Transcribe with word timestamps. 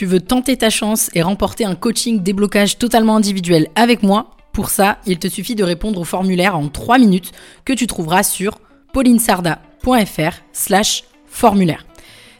Tu 0.00 0.06
veux 0.06 0.20
tenter 0.20 0.56
ta 0.56 0.70
chance 0.70 1.10
et 1.14 1.20
remporter 1.20 1.66
un 1.66 1.74
coaching 1.74 2.22
déblocage 2.22 2.78
totalement 2.78 3.16
individuel 3.16 3.68
avec 3.74 4.02
moi 4.02 4.30
Pour 4.54 4.70
ça, 4.70 4.96
il 5.04 5.18
te 5.18 5.28
suffit 5.28 5.54
de 5.54 5.62
répondre 5.62 6.00
au 6.00 6.04
formulaire 6.04 6.56
en 6.56 6.68
3 6.68 6.96
minutes 6.96 7.32
que 7.66 7.74
tu 7.74 7.86
trouveras 7.86 8.22
sur 8.22 8.60
paulinesarda.fr 8.94 10.36
slash 10.54 11.04
formulaire. 11.26 11.84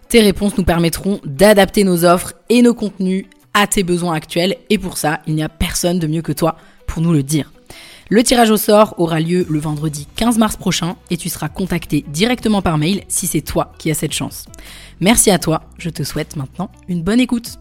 Tes 0.09 0.23
réponses 0.23 0.57
nous 0.57 0.65
permettront 0.65 1.21
d'adapter 1.27 1.85
nos 1.85 2.07
offres 2.07 2.33
et 2.49 2.63
nos 2.63 2.73
contenus 2.73 3.27
à 3.53 3.67
tes 3.67 3.83
besoins 3.83 4.15
actuels 4.15 4.57
et 4.71 4.79
pour 4.79 4.97
ça, 4.97 5.21
il 5.27 5.35
n'y 5.35 5.43
a 5.43 5.51
personne 5.51 5.99
de 5.99 6.07
mieux 6.07 6.23
que 6.23 6.33
toi 6.33 6.57
pour 6.87 7.03
nous 7.03 7.13
le 7.13 7.23
dire. 7.23 7.53
Le 8.13 8.25
tirage 8.25 8.51
au 8.51 8.57
sort 8.57 8.97
aura 8.99 9.21
lieu 9.21 9.47
le 9.49 9.61
vendredi 9.61 10.09
15 10.17 10.37
mars 10.37 10.57
prochain 10.57 10.97
et 11.11 11.17
tu 11.17 11.29
seras 11.29 11.49
contacté 11.49 12.05
directement 12.09 12.61
par 12.61 12.77
mail 12.77 13.05
si 13.07 13.29
c'est 13.29 13.41
toi 13.41 13.73
qui 13.79 13.89
as 13.89 13.95
cette 13.95 14.13
chance. 14.13 14.47
Merci 14.99 15.31
à 15.31 15.39
toi, 15.39 15.63
je 15.79 15.91
te 15.91 16.03
souhaite 16.03 16.35
maintenant 16.35 16.73
une 16.89 17.05
bonne 17.05 17.21
écoute. 17.21 17.60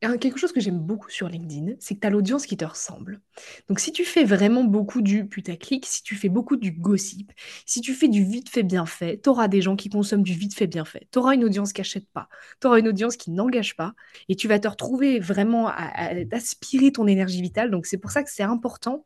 Quelque 0.00 0.38
chose 0.38 0.52
que 0.52 0.60
j'aime 0.60 0.78
beaucoup 0.78 1.10
sur 1.10 1.28
LinkedIn, 1.28 1.74
c'est 1.80 1.96
que 1.96 2.00
tu 2.00 2.06
as 2.06 2.10
l'audience 2.10 2.46
qui 2.46 2.56
te 2.56 2.64
ressemble. 2.64 3.20
Donc 3.68 3.80
si 3.80 3.92
tu 3.92 4.04
fais 4.04 4.24
vraiment 4.24 4.64
beaucoup 4.64 5.02
du 5.02 5.26
putaclic, 5.26 5.86
si 5.86 6.02
tu 6.02 6.14
fais 6.14 6.28
beaucoup 6.28 6.56
du 6.56 6.70
gossip, 6.70 7.32
si 7.66 7.80
tu 7.80 7.94
fais 7.94 8.08
du 8.08 8.24
vite 8.24 8.48
fait 8.48 8.62
bien 8.62 8.86
fait, 8.86 9.20
tu 9.22 9.28
auras 9.28 9.48
des 9.48 9.60
gens 9.60 9.76
qui 9.76 9.88
consomment 9.88 10.22
du 10.22 10.34
vite 10.34 10.54
fait 10.54 10.68
bien 10.68 10.84
fait. 10.84 11.08
Tu 11.10 11.18
auras 11.18 11.34
une 11.34 11.44
audience 11.44 11.72
qui 11.72 11.80
n'achète 11.80 12.08
pas. 12.12 12.28
Tu 12.60 12.68
auras 12.68 12.78
une 12.78 12.88
audience 12.88 13.16
qui 13.16 13.30
n'engage 13.30 13.76
pas. 13.76 13.94
Et 14.28 14.36
tu 14.36 14.46
vas 14.46 14.58
te 14.58 14.68
retrouver 14.68 15.18
vraiment 15.18 15.66
à, 15.68 16.12
aspirer 16.32 16.92
ton 16.92 17.06
énergie 17.06 17.42
vitale. 17.42 17.70
Donc 17.70 17.86
c'est 17.86 17.98
pour 17.98 18.10
ça 18.10 18.22
que 18.22 18.30
c'est 18.30 18.44
important 18.44 19.04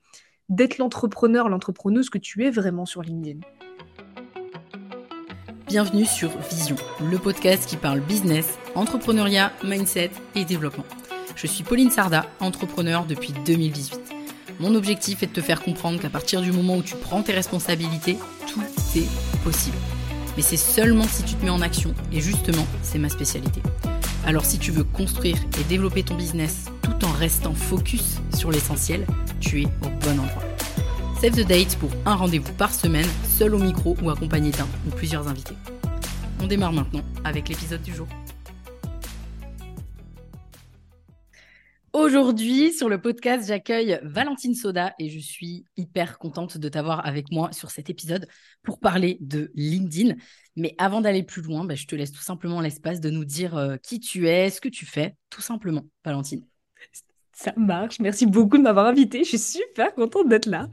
d'être 0.48 0.76
l'entrepreneur, 0.76 1.48
l'entrepreneuse 1.48 2.10
que 2.10 2.18
tu 2.18 2.44
es 2.44 2.50
vraiment 2.50 2.84
sur 2.84 3.02
LinkedIn. 3.02 3.40
Bienvenue 5.72 6.04
sur 6.04 6.28
Vision, 6.50 6.76
le 7.00 7.16
podcast 7.16 7.66
qui 7.66 7.78
parle 7.78 8.00
business, 8.00 8.58
entrepreneuriat, 8.74 9.52
mindset 9.64 10.10
et 10.34 10.44
développement. 10.44 10.84
Je 11.34 11.46
suis 11.46 11.64
Pauline 11.64 11.90
Sarda, 11.90 12.26
entrepreneur 12.40 13.06
depuis 13.06 13.32
2018. 13.46 13.98
Mon 14.60 14.74
objectif 14.74 15.22
est 15.22 15.28
de 15.28 15.32
te 15.32 15.40
faire 15.40 15.62
comprendre 15.62 15.98
qu'à 15.98 16.10
partir 16.10 16.42
du 16.42 16.52
moment 16.52 16.76
où 16.76 16.82
tu 16.82 16.94
prends 16.94 17.22
tes 17.22 17.32
responsabilités, 17.32 18.18
tout 18.46 18.60
est 18.96 19.08
possible. 19.42 19.78
Mais 20.36 20.42
c'est 20.42 20.58
seulement 20.58 21.04
si 21.04 21.22
tu 21.22 21.36
te 21.36 21.42
mets 21.42 21.50
en 21.50 21.62
action, 21.62 21.94
et 22.12 22.20
justement, 22.20 22.66
c'est 22.82 22.98
ma 22.98 23.08
spécialité. 23.08 23.62
Alors 24.26 24.44
si 24.44 24.58
tu 24.58 24.72
veux 24.72 24.84
construire 24.84 25.38
et 25.58 25.64
développer 25.70 26.02
ton 26.02 26.16
business 26.16 26.66
tout 26.82 27.06
en 27.06 27.12
restant 27.12 27.54
focus 27.54 28.18
sur 28.36 28.50
l'essentiel, 28.50 29.06
tu 29.40 29.62
es 29.62 29.64
au 29.64 29.88
bon 30.04 30.20
endroit. 30.20 30.51
Save 31.22 31.36
the 31.36 31.46
date 31.46 31.76
pour 31.78 31.90
un 32.04 32.16
rendez-vous 32.16 32.52
par 32.54 32.74
semaine, 32.74 33.06
seul 33.28 33.54
au 33.54 33.58
micro 33.58 33.96
ou 34.02 34.10
accompagné 34.10 34.50
d'un 34.50 34.66
ou 34.88 34.90
plusieurs 34.90 35.28
invités. 35.28 35.54
On 36.40 36.48
démarre 36.48 36.72
maintenant 36.72 37.04
avec 37.22 37.48
l'épisode 37.48 37.80
du 37.80 37.94
jour. 37.94 38.08
Aujourd'hui, 41.92 42.72
sur 42.72 42.88
le 42.88 43.00
podcast, 43.00 43.46
j'accueille 43.46 44.00
Valentine 44.02 44.56
Soda 44.56 44.94
et 44.98 45.10
je 45.10 45.20
suis 45.20 45.64
hyper 45.76 46.18
contente 46.18 46.58
de 46.58 46.68
t'avoir 46.68 47.06
avec 47.06 47.30
moi 47.30 47.52
sur 47.52 47.70
cet 47.70 47.88
épisode 47.88 48.26
pour 48.64 48.80
parler 48.80 49.18
de 49.20 49.52
LinkedIn. 49.54 50.16
Mais 50.56 50.74
avant 50.76 51.02
d'aller 51.02 51.22
plus 51.22 51.42
loin, 51.42 51.64
bah, 51.64 51.76
je 51.76 51.86
te 51.86 51.94
laisse 51.94 52.10
tout 52.10 52.20
simplement 52.20 52.60
l'espace 52.60 53.00
de 53.00 53.10
nous 53.10 53.24
dire 53.24 53.56
euh, 53.56 53.76
qui 53.76 54.00
tu 54.00 54.26
es, 54.26 54.50
ce 54.50 54.60
que 54.60 54.68
tu 54.68 54.86
fais, 54.86 55.14
tout 55.30 55.40
simplement, 55.40 55.84
Valentine. 56.04 56.44
Ça 57.32 57.52
marche. 57.56 57.98
Merci 57.98 58.26
beaucoup 58.26 58.58
de 58.58 58.62
m'avoir 58.62 58.86
invitée. 58.86 59.24
Je 59.24 59.30
suis 59.30 59.38
super 59.38 59.94
contente 59.94 60.28
d'être 60.28 60.46
là. 60.46 60.68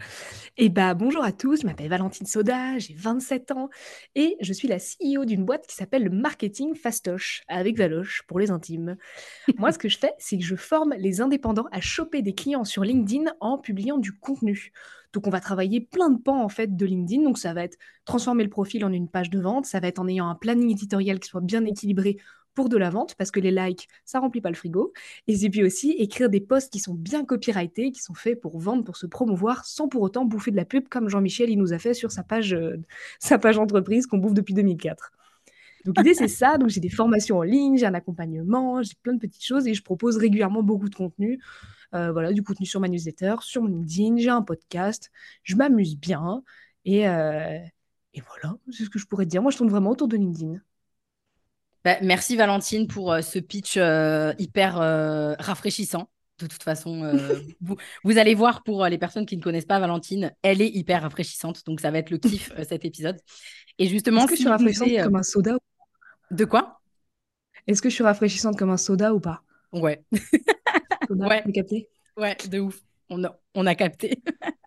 Et 0.57 0.65
eh 0.65 0.69
bah 0.69 0.93
bonjour 0.93 1.23
à 1.23 1.31
tous, 1.31 1.61
je 1.61 1.65
m'appelle 1.65 1.87
Valentine 1.87 2.27
Soda, 2.27 2.77
j'ai 2.79 2.93
27 2.93 3.51
ans 3.51 3.69
et 4.15 4.35
je 4.41 4.51
suis 4.51 4.67
la 4.67 4.75
CEO 4.77 5.23
d'une 5.23 5.45
boîte 5.45 5.65
qui 5.65 5.73
s'appelle 5.73 6.03
le 6.03 6.09
Marketing 6.09 6.75
Fastoche 6.75 7.43
avec 7.47 7.77
Valoche 7.77 8.23
pour 8.27 8.39
les 8.39 8.51
intimes. 8.51 8.97
Moi, 9.57 9.71
ce 9.71 9.77
que 9.77 9.87
je 9.87 9.97
fais, 9.97 10.11
c'est 10.17 10.37
que 10.37 10.43
je 10.43 10.57
forme 10.57 10.93
les 10.97 11.21
indépendants 11.21 11.67
à 11.71 11.79
choper 11.79 12.21
des 12.21 12.33
clients 12.33 12.65
sur 12.65 12.83
LinkedIn 12.83 13.31
en 13.39 13.57
publiant 13.57 13.97
du 13.97 14.11
contenu. 14.11 14.73
Donc 15.13 15.27
on 15.27 15.29
va 15.29 15.39
travailler 15.39 15.79
plein 15.79 16.09
de 16.09 16.21
pans 16.21 16.43
en 16.43 16.49
fait 16.49 16.75
de 16.75 16.85
LinkedIn. 16.85 17.23
Donc 17.23 17.37
ça 17.37 17.53
va 17.53 17.63
être 17.63 17.77
transformer 18.03 18.43
le 18.43 18.49
profil 18.49 18.83
en 18.83 18.91
une 18.91 19.07
page 19.07 19.29
de 19.29 19.39
vente, 19.39 19.65
ça 19.65 19.79
va 19.79 19.87
être 19.87 19.99
en 19.99 20.09
ayant 20.09 20.27
un 20.27 20.35
planning 20.35 20.71
éditorial 20.71 21.19
qui 21.19 21.29
soit 21.29 21.41
bien 21.41 21.63
équilibré 21.63 22.17
pour 22.53 22.69
de 22.69 22.77
la 22.77 22.89
vente, 22.89 23.15
parce 23.15 23.31
que 23.31 23.39
les 23.39 23.51
likes, 23.51 23.87
ça 24.05 24.19
remplit 24.19 24.41
pas 24.41 24.49
le 24.49 24.55
frigo. 24.55 24.93
Et 25.27 25.49
puis 25.49 25.63
aussi 25.63 25.91
écrire 25.91 26.29
des 26.29 26.41
posts 26.41 26.71
qui 26.71 26.79
sont 26.79 26.93
bien 26.93 27.25
copyrightés, 27.25 27.91
qui 27.91 28.01
sont 28.01 28.13
faits 28.13 28.39
pour 28.39 28.59
vendre, 28.59 28.83
pour 28.83 28.97
se 28.97 29.05
promouvoir, 29.05 29.65
sans 29.65 29.87
pour 29.87 30.01
autant 30.01 30.25
bouffer 30.25 30.51
de 30.51 30.55
la 30.55 30.65
pub, 30.65 30.87
comme 30.89 31.09
Jean-Michel, 31.09 31.49
il 31.49 31.57
nous 31.57 31.73
a 31.73 31.79
fait 31.79 31.93
sur 31.93 32.11
sa 32.11 32.23
page, 32.23 32.53
euh, 32.53 32.77
sa 33.19 33.37
page 33.37 33.57
entreprise 33.57 34.07
qu'on 34.07 34.17
bouffe 34.17 34.33
depuis 34.33 34.53
2004. 34.53 35.11
Donc 35.85 35.97
l'idée 35.97 36.13
c'est 36.13 36.27
ça, 36.27 36.57
donc 36.57 36.69
j'ai 36.69 36.81
des 36.81 36.89
formations 36.89 37.37
en 37.37 37.43
ligne, 37.43 37.77
j'ai 37.77 37.85
un 37.85 37.93
accompagnement, 37.93 38.81
j'ai 38.83 38.95
plein 39.01 39.13
de 39.13 39.19
petites 39.19 39.43
choses 39.43 39.67
et 39.67 39.73
je 39.73 39.81
propose 39.81 40.17
régulièrement 40.17 40.61
beaucoup 40.61 40.89
de 40.89 40.95
contenu. 40.95 41.41
Euh, 41.95 42.11
voilà, 42.11 42.33
du 42.33 42.43
contenu 42.43 42.65
sur 42.65 42.79
ma 42.79 42.87
newsletter, 42.87 43.35
sur 43.41 43.63
mon 43.63 43.69
LinkedIn, 43.69 44.17
j'ai 44.17 44.29
un 44.29 44.41
podcast, 44.41 45.09
je 45.43 45.55
m'amuse 45.55 45.97
bien 45.97 46.43
et, 46.85 47.07
euh, 47.07 47.57
et 48.13 48.21
voilà, 48.21 48.57
c'est 48.71 48.83
ce 48.83 48.89
que 48.89 48.99
je 48.99 49.07
pourrais 49.07 49.25
dire. 49.25 49.41
Moi 49.41 49.51
je 49.51 49.57
tourne 49.57 49.69
vraiment 49.69 49.91
autour 49.91 50.07
de 50.07 50.17
LinkedIn. 50.17 50.59
Bah, 51.85 51.97
merci 52.01 52.35
Valentine 52.35 52.87
pour 52.87 53.13
euh, 53.13 53.21
ce 53.21 53.39
pitch 53.39 53.75
euh, 53.77 54.33
hyper 54.37 54.81
euh, 54.81 55.33
rafraîchissant. 55.39 56.09
De 56.39 56.47
toute 56.47 56.63
façon, 56.63 57.11
vous, 58.03 58.17
allez 58.17 58.33
voir 58.33 58.63
pour 58.63 58.85
les 58.85 58.97
personnes 58.97 59.25
qui 59.25 59.35
ne 59.35 59.41
connaissent 59.41 59.65
pas 59.65 59.79
Valentine, 59.79 60.33
elle 60.41 60.61
est 60.61 60.69
hyper 60.69 61.01
rafraîchissante. 61.01 61.65
Donc 61.65 61.81
ça 61.81 61.91
va 61.91 61.97
être 61.97 62.11
le 62.11 62.17
kiff 62.17 62.53
cet 62.63 62.85
épisode. 62.85 63.17
Et 63.77 63.87
justement, 63.87 64.21
est-ce 64.21 64.27
que 64.27 64.35
je 64.35 64.41
suis 64.41 64.49
rafraîchissante 64.49 65.03
comme 65.03 65.15
un 65.17 65.23
soda 65.23 65.57
De 66.31 66.45
quoi? 66.45 66.79
Est-ce 67.67 67.81
que 67.81 67.89
je 67.89 67.95
suis 67.95 68.05
rafraîchissante 68.05 68.57
comme 68.57 68.69
un 68.69 68.77
soda 68.77 69.13
ou 69.13 69.19
pas? 69.19 69.41
Ouais. 69.73 70.01
ouais. 71.09 71.43
capté? 71.53 71.89
Ouais, 72.15 72.37
de 72.49 72.59
ouf. 72.59 72.79
On 73.09 73.21
a, 73.23 73.37
on 73.53 73.65
a 73.65 73.75
capté. 73.75 74.21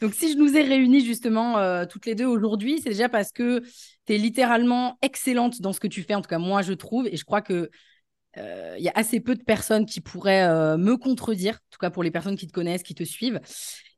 Donc, 0.00 0.14
si 0.14 0.32
je 0.32 0.38
nous 0.38 0.56
ai 0.56 0.62
réunis 0.62 1.04
justement 1.04 1.58
euh, 1.58 1.84
toutes 1.86 2.06
les 2.06 2.14
deux 2.14 2.26
aujourd'hui, 2.26 2.80
c'est 2.82 2.90
déjà 2.90 3.08
parce 3.08 3.32
que 3.32 3.60
tu 4.06 4.14
es 4.14 4.18
littéralement 4.18 4.98
excellente 5.02 5.60
dans 5.60 5.72
ce 5.72 5.80
que 5.80 5.88
tu 5.88 6.02
fais. 6.02 6.14
En 6.14 6.22
tout 6.22 6.28
cas, 6.28 6.38
moi, 6.38 6.62
je 6.62 6.72
trouve. 6.72 7.06
Et 7.06 7.16
je 7.16 7.24
crois 7.24 7.42
que 7.42 7.70
euh, 8.38 8.74
il 8.78 8.84
y 8.84 8.88
a 8.88 8.92
assez 8.94 9.20
peu 9.20 9.34
de 9.34 9.42
personnes 9.42 9.86
qui 9.86 10.00
pourraient 10.00 10.48
euh, 10.48 10.76
me 10.76 10.96
contredire, 10.96 11.54
en 11.54 11.70
tout 11.70 11.78
cas 11.80 11.90
pour 11.90 12.02
les 12.02 12.10
personnes 12.10 12.36
qui 12.36 12.46
te 12.46 12.52
connaissent, 12.52 12.82
qui 12.82 12.94
te 12.94 13.04
suivent. 13.04 13.40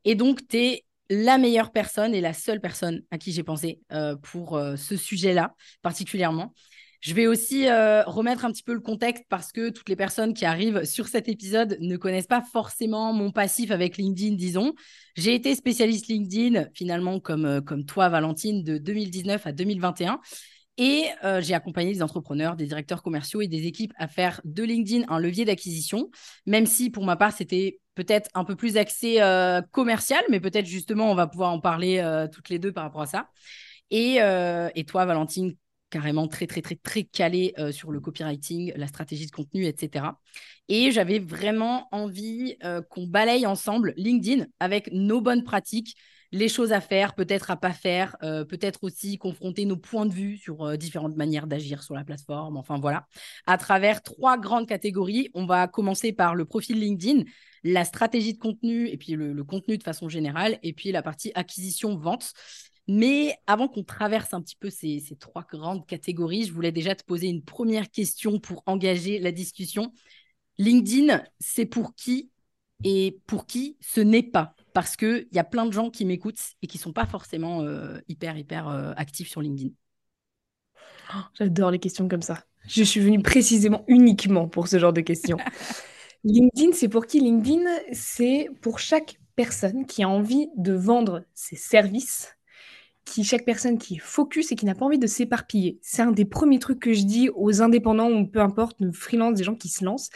Et 0.05 0.15
donc, 0.15 0.47
tu 0.47 0.57
es 0.57 0.85
la 1.09 1.37
meilleure 1.37 1.71
personne 1.71 2.15
et 2.15 2.21
la 2.21 2.33
seule 2.33 2.59
personne 2.59 3.01
à 3.11 3.17
qui 3.17 3.33
j'ai 3.33 3.43
pensé 3.43 3.81
pour 4.23 4.59
ce 4.77 4.95
sujet-là 4.95 5.53
particulièrement. 5.81 6.53
Je 7.03 7.13
vais 7.13 7.27
aussi 7.27 7.67
euh, 7.67 8.01
remettre 8.03 8.45
un 8.45 8.51
petit 8.53 8.63
peu 8.63 8.73
le 8.73 8.79
contexte 8.79 9.25
parce 9.27 9.51
que 9.51 9.71
toutes 9.71 9.89
les 9.89 9.97
personnes 9.97 10.33
qui 10.33 10.45
arrivent 10.45 10.85
sur 10.85 11.09
cet 11.09 11.27
épisode 11.27 11.75
ne 11.81 11.97
connaissent 11.97 12.27
pas 12.27 12.41
forcément 12.41 13.11
mon 13.11 13.29
passif 13.29 13.71
avec 13.71 13.97
LinkedIn, 13.97 14.35
disons. 14.35 14.73
J'ai 15.17 15.35
été 15.35 15.53
spécialiste 15.53 16.07
LinkedIn, 16.07 16.67
finalement, 16.73 17.19
comme, 17.19 17.43
euh, 17.43 17.59
comme 17.59 17.83
toi, 17.83 18.07
Valentine, 18.07 18.63
de 18.63 18.77
2019 18.77 19.45
à 19.45 19.51
2021. 19.51 20.21
Et 20.77 21.07
euh, 21.25 21.41
j'ai 21.41 21.53
accompagné 21.53 21.91
des 21.91 22.01
entrepreneurs, 22.01 22.55
des 22.55 22.67
directeurs 22.67 23.03
commerciaux 23.03 23.41
et 23.41 23.49
des 23.49 23.67
équipes 23.67 23.91
à 23.97 24.07
faire 24.07 24.39
de 24.45 24.63
LinkedIn 24.63 25.03
un 25.09 25.19
levier 25.19 25.43
d'acquisition, 25.43 26.09
même 26.45 26.65
si 26.65 26.89
pour 26.89 27.03
ma 27.03 27.17
part, 27.17 27.33
c'était 27.33 27.81
peut-être 27.95 28.29
un 28.33 28.45
peu 28.45 28.55
plus 28.55 28.77
axé 28.77 29.19
commercial, 29.71 30.23
mais 30.29 30.39
peut-être 30.39 30.65
justement, 30.65 31.11
on 31.11 31.15
va 31.15 31.27
pouvoir 31.27 31.51
en 31.51 31.59
parler 31.59 32.01
toutes 32.33 32.49
les 32.49 32.57
deux 32.57 32.71
par 32.71 32.85
rapport 32.85 33.01
à 33.01 33.05
ça. 33.05 33.29
Et, 33.91 34.15
et 34.15 34.85
toi, 34.85 35.05
Valentine, 35.05 35.53
carrément 35.93 36.27
très, 36.27 36.47
très, 36.47 36.63
très, 36.63 36.75
très 36.75 37.03
calé 37.03 37.53
euh, 37.59 37.71
sur 37.71 37.91
le 37.91 37.99
copywriting, 37.99 38.73
la 38.75 38.87
stratégie 38.87 39.27
de 39.27 39.31
contenu, 39.31 39.67
etc. 39.67 40.05
Et 40.67 40.89
j'avais 40.89 41.19
vraiment 41.19 41.87
envie 41.91 42.57
euh, 42.63 42.81
qu'on 42.81 43.05
balaye 43.05 43.45
ensemble 43.45 43.93
LinkedIn 43.95 44.47
avec 44.59 44.89
nos 44.91 45.21
bonnes 45.21 45.43
pratiques, 45.43 45.95
les 46.31 46.49
choses 46.49 46.73
à 46.73 46.81
faire, 46.81 47.13
peut-être 47.13 47.51
à 47.51 47.57
pas 47.57 47.73
faire, 47.73 48.17
euh, 48.23 48.43
peut-être 48.43 48.83
aussi 48.83 49.19
confronter 49.19 49.65
nos 49.65 49.77
points 49.77 50.07
de 50.07 50.13
vue 50.13 50.37
sur 50.37 50.75
différentes 50.79 51.15
manières 51.15 51.45
d'agir 51.45 51.83
sur 51.83 51.93
la 51.93 52.03
plateforme. 52.03 52.57
Enfin 52.57 52.79
voilà, 52.79 53.05
à 53.45 53.59
travers 53.59 54.01
trois 54.01 54.39
grandes 54.39 54.67
catégories. 54.67 55.29
On 55.35 55.45
va 55.45 55.67
commencer 55.67 56.11
par 56.11 56.33
le 56.33 56.45
profil 56.45 56.79
LinkedIn, 56.79 57.21
la 57.63 57.85
stratégie 57.85 58.33
de 58.33 58.39
contenu 58.39 58.87
et 58.87 58.97
puis 58.97 59.11
le, 59.13 59.31
le 59.31 59.43
contenu 59.43 59.77
de 59.77 59.83
façon 59.83 60.09
générale, 60.09 60.57
et 60.63 60.73
puis 60.73 60.91
la 60.91 61.03
partie 61.03 61.31
acquisition-vente. 61.35 62.33
Mais 62.87 63.37
avant 63.47 63.67
qu'on 63.67 63.83
traverse 63.83 64.33
un 64.33 64.41
petit 64.41 64.57
peu 64.57 64.69
ces, 64.69 65.01
trois 65.19 65.45
grandes 65.49 65.85
catégories, 65.85 66.45
je 66.45 66.53
voulais 66.53 66.71
déjà 66.71 66.95
te 66.95 67.03
poser 67.03 67.27
une 67.27 67.43
première 67.43 67.89
question 67.89 68.39
pour 68.39 68.63
engager 68.65 69.19
la 69.19 69.31
discussion. 69.31 69.93
LinkedIn, 70.57 71.23
c'est 71.39 71.65
pour 71.65 71.95
qui 71.95 72.29
et 72.83 73.19
pour 73.25 73.45
qui 73.45 73.77
ce 73.79 74.01
n'est 74.01 74.23
pas? 74.23 74.55
Parce 74.73 74.97
qu'il 74.97 75.27
y 75.31 75.39
a 75.39 75.43
plein 75.43 75.65
de 75.65 75.71
gens 75.71 75.89
qui 75.89 76.03
m'écoutent 76.03 76.41
et 76.61 76.67
qui 76.67 76.77
ne 76.77 76.81
sont 76.81 76.93
pas 76.93 77.05
forcément 77.05 77.61
euh, 77.61 77.99
hyper, 78.09 78.37
hyper 78.37 78.67
euh, 78.67 78.93
actifs 78.97 79.29
sur 79.29 79.41
LinkedIn. 79.41 79.69
Oh, 81.15 81.21
j'adore 81.35 81.71
les 81.71 81.79
questions 81.79 82.07
comme 82.09 82.21
ça. 82.21 82.43
Je 82.67 82.83
suis 82.83 82.99
venue 82.99 83.21
précisément, 83.21 83.83
uniquement 83.87 84.47
pour 84.47 84.67
ce 84.67 84.79
genre 84.79 84.93
de 84.93 85.01
questions. 85.01 85.37
LinkedIn, 86.23 86.71
c'est 86.73 86.89
pour 86.89 87.05
qui? 87.05 87.19
LinkedIn, 87.19 87.65
c'est 87.91 88.49
pour 88.61 88.79
chaque 88.79 89.19
personne 89.35 89.85
qui 89.85 90.03
a 90.03 90.09
envie 90.09 90.49
de 90.57 90.73
vendre 90.73 91.23
ses 91.33 91.55
services 91.55 92.35
qui, 93.05 93.23
chaque 93.23 93.45
personne 93.45 93.77
qui 93.77 93.95
est 93.95 93.99
focus 93.99 94.51
et 94.51 94.55
qui 94.55 94.65
n'a 94.65 94.75
pas 94.75 94.85
envie 94.85 94.99
de 94.99 95.07
s'éparpiller. 95.07 95.79
C'est 95.81 96.01
un 96.01 96.11
des 96.11 96.25
premiers 96.25 96.59
trucs 96.59 96.79
que 96.79 96.93
je 96.93 97.03
dis 97.03 97.29
aux 97.35 97.61
indépendants 97.61 98.09
ou 98.09 98.25
peu 98.25 98.39
importe, 98.39 98.77
freelance, 98.91 99.35
des 99.35 99.43
gens 99.43 99.55
qui 99.55 99.69
se 99.69 99.83
lancent. 99.83 100.09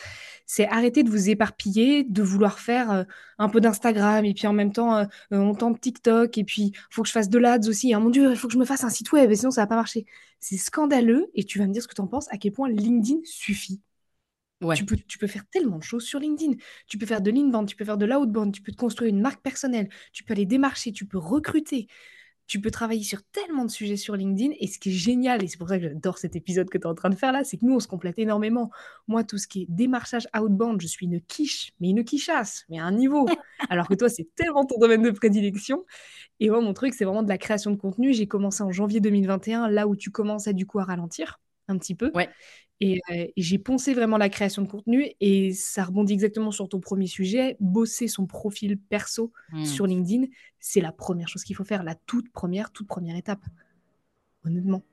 C'est 0.46 0.68
arrêter 0.68 1.04
de 1.04 1.10
vous 1.10 1.30
éparpiller, 1.30 2.04
de 2.04 2.22
vouloir 2.22 2.60
faire 2.60 2.92
euh, 2.92 3.04
un 3.40 3.50
peu 3.50 3.60
d'Instagram 3.60 4.24
et 4.26 4.34
puis 4.34 4.48
en 4.48 4.54
même 4.54 4.72
temps, 4.72 4.96
euh, 4.96 5.06
euh, 5.34 5.38
on 5.38 5.54
tente 5.56 5.82
TikTok 5.82 6.38
et 6.38 6.44
puis 6.44 6.72
il 6.74 6.74
faut 6.90 7.02
que 7.02 7.08
je 7.08 7.14
fasse 7.14 7.30
de 7.30 7.38
l'ADS 7.38 7.68
aussi. 7.68 7.94
Hein, 7.94 8.00
mon 8.00 8.10
Dieu, 8.10 8.32
il 8.32 8.38
faut 8.38 8.48
que 8.48 8.54
je 8.54 8.60
me 8.60 8.66
fasse 8.66 8.84
un 8.84 8.90
site 8.90 9.12
web 9.12 9.34
sinon 9.34 9.52
ça 9.52 9.62
va 9.62 9.68
pas 9.68 9.76
marcher. 9.76 10.06
C'est 10.40 10.58
scandaleux 10.58 11.30
et 11.34 11.44
tu 11.44 11.60
vas 11.60 11.68
me 11.68 11.74
dire 11.74 11.84
ce 11.84 11.88
que 11.88 11.96
tu 11.96 12.02
en 12.02 12.08
penses, 12.08 12.28
à 12.32 12.38
quel 12.38 12.52
point 12.52 12.70
LinkedIn 12.70 13.20
suffit. 13.24 13.82
Tu, 14.76 14.86
peux, 14.86 14.96
tu 14.96 15.20
peux 15.20 15.28
faire 15.28 15.46
tellement 15.52 15.78
de 15.78 15.84
choses 15.84 16.04
sur 16.04 16.20
LinkedIn. 16.20 16.54
Tu 16.88 16.98
peux 16.98 17.06
faire 17.06 17.22
de 17.22 17.30
l'inbound, 17.30 17.68
tu 17.68 17.76
peux 17.76 17.86
faire 17.86 17.98
de 17.98 18.06
l'outbound, 18.06 18.52
tu 18.54 18.62
peux 18.62 18.72
te 18.72 18.78
construire 18.78 19.10
une 19.10 19.22
marque 19.22 19.42
personnelle, 19.44 19.88
tu 20.14 20.24
peux 20.24 20.34
aller 20.34 20.48
démarcher, 20.48 20.92
tu 20.92 21.06
peux 21.06 21.20
recruter, 21.20 21.88
tu 22.48 22.62
peux 22.62 22.72
travailler 22.72 23.04
sur 23.04 23.22
tellement 23.24 23.66
de 23.66 23.70
sujets 23.70 23.98
sur 23.98 24.16
LinkedIn. 24.16 24.54
Et 24.60 24.68
ce 24.68 24.80
qui 24.80 24.90
est 24.90 24.94
génial, 24.94 25.44
et 25.44 25.48
c'est 25.48 25.58
pour 25.58 25.68
ça 25.68 25.78
que 25.78 25.84
j'adore 25.84 26.18
cet 26.18 26.36
épisode 26.36 26.70
que 26.70 26.78
tu 26.78 26.84
es 26.84 26.88
en 26.88 26.96
train 26.96 27.10
de 27.10 27.16
faire 27.16 27.32
là, 27.32 27.44
c'est 27.44 27.58
que 27.58 27.66
nous, 27.66 27.76
on 27.76 27.80
se 27.80 27.88
complète 27.88 28.18
énormément. 28.18 28.72
Moi, 29.08 29.24
tout 29.24 29.38
ce 29.38 29.48
qui 29.48 29.64
est 29.64 29.66
démarchage 29.70 30.28
outbound, 30.36 30.82
je 30.82 30.88
suis 30.88 31.06
une 31.06 31.22
quiche, 31.22 31.74
mais 31.80 31.90
une 31.90 32.04
quichasse, 32.04 32.66
mais 32.70 32.80
à 32.80 32.86
un 32.86 32.94
niveau. 32.94 33.28
Alors 33.70 33.88
que 33.88 33.96
toi, 33.96 34.10
c'est 34.10 34.28
tellement 34.36 34.66
ton 34.66 34.80
domaine 34.80 35.04
de 35.04 35.12
prédilection. 35.12 35.86
Et 36.40 36.50
moi, 36.50 36.62
mon 36.62 36.74
truc, 36.74 36.94
c'est 36.94 37.06
vraiment 37.06 37.24
de 37.24 37.30
la 37.30 37.38
création 37.38 37.72
de 37.72 37.76
contenu. 37.76 38.14
J'ai 38.14 38.28
commencé 38.28 38.64
en 38.64 38.72
janvier 38.72 39.02
2021, 39.02 39.70
là 39.70 39.88
où 39.88 39.96
tu 39.96 40.10
commences 40.10 40.48
à 40.48 40.54
du 40.54 40.66
coup 40.66 40.80
à 40.80 40.86
ralentir 40.86 41.40
un 41.68 41.78
petit 41.78 41.96
peu. 41.96 42.12
Ouais. 42.16 42.30
Et, 42.80 43.02
j'ai 43.36 43.58
poncé 43.58 43.94
vraiment 43.94 44.18
la 44.18 44.30
création 44.30 44.62
de 44.62 44.68
contenu 44.68 45.12
et 45.20 45.52
ça 45.54 45.86
rebondit 45.86 46.14
exactement 46.14 46.52
sur 46.52 46.70
ton 46.70 46.80
premier 46.80 47.08
sujet. 47.08 47.58
Bosser 47.60 48.08
son 48.08 48.28
profil 48.28 48.78
perso 48.78 49.32
mmh. 49.52 49.66
sur 49.66 49.88
LinkedIn, 49.88 50.28
c'est 50.60 50.82
la 50.82 50.92
première 50.92 51.28
chose 51.28 51.44
qu'il 51.44 51.56
faut 51.56 51.64
faire, 51.64 51.84
la 51.84 51.96
toute 51.96 52.32
première, 52.32 52.72
toute 52.72 52.88
première 52.88 53.16
étape. 53.16 53.44
Honnêtement. 54.46 54.84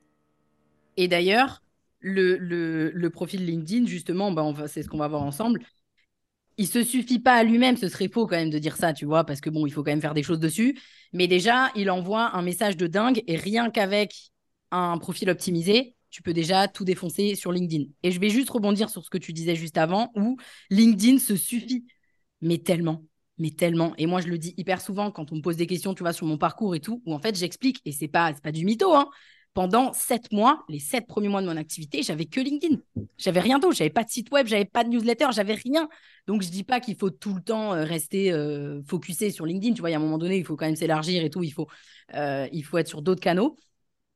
Et 0.96 1.08
d'ailleurs, 1.08 1.62
le, 2.00 2.36
le, 2.36 3.10
profil 3.10 3.44
LinkedIn, 3.44 3.86
justement, 3.86 4.30
bah 4.30 4.44
c'est 4.66 4.82
ce 4.82 4.88
qu'on 4.88 4.98
va 4.98 5.08
voir 5.08 5.22
ensemble. 5.22 5.60
Il 6.56 6.68
se 6.68 6.84
suffit 6.84 7.18
pas 7.18 7.34
à 7.34 7.42
lui-même, 7.42 7.76
ce 7.76 7.88
serait 7.88 8.08
faux 8.08 8.26
quand 8.26 8.36
même 8.36 8.50
de 8.50 8.58
dire 8.58 8.76
ça, 8.76 8.92
tu 8.92 9.06
vois, 9.06 9.24
parce 9.24 9.40
que 9.40 9.50
bon, 9.50 9.66
il 9.66 9.72
faut 9.72 9.82
quand 9.82 9.90
même 9.90 10.00
faire 10.00 10.14
des 10.14 10.22
choses 10.22 10.38
dessus. 10.38 10.78
Mais 11.12 11.26
déjà, 11.26 11.70
il 11.74 11.90
envoie 11.90 12.36
un 12.36 12.42
message 12.42 12.76
de 12.76 12.86
dingue 12.86 13.22
et 13.26 13.36
rien 13.36 13.70
qu'avec 13.70 14.30
un 14.70 14.98
profil 14.98 15.30
optimisé, 15.30 15.96
tu 16.14 16.22
peux 16.22 16.32
déjà 16.32 16.68
tout 16.68 16.84
défoncer 16.84 17.34
sur 17.34 17.50
LinkedIn. 17.50 17.86
Et 18.04 18.12
je 18.12 18.20
vais 18.20 18.30
juste 18.30 18.48
rebondir 18.48 18.88
sur 18.88 19.04
ce 19.04 19.10
que 19.10 19.18
tu 19.18 19.32
disais 19.32 19.56
juste 19.56 19.76
avant, 19.76 20.12
où 20.14 20.36
LinkedIn 20.70 21.18
se 21.18 21.34
suffit, 21.34 21.86
mais 22.40 22.58
tellement, 22.58 23.04
mais 23.36 23.50
tellement. 23.50 23.94
Et 23.98 24.06
moi, 24.06 24.20
je 24.20 24.28
le 24.28 24.38
dis 24.38 24.54
hyper 24.56 24.80
souvent 24.80 25.10
quand 25.10 25.32
on 25.32 25.36
me 25.36 25.40
pose 25.40 25.56
des 25.56 25.66
questions, 25.66 25.92
tu 25.92 26.04
vois, 26.04 26.12
sur 26.12 26.28
mon 26.28 26.38
parcours 26.38 26.76
et 26.76 26.80
tout, 26.80 27.02
où 27.04 27.14
en 27.14 27.18
fait, 27.18 27.36
j'explique, 27.36 27.80
et 27.84 27.90
c'est 27.90 28.06
pas, 28.06 28.32
pas 28.32 28.52
du 28.52 28.64
mytho, 28.64 28.94
hein. 28.94 29.10
Pendant 29.54 29.92
sept 29.92 30.30
mois, 30.30 30.64
les 30.68 30.78
sept 30.78 31.06
premiers 31.08 31.28
mois 31.28 31.42
de 31.42 31.46
mon 31.46 31.56
activité, 31.56 32.02
j'avais 32.04 32.26
que 32.26 32.40
LinkedIn. 32.40 32.76
J'avais 33.18 33.40
rien 33.40 33.58
d'autre. 33.58 33.76
J'avais 33.76 33.90
pas 33.90 34.04
de 34.04 34.10
site 34.10 34.30
web, 34.32 34.46
j'avais 34.46 34.64
pas 34.64 34.84
de 34.84 34.90
newsletter, 34.90 35.26
j'avais 35.32 35.54
rien. 35.54 35.88
Donc, 36.28 36.42
je 36.42 36.48
dis 36.48 36.64
pas 36.64 36.78
qu'il 36.78 36.96
faut 36.96 37.10
tout 37.10 37.34
le 37.34 37.40
temps 37.40 37.72
euh, 37.72 37.84
rester 37.84 38.32
euh, 38.32 38.82
focusé 38.84 39.30
sur 39.30 39.46
LinkedIn. 39.46 39.74
Tu 39.74 39.80
vois, 39.80 39.90
il 39.90 39.92
y 39.92 39.96
a 39.96 39.98
un 39.98 40.02
moment 40.02 40.18
donné, 40.18 40.38
il 40.38 40.44
faut 40.44 40.56
quand 40.56 40.66
même 40.66 40.74
s'élargir 40.74 41.24
et 41.24 41.30
tout. 41.30 41.42
Il 41.42 41.52
faut, 41.52 41.68
euh, 42.14 42.48
il 42.52 42.64
faut 42.64 42.78
être 42.78 42.88
sur 42.88 43.02
d'autres 43.02 43.20
canaux. 43.20 43.56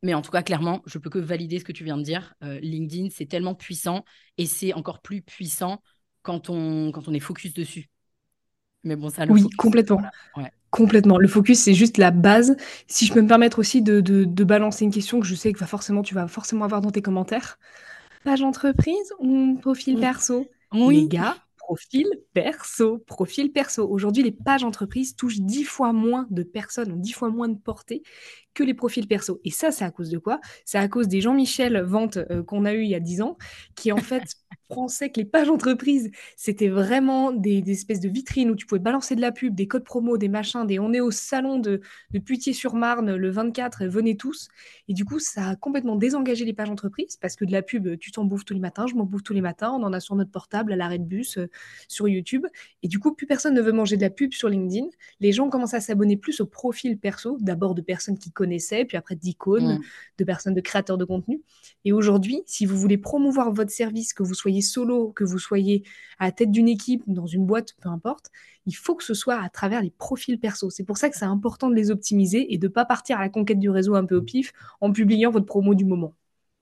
Mais 0.02 0.14
en 0.14 0.22
tout 0.22 0.30
cas, 0.30 0.42
clairement, 0.42 0.82
je 0.86 0.98
peux 0.98 1.10
que 1.10 1.18
valider 1.18 1.58
ce 1.58 1.64
que 1.64 1.72
tu 1.72 1.84
viens 1.84 1.96
de 1.96 2.02
dire. 2.02 2.34
Euh, 2.44 2.60
LinkedIn, 2.60 3.08
c'est 3.10 3.26
tellement 3.26 3.54
puissant 3.54 4.04
et 4.36 4.46
c'est 4.46 4.72
encore 4.74 5.00
plus 5.00 5.22
puissant 5.22 5.82
quand 6.22 6.50
on, 6.50 6.92
quand 6.92 7.08
on 7.08 7.14
est 7.14 7.20
focus 7.20 7.52
dessus. 7.52 7.88
Mais 8.84 8.96
bon, 8.96 9.10
ça, 9.10 9.26
le 9.26 9.32
Oui, 9.32 9.48
complètement. 9.56 10.00
Complètement. 10.70 11.16
Le 11.18 11.28
focus, 11.28 11.60
c'est 11.60 11.74
juste 11.74 11.96
la 11.96 12.10
base. 12.10 12.56
Si 12.86 13.06
je 13.06 13.14
peux 13.14 13.22
me 13.22 13.28
permettre 13.28 13.58
aussi 13.58 13.80
de, 13.80 14.00
de, 14.00 14.44
balancer 14.44 14.84
une 14.84 14.90
question 14.90 15.18
que 15.18 15.26
je 15.26 15.34
sais 15.34 15.52
que 15.52 15.58
va 15.58 15.66
forcément, 15.66 16.02
tu 16.02 16.14
vas 16.14 16.28
forcément 16.28 16.64
avoir 16.64 16.82
dans 16.82 16.90
tes 16.90 17.00
commentaires. 17.00 17.58
Page 18.22 18.42
entreprise 18.42 19.12
ou 19.18 19.58
profil 19.60 19.98
perso? 19.98 20.46
Oui. 20.72 21.02
Les 21.02 21.08
gars, 21.08 21.36
profil 21.56 22.06
perso. 22.34 22.98
Profil 23.06 23.50
perso. 23.50 23.88
Aujourd'hui, 23.88 24.22
les 24.22 24.32
pages 24.32 24.62
entreprises 24.62 25.16
touchent 25.16 25.40
dix 25.40 25.64
fois 25.64 25.94
moins 25.94 26.26
de 26.30 26.42
personnes, 26.42 26.92
ont 26.92 26.96
dix 26.96 27.12
fois 27.12 27.30
moins 27.30 27.48
de 27.48 27.58
portée 27.58 28.02
que 28.58 28.64
les 28.64 28.74
profils 28.74 29.06
perso. 29.06 29.40
Et 29.44 29.52
ça, 29.52 29.70
c'est 29.70 29.84
à 29.84 29.92
cause 29.92 30.10
de 30.10 30.18
quoi? 30.18 30.40
C'est 30.64 30.78
à 30.78 30.88
cause 30.88 31.06
des 31.06 31.20
Jean-Michel 31.20 31.80
Vente 31.82 32.16
euh, 32.16 32.42
qu'on 32.42 32.64
a 32.64 32.74
eu 32.74 32.82
il 32.82 32.88
y 32.88 32.96
a 32.96 33.00
10 33.00 33.22
ans, 33.22 33.38
qui 33.76 33.92
en 33.92 33.98
fait 33.98 34.34
pensaient 34.68 35.10
que 35.10 35.20
les 35.20 35.24
pages 35.24 35.48
entreprises, 35.48 36.10
c'était 36.36 36.66
vraiment 36.66 37.30
des, 37.30 37.62
espèces 37.70 38.00
de 38.00 38.08
vitrines 38.08 38.50
où 38.50 38.56
tu 38.56 38.66
pouvais 38.66 38.80
balancer 38.80 39.14
de 39.14 39.20
la 39.20 39.30
pub, 39.30 39.54
des 39.54 39.68
codes 39.68 39.84
promo, 39.84 40.18
des 40.18 40.28
machins, 40.28 40.66
des 40.66 40.80
on 40.80 40.92
est 40.92 40.98
au 40.98 41.12
salon 41.12 41.60
de, 41.60 41.80
de 42.10 42.18
Putier-sur-Marne 42.18 43.14
le 43.14 43.30
24, 43.30 43.86
venez 43.86 44.16
tous. 44.16 44.48
Et 44.88 44.92
du 44.92 45.04
coup, 45.04 45.20
ça 45.20 45.50
a 45.50 45.56
complètement 45.56 45.94
désengagé 45.94 46.44
les 46.44 46.52
pages 46.52 46.70
entreprises 46.70 47.16
parce 47.16 47.36
que 47.36 47.44
de 47.44 47.52
la 47.52 47.62
pub, 47.62 47.96
tu 47.98 48.10
t'en 48.10 48.24
bouffes 48.24 48.44
tous 48.44 48.54
les 48.54 48.60
matins, 48.60 48.88
je 48.88 48.96
m'en 48.96 49.04
bouffe 49.04 49.22
tous 49.22 49.34
les 49.34 49.40
matins, 49.40 49.70
on 49.70 49.84
en 49.84 49.92
a 49.92 50.00
sur 50.00 50.16
notre 50.16 50.32
portable, 50.32 50.72
à 50.72 50.76
l'arrêt 50.76 50.98
de 50.98 51.04
bus, 51.04 51.38
euh, 51.38 51.48
sur 51.86 52.08
YouTube. 52.08 52.44
Et 52.82 52.88
du 52.88 52.98
coup, 52.98 53.14
plus 53.14 53.28
personne 53.28 53.54
ne 53.54 53.62
veut 53.62 53.72
manger 53.72 53.96
de 53.96 54.02
la 54.02 54.10
pub 54.10 54.32
sur 54.32 54.48
LinkedIn. 54.48 54.88
Les 55.20 55.30
gens 55.30 55.48
commencent 55.48 55.74
à 55.74 55.80
s'abonner 55.80 56.16
plus 56.16 56.40
au 56.40 56.46
profil 56.46 56.98
perso, 56.98 57.38
d'abord 57.40 57.76
de 57.76 57.82
personnes 57.82 58.18
qui 58.18 58.32
connaissent 58.32 58.47
puis 58.86 58.96
après 58.96 59.16
d'icônes, 59.16 59.78
mm. 59.78 59.80
de 60.18 60.24
personnes, 60.24 60.54
de 60.54 60.60
créateurs 60.60 60.98
de 60.98 61.04
contenu. 61.04 61.42
Et 61.84 61.92
aujourd'hui, 61.92 62.42
si 62.46 62.66
vous 62.66 62.76
voulez 62.76 62.98
promouvoir 62.98 63.52
votre 63.52 63.70
service, 63.70 64.12
que 64.12 64.22
vous 64.22 64.34
soyez 64.34 64.62
solo, 64.62 65.12
que 65.12 65.24
vous 65.24 65.38
soyez 65.38 65.84
à 66.18 66.26
la 66.26 66.32
tête 66.32 66.50
d'une 66.50 66.68
équipe, 66.68 67.02
dans 67.06 67.26
une 67.26 67.46
boîte, 67.46 67.74
peu 67.80 67.88
importe, 67.88 68.30
il 68.66 68.76
faut 68.76 68.94
que 68.94 69.04
ce 69.04 69.14
soit 69.14 69.40
à 69.40 69.48
travers 69.48 69.82
les 69.82 69.90
profils 69.90 70.38
perso. 70.38 70.70
C'est 70.70 70.84
pour 70.84 70.98
ça 70.98 71.08
que 71.08 71.16
c'est 71.16 71.24
important 71.24 71.70
de 71.70 71.74
les 71.74 71.90
optimiser 71.90 72.52
et 72.52 72.58
de 72.58 72.66
ne 72.66 72.72
pas 72.72 72.84
partir 72.84 73.18
à 73.18 73.20
la 73.20 73.28
conquête 73.28 73.58
du 73.58 73.70
réseau 73.70 73.94
un 73.94 74.04
peu 74.04 74.16
au 74.16 74.22
pif 74.22 74.52
en 74.80 74.92
publiant 74.92 75.30
votre 75.30 75.46
promo 75.46 75.74
du 75.74 75.84
moment. 75.84 76.14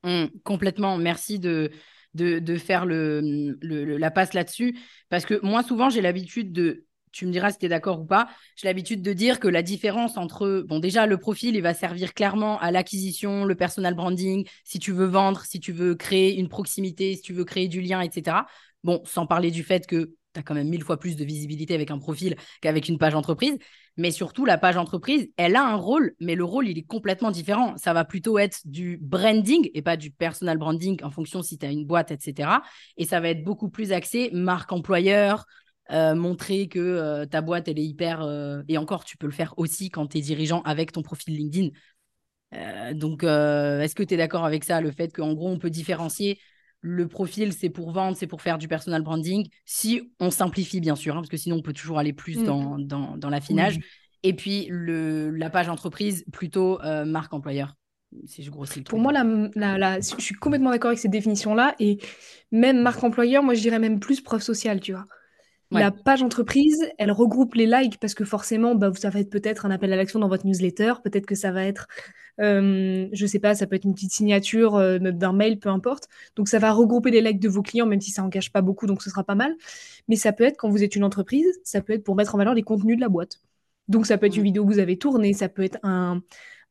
Mm, 0.04 0.26
complètement. 0.44 0.98
Merci 0.98 1.38
de, 1.38 1.70
de, 2.14 2.56
faire 2.56 2.86
le, 2.86 3.56
la 3.60 4.10
passe 4.10 4.34
là-dessus. 4.34 4.78
Parce 5.08 5.26
que 5.26 5.40
moi, 5.44 5.62
souvent, 5.62 5.90
j'ai 5.90 6.00
l'habitude 6.00 6.52
de 6.52 6.85
tu 7.16 7.26
me 7.26 7.32
diras 7.32 7.50
si 7.50 7.58
tu 7.58 7.66
es 7.66 7.68
d'accord 7.68 8.00
ou 8.00 8.04
pas. 8.04 8.28
J'ai 8.56 8.68
l'habitude 8.68 9.02
de 9.02 9.12
dire 9.12 9.40
que 9.40 9.48
la 9.48 9.62
différence 9.62 10.16
entre, 10.16 10.64
bon, 10.68 10.78
déjà, 10.78 11.06
le 11.06 11.18
profil, 11.18 11.56
il 11.56 11.62
va 11.62 11.74
servir 11.74 12.14
clairement 12.14 12.58
à 12.60 12.70
l'acquisition, 12.70 13.44
le 13.44 13.54
personal 13.54 13.94
branding, 13.94 14.46
si 14.64 14.78
tu 14.78 14.92
veux 14.92 15.06
vendre, 15.06 15.44
si 15.44 15.58
tu 15.58 15.72
veux 15.72 15.94
créer 15.94 16.36
une 16.38 16.48
proximité, 16.48 17.14
si 17.16 17.22
tu 17.22 17.32
veux 17.32 17.44
créer 17.44 17.68
du 17.68 17.80
lien, 17.80 18.00
etc. 18.00 18.38
Bon, 18.84 19.00
sans 19.04 19.26
parler 19.26 19.50
du 19.50 19.62
fait 19.62 19.86
que 19.86 20.12
tu 20.34 20.40
as 20.40 20.42
quand 20.42 20.54
même 20.54 20.68
mille 20.68 20.84
fois 20.84 20.98
plus 20.98 21.16
de 21.16 21.24
visibilité 21.24 21.74
avec 21.74 21.90
un 21.90 21.98
profil 21.98 22.36
qu'avec 22.60 22.88
une 22.88 22.98
page 22.98 23.14
entreprise. 23.14 23.56
Mais 23.96 24.10
surtout, 24.10 24.44
la 24.44 24.58
page 24.58 24.76
entreprise, 24.76 25.28
elle 25.38 25.56
a 25.56 25.66
un 25.66 25.76
rôle, 25.76 26.14
mais 26.20 26.34
le 26.34 26.44
rôle, 26.44 26.68
il 26.68 26.76
est 26.76 26.86
complètement 26.86 27.30
différent. 27.30 27.74
Ça 27.78 27.94
va 27.94 28.04
plutôt 28.04 28.38
être 28.38 28.60
du 28.66 28.98
branding 29.00 29.70
et 29.72 29.80
pas 29.80 29.96
du 29.96 30.10
personal 30.10 30.58
branding 30.58 31.02
en 31.02 31.10
fonction 31.10 31.42
si 31.42 31.56
tu 31.56 31.64
as 31.64 31.70
une 31.70 31.86
boîte, 31.86 32.10
etc. 32.10 32.62
Et 32.98 33.06
ça 33.06 33.20
va 33.20 33.30
être 33.30 33.42
beaucoup 33.42 33.70
plus 33.70 33.92
axé 33.92 34.28
marque 34.34 34.70
employeur, 34.72 35.46
euh, 35.92 36.14
montrer 36.14 36.68
que 36.68 36.80
euh, 36.80 37.26
ta 37.26 37.40
boîte, 37.40 37.68
elle 37.68 37.78
est 37.78 37.84
hyper... 37.84 38.22
Euh, 38.22 38.62
et 38.68 38.78
encore, 38.78 39.04
tu 39.04 39.16
peux 39.16 39.26
le 39.26 39.32
faire 39.32 39.54
aussi 39.56 39.90
quand 39.90 40.08
tu 40.08 40.18
es 40.18 40.20
dirigeant 40.20 40.62
avec 40.62 40.92
ton 40.92 41.02
profil 41.02 41.36
LinkedIn. 41.36 41.68
donc, 42.94 43.22
est-ce 43.22 43.94
que 43.94 44.02
tu 44.02 44.14
es 44.14 44.16
d'accord 44.16 44.44
avec 44.44 44.64
ça, 44.64 44.80
le 44.80 44.90
fait 44.90 45.12
qu'en 45.12 45.34
gros, 45.34 45.48
on 45.48 45.58
peut 45.58 45.70
différencier 45.70 46.38
le 46.80 47.08
profil, 47.08 47.52
c'est 47.52 47.70
pour 47.70 47.90
vendre, 47.90 48.16
c'est 48.16 48.26
pour 48.26 48.42
faire 48.42 48.58
du 48.58 48.68
personal 48.68 49.02
branding, 49.02 49.48
si 49.64 50.12
on 50.20 50.30
simplifie, 50.30 50.80
bien 50.80 50.94
sûr, 50.94 51.14
hein, 51.14 51.20
parce 51.20 51.28
que 51.28 51.36
sinon, 51.36 51.56
on 51.56 51.62
peut 51.62 51.72
toujours 51.72 51.98
aller 51.98 52.12
plus 52.12 52.38
mmh. 52.38 52.44
dans, 52.44 53.16
dans, 53.16 53.30
l'affinage. 53.30 53.78
Et 54.22 54.34
puis, 54.34 54.66
le, 54.70 55.30
la 55.30 55.50
page 55.50 55.68
entreprise, 55.68 56.24
plutôt 56.32 56.78
marque 57.04 57.32
employeur. 57.32 57.76
Si 58.24 58.42
je 58.42 58.50
grossis 58.50 58.82
Pour 58.82 58.98
moi, 58.98 59.12
la, 59.12 60.00
je 60.00 60.20
suis 60.20 60.34
complètement 60.34 60.70
d'accord 60.70 60.88
avec 60.88 60.98
cette 60.98 61.10
définition-là. 61.10 61.74
Et 61.78 61.98
même 62.52 62.80
marque 62.80 63.02
employeur, 63.02 63.42
moi, 63.42 63.54
je 63.54 63.60
dirais 63.60 63.78
même 63.78 64.00
plus 64.00 64.20
preuve 64.20 64.42
sociale, 64.42 64.80
tu 64.80 64.92
vois. 64.92 65.06
La 65.72 65.90
page 65.90 66.22
entreprise, 66.22 66.88
elle 66.96 67.10
regroupe 67.10 67.54
les 67.54 67.66
likes 67.66 67.98
parce 67.98 68.14
que 68.14 68.24
forcément, 68.24 68.74
bah, 68.74 68.92
ça 68.96 69.10
va 69.10 69.20
être 69.20 69.30
peut-être 69.30 69.66
un 69.66 69.70
appel 69.70 69.92
à 69.92 69.96
l'action 69.96 70.20
dans 70.20 70.28
votre 70.28 70.46
newsletter, 70.46 70.94
peut-être 71.02 71.26
que 71.26 71.34
ça 71.34 71.50
va 71.50 71.64
être, 71.64 71.88
euh, 72.40 73.08
je 73.12 73.26
sais 73.26 73.40
pas, 73.40 73.54
ça 73.54 73.66
peut 73.66 73.74
être 73.76 73.84
une 73.84 73.94
petite 73.94 74.12
signature 74.12 74.76
euh, 74.76 74.98
d'un 74.98 75.32
mail, 75.32 75.58
peu 75.58 75.68
importe. 75.68 76.08
Donc 76.36 76.48
ça 76.48 76.58
va 76.58 76.72
regrouper 76.72 77.10
les 77.10 77.20
likes 77.20 77.40
de 77.40 77.48
vos 77.48 77.62
clients, 77.62 77.86
même 77.86 78.00
si 78.00 78.10
ça 78.12 78.22
en 78.22 78.30
cache 78.30 78.52
pas 78.52 78.62
beaucoup, 78.62 78.86
donc 78.86 79.02
ce 79.02 79.10
sera 79.10 79.24
pas 79.24 79.34
mal. 79.34 79.56
Mais 80.08 80.16
ça 80.16 80.32
peut 80.32 80.44
être 80.44 80.56
quand 80.56 80.70
vous 80.70 80.84
êtes 80.84 80.94
une 80.96 81.04
entreprise, 81.04 81.46
ça 81.64 81.80
peut 81.80 81.94
être 81.94 82.04
pour 82.04 82.14
mettre 82.14 82.34
en 82.34 82.38
valeur 82.38 82.54
les 82.54 82.62
contenus 82.62 82.96
de 82.96 83.00
la 83.00 83.08
boîte. 83.08 83.40
Donc 83.88 84.06
ça 84.06 84.18
peut 84.18 84.26
être 84.26 84.36
une 84.36 84.44
vidéo 84.44 84.64
que 84.64 84.72
vous 84.72 84.78
avez 84.78 84.98
tournée, 84.98 85.32
ça 85.32 85.48
peut 85.48 85.62
être 85.62 85.78
un, 85.82 86.22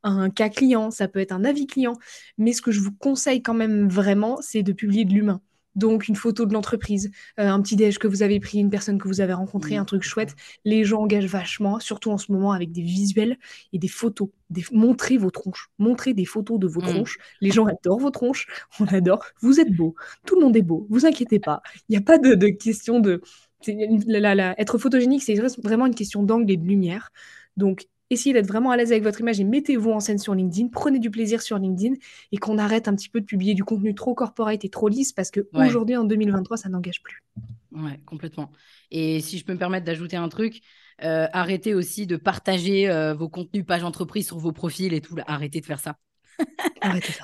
un 0.03 0.29
cas 0.29 0.49
client, 0.49 0.91
ça 0.91 1.07
peut 1.07 1.19
être 1.19 1.31
un 1.33 1.43
avis 1.45 1.67
client. 1.67 1.93
Mais 2.37 2.53
ce 2.53 2.61
que 2.61 2.71
je 2.71 2.79
vous 2.81 2.93
conseille 2.93 3.41
quand 3.41 3.53
même 3.53 3.89
vraiment, 3.89 4.39
c'est 4.41 4.63
de 4.63 4.73
publier 4.73 5.05
de 5.05 5.13
l'humain. 5.13 5.41
Donc, 5.75 6.07
une 6.07 6.15
photo 6.15 6.45
de 6.45 6.53
l'entreprise, 6.53 7.11
euh, 7.39 7.47
un 7.47 7.61
petit 7.61 7.75
déj 7.75 7.99
que 7.99 8.07
vous 8.07 8.23
avez 8.23 8.39
pris, 8.39 8.59
une 8.59 8.69
personne 8.69 8.97
que 8.97 9.07
vous 9.07 9.21
avez 9.21 9.33
rencontrée, 9.33 9.75
mmh. 9.75 9.81
un 9.81 9.85
truc 9.85 10.03
chouette. 10.03 10.35
Les 10.63 10.83
gens 10.83 11.01
engagent 11.01 11.27
vachement, 11.27 11.79
surtout 11.79 12.11
en 12.11 12.17
ce 12.17 12.31
moment 12.31 12.51
avec 12.51 12.71
des 12.71 12.81
visuels 12.81 13.37
et 13.73 13.79
des 13.79 13.87
photos. 13.87 14.29
Montrez 14.71 15.17
vos 15.17 15.31
tronches. 15.31 15.69
Montrez 15.79 16.13
des 16.13 16.25
photos 16.25 16.59
de 16.59 16.67
vos 16.67 16.81
mmh. 16.81 16.87
tronches. 16.87 17.17
Les 17.41 17.51
gens 17.51 17.65
adorent 17.65 17.99
vos 17.99 18.11
tronches. 18.11 18.47
On 18.79 18.85
adore. 18.85 19.25
Vous 19.41 19.59
êtes 19.59 19.73
beau. 19.73 19.95
Tout 20.25 20.35
le 20.35 20.41
monde 20.41 20.55
est 20.55 20.61
beau. 20.61 20.87
Vous 20.89 21.05
inquiétez 21.05 21.39
pas. 21.39 21.61
Il 21.89 21.93
n'y 21.93 21.97
a 21.97 22.01
pas 22.01 22.17
de, 22.17 22.47
question 22.49 22.99
de. 22.99 23.21
être 23.67 24.77
photogénique, 24.77 25.23
c'est 25.23 25.35
vraiment 25.63 25.85
une 25.85 25.95
question 25.95 26.23
d'angle 26.23 26.51
et 26.51 26.57
de 26.57 26.65
lumière. 26.65 27.11
Donc, 27.57 27.87
essayez 28.09 28.33
d'être 28.33 28.47
vraiment 28.47 28.71
à 28.71 28.77
l'aise 28.77 28.91
avec 28.91 29.03
votre 29.03 29.21
image 29.21 29.39
et 29.39 29.43
mettez-vous 29.43 29.91
en 29.91 29.99
scène 29.99 30.17
sur 30.17 30.35
LinkedIn, 30.35 30.69
prenez 30.69 30.99
du 30.99 31.09
plaisir 31.09 31.41
sur 31.41 31.57
LinkedIn 31.57 31.95
et 32.31 32.37
qu'on 32.37 32.57
arrête 32.57 32.87
un 32.87 32.95
petit 32.95 33.09
peu 33.09 33.19
de 33.19 33.25
publier 33.25 33.53
du 33.53 33.63
contenu 33.63 33.95
trop 33.95 34.13
corporate 34.13 34.63
et 34.63 34.69
trop 34.69 34.87
lisse 34.87 35.13
parce 35.13 35.31
qu'aujourd'hui, 35.31 35.95
en 35.95 36.03
2023, 36.03 36.57
ça 36.57 36.69
n'engage 36.69 37.01
plus. 37.01 37.23
Ouais, 37.71 37.99
complètement. 38.05 38.51
Et 38.91 39.19
si 39.21 39.37
je 39.37 39.45
peux 39.45 39.53
me 39.53 39.59
permettre 39.59 39.85
d'ajouter 39.85 40.17
un 40.17 40.29
truc, 40.29 40.61
euh, 41.03 41.27
arrêtez 41.33 41.73
aussi 41.73 42.07
de 42.07 42.15
partager 42.15 42.89
euh, 42.89 43.13
vos 43.13 43.27
contenus 43.27 43.65
page 43.65 43.83
entreprise 43.83 44.27
sur 44.27 44.37
vos 44.37 44.53
profils 44.53 44.93
et 44.93 45.01
tout. 45.01 45.15
Arrêtez 45.27 45.59
de 45.59 45.65
faire 45.65 45.79
ça. 45.79 45.97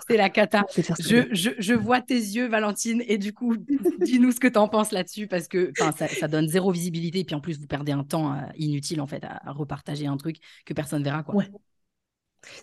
C'est 0.07 0.17
la 0.17 0.29
cata. 0.29 0.65
Je, 0.99 1.27
je, 1.31 1.51
je, 1.57 1.73
vois 1.73 2.01
tes 2.01 2.15
yeux, 2.15 2.47
Valentine, 2.47 3.03
et 3.07 3.17
du 3.17 3.33
coup, 3.33 3.55
dis-nous 3.99 4.31
ce 4.31 4.39
que 4.39 4.47
tu 4.47 4.57
en 4.57 4.67
penses 4.67 4.91
là-dessus, 4.91 5.27
parce 5.27 5.47
que 5.47 5.71
ça, 5.77 5.91
ça, 5.91 6.27
donne 6.27 6.47
zéro 6.47 6.71
visibilité, 6.71 7.19
et 7.19 7.23
puis 7.23 7.35
en 7.35 7.41
plus, 7.41 7.59
vous 7.59 7.67
perdez 7.67 7.91
un 7.91 8.03
temps 8.03 8.33
euh, 8.33 8.41
inutile, 8.57 9.01
en 9.01 9.07
fait, 9.07 9.23
à, 9.23 9.51
repartager 9.51 10.07
un 10.07 10.17
truc 10.17 10.37
que 10.65 10.73
personne 10.73 11.03
verra. 11.03 11.23
Quoi. 11.23 11.35
Ouais. 11.35 11.49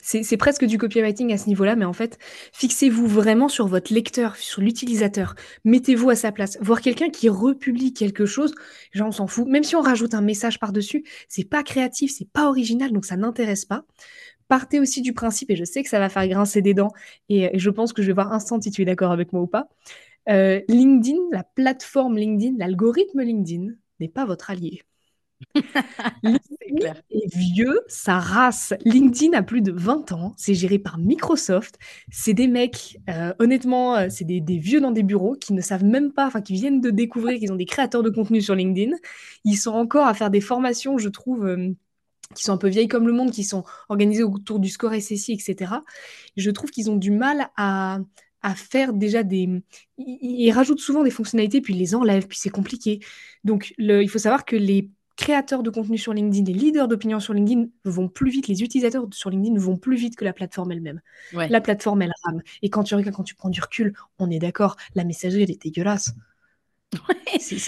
C'est 0.02 0.36
presque 0.36 0.64
du 0.64 0.76
copywriting 0.76 1.32
à 1.32 1.38
ce 1.38 1.46
niveau-là, 1.46 1.76
mais 1.76 1.84
en 1.84 1.92
fait, 1.92 2.18
fixez-vous 2.52 3.06
vraiment 3.06 3.48
sur 3.48 3.68
votre 3.68 3.92
lecteur, 3.92 4.34
sur 4.34 4.60
l'utilisateur. 4.60 5.36
Mettez-vous 5.64 6.10
à 6.10 6.16
sa 6.16 6.32
place. 6.32 6.58
Voir 6.60 6.80
quelqu'un 6.80 7.10
qui 7.10 7.28
republie 7.28 7.92
quelque 7.92 8.26
chose, 8.26 8.54
genre 8.92 9.08
on 9.08 9.12
s'en 9.12 9.28
fout. 9.28 9.46
Même 9.46 9.62
si 9.62 9.76
on 9.76 9.80
rajoute 9.80 10.14
un 10.14 10.20
message 10.20 10.58
par-dessus, 10.58 11.04
c'est 11.28 11.48
pas 11.48 11.62
créatif, 11.62 12.12
c'est 12.16 12.28
pas 12.28 12.48
original, 12.48 12.90
donc 12.90 13.04
ça 13.04 13.16
n'intéresse 13.16 13.64
pas 13.64 13.84
partez 14.48 14.80
aussi 14.80 15.02
du 15.02 15.12
principe, 15.12 15.50
et 15.50 15.56
je 15.56 15.64
sais 15.64 15.82
que 15.82 15.88
ça 15.88 15.98
va 15.98 16.08
faire 16.08 16.26
grincer 16.28 16.62
des 16.62 16.74
dents, 16.74 16.92
et, 17.28 17.56
je 17.58 17.70
pense 17.70 17.92
que 17.92 18.02
je 18.02 18.08
vais 18.08 18.14
voir 18.14 18.32
instant 18.32 18.60
si 18.60 18.70
tu 18.70 18.82
es 18.82 18.84
d'accord 18.84 19.12
avec 19.12 19.32
moi 19.32 19.42
ou 19.42 19.46
pas. 19.46 19.68
Euh, 20.28 20.60
LinkedIn, 20.68 21.18
la 21.32 21.44
plateforme 21.44 22.16
LinkedIn, 22.16 22.56
l'algorithme 22.58 23.22
LinkedIn 23.22 23.72
n'est 24.00 24.08
pas 24.08 24.26
votre 24.26 24.50
allié. 24.50 24.82
LinkedIn 26.22 26.92
est 27.10 27.34
vieux, 27.34 27.80
sa 27.86 28.18
race. 28.18 28.74
LinkedIn 28.84 29.36
a 29.36 29.42
plus 29.42 29.62
de 29.62 29.72
20 29.72 30.12
ans, 30.12 30.34
c'est 30.36 30.54
géré 30.54 30.78
par 30.78 30.98
Microsoft. 30.98 31.78
C'est 32.10 32.34
des 32.34 32.48
mecs, 32.48 32.98
euh, 33.08 33.32
honnêtement, 33.38 33.96
euh, 33.96 34.06
c'est 34.10 34.24
des, 34.24 34.58
vieux 34.58 34.80
dans 34.80 34.90
des 34.90 35.02
bureaux 35.02 35.36
qui 35.36 35.52
ne 35.52 35.60
savent 35.60 35.84
même 35.84 36.12
pas, 36.12 36.26
enfin 36.26 36.42
qui 36.42 36.54
viennent 36.54 36.80
de 36.80 36.90
découvrir 36.90 37.38
qu'ils 37.38 37.52
ont 37.52 37.56
des 37.56 37.66
créateurs 37.66 38.02
de 38.02 38.10
contenu 38.10 38.42
sur 38.42 38.54
LinkedIn. 38.54 38.96
Ils 39.44 39.56
sont 39.56 39.72
encore 39.72 40.06
à 40.06 40.14
faire 40.14 40.30
des 40.30 40.40
formations, 40.40 40.98
je 40.98 41.08
trouve 41.08 41.46
qui 42.34 42.44
sont 42.44 42.52
un 42.52 42.58
peu 42.58 42.68
vieilles 42.68 42.88
comme 42.88 43.06
le 43.06 43.12
monde, 43.12 43.30
qui 43.30 43.44
sont 43.44 43.64
organisées 43.88 44.22
autour 44.22 44.60
du 44.60 44.68
score 44.68 44.94
SSI, 44.94 45.32
etc. 45.32 45.72
Je 46.36 46.50
trouve 46.50 46.70
qu'ils 46.70 46.90
ont 46.90 46.96
du 46.96 47.10
mal 47.10 47.50
à, 47.56 48.00
faire 48.54 48.92
déjà 48.92 49.22
des... 49.22 49.62
Ils, 49.98 50.50
rajoutent 50.52 50.80
souvent 50.80 51.02
des 51.02 51.10
fonctionnalités, 51.10 51.60
puis 51.60 51.74
ils 51.74 51.78
les 51.78 51.94
enlèvent, 51.94 52.26
puis 52.26 52.38
c'est 52.38 52.50
compliqué. 52.50 53.00
Donc 53.44 53.74
il 53.78 54.08
faut 54.08 54.18
savoir 54.18 54.44
que 54.44 54.56
les 54.56 54.90
créateurs 55.16 55.62
de 55.62 55.70
contenu 55.70 55.98
sur 55.98 56.14
LinkedIn, 56.14 56.44
les 56.44 56.58
leaders 56.58 56.86
d'opinion 56.86 57.18
sur 57.18 57.34
LinkedIn 57.34 57.66
vont 57.84 58.08
plus 58.08 58.30
vite, 58.30 58.46
les 58.46 58.62
utilisateurs 58.62 59.06
sur 59.10 59.30
LinkedIn 59.30 59.58
vont 59.58 59.76
plus 59.76 59.96
vite 59.96 60.16
que 60.16 60.24
la 60.24 60.32
plateforme 60.32 60.70
elle-même. 60.72 61.00
La 61.32 61.60
plateforme, 61.60 62.02
elle 62.02 62.12
rame. 62.24 62.40
Et 62.62 62.70
quand 62.70 62.84
tu 62.84 62.94
regardes, 62.94 63.16
quand 63.16 63.24
tu 63.24 63.34
prends 63.34 63.50
du 63.50 63.60
recul, 63.60 63.94
on 64.18 64.30
est 64.30 64.38
d'accord, 64.38 64.76
la 64.94 65.04
messagerie, 65.04 65.42
elle 65.42 65.50
est 65.50 65.60
dégueulasse. 65.60 66.14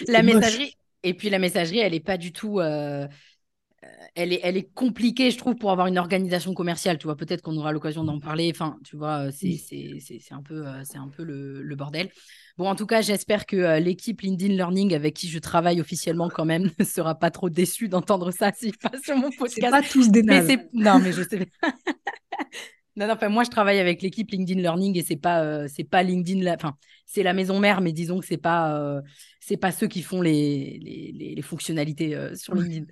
la 0.06 0.22
messagerie, 0.22 0.76
et 1.02 1.14
puis 1.14 1.28
la 1.28 1.38
messagerie, 1.38 1.78
elle 1.78 1.92
n'est 1.92 2.00
pas 2.00 2.16
du 2.16 2.32
tout... 2.32 2.60
Euh, 2.60 3.08
elle 4.14 4.32
est, 4.32 4.40
elle 4.42 4.56
est 4.56 4.72
compliquée, 4.74 5.30
je 5.30 5.38
trouve, 5.38 5.54
pour 5.54 5.70
avoir 5.70 5.86
une 5.86 5.98
organisation 5.98 6.52
commerciale. 6.52 6.98
Tu 6.98 7.06
vois, 7.06 7.16
peut-être 7.16 7.42
qu'on 7.42 7.56
aura 7.56 7.72
l'occasion 7.72 8.04
d'en 8.04 8.20
parler. 8.20 8.50
Enfin, 8.54 8.76
tu 8.84 8.96
vois, 8.96 9.28
euh, 9.28 9.30
c'est 9.32 10.32
un 10.32 10.42
peu, 10.42 10.66
euh, 10.66 10.82
c'est 10.84 10.98
un 10.98 11.08
peu 11.08 11.22
le, 11.22 11.74
bordel. 11.76 12.10
Bon, 12.58 12.68
en 12.68 12.74
tout 12.74 12.86
cas, 12.86 13.00
j'espère 13.00 13.46
que 13.46 13.56
euh, 13.56 13.80
l'équipe 13.80 14.20
LinkedIn 14.20 14.54
Learning 14.54 14.94
avec 14.94 15.14
qui 15.14 15.28
je 15.28 15.38
travaille 15.38 15.80
officiellement 15.80 16.28
quand 16.28 16.44
même 16.44 16.70
ne 16.78 16.84
sera 16.84 17.14
pas 17.14 17.30
trop 17.30 17.48
déçue 17.48 17.88
d'entendre 17.88 18.30
ça 18.32 18.52
s'il 18.52 18.76
passe 18.76 19.00
sur 19.02 19.16
mon 19.16 19.30
podcast. 19.30 19.70
Pas 19.70 19.82
tous 19.82 20.10
des 20.10 20.22
mais 20.22 20.68
Non, 20.72 20.98
mais 20.98 21.12
je 21.12 21.22
sais. 21.22 21.48
non, 22.96 23.06
non, 23.06 23.14
enfin, 23.14 23.28
moi, 23.28 23.44
je 23.44 23.50
travaille 23.50 23.78
avec 23.78 24.02
l'équipe 24.02 24.30
LinkedIn 24.30 24.60
Learning 24.60 24.98
et 24.98 25.02
c'est 25.02 25.16
pas, 25.16 25.68
c'est 25.68 25.84
pas 25.84 26.02
LinkedIn. 26.02 26.52
Enfin, 26.54 26.76
c'est 27.10 27.24
la 27.24 27.32
maison 27.32 27.58
mère, 27.58 27.80
mais 27.80 27.92
disons 27.92 28.20
que 28.20 28.26
c'est 28.26 28.36
pas, 28.36 28.78
euh, 28.78 29.02
c'est 29.40 29.56
pas 29.56 29.72
ceux 29.72 29.88
qui 29.88 30.02
font 30.02 30.22
les, 30.22 30.78
les, 30.80 31.34
les, 31.34 31.42
fonctionnalités 31.42 32.14
euh, 32.14 32.36
sur 32.36 32.54
LinkedIn. 32.54 32.86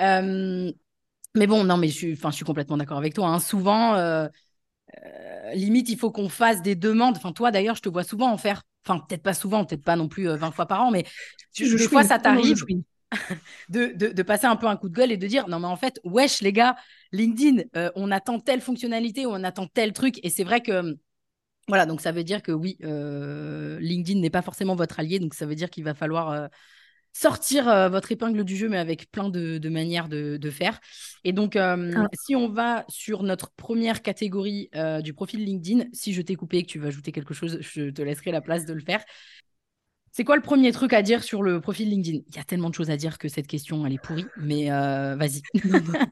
Euh, 0.00 0.70
mais 1.34 1.46
bon, 1.46 1.64
non, 1.64 1.78
mais 1.78 1.88
je 1.88 1.94
suis, 1.94 2.12
enfin, 2.12 2.30
je 2.30 2.36
suis 2.36 2.44
complètement 2.44 2.76
d'accord 2.76 2.98
avec 2.98 3.14
toi. 3.14 3.28
Hein. 3.28 3.40
Souvent, 3.40 3.96
limite, 5.54 5.88
il 5.88 5.98
faut 5.98 6.10
qu'on 6.10 6.28
fasse 6.28 6.60
des 6.60 6.74
demandes. 6.74 7.16
Enfin, 7.16 7.32
toi, 7.32 7.50
d'ailleurs, 7.50 7.76
je 7.76 7.82
te 7.82 7.88
vois 7.88 8.04
souvent 8.04 8.30
en 8.30 8.36
faire. 8.36 8.62
Enfin, 8.86 9.02
peut-être 9.08 9.22
pas 9.22 9.32
souvent, 9.32 9.64
peut-être 9.64 9.82
pas 9.82 9.96
non 9.96 10.08
plus 10.08 10.26
20 10.26 10.50
fois 10.50 10.66
par 10.66 10.82
an, 10.82 10.90
mais 10.90 11.04
je, 11.54 11.74
des 11.74 11.88
fois, 11.88 12.04
ça 12.04 12.18
t'arrive. 12.18 12.62
De, 13.70 13.92
de, 13.94 14.08
de, 14.08 14.22
passer 14.22 14.46
un 14.46 14.56
peu 14.56 14.66
un 14.66 14.76
coup 14.76 14.88
de 14.88 14.94
gueule 14.94 15.10
et 15.10 15.16
de 15.16 15.26
dire 15.26 15.48
non 15.48 15.58
mais 15.58 15.66
en 15.66 15.76
fait 15.76 15.98
wesh 16.04 16.42
les 16.42 16.52
gars 16.52 16.76
LinkedIn 17.12 17.62
on 17.94 18.10
attend 18.10 18.38
telle 18.38 18.60
fonctionnalité 18.60 19.24
ou 19.24 19.30
on 19.30 19.42
attend 19.42 19.66
tel 19.66 19.92
truc 19.92 20.20
et 20.22 20.28
c'est 20.28 20.44
vrai 20.44 20.60
que 20.60 20.96
voilà, 21.68 21.86
donc 21.86 22.00
ça 22.00 22.12
veut 22.12 22.24
dire 22.24 22.42
que 22.42 22.52
oui, 22.52 22.76
euh, 22.84 23.78
LinkedIn 23.80 24.20
n'est 24.20 24.30
pas 24.30 24.42
forcément 24.42 24.74
votre 24.74 25.00
allié, 25.00 25.18
donc 25.18 25.34
ça 25.34 25.46
veut 25.46 25.54
dire 25.54 25.70
qu'il 25.70 25.82
va 25.84 25.94
falloir 25.94 26.30
euh, 26.30 26.46
sortir 27.12 27.68
euh, 27.68 27.88
votre 27.88 28.12
épingle 28.12 28.44
du 28.44 28.54
jeu, 28.54 28.68
mais 28.68 28.76
avec 28.76 29.10
plein 29.10 29.30
de, 29.30 29.68
manières 29.70 30.08
de, 30.08 30.50
faire. 30.50 30.78
Et 31.24 31.32
donc, 31.32 31.56
ah. 31.56 31.76
si 32.12 32.36
on 32.36 32.50
va 32.50 32.84
sur 32.88 33.22
notre 33.22 33.50
première 33.52 34.02
catégorie 34.02 34.68
du 35.02 35.14
profil 35.14 35.44
LinkedIn, 35.44 35.84
si 35.92 36.12
je 36.12 36.20
t'ai 36.20 36.34
coupé 36.34 36.58
et 36.58 36.62
que 36.64 36.70
tu 36.70 36.78
veux 36.78 36.88
ajouter 36.88 37.12
quelque 37.12 37.34
chose, 37.34 37.58
je 37.60 37.88
te 37.88 38.02
laisserai 38.02 38.30
la 38.30 38.42
place 38.42 38.66
de 38.66 38.74
le 38.74 38.80
faire. 38.80 39.02
C'est 40.16 40.22
quoi 40.22 40.36
le 40.36 40.42
premier 40.42 40.70
truc 40.70 40.92
à 40.92 41.02
dire 41.02 41.24
sur 41.24 41.42
le 41.42 41.60
profil 41.60 41.90
LinkedIn? 41.90 42.20
Il 42.28 42.36
y 42.36 42.38
a 42.38 42.44
tellement 42.44 42.70
de 42.70 42.74
choses 42.74 42.88
à 42.88 42.96
dire 42.96 43.18
que 43.18 43.26
cette 43.26 43.48
question, 43.48 43.84
elle 43.84 43.94
est 43.94 43.98
pourrie, 43.98 44.26
mais 44.36 44.68
vas-y. 44.68 45.42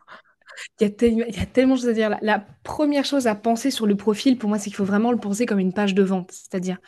Il 0.80 0.88
y, 0.88 1.40
a 1.40 1.46
tellement 1.46 1.74
de 1.74 1.80
choses 1.80 1.88
à 1.88 1.92
dire. 1.92 2.18
La, 2.20 2.44
première 2.62 3.04
chose 3.04 3.26
à 3.26 3.34
penser 3.34 3.70
sur 3.70 3.86
le 3.86 3.96
profil, 3.96 4.36
pour 4.38 4.48
moi, 4.48 4.58
c'est 4.58 4.66
qu'il 4.66 4.76
faut 4.76 4.84
vraiment 4.84 5.12
le 5.12 5.18
penser 5.18 5.46
comme 5.46 5.60
une 5.60 5.72
page 5.72 5.94
de 5.94 6.02
vente. 6.02 6.30
C'est-à-dire, 6.32 6.78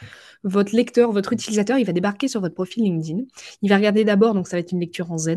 votre 0.42 0.74
lecteur, 0.74 1.12
votre 1.12 1.32
utilisateur, 1.32 1.78
il 1.78 1.86
va 1.86 1.92
débarquer 1.92 2.26
sur 2.26 2.40
votre 2.40 2.54
profil 2.54 2.82
LinkedIn. 2.82 3.22
Il 3.62 3.70
va 3.70 3.76
regarder 3.76 4.04
d'abord, 4.04 4.34
donc 4.34 4.48
ça 4.48 4.56
va 4.56 4.60
être 4.60 4.72
une 4.72 4.80
lecture 4.80 5.12
en 5.12 5.18
Z. 5.18 5.36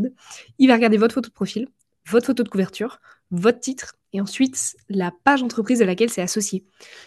Il 0.57 0.67
va 0.67 0.75
regarder 0.75 0.97
votre 0.97 1.13
photo 1.13 1.29
de 1.29 1.33
profil, 1.33 1.67
votre 2.09 2.27
photo 2.27 2.43
de 2.43 2.49
couverture, 2.49 2.99
votre 3.31 3.59
titre, 3.59 3.95
et 4.13 4.21
ensuite 4.21 4.75
la 4.89 5.11
page 5.23 5.43
entreprise 5.43 5.81
à 5.81 5.85
laquelle 5.85 6.09
c'est 6.09 6.21
associé. 6.21 6.65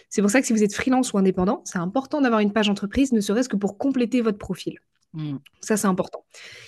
C'est 0.09 0.21
pour 0.21 0.29
ça 0.29 0.39
que 0.41 0.47
si 0.47 0.53
vous 0.53 0.63
êtes 0.63 0.75
freelance 0.75 1.13
ou 1.13 1.17
indépendant, 1.17 1.61
c'est 1.65 1.79
important 1.79 2.21
d'avoir 2.21 2.41
une 2.41 2.53
page 2.53 2.69
entreprise, 2.69 3.11
ne 3.11 3.21
serait-ce 3.21 3.49
que 3.49 3.57
pour 3.57 3.77
compléter 3.77 4.21
votre 4.21 4.37
profil. 4.37 4.79
Mmh. 5.13 5.37
Ça, 5.59 5.77
c'est 5.77 5.87
important. 5.87 6.23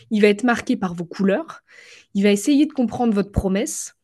Il 0.09 0.21
va 0.21 0.27
être 0.27 0.43
marqué 0.43 0.75
par 0.75 0.95
vos 0.95 1.05
couleurs. 1.05 1.61
Il 2.13 2.23
va 2.23 2.31
essayer 2.31 2.65
de 2.65 2.73
comprendre 2.73 3.13
votre 3.13 3.31
promesse 3.31 3.95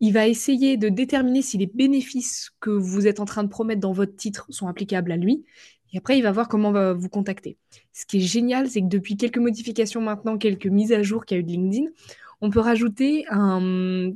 il 0.00 0.12
va 0.12 0.26
essayer 0.26 0.76
de 0.76 0.88
déterminer 0.88 1.42
si 1.42 1.58
les 1.58 1.66
bénéfices 1.66 2.50
que 2.60 2.70
vous 2.70 3.06
êtes 3.06 3.20
en 3.20 3.24
train 3.24 3.44
de 3.44 3.48
promettre 3.48 3.80
dans 3.80 3.92
votre 3.92 4.14
titre 4.14 4.46
sont 4.50 4.68
applicables 4.68 5.10
à 5.10 5.16
lui. 5.16 5.44
Et 5.92 5.98
après, 5.98 6.18
il 6.18 6.22
va 6.22 6.32
voir 6.32 6.48
comment 6.48 6.72
va 6.72 6.92
vous 6.92 7.08
contacter. 7.08 7.56
Ce 7.92 8.04
qui 8.04 8.18
est 8.18 8.20
génial, 8.20 8.68
c'est 8.68 8.80
que 8.82 8.88
depuis 8.88 9.16
quelques 9.16 9.38
modifications 9.38 10.02
maintenant, 10.02 10.36
quelques 10.36 10.66
mises 10.66 10.92
à 10.92 11.02
jour 11.02 11.24
qu'il 11.24 11.36
y 11.36 11.38
a 11.38 11.40
eu 11.40 11.44
de 11.44 11.50
LinkedIn, 11.50 11.86
on 12.40 12.50
peut 12.50 12.60
rajouter 12.60 13.24
un, 13.30 14.10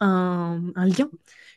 un, 0.00 0.86
lien 0.86 1.10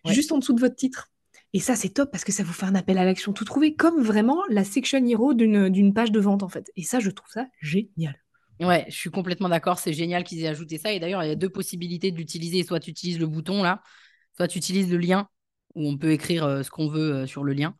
juste 0.05 0.31
en 0.31 0.37
dessous 0.37 0.53
de 0.53 0.59
votre 0.59 0.75
titre. 0.75 1.09
Et 1.53 1.59
ça, 1.59 1.75
c'est 1.75 1.89
top 1.89 2.11
parce 2.11 2.23
que 2.23 2.31
ça 2.31 2.43
vous 2.43 2.53
fait 2.53 2.65
un 2.65 2.75
appel 2.75 2.97
à 2.97 3.05
l'action 3.05 3.31
tout 3.31 3.45
trouvé, 3.45 3.75
comme 3.75 4.01
vraiment 4.01 4.41
la 4.49 4.63
section 4.63 5.05
hero 5.05 5.33
d'une 5.33 5.93
page 5.93 6.11
de 6.11 6.19
vente, 6.19 6.41
en 6.41 6.49
fait. 6.49 6.71
Et 6.75 6.83
ça, 6.83 6.99
je 6.99 7.11
trouve 7.11 7.29
ça 7.31 7.45
génial. 7.61 8.19
Ouais, 8.59 8.85
je 8.87 8.95
suis 8.95 9.09
complètement 9.09 9.49
d'accord. 9.49 9.79
C'est 9.79 9.93
génial 9.93 10.23
qu'ils 10.23 10.43
aient 10.43 10.47
ajouté 10.47 10.77
ça. 10.77 10.91
Et 10.91 10.99
d'ailleurs, 10.99 11.23
il 11.23 11.27
y 11.27 11.31
a 11.31 11.35
deux 11.35 11.49
possibilités 11.49 12.11
d'utiliser. 12.11 12.63
Soit 12.63 12.79
tu 12.79 12.89
utilises 12.89 13.19
le 13.19 13.27
bouton 13.27 13.61
là, 13.61 13.81
soit 14.35 14.47
tu 14.47 14.57
utilises 14.57 14.91
le 14.91 14.97
lien 14.97 15.27
où 15.75 15.87
on 15.87 15.97
peut 15.97 16.11
écrire 16.11 16.43
euh, 16.45 16.63
ce 16.63 16.69
qu'on 16.69 16.87
veut 16.87 17.13
euh, 17.13 17.27
sur 17.27 17.43
le 17.43 17.53
lien. 17.53 17.75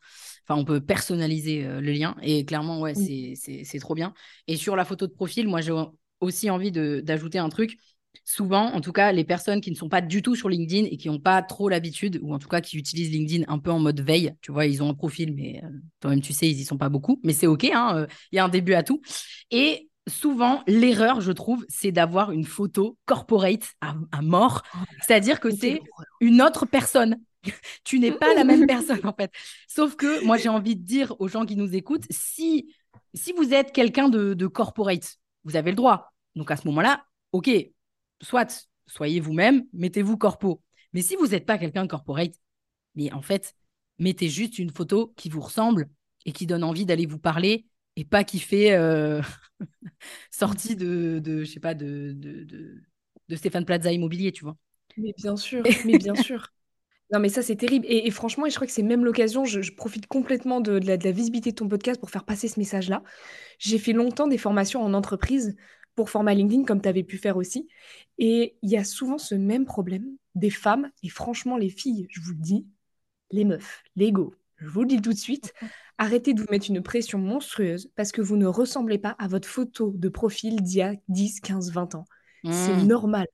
Enfin, 0.47 0.59
on 0.59 0.65
peut 0.65 0.81
personnaliser 0.81 1.65
euh, 1.65 1.79
le 1.79 1.91
lien. 1.91 2.15
Et 2.21 2.45
clairement, 2.45 2.81
ouais, 2.81 2.95
c'est 2.95 3.79
trop 3.79 3.95
bien. 3.95 4.13
Et 4.47 4.57
sur 4.57 4.75
la 4.75 4.85
photo 4.85 5.07
de 5.07 5.13
profil, 5.13 5.47
moi, 5.47 5.61
j'ai 5.61 5.73
aussi 6.19 6.49
envie 6.49 6.71
d'ajouter 6.71 7.39
un 7.39 7.49
truc. 7.49 7.77
Souvent, 8.25 8.71
en 8.73 8.81
tout 8.81 8.91
cas, 8.91 9.11
les 9.11 9.23
personnes 9.23 9.61
qui 9.61 9.69
ne 9.71 9.75
sont 9.75 9.89
pas 9.89 10.01
du 10.01 10.21
tout 10.21 10.35
sur 10.35 10.49
LinkedIn 10.49 10.87
et 10.89 10.97
qui 10.97 11.09
n'ont 11.09 11.19
pas 11.19 11.41
trop 11.41 11.69
l'habitude, 11.69 12.19
ou 12.21 12.33
en 12.33 12.39
tout 12.39 12.47
cas 12.47 12.61
qui 12.61 12.77
utilisent 12.77 13.11
LinkedIn 13.11 13.45
un 13.47 13.59
peu 13.59 13.71
en 13.71 13.79
mode 13.79 13.99
veille, 14.01 14.33
tu 14.41 14.51
vois, 14.51 14.65
ils 14.65 14.81
ont 14.81 14.89
un 14.89 14.93
profil, 14.93 15.33
mais 15.35 15.61
toi-même, 15.99 16.21
tu 16.21 16.33
sais, 16.33 16.49
ils 16.49 16.57
n'y 16.57 16.63
sont 16.63 16.77
pas 16.77 16.89
beaucoup, 16.89 17.19
mais 17.23 17.33
c'est 17.33 17.47
OK, 17.47 17.65
hein, 17.65 18.07
il 18.31 18.37
y 18.37 18.39
a 18.39 18.45
un 18.45 18.49
début 18.49 18.73
à 18.73 18.83
tout. 18.83 19.01
Et 19.51 19.89
souvent, 20.07 20.63
l'erreur, 20.67 21.21
je 21.21 21.31
trouve, 21.31 21.65
c'est 21.69 21.91
d'avoir 21.91 22.31
une 22.31 22.45
photo 22.45 22.97
corporate 23.05 23.73
à, 23.81 24.21
mort. 24.21 24.63
Oh 24.75 24.79
C'est-à-dire 25.05 25.39
que 25.39 25.51
c'est 25.51 25.81
une 26.21 26.41
autre 26.41 26.65
personne. 26.65 27.17
tu 27.83 27.99
n'es 27.99 28.11
pas 28.11 28.33
la 28.33 28.43
même 28.43 28.65
personne, 28.67 29.01
en 29.03 29.13
fait. 29.13 29.31
Sauf 29.67 29.95
que 29.95 30.23
moi, 30.25 30.37
j'ai 30.37 30.49
envie 30.49 30.75
de 30.75 30.83
dire 30.83 31.15
aux 31.19 31.27
gens 31.27 31.45
qui 31.45 31.55
nous 31.55 31.75
écoutent, 31.75 32.05
si, 32.09 32.73
si 33.13 33.33
vous 33.33 33.53
êtes 33.53 33.71
quelqu'un 33.71 34.09
de, 34.09 34.47
corporate, 34.47 35.17
vous 35.43 35.55
avez 35.55 35.71
le 35.71 35.77
droit. 35.77 36.13
Donc 36.35 36.51
à 36.51 36.57
ce 36.57 36.67
moment-là, 36.67 37.03
OK, 37.31 37.49
soit 38.23 38.67
soyez 38.87 39.19
vous-même, 39.19 39.65
mettez-vous 39.73 40.17
corpo. 40.17 40.61
Mais 40.93 41.01
si 41.01 41.15
vous 41.15 41.27
n'êtes 41.27 41.45
pas 41.45 41.57
quelqu'un 41.57 41.87
corporate, 41.87 42.33
mais 42.95 43.11
en 43.11 43.21
fait, 43.21 43.55
mettez 43.99 44.29
juste 44.29 44.59
une 44.59 44.71
photo 44.71 45.13
qui 45.15 45.29
vous 45.29 45.41
ressemble 45.41 45.89
et 46.25 46.31
qui 46.31 46.45
donne 46.45 46.63
envie 46.63 46.85
d'aller 46.85 47.05
vous 47.05 47.19
parler 47.19 47.65
et 47.95 48.05
pas 48.05 48.23
qui 48.23 48.39
fait 48.39 48.73
euh, 48.73 49.21
sortie 50.31 50.75
de, 50.75 51.19
de, 51.19 51.43
je 51.43 51.51
sais 51.51 51.59
pas, 51.59 51.73
de, 51.73 52.13
de, 52.15 52.43
de, 52.43 53.35
Stéphane 53.35 53.65
Plaza 53.65 53.91
Immobilier, 53.91 54.31
tu 54.31 54.43
vois. 54.43 54.57
Mais 54.97 55.13
bien 55.17 55.35
sûr, 55.35 55.63
mais 55.85 55.97
bien 55.97 56.15
sûr. 56.15 56.47
Non, 57.11 57.19
mais 57.19 57.29
ça, 57.29 57.43
c'est 57.43 57.57
terrible. 57.57 57.85
Et, 57.87 58.09
franchement, 58.09 58.47
et 58.47 58.49
je 58.49 58.55
crois 58.55 58.65
que 58.65 58.73
c'est 58.73 58.81
même 58.81 59.05
l'occasion, 59.05 59.45
je, 59.45 59.71
profite 59.73 60.07
complètement 60.07 60.61
de, 60.61 60.71
la, 60.71 60.97
de, 60.97 61.03
la, 61.03 61.11
visibilité 61.11 61.51
de 61.51 61.55
ton 61.55 61.67
podcast 61.67 61.99
pour 61.99 62.09
faire 62.09 62.23
passer 62.23 62.47
ce 62.47 62.59
message-là. 62.59 63.03
J'ai 63.59 63.77
fait 63.77 63.93
longtemps 63.93 64.25
des 64.25 64.39
formations 64.39 64.81
en 64.81 64.95
entreprise 64.95 65.55
pour 65.95 66.09
format 66.09 66.33
LinkedIn, 66.33 66.63
comme 66.63 66.81
tu 66.81 66.89
avais 66.89 67.03
pu 67.03 67.17
faire 67.17 67.38
aussi. 67.38 67.67
Et 68.17 68.55
il 68.62 68.69
y 68.69 68.77
a 68.77 68.83
souvent 68.83 69.17
ce 69.17 69.35
même 69.35 69.65
problème 69.65 70.05
des 70.35 70.50
femmes, 70.50 70.89
et 71.03 71.09
franchement, 71.09 71.57
les 71.57 71.69
filles, 71.69 72.07
je 72.09 72.21
vous 72.21 72.31
le 72.31 72.39
dis, 72.39 72.65
les 73.31 73.45
meufs, 73.45 73.83
l'ego, 73.95 74.33
je 74.57 74.67
vous 74.67 74.81
le 74.81 74.88
dis 74.88 75.01
tout 75.01 75.13
de 75.13 75.17
suite, 75.17 75.53
arrêtez 75.97 76.33
de 76.33 76.41
vous 76.41 76.47
mettre 76.50 76.69
une 76.69 76.81
pression 76.81 77.19
monstrueuse 77.19 77.91
parce 77.95 78.12
que 78.12 78.21
vous 78.21 78.38
ne 78.38 78.47
ressemblez 78.47 78.97
pas 78.97 79.15
à 79.19 79.27
votre 79.27 79.47
photo 79.47 79.91
de 79.95 80.09
profil 80.09 80.62
d'il 80.62 80.77
y 80.77 80.81
a 80.81 80.95
10, 81.09 81.39
15, 81.41 81.71
20 81.71 81.95
ans. 81.95 82.05
C'est 82.43 82.75
mmh. 82.75 82.88
normal 82.88 83.27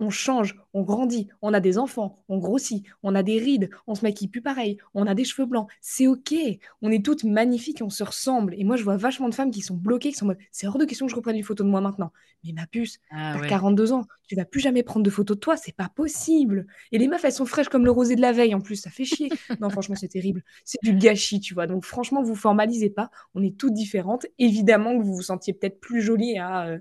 on 0.00 0.10
change, 0.10 0.56
on 0.72 0.82
grandit, 0.82 1.28
on 1.42 1.52
a 1.52 1.60
des 1.60 1.78
enfants, 1.78 2.24
on 2.28 2.38
grossit, 2.38 2.84
on 3.02 3.14
a 3.14 3.22
des 3.22 3.38
rides, 3.38 3.70
on 3.86 3.94
se 3.94 4.02
maquille 4.02 4.28
plus 4.28 4.40
pareil, 4.40 4.78
on 4.94 5.06
a 5.06 5.14
des 5.14 5.24
cheveux 5.24 5.46
blancs. 5.46 5.68
C'est 5.80 6.06
OK. 6.06 6.34
On 6.82 6.90
est 6.90 7.04
toutes 7.04 7.24
magnifiques, 7.24 7.82
on 7.82 7.90
se 7.90 8.02
ressemble. 8.02 8.54
Et 8.56 8.64
moi, 8.64 8.76
je 8.76 8.82
vois 8.82 8.96
vachement 8.96 9.28
de 9.28 9.34
femmes 9.34 9.50
qui 9.50 9.60
sont 9.60 9.76
bloquées, 9.76 10.10
qui 10.10 10.16
sont 10.16 10.24
en 10.24 10.28
mode 10.28 10.38
c'est 10.50 10.66
hors 10.66 10.78
de 10.78 10.84
question 10.86 11.06
que 11.06 11.10
je 11.10 11.16
reprenne 11.16 11.36
une 11.36 11.44
photo 11.44 11.62
de 11.62 11.68
moi 11.68 11.80
maintenant. 11.80 12.12
Mais 12.44 12.52
ma 12.52 12.66
puce, 12.66 12.98
ah 13.10 13.36
t'as 13.38 13.46
42 13.46 13.92
ans, 13.92 14.06
tu 14.26 14.34
vas 14.34 14.46
plus 14.46 14.60
jamais 14.60 14.82
prendre 14.82 15.04
de 15.04 15.10
photos 15.10 15.36
de 15.36 15.40
toi, 15.40 15.56
c'est 15.56 15.76
pas 15.76 15.90
possible. 15.94 16.66
Et 16.92 16.98
les 16.98 17.06
meufs, 17.06 17.24
elles 17.24 17.32
sont 17.32 17.44
fraîches 17.44 17.68
comme 17.68 17.84
le 17.84 17.90
rosé 17.90 18.16
de 18.16 18.22
la 18.22 18.32
veille 18.32 18.54
en 18.54 18.60
plus, 18.60 18.76
ça 18.76 18.90
fait 18.90 19.04
chier. 19.04 19.28
non, 19.60 19.68
franchement, 19.68 19.96
c'est 19.96 20.08
terrible. 20.08 20.42
C'est 20.64 20.78
du 20.82 20.94
gâchis, 20.94 21.40
tu 21.40 21.52
vois. 21.52 21.66
Donc, 21.66 21.84
franchement, 21.84 22.22
vous 22.22 22.34
formalisez 22.34 22.90
pas. 22.90 23.10
On 23.34 23.42
est 23.42 23.56
toutes 23.56 23.74
différentes. 23.74 24.26
Évidemment 24.38 24.98
que 24.98 25.02
vous 25.02 25.14
vous 25.14 25.22
sentiez 25.22 25.52
peut-être 25.52 25.80
plus 25.80 26.00
jolie 26.00 26.38
à. 26.38 26.66
Euh, 26.68 26.78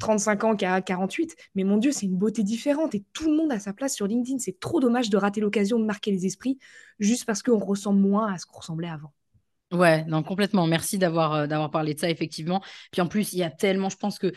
35 0.00 0.44
ans 0.44 0.56
qu'à 0.56 0.80
48. 0.80 1.36
Mais 1.54 1.64
mon 1.64 1.76
Dieu, 1.76 1.92
c'est 1.92 2.06
une 2.06 2.16
beauté 2.16 2.42
différente 2.42 2.94
et 2.94 3.04
tout 3.12 3.30
le 3.30 3.36
monde 3.36 3.52
a 3.52 3.58
sa 3.58 3.72
place 3.72 3.94
sur 3.94 4.06
LinkedIn. 4.06 4.38
C'est 4.38 4.58
trop 4.58 4.80
dommage 4.80 5.10
de 5.10 5.16
rater 5.16 5.40
l'occasion 5.40 5.78
de 5.78 5.84
marquer 5.84 6.10
les 6.10 6.26
esprits 6.26 6.58
juste 6.98 7.24
parce 7.24 7.42
qu'on 7.42 7.58
ressemble 7.58 8.00
moins 8.00 8.32
à 8.32 8.38
ce 8.38 8.46
qu'on 8.46 8.58
ressemblait 8.58 8.88
avant. 8.88 9.12
Ouais, 9.72 10.04
non, 10.04 10.22
complètement. 10.22 10.66
Merci 10.66 10.98
d'avoir 10.98 11.32
euh, 11.32 11.68
parlé 11.68 11.94
de 11.94 11.98
ça, 11.98 12.10
effectivement. 12.10 12.62
Puis 12.90 13.00
en 13.00 13.06
plus, 13.06 13.32
il 13.32 13.38
y 13.38 13.42
a 13.42 13.50
tellement, 13.50 13.88
je 13.88 13.96
pense 13.96 14.18
que 14.18 14.32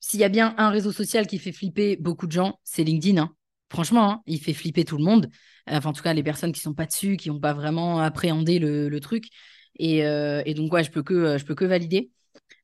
s'il 0.00 0.20
y 0.20 0.24
a 0.24 0.28
bien 0.28 0.54
un 0.58 0.70
réseau 0.70 0.92
social 0.92 1.26
qui 1.26 1.38
fait 1.38 1.52
flipper 1.52 1.96
beaucoup 1.96 2.26
de 2.26 2.32
gens, 2.32 2.58
c'est 2.64 2.82
LinkedIn. 2.84 3.20
Hein. 3.20 3.34
Franchement, 3.70 4.10
hein, 4.10 4.22
il 4.26 4.40
fait 4.40 4.54
flipper 4.54 4.84
tout 4.84 4.96
le 4.96 5.04
monde. 5.04 5.28
Enfin, 5.68 5.90
en 5.90 5.92
tout 5.92 6.02
cas, 6.02 6.12
les 6.12 6.22
personnes 6.22 6.52
qui 6.52 6.60
sont 6.60 6.74
pas 6.74 6.86
dessus, 6.86 7.16
qui 7.16 7.28
n'ont 7.28 7.40
pas 7.40 7.52
vraiment 7.52 8.00
appréhendé 8.00 8.58
le, 8.58 8.98
truc. 9.00 9.26
Et, 9.78 10.04
euh, 10.04 10.42
et, 10.46 10.54
donc, 10.54 10.72
ouais, 10.72 10.82
je 10.82 10.90
peux 10.90 11.02
que, 11.02 11.38
je 11.38 11.44
peux 11.44 11.54
que 11.54 11.64
valider. 11.64 12.10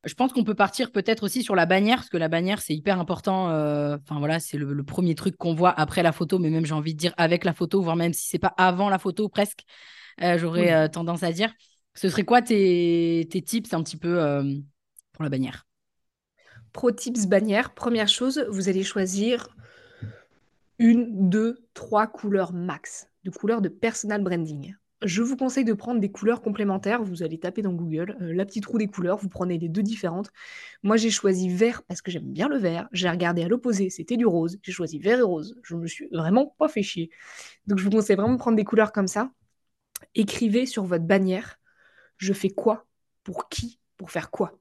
Je 0.04 0.14
pense 0.14 0.32
qu'on 0.32 0.44
peut 0.44 0.54
partir 0.54 0.92
peut-être 0.92 1.22
aussi 1.22 1.42
sur 1.42 1.54
la 1.54 1.66
bannière, 1.66 1.96
parce 1.96 2.10
que 2.10 2.16
la 2.16 2.28
bannière, 2.28 2.60
c'est 2.60 2.74
hyper 2.74 3.00
important. 3.00 3.50
Euh, 3.50 3.96
enfin, 4.02 4.18
voilà, 4.18 4.38
c'est 4.38 4.58
le, 4.58 4.82
premier 4.84 5.14
truc 5.14 5.36
qu'on 5.36 5.54
voit 5.54 5.70
après 5.70 6.02
la 6.02 6.12
photo, 6.12 6.38
mais 6.38 6.50
même, 6.50 6.66
j'ai 6.66 6.74
envie 6.74 6.94
de 6.94 6.98
dire, 6.98 7.14
avec 7.16 7.44
la 7.44 7.54
photo, 7.54 7.80
voire 7.80 7.96
même 7.96 8.12
si 8.12 8.28
c'est 8.28 8.38
pas 8.38 8.54
avant 8.58 8.90
la 8.90 8.98
photo, 8.98 9.28
presque, 9.28 9.64
euh, 10.22 10.38
j'aurais 10.38 10.72
euh, 10.72 10.88
tendance 10.88 11.22
à 11.22 11.32
dire. 11.32 11.52
Ce 11.94 12.08
serait 12.08 12.24
quoi 12.24 12.42
tes, 12.42 13.26
tes 13.30 13.40
tips 13.40 13.72
un 13.72 13.82
petit 13.82 13.96
peu 13.96 14.18
pour 15.12 15.22
la 15.22 15.30
bannière? 15.30 15.64
Pro 16.72 16.90
tips 16.90 17.26
bannière, 17.26 17.72
première 17.72 18.08
chose, 18.08 18.44
vous 18.50 18.68
allez 18.68 18.82
choisir 18.82 19.48
une, 20.78 21.30
deux, 21.30 21.64
trois 21.72 22.08
couleurs 22.08 22.52
max 22.52 23.06
de 23.22 23.30
couleurs 23.30 23.62
de 23.62 23.68
personal 23.68 24.22
branding. 24.22 24.74
Je 25.04 25.22
vous 25.22 25.36
conseille 25.36 25.64
de 25.64 25.72
prendre 25.72 26.00
des 26.00 26.10
couleurs 26.10 26.42
complémentaires. 26.42 27.02
Vous 27.02 27.22
allez 27.22 27.38
taper 27.38 27.62
dans 27.62 27.72
Google 27.72 28.16
euh, 28.20 28.32
la 28.32 28.44
petite 28.44 28.66
roue 28.66 28.78
des 28.78 28.88
couleurs. 28.88 29.18
Vous 29.18 29.28
prenez 29.28 29.58
les 29.58 29.68
deux 29.68 29.82
différentes. 29.82 30.30
Moi, 30.82 30.96
j'ai 30.96 31.10
choisi 31.10 31.48
vert 31.48 31.82
parce 31.82 32.02
que 32.02 32.10
j'aime 32.10 32.32
bien 32.32 32.48
le 32.48 32.56
vert. 32.56 32.88
J'ai 32.92 33.08
regardé 33.08 33.42
à 33.42 33.48
l'opposé, 33.48 33.90
c'était 33.90 34.16
du 34.16 34.26
rose. 34.26 34.58
J'ai 34.62 34.72
choisi 34.72 34.98
vert 34.98 35.18
et 35.18 35.22
rose. 35.22 35.56
Je 35.62 35.76
me 35.76 35.86
suis 35.86 36.08
vraiment 36.12 36.54
pas 36.58 36.68
fait 36.68 36.82
chier. 36.82 37.10
Donc, 37.66 37.78
je 37.78 37.84
vous 37.84 37.90
conseille 37.90 38.16
vraiment 38.16 38.32
de 38.34 38.38
prendre 38.38 38.56
des 38.56 38.64
couleurs 38.64 38.92
comme 38.92 39.08
ça. 39.08 39.30
Écrivez 40.14 40.66
sur 40.66 40.84
votre 40.84 41.04
bannière 41.04 41.58
je 42.16 42.32
fais 42.32 42.50
quoi? 42.50 42.86
Pour 43.22 43.48
qui? 43.48 43.80
Pour 43.96 44.10
faire 44.10 44.30
quoi? 44.30 44.58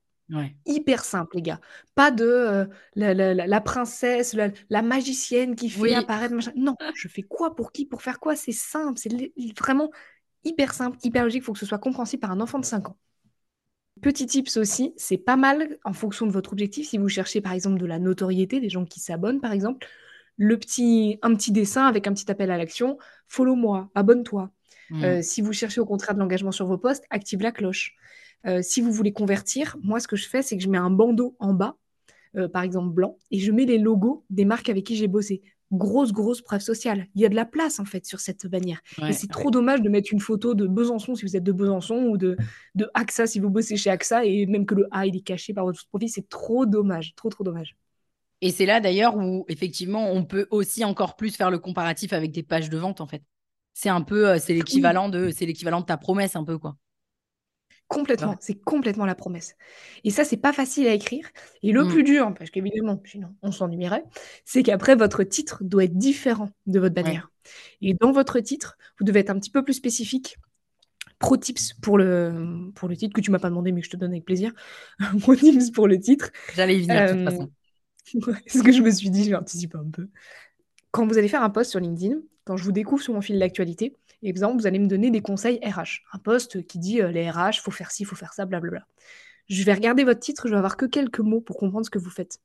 Hyper 0.65 1.03
simple, 1.03 1.35
les 1.35 1.41
gars. 1.43 1.59
Pas 1.93 2.09
de 2.09 2.25
euh, 2.25 2.65
la, 2.95 3.61
princesse, 3.61 4.35
la, 4.69 4.81
magicienne 4.81 5.55
qui 5.55 5.69
fait 5.69 5.93
apparaître. 5.93 6.33
Non, 6.55 6.75
je 6.95 7.07
fais 7.07 7.21
quoi? 7.21 7.55
Pour 7.55 7.71
qui? 7.71 7.85
Pour 7.85 8.01
faire 8.01 8.19
quoi? 8.19 8.35
C'est 8.35 8.53
simple. 8.53 8.97
C'est 8.97 9.11
vraiment 9.59 9.91
hyper 10.43 10.73
simple, 10.73 10.97
hyper 11.03 11.23
logique, 11.23 11.41
il 11.41 11.45
faut 11.45 11.53
que 11.53 11.59
ce 11.59 11.65
soit 11.65 11.79
compréhensible 11.79 12.21
par 12.21 12.31
un 12.31 12.41
enfant 12.41 12.59
de 12.59 12.65
5 12.65 12.89
ans. 12.89 12.97
Petit 14.01 14.25
tips 14.25 14.57
aussi, 14.57 14.93
c'est 14.97 15.17
pas 15.17 15.35
mal 15.35 15.77
en 15.85 15.93
fonction 15.93 16.25
de 16.25 16.31
votre 16.31 16.51
objectif. 16.51 16.89
Si 16.89 16.97
vous 16.97 17.09
cherchez 17.09 17.41
par 17.41 17.53
exemple 17.53 17.79
de 17.79 17.85
la 17.85 17.99
notoriété, 17.99 18.59
des 18.59 18.69
gens 18.69 18.85
qui 18.85 18.99
s'abonnent 18.99 19.39
par 19.39 19.51
exemple, 19.51 19.87
le 20.37 20.57
petit, 20.57 21.19
un 21.21 21.35
petit 21.35 21.51
dessin 21.51 21.85
avec 21.85 22.07
un 22.07 22.13
petit 22.13 22.29
appel 22.31 22.49
à 22.51 22.57
l'action, 22.57 22.97
follow-moi, 23.27 23.91
abonne-toi. 23.93 24.51
Mmh. 24.89 25.03
Euh, 25.03 25.21
si 25.21 25.41
vous 25.41 25.53
cherchez 25.53 25.79
au 25.79 25.85
contraire 25.85 26.15
de 26.15 26.19
l'engagement 26.19 26.51
sur 26.51 26.65
vos 26.65 26.77
posts, 26.77 27.05
active 27.09 27.41
la 27.41 27.51
cloche. 27.51 27.95
Euh, 28.45 28.61
si 28.61 28.81
vous 28.81 28.91
voulez 28.91 29.13
convertir, 29.13 29.77
moi 29.81 29.99
ce 29.99 30.07
que 30.07 30.15
je 30.15 30.27
fais, 30.27 30.41
c'est 30.41 30.57
que 30.57 30.63
je 30.63 30.69
mets 30.69 30.77
un 30.77 30.89
bandeau 30.89 31.35
en 31.39 31.53
bas, 31.53 31.77
euh, 32.35 32.49
par 32.49 32.63
exemple 32.63 32.93
blanc, 32.93 33.17
et 33.31 33.39
je 33.39 33.51
mets 33.51 33.65
les 33.65 33.77
logos 33.77 34.25
des 34.29 34.43
marques 34.43 34.69
avec 34.69 34.83
qui 34.85 34.95
j'ai 34.95 35.07
bossé 35.07 35.41
grosse, 35.73 36.11
grosse 36.11 36.41
preuve 36.41 36.61
sociale. 36.61 37.07
Il 37.15 37.21
y 37.21 37.25
a 37.25 37.29
de 37.29 37.35
la 37.35 37.45
place, 37.45 37.79
en 37.79 37.85
fait, 37.85 38.05
sur 38.05 38.19
cette 38.19 38.47
bannière. 38.47 38.81
et 39.07 39.13
c'est 39.13 39.27
trop 39.29 39.51
dommage 39.51 39.81
de 39.81 39.89
mettre 39.89 40.13
une 40.13 40.19
photo 40.19 40.53
de 40.53 40.67
Besançon 40.67 41.15
si 41.15 41.25
vous 41.25 41.35
êtes 41.35 41.43
de 41.43 41.51
Besançon 41.51 41.95
ou 41.95 42.17
de, 42.17 42.37
de 42.75 42.89
AXA 42.93 43.27
si 43.27 43.39
vous 43.39 43.49
bossez 43.49 43.75
chez 43.75 43.89
AXA 43.89 44.25
et 44.25 44.45
même 44.45 44.65
que 44.65 44.75
le 44.75 44.87
A, 44.91 45.05
il 45.05 45.15
est 45.15 45.21
caché 45.21 45.53
par 45.53 45.65
votre 45.65 45.85
profil. 45.87 46.09
C'est 46.09 46.29
trop 46.29 46.65
dommage, 46.65 47.15
trop, 47.15 47.29
trop 47.29 47.43
dommage. 47.43 47.75
Et 48.41 48.51
c'est 48.51 48.65
là, 48.65 48.81
d'ailleurs, 48.81 49.15
où, 49.15 49.45
effectivement, 49.47 50.11
on 50.11 50.25
peut 50.25 50.47
aussi 50.51 50.83
encore 50.83 51.15
plus 51.15 51.35
faire 51.35 51.49
le 51.49 51.59
comparatif 51.59 52.13
avec 52.13 52.31
des 52.31 52.43
pages 52.43 52.69
de 52.69 52.77
vente, 52.77 52.99
en 52.99 53.07
fait. 53.07 53.23
C'est 53.73 53.89
un 53.89 54.01
peu, 54.01 54.29
euh, 54.29 54.37
c'est 54.39 54.53
l'équivalent 54.53 55.09
de, 55.09 55.31
c'est 55.31 55.45
l'équivalent 55.45 55.81
de 55.81 55.85
ta 55.85 55.97
promesse, 55.97 56.35
un 56.35 56.43
peu, 56.43 56.57
quoi. 56.57 56.75
Complètement, 57.93 58.35
c'est 58.39 58.55
complètement 58.55 59.05
la 59.05 59.15
promesse. 59.15 59.55
Et 60.03 60.09
ça, 60.09 60.23
c'est 60.23 60.37
pas 60.37 60.53
facile 60.53 60.87
à 60.87 60.93
écrire. 60.93 61.27
Et 61.61 61.71
le 61.71 61.83
mmh. 61.83 61.87
plus 61.89 62.03
dur, 62.03 62.33
parce 62.37 62.49
qu'évidemment, 62.49 63.01
sinon 63.05 63.29
on 63.41 63.51
s'ennuierait, 63.51 64.03
c'est 64.45 64.63
qu'après, 64.63 64.95
votre 64.95 65.23
titre 65.23 65.63
doit 65.63 65.83
être 65.83 65.97
différent 65.97 66.49
de 66.65 66.79
votre 66.79 66.95
bannière. 66.95 67.29
Et 67.81 67.93
dans 67.93 68.11
votre 68.11 68.39
titre, 68.39 68.77
vous 68.99 69.05
devez 69.05 69.19
être 69.19 69.29
un 69.29 69.39
petit 69.39 69.51
peu 69.51 69.63
plus 69.63 69.73
spécifique. 69.73 70.37
Pro 71.19 71.37
tips 71.37 71.73
pour 71.81 71.97
le, 71.97 72.71
pour 72.75 72.89
le 72.89 72.97
titre, 72.97 73.13
que 73.13 73.21
tu 73.21 73.31
m'as 73.31 73.39
pas 73.39 73.49
demandé, 73.49 73.71
mais 73.71 73.81
que 73.81 73.85
je 73.85 73.91
te 73.91 73.97
donne 73.97 74.11
avec 74.11 74.25
plaisir. 74.25 74.51
Pro 75.21 75.35
tips 75.35 75.71
pour 75.71 75.87
le 75.87 75.99
titre. 75.99 76.31
J'allais 76.55 76.79
y 76.79 76.83
venir, 76.83 77.07
de 77.07 77.13
toute 77.13 77.29
façon. 77.29 77.51
Euh, 78.27 78.33
ce 78.47 78.61
que 78.61 78.73
je 78.73 78.81
me 78.81 78.91
suis 78.91 79.09
dit, 79.09 79.23
je 79.23 79.29
vais 79.29 79.37
anticiper 79.37 79.77
un 79.77 79.89
peu. 79.89 80.09
Quand 80.91 81.07
vous 81.07 81.17
allez 81.17 81.29
faire 81.29 81.41
un 81.41 81.49
post 81.49 81.71
sur 81.71 81.79
LinkedIn, 81.79 82.17
quand 82.43 82.57
je 82.57 82.63
vous 82.65 82.73
découvre 82.73 83.01
sur 83.01 83.13
mon 83.13 83.21
fil 83.21 83.39
d'actualité, 83.39 83.95
exemple, 84.29 84.59
vous 84.59 84.67
allez 84.67 84.79
me 84.79 84.87
donner 84.87 85.11
des 85.11 85.21
conseils 85.21 85.59
RH. 85.63 86.01
Un 86.13 86.19
poste 86.19 86.65
qui 86.67 86.79
dit 86.79 87.01
euh, 87.01 87.11
les 87.11 87.29
RH, 87.29 87.61
faut 87.61 87.71
faire 87.71 87.91
ci, 87.91 88.05
faut 88.05 88.15
faire 88.15 88.33
ça, 88.33 88.45
blablabla. 88.45 88.85
Je 89.49 89.63
vais 89.63 89.73
regarder 89.73 90.03
votre 90.03 90.19
titre, 90.19 90.47
je 90.47 90.51
vais 90.51 90.57
avoir 90.57 90.77
que 90.77 90.85
quelques 90.85 91.19
mots 91.19 91.41
pour 91.41 91.57
comprendre 91.57 91.85
ce 91.85 91.89
que 91.89 91.99
vous 91.99 92.09
faites. 92.09 92.39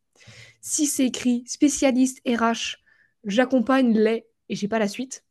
Si 0.61 0.87
c'est 0.87 1.07
écrit 1.07 1.45
spécialiste 1.47 2.21
RH, 2.27 2.79
j'accompagne 3.25 3.97
les 3.97 4.27
et 4.49 4.57
j'ai 4.57 4.69
pas 4.69 4.79
la 4.79 4.89
suite. 4.89 5.25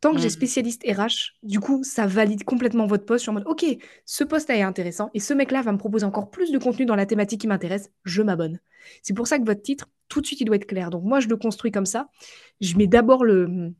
Tant 0.00 0.12
que 0.12 0.18
j'ai 0.18 0.26
hmm. 0.26 0.30
spécialiste 0.30 0.82
RH, 0.84 1.34
du 1.44 1.60
coup, 1.60 1.84
ça 1.84 2.08
valide 2.08 2.42
complètement 2.42 2.86
votre 2.86 3.04
poste. 3.04 3.20
Je 3.20 3.22
suis 3.22 3.30
en 3.30 3.34
mode, 3.34 3.46
OK, 3.46 3.64
ce 4.04 4.24
poste 4.24 4.50
est 4.50 4.62
intéressant 4.62 5.10
et 5.14 5.20
ce 5.20 5.32
mec-là 5.32 5.62
va 5.62 5.70
me 5.70 5.78
proposer 5.78 6.04
encore 6.04 6.30
plus 6.30 6.50
de 6.50 6.58
contenu 6.58 6.86
dans 6.86 6.96
la 6.96 7.06
thématique 7.06 7.42
qui 7.42 7.46
m'intéresse. 7.46 7.88
Je 8.04 8.20
m'abonne. 8.20 8.58
C'est 9.02 9.14
pour 9.14 9.28
ça 9.28 9.38
que 9.38 9.44
votre 9.44 9.62
titre, 9.62 9.88
tout 10.08 10.20
de 10.20 10.26
suite, 10.26 10.40
il 10.40 10.44
doit 10.44 10.56
être 10.56 10.66
clair. 10.66 10.90
Donc, 10.90 11.04
moi, 11.04 11.20
je 11.20 11.28
le 11.28 11.36
construis 11.36 11.70
comme 11.70 11.86
ça. 11.86 12.08
Je 12.60 12.76
mets 12.76 12.88
d'abord 12.88 13.24
le, 13.24 13.72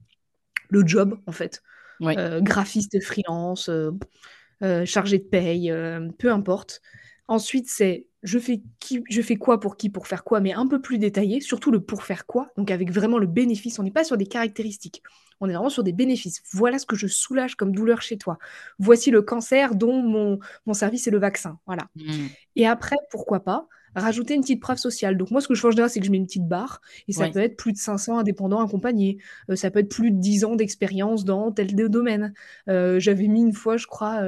le 0.68 0.86
job, 0.86 1.18
en 1.26 1.32
fait. 1.32 1.60
Euh, 2.02 2.40
graphiste 2.40 3.02
freelance, 3.02 3.68
euh, 3.68 3.90
euh, 4.62 4.84
chargé 4.84 5.18
de 5.18 5.24
paye, 5.24 5.72
peu 6.18 6.30
importe. 6.30 6.80
Ensuite, 7.28 7.68
c'est 7.68 8.06
je 8.22 8.38
fais, 8.38 8.62
qui, 8.78 9.02
je 9.10 9.20
fais 9.20 9.36
quoi 9.36 9.58
pour 9.58 9.76
qui, 9.76 9.90
pour 9.90 10.06
faire 10.06 10.22
quoi, 10.22 10.40
mais 10.40 10.52
un 10.52 10.68
peu 10.68 10.80
plus 10.80 10.98
détaillé, 10.98 11.40
surtout 11.40 11.72
le 11.72 11.80
pour 11.80 12.04
faire 12.04 12.24
quoi, 12.24 12.50
donc 12.56 12.70
avec 12.70 12.92
vraiment 12.92 13.18
le 13.18 13.26
bénéfice. 13.26 13.80
On 13.80 13.82
n'est 13.82 13.90
pas 13.90 14.04
sur 14.04 14.16
des 14.16 14.26
caractéristiques, 14.26 15.02
on 15.40 15.48
est 15.48 15.52
vraiment 15.52 15.70
sur 15.70 15.82
des 15.82 15.92
bénéfices. 15.92 16.40
Voilà 16.52 16.78
ce 16.78 16.86
que 16.86 16.94
je 16.94 17.08
soulage 17.08 17.56
comme 17.56 17.74
douleur 17.74 18.00
chez 18.00 18.18
toi. 18.18 18.38
Voici 18.78 19.10
le 19.10 19.22
cancer 19.22 19.74
dont 19.74 20.02
mon, 20.02 20.38
mon 20.66 20.74
service 20.74 21.08
est 21.08 21.10
le 21.10 21.18
vaccin. 21.18 21.58
Voilà. 21.66 21.88
Mmh. 21.96 22.26
Et 22.54 22.66
après, 22.66 22.96
pourquoi 23.10 23.40
pas 23.40 23.66
rajouter 23.94 24.34
une 24.34 24.42
petite 24.42 24.60
preuve 24.60 24.78
sociale. 24.78 25.16
Donc 25.16 25.30
moi, 25.30 25.40
ce 25.40 25.48
que 25.48 25.54
je 25.54 25.60
change 25.60 25.76
là, 25.76 25.88
c'est 25.88 26.00
que 26.00 26.06
je 26.06 26.10
mets 26.10 26.16
une 26.16 26.26
petite 26.26 26.48
barre, 26.48 26.80
et 27.08 27.12
ça 27.12 27.28
peut 27.28 27.40
être 27.40 27.56
plus 27.56 27.72
de 27.72 27.78
500 27.78 28.18
indépendants 28.18 28.64
accompagnés, 28.64 29.18
euh, 29.50 29.56
ça 29.56 29.70
peut 29.70 29.80
être 29.80 29.88
plus 29.88 30.10
de 30.10 30.18
10 30.18 30.44
ans 30.44 30.56
d'expérience 30.56 31.24
dans 31.24 31.52
tel 31.52 31.74
domaine. 31.74 32.34
Euh, 32.68 32.98
j'avais 33.00 33.28
mis 33.28 33.42
une 33.42 33.52
fois, 33.52 33.76
je 33.76 33.86
crois, 33.86 34.20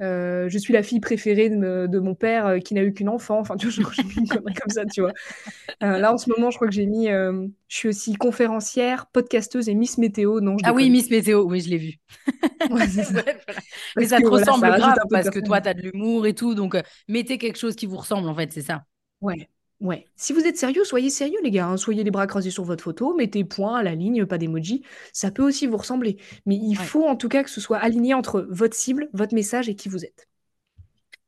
euh, 0.00 0.48
je 0.48 0.58
suis 0.58 0.72
la 0.72 0.82
fille 0.82 1.00
préférée 1.00 1.50
de, 1.50 1.98
mon 1.98 2.14
père 2.14 2.58
qui 2.64 2.74
n'a 2.74 2.82
eu 2.82 2.92
qu'une 2.92 3.08
enfant. 3.08 3.40
Enfin, 3.40 3.56
tu 3.56 3.68
vois, 3.68 3.92
j'ai 3.96 4.04
mis 4.04 4.14
une 4.16 4.28
connerie 4.28 4.54
comme 4.54 4.70
ça, 4.70 4.84
tu 4.84 5.00
vois. 5.00 5.12
là, 5.80 6.12
en 6.12 6.18
ce 6.18 6.30
moment, 6.30 6.50
je 6.50 6.56
crois 6.56 6.68
que 6.68 6.74
j'ai 6.74 6.86
mis. 6.86 7.06
je 7.06 7.48
suis 7.68 7.88
aussi 7.88 8.14
conférencière, 8.14 9.06
podcasteuse 9.06 9.68
et 9.68 9.74
Miss 9.74 9.98
Météo. 9.98 10.40
Non, 10.40 10.56
ah 10.64 10.72
oui, 10.72 10.90
Miss 10.90 11.10
Météo, 11.10 11.44
oui, 11.44 11.60
je 11.60 11.70
l'ai 11.70 11.78
vu. 11.78 11.94
Mais 13.96 14.06
ça 14.06 14.18
te 14.18 14.26
ressemble 14.26 14.66
grave 14.66 14.98
parce 15.10 15.30
que 15.30 15.40
toi, 15.40 15.60
tu 15.60 15.68
as 15.68 15.74
de 15.74 15.82
l'humour 15.82 16.26
et 16.26 16.34
tout. 16.34 16.54
Donc, 16.54 16.76
mettez 17.08 17.38
quelque 17.38 17.58
chose 17.58 17.76
qui 17.76 17.86
vous 17.86 17.96
ressemble, 17.96 18.28
en 18.28 18.34
fait, 18.34 18.52
c'est 18.52 18.62
ça. 18.62 18.84
Ouais. 19.20 19.48
Ouais. 19.80 20.06
Si 20.16 20.32
vous 20.32 20.40
êtes 20.40 20.56
sérieux, 20.56 20.84
soyez 20.84 21.08
sérieux, 21.10 21.38
les 21.42 21.50
gars. 21.52 21.66
hein. 21.68 21.76
Soyez 21.76 22.02
les 22.02 22.10
bras 22.10 22.26
croisés 22.26 22.50
sur 22.50 22.64
votre 22.64 22.82
photo, 22.82 23.14
mettez 23.14 23.44
point 23.44 23.76
à 23.76 23.82
la 23.84 23.94
ligne, 23.94 24.26
pas 24.26 24.36
d'emoji. 24.38 24.82
Ça 25.12 25.30
peut 25.30 25.42
aussi 25.44 25.66
vous 25.68 25.76
ressembler. 25.76 26.16
Mais 26.46 26.56
il 26.56 26.76
Ouais. 26.78 26.84
faut 26.84 27.06
en 27.06 27.14
tout 27.16 27.28
cas 27.28 27.44
que 27.44 27.50
ce 27.50 27.60
soit 27.60 27.78
aligné 27.78 28.12
entre 28.14 28.46
votre 28.50 28.74
cible, 28.76 29.08
votre 29.12 29.34
message 29.34 29.68
et 29.68 29.76
qui 29.76 29.88
vous 29.88 30.04
êtes. 30.04 30.26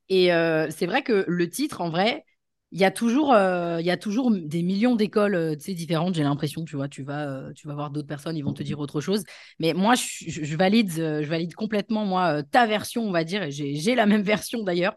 Et 0.09 0.33
euh, 0.33 0.69
c'est 0.71 0.87
vrai 0.87 1.03
que 1.03 1.25
le 1.29 1.49
titre, 1.49 1.81
en 1.81 1.91
vrai, 1.91 2.25
il 2.73 2.81
y 2.81 2.85
a 2.85 2.91
toujours, 2.91 3.33
euh, 3.33 3.81
y 3.81 3.91
a 3.91 3.97
toujours 3.97 4.31
des 4.33 4.63
millions 4.63 4.97
d'écoles 4.97 5.35
euh, 5.35 5.55
différentes. 5.57 6.15
J'ai 6.15 6.23
l'impression, 6.23 6.65
tu 6.65 6.77
vois, 6.77 6.89
tu 6.89 7.03
vas, 7.03 7.29
euh, 7.29 7.53
tu 7.55 7.69
vas 7.69 7.75
voir 7.75 7.91
d'autres 7.91 8.09
personnes, 8.09 8.37
ils 8.37 8.45
vont 8.45 8.53
te 8.53 8.63
dire 8.63 8.79
autre 8.81 9.01
chose. 9.01 9.23
Mais 9.59 9.73
moi, 9.73 9.95
je, 9.97 10.57
valide, 10.57 10.91
je 10.93 11.27
valide 11.29 11.55
complètement 11.55 12.05
moi 12.05 12.43
ta 12.43 12.67
version, 12.67 13.05
on 13.05 13.13
va 13.13 13.25
dire. 13.25 13.47
J'ai 13.51 13.95
la 13.95 14.07
même 14.07 14.23
version 14.23 14.63
d'ailleurs. 14.63 14.97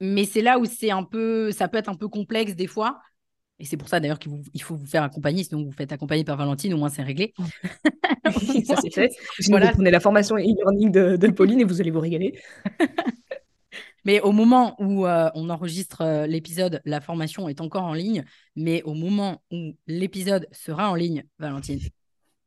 Mais 0.00 0.24
c'est 0.24 0.42
là 0.42 0.58
où 0.58 0.64
c'est 0.64 0.90
un 0.90 1.02
peu, 1.04 1.52
ça 1.52 1.68
peut 1.68 1.78
être 1.78 1.88
un 1.88 1.94
peu 1.94 2.08
complexe 2.08 2.54
des 2.54 2.66
fois. 2.66 3.00
Et 3.58 3.64
c'est 3.64 3.78
pour 3.78 3.88
ça 3.88 4.00
d'ailleurs 4.00 4.18
qu'il 4.18 4.62
faut 4.62 4.76
vous 4.76 4.86
faire 4.86 5.02
accompagner. 5.02 5.42
Sinon, 5.42 5.60
vous 5.62 5.70
vous 5.70 5.76
faites 5.76 5.90
accompagner 5.92 6.24
par 6.24 6.36
Valentine, 6.36 6.74
au 6.74 6.76
moins 6.76 6.90
c'est 6.90 7.02
réglé. 7.02 7.32
Ça 8.66 8.76
c'est 8.82 8.92
fait. 8.92 9.10
Sinon, 9.40 9.56
Voilà. 9.56 9.66
vous 9.70 9.76
prenez 9.76 9.90
la 9.90 10.00
formation 10.00 10.36
e-learning 10.36 10.90
de, 10.90 11.16
de 11.16 11.28
Pauline 11.28 11.60
et 11.60 11.64
vous 11.64 11.80
allez 11.80 11.90
vous 11.90 12.00
régaler. 12.00 12.38
Mais 14.04 14.20
au 14.20 14.30
moment 14.32 14.76
où 14.80 15.06
euh, 15.06 15.30
on 15.34 15.48
enregistre 15.50 16.02
euh, 16.02 16.26
l'épisode, 16.26 16.80
la 16.84 17.00
formation 17.00 17.48
est 17.48 17.60
encore 17.60 17.84
en 17.84 17.94
ligne. 17.94 18.24
Mais 18.54 18.82
au 18.82 18.94
moment 18.94 19.42
où 19.50 19.72
l'épisode 19.86 20.46
sera 20.52 20.90
en 20.90 20.94
ligne, 20.94 21.24
Valentine, 21.38 21.80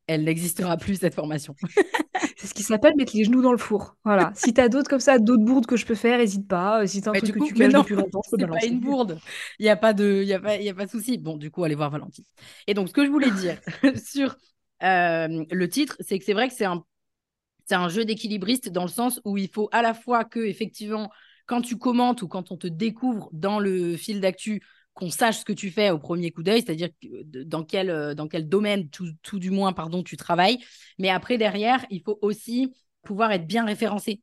elle 0.07 0.23
n'existera 0.23 0.77
plus, 0.77 0.99
cette 0.99 1.15
formation. 1.15 1.55
C'est 2.39 2.47
ce 2.47 2.53
qui 2.53 2.63
s'appelle 2.63 2.95
mettre 2.95 3.15
les 3.17 3.25
genoux 3.25 3.41
dans 3.41 3.51
le 3.51 3.57
four. 3.57 3.97
Voilà. 4.05 4.31
Si 4.35 4.53
t'as 4.53 4.69
d'autres 4.69 4.89
comme 4.89 5.01
ça, 5.01 5.19
d'autres 5.19 5.43
bourdes 5.43 5.65
que 5.65 5.75
je 5.75 5.85
peux 5.85 5.95
faire, 5.95 6.19
n'hésite 6.19 6.47
pas. 6.47 6.87
Si 6.87 7.01
t'as 7.01 7.09
un 7.09 7.13
Mais 7.13 7.19
truc 7.19 7.35
que 7.35 7.43
tu 7.43 7.53
caches 7.53 7.73
depuis 7.73 7.95
longtemps, 7.95 8.21
je 8.25 8.37
peux 8.37 8.47
pas 8.47 8.65
une 8.65 8.79
bourde. 8.79 9.19
Il 9.59 9.63
n'y 9.63 9.69
a 9.69 9.75
pas 9.75 9.93
de, 9.93 10.21
il 10.21 10.27
y 10.27 10.33
a 10.33 10.39
pas, 10.39 10.55
y 10.55 10.69
a 10.69 10.73
pas 10.73 10.85
de 10.85 10.89
souci. 10.89 11.17
Bon, 11.17 11.35
du 11.35 11.51
coup, 11.51 11.65
allez 11.65 11.75
voir 11.75 11.89
Valentine. 11.89 12.23
Et 12.65 12.73
donc, 12.73 12.87
ce 12.87 12.93
que 12.93 13.05
je 13.05 13.11
voulais 13.11 13.31
dire 13.31 13.59
sur 14.01 14.37
euh, 14.83 15.43
le 15.51 15.69
titre, 15.69 15.97
c'est 15.99 16.17
que 16.17 16.23
c'est 16.23 16.33
vrai 16.33 16.47
que 16.47 16.53
c'est 16.53 16.63
un, 16.65 16.85
c'est 17.65 17.75
un 17.75 17.89
jeu 17.89 18.05
d'équilibriste 18.05 18.69
dans 18.69 18.83
le 18.83 18.89
sens 18.89 19.19
où 19.25 19.37
il 19.37 19.49
faut 19.49 19.67
à 19.73 19.81
la 19.81 19.93
fois 19.93 20.23
que, 20.23 20.39
effectivement, 20.39 21.11
quand 21.45 21.61
tu 21.61 21.77
commentes 21.77 22.21
ou 22.21 22.29
quand 22.29 22.51
on 22.51 22.57
te 22.57 22.67
découvre 22.67 23.29
dans 23.33 23.59
le 23.59 23.97
fil 23.97 24.21
d'actu, 24.21 24.61
qu'on 24.99 25.09
sache 25.09 25.39
ce 25.39 25.45
que 25.45 25.53
tu 25.53 25.71
fais 25.71 25.91
au 25.91 25.97
premier 25.97 26.31
coup 26.31 26.43
d'œil, 26.43 26.61
c'est-à-dire 26.61 26.89
dans 27.23 27.63
quel, 27.63 27.89
euh, 27.89 28.13
dans 28.13 28.27
quel 28.27 28.49
domaine, 28.49 28.89
tout, 28.89 29.07
tout 29.23 29.39
du 29.39 29.49
moins, 29.49 29.71
pardon, 29.71 30.03
tu 30.03 30.17
travailles. 30.17 30.59
Mais 30.97 31.09
après, 31.09 31.37
derrière, 31.37 31.85
il 31.89 32.01
faut 32.01 32.19
aussi 32.21 32.73
pouvoir 33.03 33.31
être 33.31 33.47
bien 33.47 33.65
référencé. 33.65 34.21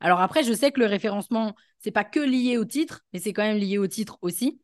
Alors 0.00 0.20
après, 0.20 0.44
je 0.44 0.52
sais 0.52 0.70
que 0.70 0.80
le 0.80 0.86
référencement, 0.86 1.54
c'est 1.78 1.90
pas 1.90 2.04
que 2.04 2.20
lié 2.20 2.58
au 2.58 2.66
titre, 2.66 3.00
mais 3.12 3.20
c'est 3.20 3.32
quand 3.32 3.42
même 3.42 3.56
lié 3.56 3.78
au 3.78 3.86
titre 3.86 4.18
aussi. 4.20 4.60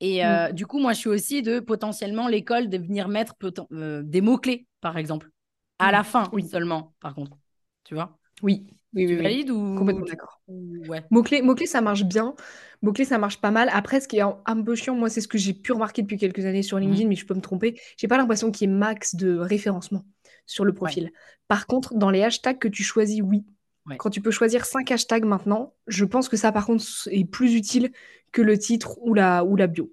Et 0.00 0.24
euh, 0.24 0.52
du 0.52 0.66
coup, 0.66 0.78
moi, 0.78 0.92
je 0.92 0.98
suis 0.98 1.08
aussi 1.08 1.42
de 1.42 1.60
potentiellement 1.60 2.28
l'école 2.28 2.68
de 2.68 2.78
venir 2.78 3.08
mettre 3.08 3.34
euh, 3.72 4.02
des 4.04 4.20
mots-clés, 4.20 4.66
par 4.80 4.98
exemple, 4.98 5.30
à 5.78 5.92
la 5.92 6.04
fin 6.04 6.28
Oui. 6.32 6.46
seulement, 6.46 6.94
par 7.00 7.14
contre. 7.14 7.36
Tu 7.84 7.94
vois 7.94 8.18
Oui, 8.42 8.66
oui, 8.94 9.06
oui, 9.06 9.16
oui. 9.16 9.22
valides 9.22 9.50
ou 9.50 9.76
Complètement 9.76 10.06
d'accord. 10.06 10.40
Mots-clés, 11.10 11.42
mots-clés, 11.42 11.66
ça 11.66 11.80
marche 11.80 12.04
bien. 12.04 12.34
Mots-clés, 12.82 13.04
ça 13.04 13.18
marche 13.18 13.40
pas 13.40 13.50
mal. 13.50 13.68
Après, 13.72 14.00
ce 14.00 14.08
qui 14.08 14.18
est 14.18 14.22
un, 14.22 14.62
peu 14.62 14.74
chiant, 14.74 14.94
moi, 14.94 15.08
c'est 15.08 15.20
ce 15.20 15.28
que 15.28 15.38
j'ai 15.38 15.54
pu 15.54 15.72
remarquer 15.72 16.02
depuis 16.02 16.16
quelques 16.16 16.44
années 16.44 16.62
sur 16.62 16.78
LinkedIn, 16.78 17.08
mais 17.08 17.14
je 17.14 17.26
peux 17.26 17.34
me 17.34 17.40
tromper. 17.40 17.80
J'ai 17.96 18.08
pas 18.08 18.16
l'impression 18.16 18.50
qu'il 18.50 18.68
y 18.68 18.72
ait 18.72 18.76
max 18.76 19.14
de 19.14 19.36
référencement 19.36 20.04
sur 20.46 20.64
le 20.64 20.72
profil. 20.72 21.12
Par 21.46 21.66
contre, 21.66 21.94
dans 21.94 22.10
les 22.10 22.22
hashtags 22.22 22.58
que 22.58 22.68
tu 22.68 22.82
choisis, 22.82 23.20
oui. 23.22 23.44
Ouais. 23.86 23.96
Quand 23.96 24.10
tu 24.10 24.20
peux 24.20 24.30
choisir 24.30 24.64
cinq 24.66 24.90
hashtags 24.90 25.24
maintenant, 25.24 25.74
je 25.86 26.04
pense 26.04 26.28
que 26.28 26.36
ça, 26.36 26.52
par 26.52 26.66
contre, 26.66 26.84
est 27.10 27.24
plus 27.24 27.54
utile 27.54 27.92
que 28.32 28.42
le 28.42 28.58
titre 28.58 28.98
ou 29.02 29.14
la, 29.14 29.44
ou 29.44 29.56
la 29.56 29.66
bio. 29.66 29.92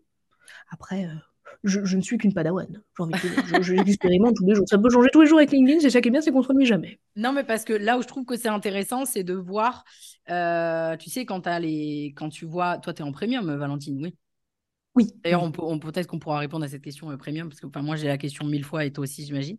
Après, 0.70 1.06
euh, 1.06 1.14
je, 1.64 1.84
je 1.84 1.98
ne 1.98 2.02
suis 2.02 2.18
qu'une 2.18 2.34
padawan. 2.34 2.68
J'ai 2.72 3.04
envie 3.04 3.14
de. 3.14 3.64
Je, 3.64 3.74
l'expérimente 3.74 4.36
tous 4.36 4.46
les 4.46 4.56
jours. 4.56 4.66
Ça 4.68 4.78
peut 4.78 4.90
changer 4.90 5.10
tous 5.12 5.22
les 5.22 5.28
jours 5.28 5.38
avec 5.38 5.52
LinkedIn. 5.52 5.80
C'est 5.80 5.90
ça 5.90 6.02
qui 6.02 6.08
est 6.08 6.12
bien, 6.12 6.22
c'est 6.22 6.32
qu'on 6.32 6.44
se 6.44 6.66
jamais. 6.66 7.00
Non, 7.16 7.34
mais 7.34 7.44
parce 7.44 7.64
que 7.64 7.74
là 7.74 7.98
où 7.98 8.02
je 8.02 8.08
trouve 8.08 8.26
que 8.26 8.36
c'est 8.38 8.48
intéressant, 8.50 9.06
c'est 9.06 9.24
de 9.24 9.34
voir, 9.34 9.84
euh, 10.30 10.96
tu 10.98 11.10
sais, 11.10 11.26
quand, 11.26 11.42
t'as 11.42 11.60
les... 11.60 12.14
quand 12.16 12.30
tu 12.30 12.46
vois, 12.46 12.78
toi, 12.78 12.94
tu 12.94 13.02
es 13.02 13.06
en 13.06 13.12
premium, 13.12 13.56
Valentine, 13.56 14.00
oui. 14.02 14.16
Oui. 14.96 15.12
D'ailleurs, 15.24 15.44
on 15.44 15.52
peut, 15.52 15.62
on- 15.64 15.78
peut-être 15.78 16.08
qu'on 16.08 16.18
pourra 16.18 16.40
répondre 16.40 16.66
à 16.66 16.68
cette 16.68 16.82
question 16.82 17.12
euh, 17.12 17.18
premium, 17.18 17.50
parce 17.50 17.60
que 17.60 17.68
enfin, 17.68 17.84
moi, 17.84 17.96
j'ai 17.96 18.08
la 18.08 18.18
question 18.18 18.46
mille 18.46 18.64
fois 18.64 18.84
et 18.84 18.92
toi 18.92 19.04
aussi, 19.04 19.26
j'imagine. 19.26 19.58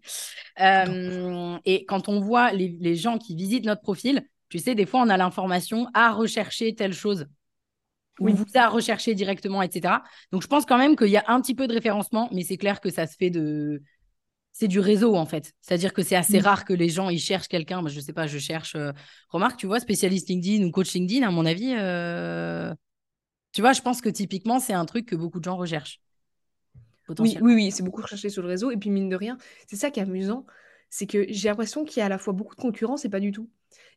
Euh, 0.61 1.57
et 1.65 1.85
quand 1.85 2.09
on 2.09 2.21
voit 2.21 2.53
les, 2.53 2.77
les 2.81 2.97
gens 2.97 3.19
qui 3.19 3.37
visitent 3.37 3.65
notre 3.65 3.83
profil, 3.83 4.23
tu 4.49 4.59
sais, 4.59 4.75
des 4.75 4.87
fois, 4.87 5.01
on 5.03 5.09
a 5.09 5.17
l'information 5.17 5.87
à 5.95 6.13
rechercher 6.13 6.75
telle 6.75 6.93
chose, 6.93 7.27
Oui. 8.21 8.33
vous 8.33 8.45
a 8.55 8.69
recherché 8.69 9.15
directement, 9.15 9.63
etc. 9.63 10.03
Donc, 10.33 10.43
je 10.43 10.49
pense 10.49 10.67
quand 10.67 10.79
même 10.79 10.97
qu'il 10.97 11.09
y 11.09 11.17
a 11.17 11.25
un 11.29 11.41
petit 11.41 11.55
peu 11.55 11.67
de 11.67 11.75
référencement, 11.75 12.29
mais 12.33 12.43
c'est 12.43 12.57
clair 12.57 12.81
que 12.81 12.91
ça 12.91 13.07
se 13.07 13.17
fait 13.17 13.31
de. 13.31 13.83
C'est 14.53 14.69
du 14.69 14.81
réseau, 14.81 15.15
en 15.17 15.27
fait. 15.27 15.53
C'est-à-dire 15.61 15.93
que 15.93 16.03
c'est 16.03 16.17
assez 16.17 16.39
Mm. 16.39 16.43
rare 16.43 16.65
que 16.65 16.73
les 16.73 16.89
gens, 16.89 17.11
ils 17.11 17.21
cherchent 17.21 17.49
quelqu'un. 17.49 17.81
Moi, 17.81 17.91
je 17.91 18.01
sais 18.01 18.13
pas, 18.13 18.27
je 18.27 18.39
cherche. 18.39 18.75
euh, 18.75 18.93
Remarque, 19.29 19.59
tu 19.59 19.67
vois, 19.67 19.79
spécialiste 19.81 20.29
LinkedIn 20.29 20.65
ou 20.65 20.71
coach 20.73 20.93
LinkedIn, 20.95 21.27
à 21.27 21.31
mon 21.31 21.47
avis. 21.47 21.75
euh, 21.77 22.75
Tu 23.53 23.61
vois, 23.63 23.73
je 23.73 23.83
pense 23.83 24.01
que 24.01 24.09
typiquement, 24.11 24.61
c'est 24.61 24.75
un 24.75 24.85
truc 24.87 25.07
que 25.07 25.17
beaucoup 25.17 25.39
de 25.41 25.45
gens 25.45 25.57
recherchent. 25.57 26.01
Oui, 27.19 27.37
oui, 27.41 27.55
oui, 27.55 27.71
c'est 27.73 27.83
beaucoup 27.83 28.03
recherché 28.03 28.29
sur 28.29 28.43
le 28.43 28.49
réseau. 28.49 28.71
Et 28.71 28.77
puis, 28.77 28.91
mine 28.91 29.09
de 29.09 29.17
rien, 29.17 29.39
c'est 29.67 29.77
ça 29.77 29.91
qui 29.91 30.01
est 30.01 30.03
amusant, 30.03 30.47
c'est 30.91 31.07
que 31.07 31.27
j'ai 31.31 31.49
l'impression 31.49 31.85
qu'il 31.85 31.99
y 32.01 32.03
a 32.03 32.07
à 32.07 32.09
la 32.09 32.19
fois 32.19 32.33
beaucoup 32.35 32.55
de 32.55 32.61
concurrence 32.61 33.05
et 33.05 33.09
pas 33.09 33.21
du 33.21 33.33
tout. 33.33 33.49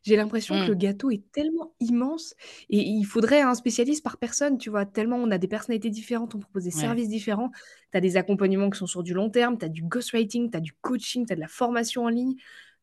J'ai 0.02 0.16
l'impression 0.16 0.58
que 0.58 0.66
Mm. 0.66 0.72
le 0.72 0.76
gâteau 0.76 1.10
est 1.10 1.22
tellement 1.32 1.74
immense 1.80 2.34
et 2.70 2.78
il 2.80 3.04
faudrait 3.04 3.40
un 3.40 3.54
spécialiste 3.54 4.02
par 4.02 4.18
personne, 4.18 4.58
tu 4.58 4.70
vois, 4.70 4.84
tellement 4.86 5.16
on 5.16 5.30
a 5.30 5.38
des 5.38 5.48
personnalités 5.48 5.90
différentes, 5.90 6.34
on 6.34 6.40
propose 6.40 6.64
des 6.64 6.70
Ouais. 6.72 6.80
services 6.80 7.08
différents, 7.08 7.50
tu 7.92 7.98
as 7.98 8.00
des 8.00 8.16
accompagnements 8.16 8.70
qui 8.70 8.78
sont 8.78 8.86
sur 8.86 9.02
du 9.02 9.14
long 9.14 9.30
terme, 9.30 9.58
tu 9.58 9.64
as 9.64 9.68
du 9.68 9.82
ghostwriting, 9.82 10.50
tu 10.50 10.56
as 10.56 10.60
du 10.60 10.72
coaching, 10.80 11.26
tu 11.26 11.32
as 11.32 11.36
de 11.36 11.40
la 11.40 11.48
formation 11.48 12.04
en 12.04 12.08
ligne, 12.08 12.34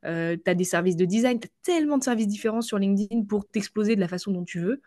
tu 0.03 0.09
as 0.09 0.55
des 0.55 0.63
services 0.63 0.95
de 0.95 1.05
design, 1.05 1.39
tu 1.39 1.47
as 1.47 1.51
tellement 1.63 1.97
de 1.97 2.03
services 2.03 2.27
différents 2.27 2.61
sur 2.61 2.77
LinkedIn 2.79 3.23
pour 3.25 3.47
t'exploser 3.47 3.95
de 3.95 4.01
la 4.01 4.07
façon 4.07 4.31
dont 4.31 4.45
tu 4.45 4.59
veux 4.59 4.81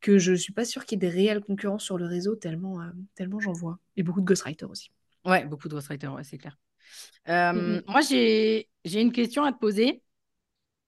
que 0.00 0.18
je 0.18 0.34
suis 0.34 0.52
pas 0.52 0.64
sûre 0.66 0.84
qu'il 0.84 1.02
y 1.02 1.06
ait 1.06 1.10
des 1.10 1.14
réelles 1.16 1.40
concurrences 1.40 1.84
sur 1.84 1.98
le 1.98 2.06
réseau 2.06 2.36
tellement, 2.36 2.80
euh, 2.82 2.90
tellement 3.14 3.40
j'en 3.40 3.54
vois. 3.54 3.78
Et 3.96 4.02
beaucoup 4.02 4.20
de 4.20 4.26
ghostwriters 4.26 4.70
aussi. 4.70 4.90
Ouais, 5.24 5.44
beaucoup 5.46 5.68
de 5.68 5.74
ghostwriters, 5.74 6.12
ouais, 6.12 6.24
c'est 6.24 6.36
clair. 6.38 6.58
Mm, 7.52 7.76
Euh, 7.76 7.82
moi, 7.86 8.00
j'ai 8.02 8.68
j'ai 8.84 9.00
une 9.00 9.12
question 9.12 9.44
à 9.44 9.52
te 9.52 9.58
poser. 9.58 10.02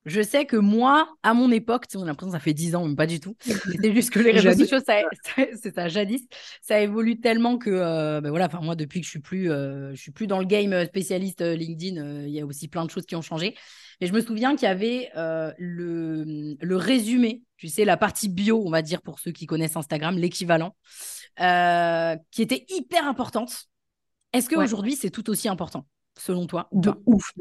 Je 0.09 0.23
sais 0.23 0.47
que 0.47 0.57
moi, 0.57 1.15
à 1.25 1.35
mon 1.35 1.51
époque, 1.51 1.85
on 1.97 2.03
a 2.03 2.07
l'impression 2.07 2.31
que 2.31 2.37
ça 2.39 2.43
fait 2.43 2.55
10 2.55 2.77
ans, 2.77 2.87
mais 2.87 2.95
pas 2.95 3.07
du 3.09 3.19
tout. 3.21 3.37
C'est 3.83 3.93
juste 3.93 4.11
que 4.11 4.21
les 4.21 4.31
réseaux 4.31 4.61
sociaux, 4.65 4.79
ça, 4.87 5.01
ça- 5.25 5.43
c'est 5.61 5.75
ça, 5.75 5.89
jadis, 5.89 6.27
ça 6.63 6.81
évolue 6.81 7.19
tellement 7.21 7.59
que, 7.59 7.71
euh, 7.71 8.21
ben 8.21 8.31
voilà, 8.31 8.47
enfin 8.47 8.61
moi, 8.63 8.77
depuis 8.77 9.01
que 9.01 9.05
je 9.05 9.11
suis 9.11 9.19
plus, 9.21 9.51
euh, 9.51 9.91
je 9.95 10.01
suis 10.01 10.13
plus 10.13 10.27
dans 10.29 10.39
le 10.39 10.45
game 10.47 10.73
euh, 10.73 10.87
spécialiste 10.87 11.41
LinkedIn, 11.43 12.01
euh, 12.01 12.25
il 12.27 12.33
y 12.33 12.41
a 12.41 12.47
aussi 12.47 12.69
plein 12.69 12.85
de 12.85 12.91
choses 12.91 13.05
qui 13.05 13.17
ont 13.17 13.21
changé. 13.23 13.57
Mais 14.01 14.07
je 14.07 14.13
me 14.13 14.21
souviens 14.21 14.55
qu'il 14.55 14.69
y 14.69 14.71
avait 14.71 15.11
le, 15.59 16.55
le 16.61 16.77
résumé, 16.77 17.43
tu 17.57 17.67
sais, 17.69 17.85
la 17.85 17.97
partie 17.97 18.29
bio, 18.29 18.63
on 18.65 18.71
va 18.71 18.83
dire 18.83 19.03
pour 19.03 19.19
ceux 19.19 19.33
qui 19.33 19.47
connaissent 19.47 19.77
Instagram, 19.77 20.17
l'équivalent, 20.19 20.77
qui 21.37 22.43
était 22.43 22.65
hyper 22.69 23.07
importante. 23.09 23.65
Est-ce 24.33 24.49
Ouais. 24.51 24.57
qu'aujourd'hui, 24.57 24.97
c'est 24.97 25.11
tout 25.11 25.29
aussi 25.31 25.49
important, 25.49 25.87
selon 26.19 26.47
toi 26.47 26.69
De 26.73 26.93
ouf. 27.07 27.33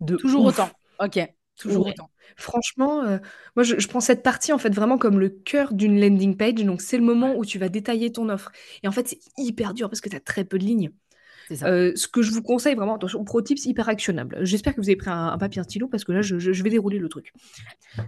De 0.00 0.16
Toujours 0.16 0.44
ouf. 0.46 0.58
autant. 0.58 0.70
Ok, 0.98 1.18
toujours 1.56 1.84
Ouais. 1.86 1.90
autant. 1.92 2.10
Franchement, 2.36 3.02
euh, 3.04 3.18
moi 3.56 3.62
je, 3.62 3.78
je 3.78 3.88
prends 3.88 4.00
cette 4.00 4.22
partie 4.22 4.52
en 4.52 4.58
fait 4.58 4.74
vraiment 4.74 4.98
comme 4.98 5.18
le 5.20 5.28
cœur 5.28 5.72
d'une 5.74 6.00
landing 6.00 6.36
page. 6.36 6.54
Donc 6.64 6.80
c'est 6.82 6.96
le 6.96 7.04
moment 7.04 7.34
où 7.36 7.44
tu 7.44 7.58
vas 7.58 7.68
détailler 7.68 8.10
ton 8.12 8.28
offre. 8.28 8.50
Et 8.82 8.88
en 8.88 8.92
fait, 8.92 9.08
c'est 9.08 9.18
hyper 9.38 9.74
dur 9.74 9.88
parce 9.88 10.00
que 10.00 10.08
tu 10.08 10.16
as 10.16 10.20
très 10.20 10.44
peu 10.44 10.58
de 10.58 10.64
lignes. 10.64 10.90
C'est 11.48 11.56
ça. 11.56 11.66
Euh, 11.66 11.92
ce 11.96 12.06
que 12.06 12.22
je 12.22 12.30
vous 12.30 12.40
conseille 12.40 12.76
vraiment, 12.76 12.94
attention, 12.94 13.24
pro 13.24 13.42
tips 13.42 13.66
hyper 13.66 13.88
actionnable. 13.88 14.38
J'espère 14.42 14.74
que 14.74 14.80
vous 14.80 14.88
avez 14.88 14.96
pris 14.96 15.10
un, 15.10 15.26
un 15.26 15.38
papier, 15.38 15.60
un 15.60 15.64
stylo 15.64 15.88
parce 15.88 16.04
que 16.04 16.12
là, 16.12 16.22
je, 16.22 16.38
je- 16.38 16.52
je 16.52 16.62
vais 16.62 16.70
dérouler 16.70 16.98
le 17.00 17.08
truc. 17.08 17.32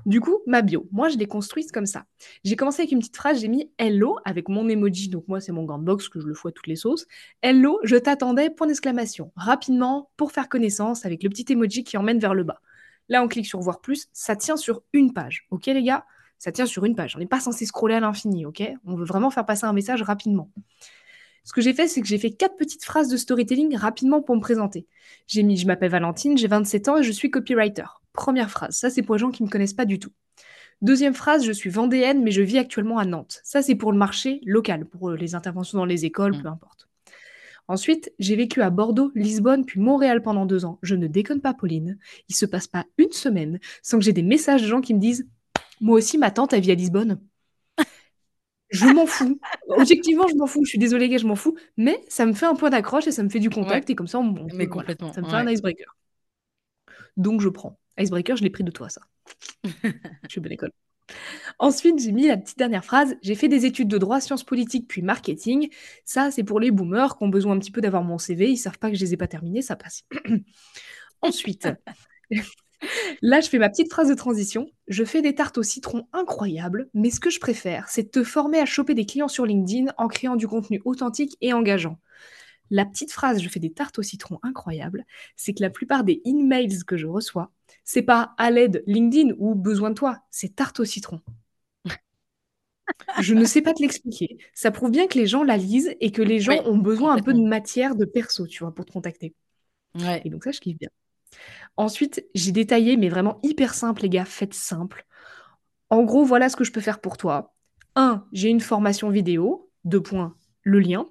Du 0.06 0.20
coup, 0.20 0.38
ma 0.46 0.62
bio, 0.62 0.88
moi, 0.92 1.08
je 1.08 1.18
l'ai 1.18 1.26
construite 1.26 1.72
comme 1.72 1.84
ça. 1.84 2.06
J'ai 2.44 2.54
commencé 2.56 2.82
avec 2.82 2.92
une 2.92 3.00
petite 3.00 3.16
phrase, 3.16 3.40
j'ai 3.40 3.48
mis 3.48 3.70
Hello 3.76 4.18
avec 4.24 4.48
mon 4.48 4.68
emoji, 4.68 5.08
donc 5.08 5.26
moi, 5.28 5.40
c'est 5.40 5.52
mon 5.52 5.64
gant 5.64 5.78
de 5.78 5.84
box 5.84 6.08
que 6.08 6.20
je 6.20 6.26
le 6.26 6.32
fous 6.34 6.48
à 6.48 6.52
toutes 6.52 6.68
les 6.68 6.76
sauces. 6.76 7.06
Hello, 7.42 7.80
je 7.82 7.96
t'attendais, 7.96 8.50
point 8.50 8.68
d'exclamation. 8.68 9.32
Rapidement, 9.34 10.10
pour 10.16 10.30
faire 10.30 10.48
connaissance 10.48 11.04
avec 11.04 11.22
le 11.24 11.28
petit 11.28 11.44
emoji 11.52 11.82
qui 11.82 11.96
emmène 11.96 12.20
vers 12.20 12.34
le 12.34 12.44
bas. 12.44 12.60
Là, 13.08 13.22
on 13.22 13.28
clique 13.28 13.46
sur 13.46 13.60
voir 13.60 13.80
plus, 13.80 14.08
ça 14.12 14.36
tient 14.36 14.56
sur 14.56 14.82
une 14.92 15.12
page. 15.12 15.46
Ok, 15.50 15.66
les 15.66 15.82
gars? 15.82 16.04
Ça 16.38 16.52
tient 16.52 16.66
sur 16.66 16.84
une 16.84 16.94
page. 16.94 17.16
On 17.16 17.18
n'est 17.20 17.26
pas 17.26 17.40
censé 17.40 17.64
scroller 17.66 17.94
à 17.94 18.00
l'infini, 18.00 18.44
ok? 18.46 18.62
On 18.84 18.96
veut 18.96 19.04
vraiment 19.04 19.30
faire 19.30 19.46
passer 19.46 19.64
un 19.64 19.72
message 19.72 20.02
rapidement. 20.02 20.50
Ce 21.44 21.52
que 21.52 21.60
j'ai 21.60 21.74
fait, 21.74 21.88
c'est 21.88 22.00
que 22.00 22.06
j'ai 22.06 22.18
fait 22.18 22.30
quatre 22.30 22.56
petites 22.56 22.84
phrases 22.84 23.08
de 23.08 23.16
storytelling 23.16 23.76
rapidement 23.76 24.22
pour 24.22 24.34
me 24.34 24.40
présenter. 24.40 24.86
J'ai 25.26 25.42
mis 25.42 25.56
Je 25.58 25.66
m'appelle 25.66 25.90
Valentine, 25.90 26.38
j'ai 26.38 26.48
27 26.48 26.88
ans 26.88 26.96
et 26.98 27.02
je 27.02 27.12
suis 27.12 27.30
copywriter. 27.30 27.84
Première 28.14 28.50
phrase, 28.50 28.76
ça 28.76 28.88
c'est 28.90 29.02
pour 29.02 29.14
les 29.16 29.18
gens 29.18 29.30
qui 29.30 29.42
ne 29.42 29.48
me 29.48 29.52
connaissent 29.52 29.74
pas 29.74 29.84
du 29.84 29.98
tout. 29.98 30.10
Deuxième 30.82 31.14
phrase, 31.14 31.44
je 31.44 31.52
suis 31.52 31.70
vendéenne, 31.70 32.22
mais 32.22 32.30
je 32.30 32.42
vis 32.42 32.58
actuellement 32.58 32.98
à 32.98 33.04
Nantes. 33.04 33.40
Ça 33.44 33.62
c'est 33.62 33.74
pour 33.74 33.92
le 33.92 33.98
marché 33.98 34.40
local, 34.44 34.86
pour 34.86 35.10
euh, 35.10 35.16
les 35.16 35.34
interventions 35.34 35.78
dans 35.78 35.84
les 35.84 36.04
écoles, 36.04 36.36
Mm. 36.36 36.42
peu 36.42 36.48
importe. 36.48 36.88
Ensuite, 37.66 38.12
j'ai 38.18 38.36
vécu 38.36 38.60
à 38.60 38.70
Bordeaux, 38.70 39.10
Lisbonne, 39.14 39.64
puis 39.64 39.80
Montréal 39.80 40.22
pendant 40.22 40.44
deux 40.44 40.64
ans. 40.64 40.78
Je 40.82 40.94
ne 40.94 41.06
déconne 41.06 41.40
pas, 41.40 41.54
Pauline. 41.54 41.98
Il 42.28 42.34
se 42.34 42.44
passe 42.46 42.66
pas 42.66 42.84
une 42.98 43.12
semaine 43.12 43.58
sans 43.82 43.98
que 43.98 44.04
j'ai 44.04 44.12
des 44.12 44.22
messages 44.22 44.62
de 44.62 44.66
gens 44.66 44.80
qui 44.80 44.94
me 44.94 45.00
disent 45.00 45.26
Moi 45.80 45.96
aussi, 45.96 46.18
ma 46.18 46.30
tante, 46.30 46.52
elle 46.52 46.60
vit 46.60 46.72
à 46.72 46.74
Lisbonne. 46.74 47.20
Je 48.70 48.86
m'en 48.86 49.06
fous. 49.06 49.38
Objectivement, 49.68 50.26
je 50.26 50.34
m'en 50.34 50.46
fous. 50.46 50.64
Je 50.64 50.70
suis 50.70 50.78
désolée, 50.78 51.08
gars, 51.08 51.18
je 51.18 51.26
m'en 51.26 51.36
fous. 51.36 51.56
Mais 51.76 52.04
ça 52.08 52.26
me 52.26 52.32
fait 52.32 52.46
un 52.46 52.54
point 52.54 52.70
d'accroche 52.70 53.06
et 53.06 53.12
ça 53.12 53.22
me 53.22 53.28
fait 53.28 53.38
du 53.38 53.50
contact. 53.50 53.88
Et 53.88 53.94
comme 53.94 54.08
ça, 54.08 54.18
on, 54.18 54.46
Mais 54.54 54.66
complètement. 54.66 55.12
ça 55.12 55.20
me 55.20 55.28
fait 55.28 55.36
un 55.36 55.48
icebreaker. 55.48 55.96
Donc, 57.16 57.40
je 57.40 57.48
prends. 57.48 57.78
Icebreaker, 57.98 58.36
je 58.36 58.42
l'ai 58.42 58.50
pris 58.50 58.64
de 58.64 58.72
toi, 58.72 58.88
ça. 58.88 59.00
je 59.64 60.28
suis 60.28 60.40
bonne 60.40 60.52
école. 60.52 60.72
Ensuite, 61.58 61.98
j'ai 61.98 62.12
mis 62.12 62.26
la 62.26 62.36
petite 62.36 62.58
dernière 62.58 62.84
phrase. 62.84 63.16
J'ai 63.22 63.34
fait 63.34 63.48
des 63.48 63.66
études 63.66 63.88
de 63.88 63.98
droit, 63.98 64.20
sciences 64.20 64.44
politiques, 64.44 64.88
puis 64.88 65.02
marketing. 65.02 65.68
Ça, 66.04 66.30
c'est 66.30 66.44
pour 66.44 66.60
les 66.60 66.70
boomers 66.70 67.16
qui 67.16 67.24
ont 67.24 67.28
besoin 67.28 67.54
un 67.54 67.58
petit 67.58 67.70
peu 67.70 67.80
d'avoir 67.80 68.02
mon 68.02 68.18
CV. 68.18 68.50
Ils 68.50 68.56
savent 68.56 68.78
pas 68.78 68.90
que 68.90 68.96
je 68.96 69.00
les 69.00 69.14
ai 69.14 69.16
pas 69.16 69.28
terminés, 69.28 69.62
ça 69.62 69.76
passe. 69.76 70.04
Ensuite, 71.22 71.68
là, 73.22 73.40
je 73.40 73.48
fais 73.48 73.58
ma 73.58 73.68
petite 73.68 73.90
phrase 73.90 74.08
de 74.08 74.14
transition. 74.14 74.66
Je 74.88 75.04
fais 75.04 75.22
des 75.22 75.34
tartes 75.34 75.58
au 75.58 75.62
citron 75.62 76.06
incroyables, 76.12 76.88
mais 76.94 77.10
ce 77.10 77.20
que 77.20 77.30
je 77.30 77.40
préfère, 77.40 77.88
c'est 77.88 78.10
te 78.10 78.24
former 78.24 78.58
à 78.58 78.66
choper 78.66 78.94
des 78.94 79.06
clients 79.06 79.28
sur 79.28 79.46
LinkedIn 79.46 79.92
en 79.96 80.08
créant 80.08 80.36
du 80.36 80.48
contenu 80.48 80.80
authentique 80.84 81.36
et 81.40 81.52
engageant. 81.52 81.98
La 82.70 82.86
petite 82.86 83.12
phrase 83.12 83.42
je 83.42 83.48
fais 83.48 83.60
des 83.60 83.72
tartes 83.72 83.98
au 83.98 84.02
citron 84.02 84.38
incroyables, 84.42 85.04
c'est 85.36 85.52
que 85.52 85.62
la 85.62 85.70
plupart 85.70 86.02
des 86.02 86.22
emails 86.24 86.82
que 86.86 86.96
je 86.96 87.06
reçois, 87.06 87.52
c'est 87.82 88.02
pas 88.02 88.34
à 88.38 88.50
l'aide 88.50 88.84
LinkedIn 88.86 89.34
ou 89.38 89.54
besoin 89.54 89.90
de 89.90 89.94
toi, 89.94 90.20
c'est 90.30 90.54
tarte 90.54 90.80
au 90.80 90.84
citron. 90.84 91.20
Je 93.20 93.34
ne 93.34 93.44
sais 93.44 93.62
pas 93.62 93.72
te 93.72 93.82
l'expliquer. 93.82 94.38
Ça 94.52 94.70
prouve 94.70 94.90
bien 94.90 95.06
que 95.06 95.18
les 95.18 95.26
gens 95.26 95.42
la 95.42 95.56
lisent 95.56 95.94
et 96.00 96.12
que 96.12 96.22
les 96.22 96.38
gens 96.38 96.62
ont 96.66 96.76
besoin 96.76 97.16
un 97.16 97.22
peu 97.22 97.32
de 97.32 97.40
matière 97.40 97.96
de 97.96 98.04
perso, 98.04 98.46
tu 98.46 98.62
vois, 98.62 98.74
pour 98.74 98.84
te 98.84 98.92
contacter. 98.92 99.34
Et 100.24 100.30
donc 100.30 100.44
ça, 100.44 100.52
je 100.52 100.60
kiffe 100.60 100.78
bien. 100.78 100.90
Ensuite, 101.76 102.24
j'ai 102.34 102.52
détaillé, 102.52 102.96
mais 102.96 103.08
vraiment 103.08 103.40
hyper 103.42 103.74
simple, 103.74 104.02
les 104.02 104.08
gars, 104.08 104.24
faites 104.24 104.54
simple. 104.54 105.06
En 105.90 106.02
gros, 106.04 106.24
voilà 106.24 106.48
ce 106.48 106.56
que 106.56 106.64
je 106.64 106.72
peux 106.72 106.80
faire 106.80 107.00
pour 107.00 107.16
toi. 107.16 107.54
1. 107.96 108.26
J'ai 108.32 108.48
une 108.48 108.60
formation 108.60 109.10
vidéo. 109.10 109.70
2 109.84 110.02
points, 110.02 110.36
le 110.62 110.80
lien. 110.80 111.08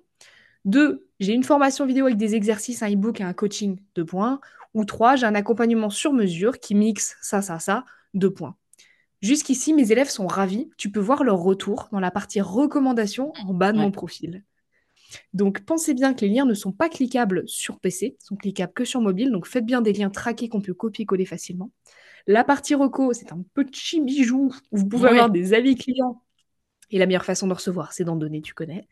2. 0.65 1.08
J'ai 1.19 1.34
une 1.34 1.43
formation 1.43 1.86
vidéo 1.86 2.06
avec 2.06 2.17
des 2.17 2.36
exercices, 2.36 2.84
un 2.84 2.91
e-book 2.91 3.19
et 3.19 3.23
un 3.23 3.34
coaching. 3.34 3.80
2 3.95 4.06
points. 4.06 4.39
Ou 4.73 4.86
3. 4.86 5.15
J'ai 5.15 5.25
un 5.25 5.36
accompagnement 5.36 5.89
sur 5.89 6.13
mesure 6.13 6.59
qui 6.59 6.75
mixe 6.75 7.15
ça, 7.21 7.41
ça, 7.41 7.59
ça. 7.59 7.86
2 8.13 8.31
points. 8.31 8.55
Jusqu'ici, 9.21 9.73
mes 9.73 9.91
élèves 9.91 10.09
sont 10.09 10.27
ravis. 10.27 10.69
Tu 10.77 10.91
peux 10.91 10.99
voir 10.99 11.23
leur 11.23 11.38
retour 11.38 11.88
dans 11.91 11.99
la 11.99 12.12
partie 12.12 12.41
recommandations 12.41 13.31
en 13.47 13.53
bas 13.53 13.71
de 13.71 13.77
mon 13.77 13.91
profil. 13.91 14.43
Donc 15.33 15.62
pensez 15.62 15.93
bien 15.93 16.13
que 16.13 16.21
les 16.21 16.29
liens 16.29 16.45
ne 16.45 16.53
sont 16.53 16.71
pas 16.71 16.89
cliquables 16.89 17.43
sur 17.45 17.79
PC, 17.79 18.17
sont 18.19 18.36
cliquables 18.36 18.73
que 18.73 18.83
sur 18.83 18.99
mobile. 18.99 19.31
Donc 19.31 19.47
faites 19.47 19.65
bien 19.65 19.81
des 19.81 19.93
liens 19.93 20.09
traqués 20.09 20.49
qu'on 20.49 20.62
peut 20.62 20.73
copier-coller 20.73 21.25
facilement. 21.25 21.71
La 22.25 22.43
partie 22.43 22.73
reco, 22.73 23.13
c'est 23.13 23.31
un 23.31 23.43
petit 23.53 24.01
bijou 24.01 24.53
où 24.71 24.77
vous 24.77 24.88
pouvez 24.88 25.09
avoir 25.09 25.29
des 25.29 25.53
avis 25.53 25.75
clients. 25.75 26.21
Et 26.89 26.99
la 26.99 27.05
meilleure 27.05 27.25
façon 27.25 27.47
de 27.47 27.53
recevoir, 27.53 27.93
c'est 27.93 28.03
d'en 28.03 28.15
donner, 28.15 28.41
tu 28.41 28.53
connais. 28.53 28.88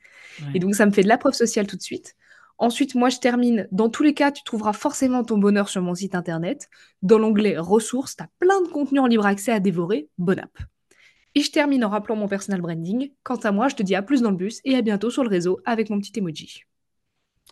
Et 0.54 0.60
donc 0.60 0.76
ça 0.76 0.86
me 0.86 0.91
fait 0.91 1.04
de 1.04 1.08
la 1.08 1.17
preuve 1.17 1.34
sociale 1.34 1.67
tout 1.67 1.78
de 1.78 1.82
suite. 1.82 2.15
Ensuite, 2.62 2.93
moi, 2.93 3.10
je 3.10 3.17
termine. 3.17 3.67
Dans 3.71 3.89
tous 3.89 4.04
les 4.04 4.13
cas, 4.13 4.32
tu 4.32 4.43
trouveras 4.43 4.74
forcément 4.74 5.24
ton 5.24 5.39
bonheur 5.39 5.67
sur 5.67 5.82
mon 5.82 5.95
site 5.95 6.13
internet. 6.13 6.69
Dans 7.02 7.17
l'onglet 7.17 7.58
ressources, 7.58 8.15
tu 8.15 8.21
as 8.24 8.30
plein 8.38 8.62
de 8.62 8.67
contenus 8.67 9.02
en 9.02 9.08
libre 9.08 9.26
accès 9.26 9.52
à 9.52 9.60
dévorer. 9.60 10.10
Bonne 10.19 10.38
app. 10.38 10.56
Et 11.34 11.41
je 11.41 11.52
termine 11.52 11.84
en 11.84 11.89
rappelant 11.89 12.15
mon 12.15 12.28
personal 12.28 12.62
branding. 12.62 13.13
Quant 13.24 13.38
à 13.38 13.52
moi, 13.52 13.67
je 13.67 13.76
te 13.76 13.82
dis 13.82 13.95
à 13.95 14.04
plus 14.04 14.21
dans 14.21 14.30
le 14.30 14.38
bus 14.38 14.62
et 14.63 14.76
à 14.76 14.84
bientôt 14.84 15.10
sur 15.10 15.24
le 15.24 15.30
réseau 15.30 15.60
avec 15.65 15.89
mon 15.89 16.00
petit 16.00 16.12
emoji. 16.19 16.62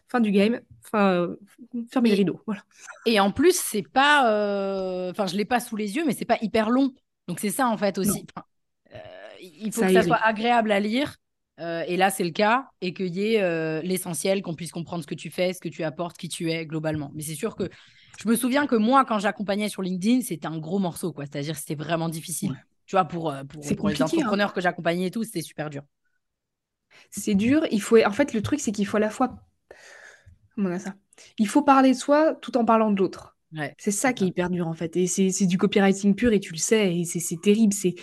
Fin 0.09 0.19
du 0.19 0.29
game. 0.29 0.61
Enfin, 0.85 1.11
euh, 1.13 1.35
fermez 1.91 2.09
les 2.09 2.15
rideaux. 2.15 2.43
Voilà. 2.45 2.61
Et 3.07 3.19
en 3.19 3.31
plus, 3.31 3.59
c'est 3.59 3.81
pas. 3.81 4.31
Euh, 4.31 5.09
enfin, 5.09 5.25
je 5.25 5.35
l'ai 5.35 5.45
pas 5.45 5.59
sous 5.59 5.75
les 5.75 5.95
yeux, 5.95 6.03
mais 6.05 6.13
c'est 6.13 6.25
pas 6.25 6.37
hyper 6.39 6.69
long. 6.69 6.93
Donc 7.27 7.39
c'est 7.39 7.49
ça 7.49 7.67
en 7.67 7.77
fait 7.77 7.97
aussi. 7.97 8.27
Euh, 8.93 8.97
il 9.41 9.71
faut 9.71 9.81
que 9.81 9.91
ça 9.91 10.03
soit 10.03 10.23
agréable 10.23 10.71
à 10.71 10.79
lire 10.79 11.15
euh, 11.59 11.83
et 11.87 11.97
là, 11.97 12.09
c'est 12.09 12.23
le 12.23 12.31
cas, 12.31 12.69
et 12.81 12.93
qu'il 12.93 13.15
y 13.15 13.33
ait 13.33 13.41
euh, 13.41 13.81
l'essentiel, 13.81 14.41
qu'on 14.41 14.55
puisse 14.55 14.71
comprendre 14.71 15.03
ce 15.03 15.07
que 15.07 15.15
tu 15.15 15.29
fais, 15.29 15.53
ce 15.53 15.59
que 15.59 15.69
tu 15.69 15.83
apportes, 15.83 16.17
qui 16.17 16.29
tu 16.29 16.51
es 16.51 16.65
globalement. 16.65 17.11
Mais 17.13 17.21
c'est 17.21 17.35
sûr 17.35 17.55
que 17.55 17.69
je 18.21 18.27
me 18.27 18.35
souviens 18.35 18.67
que 18.67 18.75
moi, 18.75 19.05
quand 19.05 19.19
j'accompagnais 19.19 19.69
sur 19.69 19.81
LinkedIn, 19.81 20.21
c'était 20.21 20.47
un 20.47 20.57
gros 20.57 20.79
morceau, 20.79 21.13
quoi. 21.13 21.25
C'est-à-dire 21.25 21.55
c'était 21.55 21.75
vraiment 21.75 22.09
difficile. 22.09 22.63
Tu 22.85 22.95
vois, 22.95 23.05
pour, 23.05 23.31
euh, 23.31 23.43
pour, 23.43 23.61
pour 23.75 23.89
les 23.89 24.01
hein. 24.01 24.05
entrepreneurs 24.05 24.53
que 24.53 24.61
j'accompagnais 24.61 25.07
et 25.07 25.11
tout, 25.11 25.23
c'était 25.23 25.41
super 25.41 25.69
dur. 25.69 25.83
C'est 27.11 27.35
dur. 27.35 27.65
Il 27.71 27.81
faut... 27.81 28.03
En 28.03 28.11
fait, 28.11 28.33
le 28.33 28.41
truc, 28.41 28.59
c'est 28.59 28.71
qu'il 28.71 28.87
faut 28.87 28.97
à 28.97 29.01
la 29.01 29.09
fois. 29.09 29.35
Comment 30.55 30.69
on 30.69 30.73
a 30.73 30.79
ça? 30.79 30.95
Il 31.37 31.47
faut 31.47 31.61
parler 31.61 31.91
de 31.91 31.97
soi 31.97 32.35
tout 32.35 32.57
en 32.57 32.65
parlant 32.65 32.91
de 32.91 32.97
l'autre. 32.97 33.37
C'est 33.77 33.91
ça 33.91 34.13
qui 34.13 34.25
est 34.25 34.27
hyper 34.27 34.49
dur 34.49 34.67
en 34.67 34.73
fait. 34.73 34.95
Et 34.95 35.07
c'est 35.07 35.45
du 35.47 35.57
copywriting 35.57 36.13
pur 36.13 36.33
et 36.33 36.39
tu 36.39 36.53
le 36.53 36.59
sais. 36.59 36.95
Et 36.97 37.05
c'est 37.05 37.41
terrible. 37.41 37.73
C'est 37.73 37.95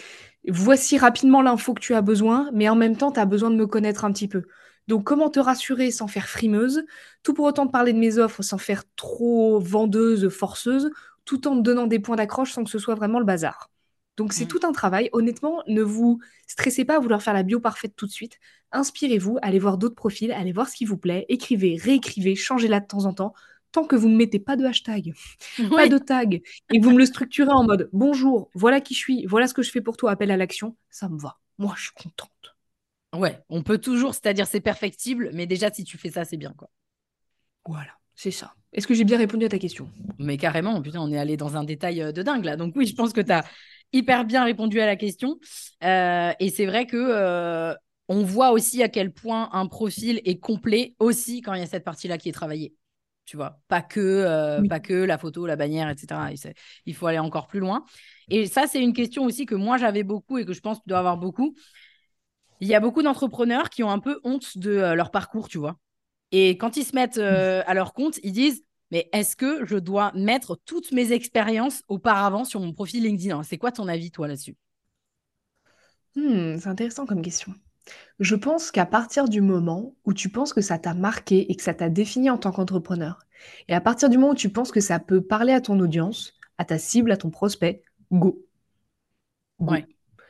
voici 0.49 0.99
rapidement 0.99 1.43
l'info 1.43 1.75
que 1.75 1.81
tu 1.81 1.95
as 1.95 2.03
besoin, 2.03 2.51
mais 2.53 2.69
en 2.69 2.77
même 2.77 2.97
temps, 2.97 3.13
tu 3.13 3.21
as 3.21 3.27
besoin 3.27 3.51
de 3.51 3.57
me 3.57 3.67
connaître 3.67 4.05
un 4.05 4.13
petit 4.13 4.29
peu. 4.29 4.45
Donc, 4.89 5.05
comment 5.05 5.31
te 5.31 5.41
rassurer 5.41 5.91
sans 5.91 6.07
faire 6.07 6.29
frimeuse, 6.29 6.85
tout 7.23 7.35
pour 7.35 7.45
autant 7.47 7.67
de 7.67 7.71
parler 7.71 7.93
de 7.93 7.99
mes 7.99 8.19
offres 8.19 8.43
sans 8.43 8.59
faire 8.59 8.85
trop 8.95 9.59
vendeuse, 9.59 10.29
forceuse, 10.29 10.91
tout 11.25 11.49
en 11.49 11.57
te 11.57 11.63
donnant 11.63 11.87
des 11.89 11.99
points 11.99 12.17
d'accroche 12.17 12.53
sans 12.53 12.63
que 12.65 12.71
ce 12.71 12.79
soit 12.79 12.95
vraiment 12.95 13.19
le 13.19 13.25
bazar. 13.25 13.71
Donc, 14.17 14.33
c'est 14.33 14.45
mmh. 14.45 14.49
tout 14.49 14.61
un 14.63 14.73
travail. 14.73 15.11
Honnêtement, 15.13 15.63
ne 15.67 15.83
vous 15.83 16.21
stressez 16.47 16.85
pas 16.85 16.97
à 16.97 16.99
vouloir 17.01 17.23
faire 17.23 17.35
la 17.35 17.43
bio 17.43 17.61
parfaite 17.61 17.95
tout 17.97 18.07
de 18.07 18.13
suite. 18.13 18.39
Inspirez-vous, 18.73 19.39
allez 19.43 19.59
voir 19.59 19.77
d'autres 19.77 19.95
profils, 19.95 20.33
allez 20.33 20.53
voir 20.53 20.69
ce 20.69 20.77
qui 20.77 20.85
vous 20.85 20.97
plaît, 20.97 21.27
écrivez, 21.29 21.77
réécrivez, 21.77 22.35
changez-la 22.37 22.81
de 22.81 22.87
temps 22.87 23.05
en 23.05 23.13
temps 23.13 23.35
tant 23.77 23.85
que 23.85 23.95
vous 23.95 24.09
ne 24.09 24.17
mettez 24.17 24.39
pas 24.39 24.57
de 24.57 24.65
hashtag, 24.65 25.13
pas 25.71 25.87
de 25.87 25.99
tag, 25.99 26.41
et 26.73 26.81
que 26.81 26.83
vous 26.83 26.93
me 26.93 26.99
le 26.99 27.05
structurez 27.05 27.53
en 27.53 27.63
mode 27.63 27.91
bonjour, 27.93 28.49
voilà 28.55 28.81
qui 28.81 28.95
je 28.95 28.99
suis, 28.99 29.27
voilà 29.27 29.47
ce 29.49 29.53
que 29.53 29.61
je 29.61 29.71
fais 29.71 29.83
pour 29.83 29.99
toi, 29.99 30.13
appel 30.13 30.31
à 30.31 30.39
l'action, 30.39 30.77
ça 30.89 31.11
me 31.11 31.19
va. 31.19 31.37
Moi, 31.59 31.75
je 31.77 31.83
suis 31.83 31.93
contente. 31.93 32.31
Ouais, 33.15 33.39
on 33.51 33.63
peut 33.63 33.77
toujours, 33.77 34.15
c'est-à-dire 34.15 34.47
c'est 34.47 34.63
perfectible, 34.63 35.29
mais 35.35 35.47
déjà 35.47 35.71
si 35.71 35.85
tu 35.85 35.99
fais 35.99 36.11
ça, 36.11 36.25
c'est 36.25 36.39
bien 36.39 36.55
quoi. 36.57 36.71
Voilà, 37.67 37.93
c'est 38.15 38.31
ça. 38.31 38.55
Est-ce 38.73 38.87
que 38.87 38.95
j'ai 38.95 39.05
bien 39.05 39.19
répondu 39.19 39.45
à 39.45 39.51
ta 39.51 39.59
question? 39.59 39.91
Mais 40.19 40.39
carrément, 40.39 40.81
putain, 40.81 41.01
on 41.01 41.13
est 41.13 41.19
allé 41.19 41.37
dans 41.37 41.55
un 41.57 41.65
détail 41.65 42.01
euh, 42.01 42.13
de 42.13 42.23
dingue 42.23 42.47
là. 42.47 42.57
Donc 42.57 42.75
oui, 42.77 42.87
je 42.87 42.95
pense 42.95 43.13
que 43.13 43.21
tu 43.21 43.33
as 43.33 43.45
hyper 43.93 44.25
bien 44.25 44.45
répondu 44.45 44.81
à 44.81 44.87
la 44.87 44.97
question. 44.97 45.39
Euh, 45.85 46.33
et 46.41 46.49
c'est 46.49 46.67
vrai 46.67 46.87
que 46.87 46.97
euh, 46.97 47.75
on 48.09 48.23
voit 48.23 48.53
aussi 48.53 48.83
à 48.83 48.89
quel 48.89 49.13
point 49.13 49.51
un 49.53 49.67
profil 49.67 50.23
est 50.25 50.39
complet 50.39 50.95
aussi 50.99 51.43
quand 51.43 51.53
il 51.53 51.61
y 51.61 51.63
a 51.63 51.67
cette 51.67 51.85
partie-là 51.85 52.17
qui 52.17 52.31
est 52.31 52.33
travaillée 52.33 52.73
tu 53.27 53.37
vois. 53.37 53.61
Pas 53.69 53.83
que, 53.83 54.01
euh, 54.01 54.63
pas 54.65 54.81
que 54.81 54.95
la 54.95 55.19
photo, 55.19 55.47
la 55.47 55.57
bannière, 55.57 55.89
etc. 55.91 56.31
Il 56.87 56.95
faut 56.95 57.07
aller 57.07 57.19
encore 57.19 57.47
plus 57.49 57.61
loin. 57.61 57.85
Et 58.31 58.47
ça, 58.47 58.67
c'est 58.67 58.83
une 58.83 58.93
question 58.95 59.25
aussi 59.25 59.47
que 59.47 59.55
moi, 59.55 59.77
j'avais 59.79 60.03
beaucoup 60.05 60.39
et 60.39 60.45
que 60.47 60.53
je 60.55 60.61
pense 60.61 60.79
que 60.79 60.85
tu 60.85 60.89
dois 60.91 60.99
avoir 60.99 61.19
beaucoup. 61.19 61.55
Il 62.61 62.69
y 62.69 62.75
a 62.75 62.81
beaucoup 62.81 63.03
d'entrepreneurs 63.03 63.69
qui 63.71 63.83
ont 63.83 63.91
un 63.91 63.99
peu 63.99 64.21
honte 64.25 64.57
de 64.59 64.71
euh, 64.71 64.95
leur 64.95 65.11
parcours, 65.11 65.49
tu 65.49 65.59
vois. 65.59 65.77
Et 66.33 66.59
quand 66.59 66.77
ils 66.77 66.85
se 66.85 66.95
mettent 66.95 67.19
euh, 67.19 67.63
à 67.67 67.75
leur 67.75 67.95
compte, 67.95 68.19
ils 68.23 68.33
disent 68.33 68.65
Mais 68.93 69.09
est-ce 69.13 69.37
que 69.37 69.67
je 69.67 69.77
dois 69.79 70.13
mettre 70.15 70.59
toutes 70.67 70.93
mes 70.93 71.13
expériences 71.13 71.83
auparavant 71.89 72.45
sur 72.45 72.61
mon 72.61 72.73
profil 72.75 73.05
LinkedIn? 73.05 73.43
C'est 73.45 73.59
quoi 73.59 73.73
ton 73.73 73.89
avis, 73.89 74.13
toi, 74.13 74.29
là-dessus? 74.29 74.57
Hmm, 76.17 76.57
C'est 76.59 76.67
intéressant 76.69 77.07
comme 77.07 77.23
question. 77.23 77.55
Je 78.19 78.35
pense 78.35 78.71
qu'à 78.71 78.87
partir 78.87 79.29
du 79.29 79.41
moment 79.41 79.95
où 80.05 80.15
tu 80.15 80.29
penses 80.29 80.53
que 80.53 80.61
ça 80.61 80.79
t'a 80.79 80.95
marqué 80.95 81.51
et 81.51 81.55
que 81.55 81.63
ça 81.63 81.75
t'a 81.75 81.89
défini 81.89 82.31
en 82.31 82.39
tant 82.39 82.53
qu'entrepreneur, 82.53 83.19
et 83.69 83.75
à 83.75 83.81
partir 83.81 84.09
du 84.09 84.17
moment 84.19 84.33
où 84.33 84.37
tu 84.37 84.49
penses 84.49 84.73
que 84.73 84.81
ça 84.81 84.99
peut 84.99 85.21
parler 85.21 85.53
à 85.53 85.61
ton 85.61 85.79
audience, 85.81 86.35
à 86.59 86.65
ta 86.65 86.79
cible, 86.79 87.13
à 87.13 87.17
ton 87.17 87.31
prospect, 87.31 87.83
go. 88.11 88.43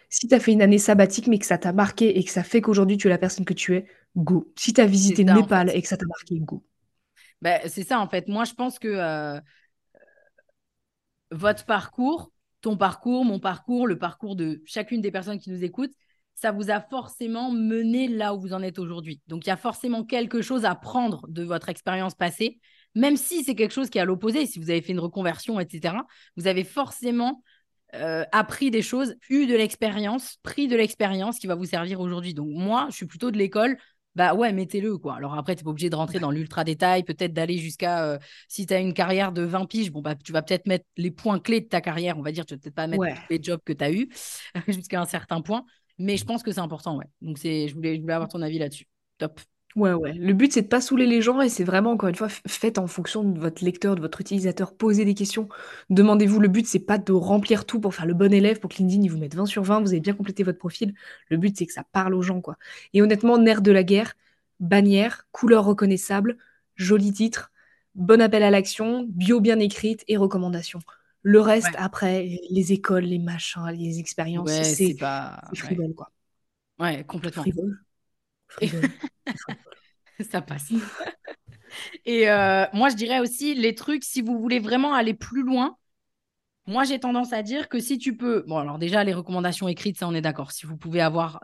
Si 0.08 0.28
tu 0.28 0.34
as 0.34 0.40
fait 0.40 0.52
une 0.52 0.62
année 0.62 0.78
sabbatique 0.78 1.26
mais 1.26 1.38
que 1.38 1.46
ça 1.46 1.58
t'a 1.58 1.72
marqué 1.72 2.18
et 2.18 2.24
que 2.24 2.30
ça 2.30 2.42
fait 2.42 2.60
qu'aujourd'hui 2.60 2.96
tu 2.96 3.06
es 3.06 3.10
la 3.10 3.18
personne 3.18 3.44
que 3.44 3.54
tu 3.54 3.74
es, 3.74 3.86
go. 4.16 4.52
Si 4.56 4.72
tu 4.72 4.80
as 4.80 4.86
visité 4.86 5.24
le 5.24 5.32
Népal 5.32 5.70
et 5.74 5.82
que 5.82 5.88
ça 5.88 5.96
t'a 5.96 6.06
marqué, 6.06 6.38
go. 6.38 6.64
Bah, 7.42 7.68
c'est 7.68 7.84
ça 7.84 8.00
en 8.00 8.08
fait. 8.08 8.28
Moi, 8.28 8.44
je 8.44 8.54
pense 8.54 8.78
que 8.78 8.88
euh, 8.88 9.40
votre 11.30 11.64
parcours, 11.64 12.32
ton 12.60 12.76
parcours, 12.76 13.24
mon 13.24 13.38
parcours, 13.38 13.86
le 13.86 13.98
parcours 13.98 14.36
de 14.36 14.62
chacune 14.64 15.00
des 15.00 15.10
personnes 15.10 15.38
qui 15.38 15.50
nous 15.50 15.64
écoutent, 15.64 15.94
ça 16.36 16.52
vous 16.52 16.70
a 16.70 16.80
forcément 16.80 17.50
mené 17.50 18.08
là 18.08 18.34
où 18.34 18.40
vous 18.40 18.52
en 18.52 18.62
êtes 18.62 18.78
aujourd'hui. 18.78 19.20
Donc, 19.26 19.46
il 19.46 19.48
y 19.48 19.52
a 19.52 19.56
forcément 19.56 20.04
quelque 20.04 20.42
chose 20.42 20.64
à 20.66 20.74
prendre 20.74 21.26
de 21.28 21.42
votre 21.42 21.70
expérience 21.70 22.14
passée, 22.14 22.60
même 22.94 23.16
si 23.16 23.42
c'est 23.42 23.54
quelque 23.54 23.72
chose 23.72 23.88
qui 23.88 23.98
est 23.98 24.02
à 24.02 24.04
l'opposé. 24.04 24.46
Si 24.46 24.58
vous 24.58 24.70
avez 24.70 24.82
fait 24.82 24.92
une 24.92 25.00
reconversion, 25.00 25.58
etc., 25.58 25.94
vous 26.36 26.46
avez 26.46 26.62
forcément 26.62 27.42
euh, 27.94 28.24
appris 28.32 28.70
des 28.70 28.82
choses, 28.82 29.16
eu 29.30 29.46
de 29.46 29.56
l'expérience, 29.56 30.36
pris 30.42 30.68
de 30.68 30.76
l'expérience 30.76 31.38
qui 31.38 31.46
va 31.46 31.54
vous 31.54 31.64
servir 31.64 32.00
aujourd'hui. 32.00 32.34
Donc, 32.34 32.48
moi, 32.50 32.86
je 32.90 32.96
suis 32.96 33.06
plutôt 33.06 33.30
de 33.30 33.38
l'école. 33.38 33.78
Bah 34.14 34.34
ouais, 34.34 34.52
mettez-le 34.52 34.96
quoi. 34.96 35.16
Alors 35.16 35.34
après, 35.34 35.54
tu 35.54 35.60
n'es 35.60 35.64
pas 35.64 35.70
obligé 35.70 35.90
de 35.90 35.96
rentrer 35.96 36.18
dans 36.18 36.30
l'ultra 36.30 36.64
détail, 36.64 37.02
peut-être 37.02 37.34
d'aller 37.34 37.58
jusqu'à 37.58 38.02
euh, 38.04 38.18
si 38.48 38.64
tu 38.64 38.72
as 38.72 38.78
une 38.78 38.94
carrière 38.94 39.30
de 39.30 39.42
20 39.42 39.66
piges, 39.66 39.92
bon 39.92 40.00
bah 40.00 40.14
tu 40.14 40.32
vas 40.32 40.40
peut-être 40.40 40.66
mettre 40.66 40.86
les 40.96 41.10
points 41.10 41.38
clés 41.38 41.60
de 41.60 41.66
ta 41.66 41.82
carrière, 41.82 42.16
on 42.16 42.22
va 42.22 42.32
dire, 42.32 42.46
tu 42.46 42.54
vas 42.54 42.58
peut-être 42.58 42.74
pas 42.74 42.86
mettre 42.86 43.04
les 43.28 43.42
jobs 43.42 43.60
que 43.62 43.74
tu 43.74 43.84
as 43.84 43.92
eu 43.92 44.08
jusqu'à 44.68 45.02
un 45.02 45.04
certain 45.04 45.42
point. 45.42 45.66
Mais 45.98 46.16
je 46.16 46.24
pense 46.24 46.42
que 46.42 46.52
c'est 46.52 46.60
important, 46.60 46.98
ouais. 46.98 47.06
Donc, 47.22 47.38
c'est, 47.38 47.68
je, 47.68 47.74
voulais, 47.74 47.96
je 47.96 48.00
voulais 48.00 48.14
avoir 48.14 48.28
ton 48.28 48.42
avis 48.42 48.58
là-dessus. 48.58 48.86
Top. 49.18 49.40
Ouais, 49.76 49.92
ouais. 49.92 50.14
Le 50.14 50.32
but, 50.32 50.52
c'est 50.52 50.62
de 50.62 50.68
pas 50.68 50.80
saouler 50.80 51.04
les 51.04 51.20
gens 51.20 51.42
et 51.42 51.50
c'est 51.50 51.64
vraiment, 51.64 51.90
encore 51.92 52.08
une 52.08 52.14
fois, 52.14 52.28
faites 52.30 52.78
en 52.78 52.86
fonction 52.86 53.22
de 53.24 53.38
votre 53.38 53.62
lecteur, 53.62 53.94
de 53.94 54.00
votre 54.00 54.22
utilisateur. 54.22 54.74
Posez 54.74 55.04
des 55.04 55.14
questions. 55.14 55.48
Demandez-vous 55.90 56.40
le 56.40 56.48
but, 56.48 56.66
c'est 56.66 56.78
pas 56.78 56.96
de 56.96 57.12
remplir 57.12 57.66
tout 57.66 57.78
pour 57.78 57.94
faire 57.94 58.06
le 58.06 58.14
bon 58.14 58.32
élève, 58.32 58.58
pour 58.58 58.70
que 58.70 58.76
LinkedIn, 58.78 59.02
il 59.02 59.10
vous 59.10 59.18
mette 59.18 59.34
20 59.34 59.44
sur 59.44 59.62
20, 59.62 59.80
vous 59.80 59.88
avez 59.88 60.00
bien 60.00 60.14
complété 60.14 60.44
votre 60.44 60.58
profil. 60.58 60.94
Le 61.28 61.36
but, 61.36 61.56
c'est 61.58 61.66
que 61.66 61.74
ça 61.74 61.84
parle 61.92 62.14
aux 62.14 62.22
gens, 62.22 62.40
quoi. 62.40 62.56
Et 62.94 63.02
honnêtement, 63.02 63.36
nerf 63.36 63.60
de 63.60 63.70
la 63.70 63.82
guerre, 63.82 64.14
bannière, 64.60 65.26
couleur 65.30 65.66
reconnaissable, 65.66 66.38
joli 66.76 67.12
titre, 67.12 67.52
bon 67.94 68.22
appel 68.22 68.42
à 68.42 68.50
l'action, 68.50 69.06
bio 69.10 69.40
bien 69.40 69.58
écrite 69.58 70.04
et 70.08 70.16
recommandations. 70.16 70.80
Le 71.28 71.40
reste, 71.40 71.66
Ouais. 71.66 71.76
après, 71.78 72.38
les 72.50 72.72
écoles, 72.72 73.02
les 73.02 73.18
machins, 73.18 73.66
les 73.72 73.98
expériences, 73.98 74.48
Ouais, 74.48 74.62
c'est 74.62 74.94
pas. 74.94 75.42
Ouais, 75.50 75.56
frivole, 75.58 75.92
quoi. 75.92 76.12
ouais, 76.78 77.04
complètement. 77.04 77.42
Frivole? 77.42 77.80
Frivole. 78.46 78.90
Ça 80.30 80.40
passe. 80.40 80.70
Et 82.04 82.30
euh, 82.30 82.64
moi, 82.72 82.90
je 82.90 82.94
dirais 82.94 83.18
aussi 83.18 83.56
les 83.56 83.74
trucs, 83.74 84.04
si 84.04 84.22
vous 84.22 84.38
voulez 84.38 84.60
vraiment 84.60 84.94
aller 84.94 85.14
plus 85.14 85.42
loin, 85.42 85.76
moi, 86.68 86.84
j'ai 86.84 87.00
tendance 87.00 87.32
à 87.32 87.42
dire 87.42 87.68
que 87.68 87.80
si 87.80 87.98
tu 87.98 88.16
peux. 88.16 88.44
Bon, 88.46 88.58
alors 88.58 88.78
déjà, 88.78 89.02
les 89.02 89.12
recommandations 89.12 89.66
écrites, 89.66 89.98
ça, 89.98 90.06
on 90.06 90.14
est 90.14 90.20
d'accord. 90.20 90.52
Si 90.52 90.64
vous 90.64 90.76
pouvez 90.76 91.00
avoir 91.00 91.40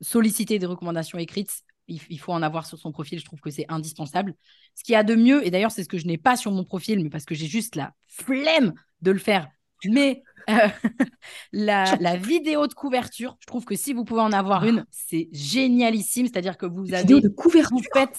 sollicité 0.00 0.58
des 0.58 0.64
recommandations 0.66 1.18
écrites, 1.18 1.52
il 1.86 2.18
faut 2.18 2.32
en 2.32 2.42
avoir 2.42 2.64
sur 2.64 2.78
son 2.78 2.92
profil. 2.92 3.18
Je 3.18 3.26
trouve 3.26 3.40
que 3.40 3.50
c'est 3.50 3.66
indispensable. 3.68 4.34
Ce 4.74 4.84
qu'il 4.84 4.94
y 4.94 4.96
a 4.96 5.04
de 5.04 5.14
mieux, 5.14 5.46
et 5.46 5.50
d'ailleurs, 5.50 5.70
c'est 5.70 5.84
ce 5.84 5.88
que 5.88 5.98
je 5.98 6.06
n'ai 6.06 6.18
pas 6.18 6.38
sur 6.38 6.50
mon 6.50 6.64
profil, 6.64 7.02
mais 7.02 7.10
parce 7.10 7.26
que 7.26 7.34
j'ai 7.34 7.46
juste 7.46 7.76
la 7.76 7.92
flemme 8.06 8.72
de 9.02 9.10
le 9.10 9.18
faire. 9.18 9.50
Mais 9.84 10.26
euh, 10.50 10.68
la, 11.52 11.96
la 12.00 12.16
vidéo 12.16 12.66
de 12.66 12.74
couverture, 12.74 13.36
je 13.40 13.46
trouve 13.46 13.64
que 13.64 13.76
si 13.76 13.92
vous 13.92 14.04
pouvez 14.04 14.20
en 14.22 14.32
avoir 14.32 14.64
une, 14.66 14.86
c'est 14.90 15.28
génialissime. 15.32 16.26
C'est-à-dire 16.26 16.56
que 16.58 16.66
vous 16.66 16.94
Vidéo 16.98 17.20
avez. 17.20 17.20
de 17.20 17.28
Vous 17.70 17.82
couverture? 17.82 17.88
faites. 17.92 18.18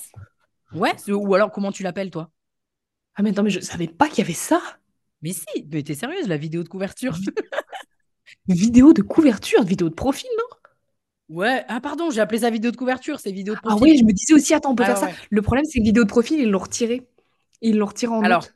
Ouais, 0.74 0.96
ou 1.10 1.36
alors 1.36 1.52
comment 1.52 1.72
tu 1.72 1.84
l'appelles, 1.84 2.12
toi? 2.12 2.32
Ah 3.16 3.22
mais 3.24 3.32
non, 3.32 3.44
mais 3.44 3.50
je 3.52 3.60
savais 3.60 3.88
pas 3.88 4.08
qu'il 4.10 4.20
y 4.20 4.22
avait 4.22 4.34
ça. 4.34 4.62
Mais 5.22 5.34
si, 5.34 5.46
mais 5.72 5.84
t'es 5.84 5.96
sérieuse, 5.96 6.28
la 6.28 6.38
vidéo 6.38 6.64
de 6.64 6.70
couverture? 6.70 7.20
Vi- 7.20 7.36
Vidéo 8.50 8.92
de 8.92 9.02
couverture, 9.02 9.64
vidéo 9.64 9.88
de 9.88 9.96
profil, 9.96 10.28
non? 10.38 10.58
Ouais, 11.30 11.64
ah 11.70 11.80
pardon, 11.82 12.10
j'ai 12.12 12.20
appelé 12.22 12.40
ça 12.40 12.50
vidéo 12.50 12.72
de 12.72 12.76
couverture, 12.78 13.20
c'est 13.20 13.32
vidéo 13.32 13.56
de 13.56 13.60
Ah 13.68 13.78
profil. 13.78 13.78
ouais, 13.78 13.96
je 13.98 14.04
me 14.04 14.12
disais 14.14 14.34
aussi, 14.34 14.54
attends, 14.54 14.72
on 14.72 14.76
peut 14.76 14.84
Ouais, 14.84 14.86
faire 14.86 14.98
ouais, 14.98 14.98
ça. 14.98 15.12
Le 15.32 15.42
problème, 15.42 15.66
c'est 15.66 15.80
que 15.80 15.84
vidéo 15.84 16.04
de 16.04 16.10
profil, 16.10 16.40
ils 16.40 16.50
l'ont 16.50 16.60
retiré. 16.60 17.08
Ils 17.62 17.78
l'ont 17.78 17.86
retiré 17.86 18.12
en 18.14 18.22
Alors, 18.22 18.30
août. 18.30 18.54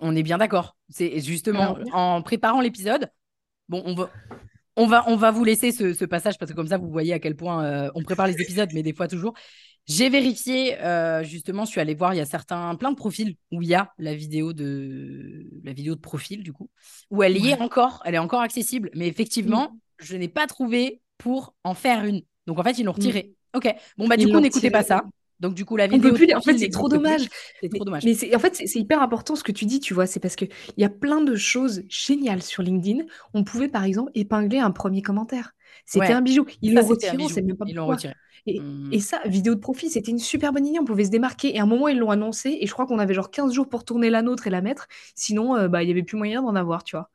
On 0.00 0.16
est 0.16 0.22
bien 0.22 0.38
d'accord. 0.38 0.76
C'est 0.88 1.20
justement 1.20 1.74
Alors, 1.74 1.94
en 1.94 2.22
préparant 2.22 2.60
l'épisode. 2.60 3.10
Bon, 3.68 3.82
on 3.86 3.94
va, 3.94 4.10
on 4.76 4.86
va, 4.86 5.04
on 5.08 5.16
va 5.16 5.30
vous 5.30 5.44
laisser 5.44 5.72
ce, 5.72 5.92
ce 5.92 6.04
passage 6.04 6.38
parce 6.38 6.50
que 6.50 6.56
comme 6.56 6.68
ça, 6.68 6.78
vous 6.78 6.90
voyez 6.90 7.12
à 7.12 7.18
quel 7.18 7.36
point 7.36 7.64
euh, 7.64 7.90
on 7.94 8.02
prépare 8.02 8.26
les 8.26 8.40
épisodes, 8.40 8.70
mais 8.72 8.82
des 8.82 8.92
fois 8.92 9.08
toujours. 9.08 9.34
J'ai 9.86 10.08
vérifié, 10.08 10.78
euh, 10.80 11.24
justement, 11.24 11.64
je 11.64 11.70
suis 11.70 11.80
allée 11.80 11.94
voir, 11.94 12.14
il 12.14 12.18
y 12.18 12.20
a 12.20 12.26
certains, 12.26 12.76
plein 12.76 12.90
de 12.90 12.96
profils 12.96 13.34
où 13.50 13.62
il 13.62 13.68
y 13.68 13.74
a 13.74 13.90
la 13.98 14.14
vidéo 14.14 14.52
de, 14.52 15.46
la 15.64 15.72
vidéo 15.72 15.94
de 15.94 16.00
profil, 16.00 16.42
du 16.42 16.52
coup, 16.52 16.70
où 17.10 17.22
elle 17.22 17.36
y 17.36 17.48
est 17.48 17.60
encore, 17.60 18.02
elle 18.04 18.14
est 18.14 18.18
encore 18.18 18.40
accessible. 18.40 18.90
Mais 18.94 19.06
Mm, 19.06 19.10
effectivement, 19.10 19.76
je 19.98 20.16
n'ai 20.16 20.28
pas 20.28 20.46
trouvé 20.46 21.00
pour 21.18 21.54
en 21.64 21.74
faire 21.74 22.04
une. 22.04 22.22
Donc 22.46 22.58
en 22.58 22.62
fait, 22.62 22.78
ils 22.78 22.84
l'ont 22.84 22.92
mm. 22.92 22.96
retiré. 22.96 23.34
Ok, 23.54 23.74
bon, 23.98 24.06
bah 24.06 24.16
du 24.16 24.26
Ils 24.26 24.32
coup, 24.32 24.40
n'écoutez 24.40 24.70
pas 24.70 24.84
ça. 24.84 25.02
Donc 25.40 25.54
du 25.54 25.64
coup, 25.64 25.76
la 25.76 25.88
On 25.90 26.00
peut 26.00 26.10
vidéo 26.10 26.12
de 26.12 26.16
plus. 26.16 26.26
les- 26.26 26.34
En 26.34 26.40
fait, 26.42 26.56
c'est 26.58 26.68
trop 26.68 26.88
dommage. 26.88 27.28
C'est 27.60 27.68
Mais, 27.72 27.78
trop 27.78 27.84
dommage. 27.84 28.04
mais 28.04 28.34
en 28.34 28.38
fait, 28.38 28.54
c'est 28.56 28.78
hyper 28.78 29.02
important 29.02 29.36
ce 29.36 29.42
que 29.44 29.52
tu 29.52 29.64
dis, 29.66 29.80
tu 29.80 29.94
vois. 29.94 30.06
C'est 30.06 30.20
parce 30.20 30.36
que 30.36 30.44
il 30.44 30.80
y 30.82 30.84
a 30.84 30.90
plein 30.90 31.20
de 31.22 31.34
choses 31.36 31.82
géniales 31.88 32.42
sur 32.42 32.62
LinkedIn. 32.62 33.04
On 33.34 33.44
pouvait, 33.44 33.68
par 33.68 33.84
exemple, 33.84 34.10
épingler 34.14 34.58
un 34.58 34.70
premier 34.70 35.02
commentaire. 35.02 35.52
C'était 35.86 36.08
Ouais, 36.08 36.12
un 36.12 36.20
bijou. 36.22 36.46
Ils 36.62 36.74
l'ont 36.74 36.84
retiré, 36.86 37.16
on 37.20 37.28
sait 37.28 37.42
même 37.42 37.56
pas 37.56 37.64
Ils 37.66 37.74
pourquoi. 37.76 37.94
retiré. 37.96 38.14
Et, 38.46 38.60
Hmm. 38.60 38.88
et 38.92 39.00
ça, 39.00 39.20
vidéo 39.26 39.54
de 39.54 39.60
profil, 39.60 39.90
c'était 39.90 40.10
une 40.10 40.18
super 40.18 40.52
bonne 40.52 40.66
idée. 40.66 40.78
On 40.80 40.84
pouvait 40.84 41.04
se 41.04 41.10
démarquer. 41.10 41.54
Et 41.54 41.60
à 41.60 41.62
un 41.62 41.66
moment, 41.66 41.88
ils 41.88 41.98
l'ont 41.98 42.10
annoncé. 42.10 42.56
Et 42.60 42.66
je 42.66 42.72
crois 42.72 42.86
qu'on 42.86 42.98
avait 42.98 43.14
genre 43.14 43.30
15 43.30 43.52
jours 43.52 43.68
pour 43.68 43.84
tourner 43.84 44.10
la 44.10 44.22
nôtre 44.22 44.46
et 44.46 44.50
la 44.50 44.62
mettre. 44.62 44.88
Sinon, 45.14 45.56
euh, 45.56 45.68
bah, 45.68 45.82
il 45.82 45.88
y 45.88 45.92
avait 45.92 46.02
plus 46.02 46.16
moyen 46.16 46.42
d'en 46.42 46.54
avoir, 46.56 46.84
tu 46.84 46.96
vois. 46.96 47.10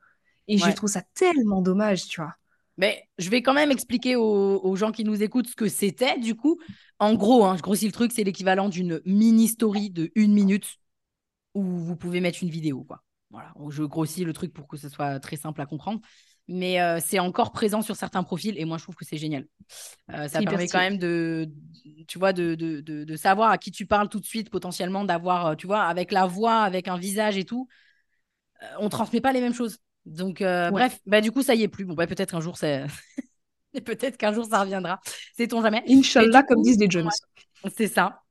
Et 0.48 0.58
je 0.58 0.70
trouve 0.70 0.88
ça 0.90 1.02
tellement 1.14 1.62
dommage, 1.62 2.06
tu 2.06 2.20
vois. 2.20 2.34
Mais 2.78 3.02
je 3.18 3.30
vais 3.30 3.42
quand 3.42 3.54
même 3.54 3.70
expliquer 3.70 4.16
aux, 4.16 4.60
aux 4.62 4.76
gens 4.76 4.92
qui 4.92 5.04
nous 5.04 5.22
écoutent 5.22 5.48
ce 5.48 5.56
que 5.56 5.68
c'était, 5.68 6.18
du 6.18 6.34
coup. 6.34 6.60
En 6.98 7.14
gros, 7.14 7.44
hein, 7.44 7.56
je 7.56 7.62
grossis 7.62 7.86
le 7.86 7.92
truc, 7.92 8.12
c'est 8.12 8.24
l'équivalent 8.24 8.68
d'une 8.68 9.00
mini-story 9.04 9.90
de 9.90 10.10
une 10.14 10.32
minute 10.32 10.76
où 11.54 11.62
vous 11.62 11.96
pouvez 11.96 12.20
mettre 12.20 12.42
une 12.42 12.50
vidéo, 12.50 12.84
quoi. 12.84 13.02
Voilà, 13.30 13.52
je 13.70 13.82
grossis 13.82 14.24
le 14.24 14.32
truc 14.32 14.52
pour 14.52 14.68
que 14.68 14.76
ce 14.76 14.88
soit 14.88 15.18
très 15.20 15.36
simple 15.36 15.60
à 15.60 15.66
comprendre. 15.66 16.00
Mais 16.48 16.80
euh, 16.80 17.00
c'est 17.04 17.18
encore 17.18 17.50
présent 17.50 17.82
sur 17.82 17.96
certains 17.96 18.22
profils 18.22 18.56
et 18.56 18.64
moi, 18.64 18.78
je 18.78 18.84
trouve 18.84 18.94
que 18.94 19.04
c'est 19.04 19.16
génial. 19.16 19.46
Euh, 20.12 20.28
ça 20.28 20.40
permet 20.42 20.68
quand 20.68 20.78
même 20.78 20.96
de, 20.96 21.50
tu 22.06 22.20
vois, 22.20 22.32
de, 22.32 22.54
de, 22.54 22.80
de, 22.80 23.02
de 23.02 23.16
savoir 23.16 23.50
à 23.50 23.58
qui 23.58 23.72
tu 23.72 23.84
parles 23.84 24.08
tout 24.08 24.20
de 24.20 24.24
suite, 24.24 24.48
potentiellement, 24.48 25.04
d'avoir, 25.04 25.46
euh, 25.46 25.54
tu 25.56 25.66
vois, 25.66 25.82
avec 25.82 26.12
la 26.12 26.26
voix, 26.26 26.60
avec 26.60 26.86
un 26.86 26.96
visage 26.96 27.36
et 27.36 27.44
tout, 27.44 27.66
euh, 28.62 28.66
on 28.78 28.88
transmet 28.88 29.20
pas 29.20 29.32
les 29.32 29.40
mêmes 29.40 29.54
choses. 29.54 29.78
Donc, 30.06 30.40
euh, 30.40 30.66
Ouais. 30.66 30.88
bref, 30.88 30.98
bah, 31.06 31.20
du 31.20 31.32
coup, 31.32 31.42
ça 31.42 31.54
y 31.54 31.62
est 31.62 31.68
plus. 31.68 31.84
Bon, 31.84 31.94
bah, 31.94 32.06
peut-être 32.06 32.34
un 32.34 32.40
jour, 32.40 32.56
c'est... 32.56 32.84
peut-être 33.84 34.16
qu'un 34.16 34.32
jour, 34.32 34.46
ça 34.46 34.60
reviendra. 34.60 35.00
Sait-on 35.36 35.60
jamais. 35.60 35.82
Inch'Allah, 35.88 36.42
comme 36.44 36.62
disent 36.62 36.78
les 36.78 36.88
Jones. 36.90 37.08
ouais, 37.64 37.70
c'est 37.76 37.88
ça. 37.88 38.22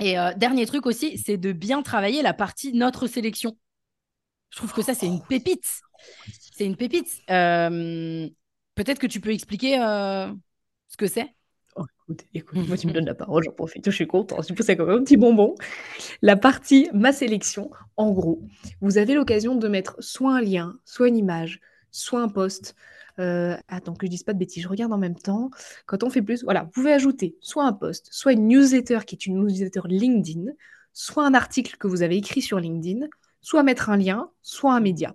Et 0.00 0.18
euh, 0.18 0.32
dernier 0.34 0.64
truc 0.64 0.86
aussi, 0.86 1.18
c'est 1.18 1.36
de 1.36 1.52
bien 1.52 1.82
travailler 1.82 2.22
la 2.22 2.32
partie 2.32 2.72
notre 2.72 3.06
sélection. 3.08 3.56
Je 4.50 4.56
trouve 4.58 4.72
que 4.72 4.82
ça, 4.82 4.94
c'est 4.94 5.06
une 5.06 5.22
pépite. 5.22 5.80
C'est 6.56 6.64
une 6.64 6.76
pépite. 6.76 7.20
Euh, 7.30 8.28
Peut-être 8.76 9.00
que 9.00 9.08
tu 9.08 9.20
peux 9.20 9.32
expliquer 9.32 9.76
ce 9.76 10.96
que 10.96 11.08
c'est? 11.08 11.34
Écoute, 12.08 12.24
écoute, 12.32 12.68
moi 12.68 12.78
tu 12.78 12.86
me 12.86 12.92
donnes 12.92 13.04
la 13.04 13.14
parole, 13.14 13.42
j'en 13.44 13.52
profite, 13.52 13.84
je 13.84 13.94
suis 13.94 14.06
contente, 14.06 14.48
je 14.48 14.54
pousse 14.54 14.74
comme 14.78 14.88
un 14.88 15.04
petit 15.04 15.18
bonbon. 15.18 15.54
La 16.22 16.36
partie 16.36 16.88
ma 16.94 17.12
sélection, 17.12 17.70
en 17.98 18.12
gros, 18.12 18.40
vous 18.80 18.96
avez 18.96 19.12
l'occasion 19.12 19.56
de 19.56 19.68
mettre 19.68 19.94
soit 19.98 20.34
un 20.34 20.40
lien, 20.40 20.78
soit 20.86 21.08
une 21.08 21.18
image, 21.18 21.60
soit 21.90 22.22
un 22.22 22.28
post. 22.28 22.74
Euh, 23.18 23.58
attends 23.68 23.92
que 23.92 24.06
je 24.06 24.10
dise 24.10 24.22
pas 24.22 24.32
de 24.32 24.38
bêtises, 24.38 24.62
je 24.62 24.68
regarde 24.68 24.90
en 24.94 24.96
même 24.96 25.16
temps. 25.16 25.50
Quand 25.84 26.02
on 26.02 26.08
fait 26.08 26.22
plus, 26.22 26.44
voilà, 26.44 26.62
vous 26.62 26.70
pouvez 26.70 26.94
ajouter 26.94 27.36
soit 27.42 27.66
un 27.66 27.74
post, 27.74 28.08
soit 28.10 28.32
une 28.32 28.48
newsletter 28.48 29.00
qui 29.06 29.14
est 29.14 29.26
une 29.26 29.44
newsletter 29.44 29.82
LinkedIn, 29.84 30.52
soit 30.94 31.26
un 31.26 31.34
article 31.34 31.76
que 31.76 31.88
vous 31.88 32.00
avez 32.00 32.16
écrit 32.16 32.40
sur 32.40 32.58
LinkedIn, 32.58 33.06
soit 33.42 33.62
mettre 33.62 33.90
un 33.90 33.98
lien, 33.98 34.30
soit 34.40 34.72
un 34.72 34.80
média. 34.80 35.14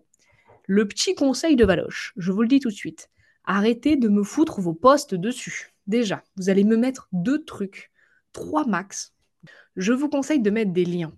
Le 0.67 0.88
petit 0.88 1.15
conseil 1.15 1.56
de 1.56 1.65
Valoche, 1.65 2.13
je 2.17 2.32
vous 2.32 2.43
le 2.43 2.47
dis 2.47 2.60
tout 2.60 2.69
de 2.69 2.75
suite, 2.75 3.10
arrêtez 3.45 3.95
de 3.95 4.10
me 4.10 4.21
foutre 4.21 4.62
vos 4.62 4.75
posts 4.75 5.15
dessus. 5.15 5.73
Déjà, 5.88 6.24
vous 6.36 6.50
allez 6.50 6.63
me 6.63 6.78
mettre 6.78 7.08
deux 7.12 7.43
trucs, 7.43 7.91
trois 8.32 8.65
max. 8.65 9.13
Je 9.76 9.93
vous 9.93 10.10
conseille 10.10 10.41
de 10.41 10.50
mettre 10.50 10.72
des 10.72 10.86
liens. 10.86 11.13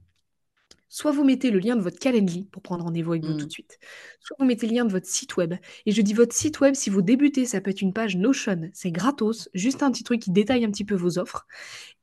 Soit 0.88 1.12
vous 1.12 1.24
mettez 1.26 1.52
le 1.52 1.60
lien 1.60 1.76
de 1.76 1.82
votre 1.82 2.00
Calendly 2.00 2.43
pour 2.52 2.62
prendre 2.62 2.84
rendez-vous 2.86 3.12
avec 3.13 3.26
vous 3.26 3.34
tout 3.34 3.45
de 3.48 3.52
suite, 3.52 3.80
soit 4.21 4.38
vous 4.39 4.45
mettez 4.45 4.67
le 4.67 4.74
lien 4.76 4.86
de 4.86 4.91
votre 4.91 5.08
site 5.08 5.36
web. 5.36 5.56
Et 5.86 5.91
je 5.91 6.02
dis 6.02 6.13
votre 6.13 6.34
site 6.34 6.60
web, 6.62 6.74
si 6.76 6.89
vous 6.89 7.02
débutez, 7.02 7.45
ça 7.45 7.60
peut 7.60 7.71
être 7.71 7.82
une 7.82 7.91
page 7.91 8.15
Notion, 8.15 8.69
c'est 8.74 8.91
gratos, 8.91 9.50
juste 9.54 9.84
un 9.84 9.91
petit 9.91 10.04
truc 10.04 10.21
qui 10.21 10.32
détaille 10.32 10.63
un 10.63 10.71
petit 10.71 10.86
peu 10.86 10.95
vos 10.95 11.17
offres. 11.17 11.48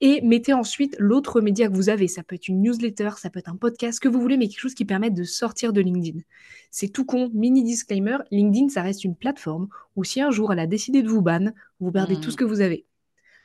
Et 0.01 0.21
mettez 0.23 0.53
ensuite 0.53 0.97
l'autre 0.99 1.40
média 1.40 1.68
que 1.68 1.75
vous 1.75 1.88
avez. 1.88 2.09
Ça 2.09 2.23
peut 2.23 2.35
être 2.35 2.49
une 2.49 2.61
newsletter, 2.61 3.11
ça 3.16 3.31
peut 3.31 3.38
être 3.38 3.49
un 3.49 3.57
podcast, 3.57 3.97
ce 3.97 4.01
que 4.01 4.09
vous 4.09 4.21
voulez, 4.21 4.37
mais 4.37 4.49
quelque 4.49 4.61
chose 4.61 4.75
qui 4.75 4.85
permette 4.85 5.14
de 5.14 5.25
sortir 5.25 5.73
de 5.73 5.81
LinkedIn. 5.81 6.18
C'est 6.71 6.88
tout 6.88 7.05
con, 7.05 7.31
mini 7.33 7.62
disclaimer, 7.62 8.18
LinkedIn, 8.31 8.68
ça 8.68 8.83
reste 8.83 9.05
une 9.05 9.16
plateforme 9.16 9.68
où 9.97 10.05
si 10.05 10.21
un 10.21 10.31
jour 10.31 10.53
elle 10.53 10.59
a 10.59 10.66
décidé 10.66 11.03
de 11.03 11.09
vous 11.09 11.23
ban, 11.23 11.53
vous 11.81 11.92
perdez 11.92 12.18
tout 12.21 12.29
Mm. 12.29 12.33
ce 12.33 12.37
que 12.37 12.45
vous 12.45 12.61
avez. 12.61 12.85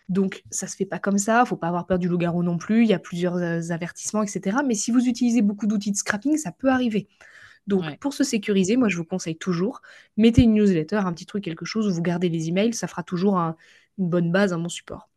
Donc, 0.10 0.43
ça 0.52 0.67
se 0.67 0.76
fait 0.76 0.86
pas 0.86 1.00
comme 1.00 1.17
ça, 1.17 1.46
faut 1.46 1.58
pas 1.58 1.67
avoir 1.67 1.86
peur 1.86 2.00
du 2.00 2.08
loup-garou 2.08 2.43
non 2.43 2.58
plus, 2.58 2.84
il 2.84 2.89
y 2.89 2.93
a 2.93 3.00
plusieurs 3.00 3.36
euh, 3.36 3.62
avertissements, 3.72 4.24
etc. 4.24 4.63
Mais 4.65 4.74
si 4.76 4.91
vous 4.91 5.06
utilisez 5.08 5.41
beaucoup 5.41 5.67
d'outils 5.67 5.91
de 5.91 5.98
scrapping, 5.98 6.38
ça 6.38 6.52
peut 6.52 6.70
arriver. 6.70 7.08
Donc, 7.67 7.82
Ouais. 7.84 7.98
pour 7.98 8.13
se 8.13 8.24
sécuriser, 8.24 8.78
moi, 8.78 8.89
je 8.89 8.98
vous 8.98 9.06
conseille 9.06 9.38
toujours, 9.38 9.82
mettez 10.17 10.43
une 10.43 10.54
newsletter, 10.54 10.98
un 10.98 11.13
petit 11.13 11.26
truc, 11.26 11.43
quelque 11.43 11.65
chose 11.65 11.88
où 11.88 11.93
vous 11.93 12.02
gardez 12.02 12.30
les 12.30 12.48
emails, 12.50 12.74
ça 12.74 12.88
fera 12.88 13.04
toujours 13.04 13.38
un- 13.38 13.58
une 13.98 14.10
bonne 14.10 14.32
base 14.32 14.54
à 14.54 14.58
mon 14.58 14.70
support. 14.70 15.10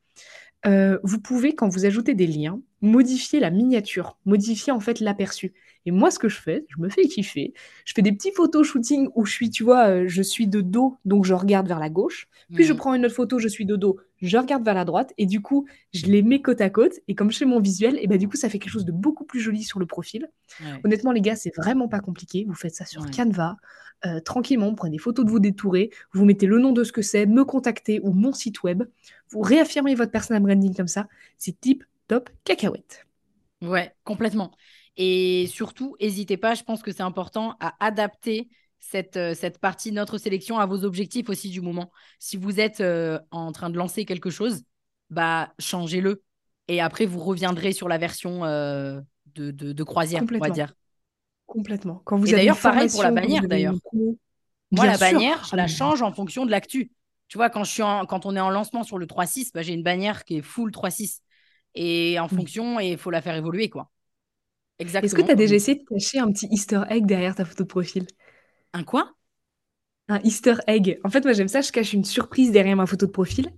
Euh, 0.66 0.98
vous 1.02 1.20
pouvez, 1.20 1.54
quand 1.54 1.68
vous 1.68 1.86
ajoutez 1.86 2.14
des 2.14 2.26
liens, 2.26 2.60
modifier 2.82 3.40
la 3.40 3.50
miniature, 3.50 4.18
modifier 4.26 4.72
en 4.72 4.80
fait 4.80 5.00
l'aperçu. 5.00 5.52
Et 5.86 5.90
moi, 5.90 6.10
ce 6.10 6.18
que 6.18 6.28
je 6.28 6.38
fais, 6.38 6.66
je 6.68 6.78
me 6.82 6.90
fais 6.90 7.04
kiffer. 7.06 7.54
Je 7.86 7.94
fais 7.96 8.02
des 8.02 8.12
petits 8.12 8.32
photos 8.32 8.66
shooting 8.66 9.08
où 9.14 9.24
je 9.24 9.32
suis, 9.32 9.48
tu 9.48 9.64
vois, 9.64 9.86
euh, 9.88 10.04
je 10.06 10.20
suis 10.20 10.46
de 10.46 10.60
dos, 10.60 10.98
donc 11.06 11.24
je 11.24 11.32
regarde 11.32 11.66
vers 11.66 11.78
la 11.78 11.88
gauche. 11.88 12.28
Puis 12.54 12.64
je 12.64 12.74
Mm. 12.74 12.76
prends 12.76 12.94
une 12.94 13.06
autre 13.06 13.14
photo, 13.14 13.38
je 13.38 13.48
suis 13.48 13.64
de 13.64 13.76
dos, 13.76 13.98
je 14.20 14.36
regarde 14.36 14.62
vers 14.62 14.74
la 14.74 14.84
droite. 14.84 15.14
Et 15.16 15.24
du 15.24 15.40
coup, 15.40 15.66
je 15.94 16.04
les 16.06 16.20
mets 16.22 16.42
côte 16.42 16.60
à 16.60 16.68
côte. 16.68 16.92
Et 17.08 17.14
comme 17.14 17.30
je 17.30 17.38
fais 17.38 17.46
mon 17.46 17.60
visuel, 17.60 17.98
et 18.02 18.06
bah, 18.06 18.18
du 18.18 18.28
coup, 18.28 18.36
ça 18.36 18.50
fait 18.50 18.58
quelque 18.58 18.72
chose 18.72 18.84
de 18.84 18.92
beaucoup 18.92 19.24
plus 19.24 19.40
joli 19.40 19.62
sur 19.62 19.78
le 19.80 19.86
profil. 19.86 20.28
Ouais. 20.60 20.66
Honnêtement, 20.84 21.12
les 21.12 21.22
gars, 21.22 21.36
c'est 21.36 21.54
vraiment 21.56 21.88
pas 21.88 22.00
compliqué. 22.00 22.44
Vous 22.46 22.54
faites 22.54 22.74
ça 22.74 22.84
sur 22.84 23.00
Ouais. 23.02 23.10
Canva, 23.10 23.56
euh, 24.06 24.20
tranquillement, 24.20 24.70
vous 24.70 24.76
prenez 24.76 24.92
des 24.92 24.98
photos 24.98 25.24
de 25.24 25.30
vous 25.30 25.40
détourés, 25.40 25.90
vous 26.12 26.24
mettez 26.24 26.46
le 26.46 26.58
nom 26.58 26.72
de 26.72 26.84
ce 26.84 26.92
que 26.92 27.02
c'est, 27.02 27.26
me 27.26 27.44
contacter 27.44 28.00
ou 28.02 28.12
mon 28.12 28.32
site 28.32 28.62
web. 28.62 28.84
Vous 29.30 29.40
réaffirmez 29.40 29.94
votre 29.94 30.12
personal 30.12 30.42
branding 30.42 30.74
comme 30.74 30.88
ça. 30.88 31.08
C'est 31.38 31.60
tip 31.60 31.84
top 32.08 32.30
cacahuète. 32.44 33.06
Ouais, 33.62 33.94
complètement. 34.04 34.52
Et 34.96 35.46
surtout, 35.46 35.96
n'hésitez 36.00 36.36
pas, 36.36 36.54
je 36.54 36.62
pense 36.62 36.82
que 36.82 36.92
c'est 36.92 37.02
important 37.02 37.56
à 37.60 37.74
adapter 37.84 38.48
cette, 38.80 39.16
euh, 39.16 39.34
cette 39.34 39.58
partie, 39.58 39.92
notre 39.92 40.18
sélection, 40.18 40.58
à 40.58 40.66
vos 40.66 40.84
objectifs 40.84 41.28
aussi 41.28 41.50
du 41.50 41.60
moment. 41.60 41.92
Si 42.18 42.36
vous 42.36 42.58
êtes 42.58 42.80
euh, 42.80 43.18
en 43.30 43.52
train 43.52 43.70
de 43.70 43.76
lancer 43.76 44.04
quelque 44.04 44.30
chose, 44.30 44.64
bah 45.10 45.52
changez-le. 45.58 46.22
Et 46.68 46.80
après, 46.80 47.06
vous 47.06 47.20
reviendrez 47.20 47.72
sur 47.72 47.88
la 47.88 47.98
version 47.98 48.44
euh, 48.44 49.00
de, 49.34 49.50
de, 49.50 49.82
croisière, 49.84 50.22
on 50.22 50.38
va 50.38 50.50
dire. 50.50 50.74
Complètement. 51.50 52.00
Quand 52.04 52.16
vous 52.16 52.28
et 52.28 52.32
d'ailleurs, 52.32 52.58
pareil 52.60 52.88
pour 52.88 53.02
la 53.02 53.10
bannière, 53.10 53.46
d'ailleurs. 53.48 53.74
Moi, 54.70 54.86
la 54.86 54.96
bannière, 54.96 55.44
je 55.50 55.56
la 55.56 55.66
change 55.66 56.00
en 56.00 56.12
fonction 56.12 56.46
de 56.46 56.50
l'actu. 56.50 56.92
Tu 57.28 57.38
vois, 57.38 57.50
quand, 57.50 57.64
je 57.64 57.70
suis 57.70 57.82
en- 57.82 58.06
quand 58.06 58.24
on 58.24 58.36
est 58.36 58.40
en 58.40 58.50
lancement 58.50 58.84
sur 58.84 58.98
le 58.98 59.06
3.6, 59.06 59.52
bah, 59.52 59.62
j'ai 59.62 59.74
une 59.74 59.82
bannière 59.82 60.24
qui 60.24 60.38
est 60.38 60.42
full 60.42 60.70
3.6. 60.70 61.22
Et 61.74 62.18
en 62.20 62.28
Oui. 62.28 62.36
fonction, 62.36 62.80
et 62.80 62.92
il 62.92 62.98
faut 62.98 63.10
la 63.10 63.20
faire 63.20 63.34
évoluer, 63.34 63.68
quoi. 63.68 63.90
Exactement. 64.78 65.06
Est-ce 65.06 65.14
que 65.14 65.22
tu 65.22 65.30
as 65.32 65.34
déjà 65.34 65.54
essayé 65.56 65.78
de 65.78 65.84
cacher 65.84 66.18
un 66.20 66.30
petit 66.32 66.46
easter 66.50 66.82
egg 66.88 67.04
derrière 67.06 67.34
ta 67.34 67.44
photo 67.44 67.64
de 67.64 67.68
profil? 67.68 68.06
Un 68.72 68.84
quoi? 68.84 69.12
Un 70.10 70.18
easter 70.24 70.56
egg. 70.66 70.98
En 71.04 71.10
fait, 71.10 71.24
moi, 71.24 71.32
j'aime 71.34 71.48
ça. 71.48 71.60
Je 71.60 71.70
cache 71.70 71.92
une 71.92 72.04
surprise 72.04 72.50
derrière 72.52 72.76
ma 72.76 72.86
photo 72.86 73.06
de 73.06 73.12
profil. 73.12 73.50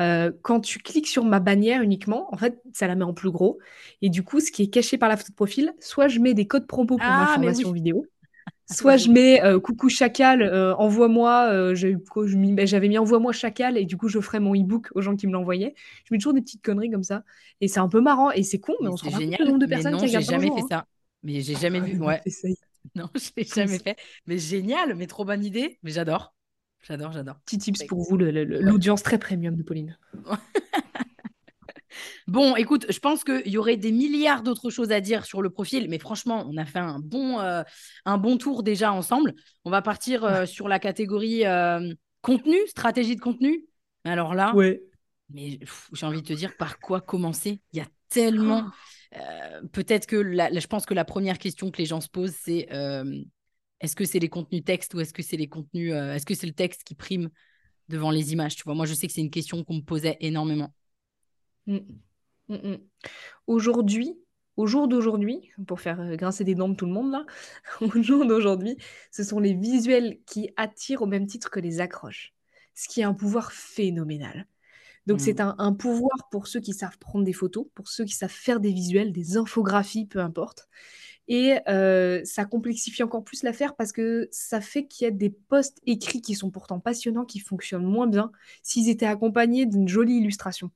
Euh, 0.00 0.32
quand 0.42 0.60
tu 0.60 0.78
cliques 0.80 1.06
sur 1.08 1.24
ma 1.24 1.40
bannière 1.40 1.82
uniquement, 1.82 2.32
en 2.34 2.38
fait, 2.38 2.60
ça 2.72 2.88
la 2.88 2.96
met 2.96 3.04
en 3.04 3.14
plus 3.14 3.30
gros. 3.30 3.58
Et 4.02 4.10
du 4.10 4.24
coup, 4.24 4.40
ce 4.40 4.52
qui 4.52 4.64
est 4.64 4.68
caché 4.70 4.98
par 4.98 5.08
la 5.08 5.16
photo 5.16 5.30
de 5.30 5.36
profil, 5.36 5.72
soit 5.80 6.08
je 6.08 6.20
mets 6.20 6.34
des 6.34 6.46
codes 6.48 6.66
promo 6.66 6.98
pour 6.98 7.14
ma 7.14 7.26
Ah, 7.26 7.36
mais 7.40 7.50
formation 7.50 7.70
oui. 7.70 7.72
vidéo, 7.72 8.06
soit 8.66 8.96
je 8.98 9.10
mets 9.10 9.42
euh, 9.44 9.60
coucou 9.60 9.88
chacal, 9.90 10.42
euh, 10.42 10.74
envoie-moi. 10.76 11.74
j'ai- 11.74 11.96
J'avais 12.66 12.88
mis 12.88 12.98
envoie-moi 12.98 13.32
chacal 13.32 13.78
et 13.78 13.86
du 13.86 13.96
coup, 13.96 14.08
je 14.08 14.20
ferai 14.20 14.40
mon 14.40 14.54
e-book 14.54 14.88
aux 14.94 15.02
gens 15.02 15.16
qui 15.16 15.26
me 15.28 15.32
l'envoyaient. 15.32 15.74
Je 16.06 16.14
mets 16.14 16.18
toujours 16.18 16.34
des 16.34 16.42
petites 16.42 16.62
conneries 16.62 16.90
comme 16.90 17.04
ça. 17.04 17.24
Et 17.60 17.68
c'est 17.68 17.80
un 17.80 17.88
peu 17.88 18.00
marrant 18.00 18.30
et 18.32 18.42
c'est 18.44 18.60
con, 18.60 18.74
mais, 18.82 18.88
Mais 18.88 18.90
on 18.90 18.96
se 18.96 19.04
rend 19.04 19.12
compte 19.12 19.24
le 19.38 19.46
nombre 19.46 19.58
de 19.60 19.66
Mais 19.66 19.66
personnes 19.66 19.96
non, 19.96 19.98
qui 19.98 20.06
j'ai 20.06 20.22
regardent 20.22 20.26
par 20.26 20.40
jamais 20.40 20.40
jour, 20.40 20.56
fait 20.56 20.62
hein. 20.62 20.68
ça. 20.68 20.86
Mais 21.22 21.40
j'ai 21.42 21.54
jamais 21.56 21.80
vu. 21.80 21.98
Ouais. 22.00 22.22
Non, 22.94 23.08
je 23.14 23.30
l'ai 23.36 23.44
Comme 23.44 23.66
jamais 23.66 23.78
fait. 23.78 23.96
Mais 24.26 24.38
génial, 24.38 24.94
mais 24.94 25.06
trop 25.06 25.24
bonne 25.24 25.44
idée. 25.44 25.78
Mais 25.82 25.90
j'adore. 25.92 26.34
J'adore, 26.82 27.12
j'adore. 27.12 27.36
Petit 27.46 27.58
tips 27.58 27.84
pour 27.84 28.02
vous, 28.02 28.16
l'audience 28.16 29.02
très 29.02 29.18
premium 29.18 29.54
de 29.56 29.62
Pauline. 29.62 29.98
Bon, 32.26 32.56
écoute, 32.56 32.86
je 32.88 32.98
pense 32.98 33.24
qu'il 33.24 33.48
y 33.48 33.58
aurait 33.58 33.76
des 33.76 33.92
milliards 33.92 34.42
d'autres 34.42 34.70
choses 34.70 34.92
à 34.92 35.00
dire 35.00 35.24
sur 35.24 35.42
le 35.42 35.50
profil, 35.50 35.88
mais 35.90 35.98
franchement, 35.98 36.46
on 36.48 36.56
a 36.56 36.64
fait 36.64 36.78
un 36.78 36.98
bon, 36.98 37.40
euh, 37.40 37.62
un 38.04 38.18
bon 38.18 38.38
tour 38.38 38.62
déjà 38.62 38.92
ensemble. 38.92 39.34
On 39.64 39.70
va 39.70 39.82
partir 39.82 40.24
euh, 40.24 40.46
sur 40.46 40.68
la 40.68 40.78
catégorie 40.78 41.44
euh, 41.46 41.92
contenu, 42.22 42.56
stratégie 42.66 43.16
de 43.16 43.20
contenu. 43.20 43.64
Alors 44.04 44.34
là, 44.34 44.54
Ouais. 44.54 44.82
mais 45.30 45.58
j'ai 45.92 46.06
envie 46.06 46.22
de 46.22 46.26
te 46.26 46.32
dire 46.32 46.56
par 46.56 46.78
quoi 46.78 47.00
commencer? 47.00 47.60
Il 47.72 47.78
y 47.78 47.82
a 47.82 47.86
tellement. 48.08 48.58
euh, 48.58 48.70
Peut-être 49.72 50.06
que 50.06 50.22
je 50.22 50.66
pense 50.66 50.86
que 50.86 50.94
la 50.94 51.04
première 51.04 51.38
question 51.38 51.70
que 51.70 51.78
les 51.78 51.86
gens 51.86 52.00
se 52.00 52.08
posent, 52.08 52.34
c'est 52.34 52.68
euh, 52.72 53.22
est-ce 53.80 53.96
que 53.96 54.04
c'est 54.04 54.18
les 54.18 54.28
contenus 54.28 54.64
texte 54.64 54.94
ou 54.94 55.00
est-ce 55.00 55.12
que 55.12 55.22
c'est 55.22 55.36
les 55.36 55.48
contenus, 55.48 55.92
euh, 55.92 56.14
est-ce 56.14 56.24
que 56.24 56.34
c'est 56.34 56.46
le 56.46 56.52
texte 56.52 56.84
qui 56.84 56.94
prime 56.94 57.28
devant 57.88 58.10
les 58.10 58.32
images 58.32 58.56
Tu 58.56 58.62
vois, 58.64 58.74
moi, 58.74 58.86
je 58.86 58.94
sais 58.94 59.06
que 59.06 59.12
c'est 59.12 59.20
une 59.20 59.30
question 59.30 59.64
qu'on 59.64 59.76
me 59.76 59.82
posait 59.82 60.16
énormément. 60.20 60.72
Mm. 61.66 61.78
Mm, 62.48 62.54
mm. 62.54 62.78
Aujourd'hui, 63.46 64.16
au 64.56 64.66
jour 64.66 64.88
d'aujourd'hui, 64.88 65.50
pour 65.66 65.80
faire 65.80 66.00
euh, 66.00 66.16
grincer 66.16 66.44
des 66.44 66.54
dents 66.54 66.68
de 66.68 66.74
tout 66.76 66.86
le 66.86 66.92
monde 66.92 67.10
là, 67.10 67.26
au 67.80 68.02
jour 68.02 68.24
d'aujourd'hui, 68.24 68.76
ce 69.10 69.24
sont 69.24 69.40
les 69.40 69.54
visuels 69.54 70.18
qui 70.26 70.50
attirent 70.56 71.02
au 71.02 71.06
même 71.06 71.26
titre 71.26 71.50
que 71.50 71.60
les 71.60 71.80
accroches, 71.80 72.32
ce 72.74 72.88
qui 72.88 73.00
est 73.00 73.04
un 73.04 73.14
pouvoir 73.14 73.52
phénoménal. 73.52 74.46
Donc 75.06 75.20
c'est 75.20 75.40
un, 75.40 75.54
un 75.58 75.72
pouvoir 75.72 76.28
pour 76.30 76.46
ceux 76.46 76.60
qui 76.60 76.72
savent 76.72 76.98
prendre 76.98 77.24
des 77.24 77.32
photos, 77.32 77.66
pour 77.74 77.88
ceux 77.88 78.04
qui 78.04 78.14
savent 78.14 78.30
faire 78.30 78.60
des 78.60 78.72
visuels, 78.72 79.12
des 79.12 79.36
infographies, 79.36 80.06
peu 80.06 80.20
importe. 80.20 80.68
Et 81.28 81.58
euh, 81.68 82.20
ça 82.24 82.44
complexifie 82.44 83.02
encore 83.02 83.24
plus 83.24 83.42
l'affaire 83.42 83.74
parce 83.76 83.92
que 83.92 84.28
ça 84.32 84.60
fait 84.60 84.86
qu'il 84.86 85.04
y 85.04 85.08
a 85.08 85.10
des 85.10 85.30
posts 85.30 85.78
écrits 85.86 86.20
qui 86.20 86.34
sont 86.34 86.50
pourtant 86.50 86.80
passionnants, 86.80 87.24
qui 87.24 87.38
fonctionnent 87.38 87.84
moins 87.84 88.06
bien 88.06 88.32
s'ils 88.62 88.88
étaient 88.88 89.06
accompagnés 89.06 89.66
d'une 89.66 89.88
jolie 89.88 90.16
illustration. 90.16 90.70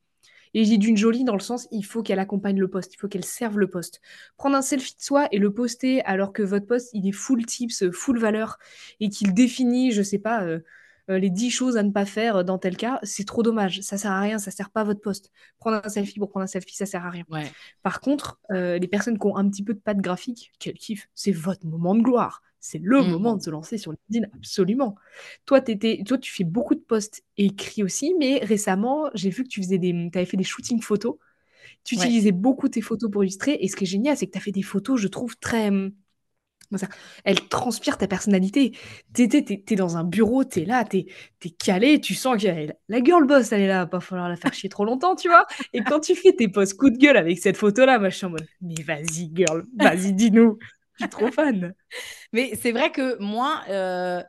Et 0.55 0.65
je 0.65 0.71
dis 0.71 0.79
d'une 0.79 0.97
jolie 0.97 1.25
dans 1.25 1.35
le 1.35 1.41
sens, 1.41 1.69
il 1.73 1.85
faut 1.85 2.03
qu'elle 2.03 2.21
accompagne 2.21 2.59
le 2.59 2.69
post, 2.69 2.95
il 2.95 2.97
faut 2.97 3.09
qu'elle 3.09 3.25
serve 3.25 3.59
le 3.59 3.69
post. 3.69 4.01
Prendre 4.39 4.57
un 4.57 4.63
selfie 4.63 4.97
de 4.97 5.03
soi 5.03 5.29
et 5.33 5.39
le 5.39 5.53
poster 5.53 6.03
alors 6.05 6.33
que 6.33 6.43
votre 6.43 6.67
post, 6.67 6.89
il 6.95 7.07
est 7.07 7.13
full 7.13 7.45
tips, 7.45 7.91
full 7.91 8.19
valeur, 8.19 8.59
et 9.01 9.11
qu'il 9.11 9.35
définit, 9.35 9.93
je 9.93 10.03
sais 10.03 10.19
pas, 10.19 10.45
euh, 10.45 10.61
les 11.09 11.31
10 11.31 11.51
choses 11.51 11.77
à 11.77 11.83
ne 11.83 11.91
pas 11.91 12.05
faire 12.07 12.45
dans 12.45 12.59
tel 12.59 12.77
cas, 12.77 12.99
c'est 13.03 13.25
trop 13.25 13.43
dommage. 13.43 13.81
Ça 13.83 13.97
sert 13.99 14.11
à 14.13 14.21
rien, 14.21 14.39
ça 14.39 14.51
sert 14.51 14.71
pas 14.71 14.83
à 14.83 14.85
votre 14.85 15.01
post. 15.01 15.31
Prendre 15.59 15.81
un 15.85 15.89
selfie 15.89 16.19
pour 16.19 16.29
prendre 16.31 16.45
un 16.45 16.49
selfie, 16.49 16.75
ça 16.77 16.87
sert 16.87 17.05
à 17.07 17.11
rien. 17.11 17.25
Ouais. 17.29 17.57
Par 17.83 18.01
contre, 18.01 18.41
euh, 18.51 18.79
les 18.79 18.89
personnes 18.89 19.19
qui 19.19 19.27
ont 19.27 19.37
un 19.37 19.49
petit 19.49 19.63
peu 19.63 19.75
de 19.75 19.79
patte 19.81 19.99
graphique, 19.99 20.53
quel 20.59 20.75
kiff, 20.75 21.09
c'est 21.15 21.33
votre 21.33 21.67
moment 21.67 21.95
de 21.95 22.03
gloire. 22.03 22.43
C'est 22.61 22.79
le 22.83 23.03
Mhm. 23.03 23.11
moment 23.13 23.37
de 23.37 23.43
se 23.43 23.51
lancer 23.51 23.79
sur 23.79 23.93
LinkedIn, 23.93 24.29
absolument. 24.35 24.97
Toi, 25.45 25.61
toi, 25.61 26.19
tu 26.19 26.33
fais 26.33 26.45
beaucoup 26.45 26.75
de 26.75 26.81
posts 26.81 27.23
écrits 27.37 27.83
aussi, 27.85 28.15
mais 28.19 28.39
récemment, 28.43 29.09
j'ai 29.15 29.31
vu 29.31 29.45
que 29.45 29.49
tu 29.49 29.63
faisais 29.63 29.79
des, 29.79 30.11
avais 30.15 30.25
fait 30.25 30.37
des 30.37 30.45
shootings 30.45 30.83
photos. 30.83 31.17
Tu 31.85 31.95
Ouais. 31.95 32.07
utilisais 32.07 32.33
beaucoup 32.33 32.69
tes 32.69 32.83
photos 32.83 33.11
pour 33.11 33.25
illustrer, 33.25 33.59
et 33.61 33.69
ce 33.69 33.77
qui 33.77 33.85
est 33.85 33.87
génial, 33.87 34.17
c'est 34.17 34.27
que 34.27 34.33
tu 34.33 34.39
as 34.39 34.41
fait 34.43 34.53
des 34.53 34.63
photos, 34.63 35.01
je 35.01 35.09
trouve, 35.09 35.37
très... 35.39 35.71
Elles 37.25 37.49
transpirent 37.49 37.99
ta 37.99 38.07
personnalité. 38.07 38.77
T'es, 39.13 39.29
t'es 39.29 39.75
dans 39.77 39.97
un 39.97 40.05
bureau, 40.05 40.45
t'es 40.45 40.65
là, 40.65 40.85
t'es, 40.85 41.07
t'es 41.39 41.51
calé, 41.51 42.01
tu 42.01 42.15
sens 42.15 42.43
que 42.43 42.49
la, 42.89 43.03
girl 43.03 43.27
boss, 43.27 43.53
elle 43.53 43.63
est 43.63 43.69
là, 43.69 43.87
pas 43.87 44.01
falloir 44.01 44.29
la 44.29 44.37
faire 44.37 44.53
chier 44.53 44.69
trop 44.69 44.85
longtemps, 44.85 45.17
tu 45.17 45.29
vois. 45.29 45.47
Et 45.73 45.83
quand 45.83 46.01
tu 46.01 46.15
fais 46.15 46.33
tes 46.33 46.49
posts 46.49 46.77
coup 46.77 46.91
de 46.91 46.99
gueule 46.99 47.17
avec 47.17 47.39
cette 47.39 47.57
photo-là, 47.57 47.99
moi, 47.99 48.11
je 48.11 48.27
mais 48.61 48.83
vas-y, 48.83 49.31
girl, 49.35 49.65
vas-y, 49.77 50.13
dis-nous. 50.13 50.59
Je 50.95 51.05
suis 51.05 51.11
trop 51.11 51.31
fan. 51.31 51.75
Mais 52.33 52.53
c'est 52.61 52.73
vrai 52.73 52.91
que 52.91 53.21
moi, 53.21 53.63
euh, 53.69 54.23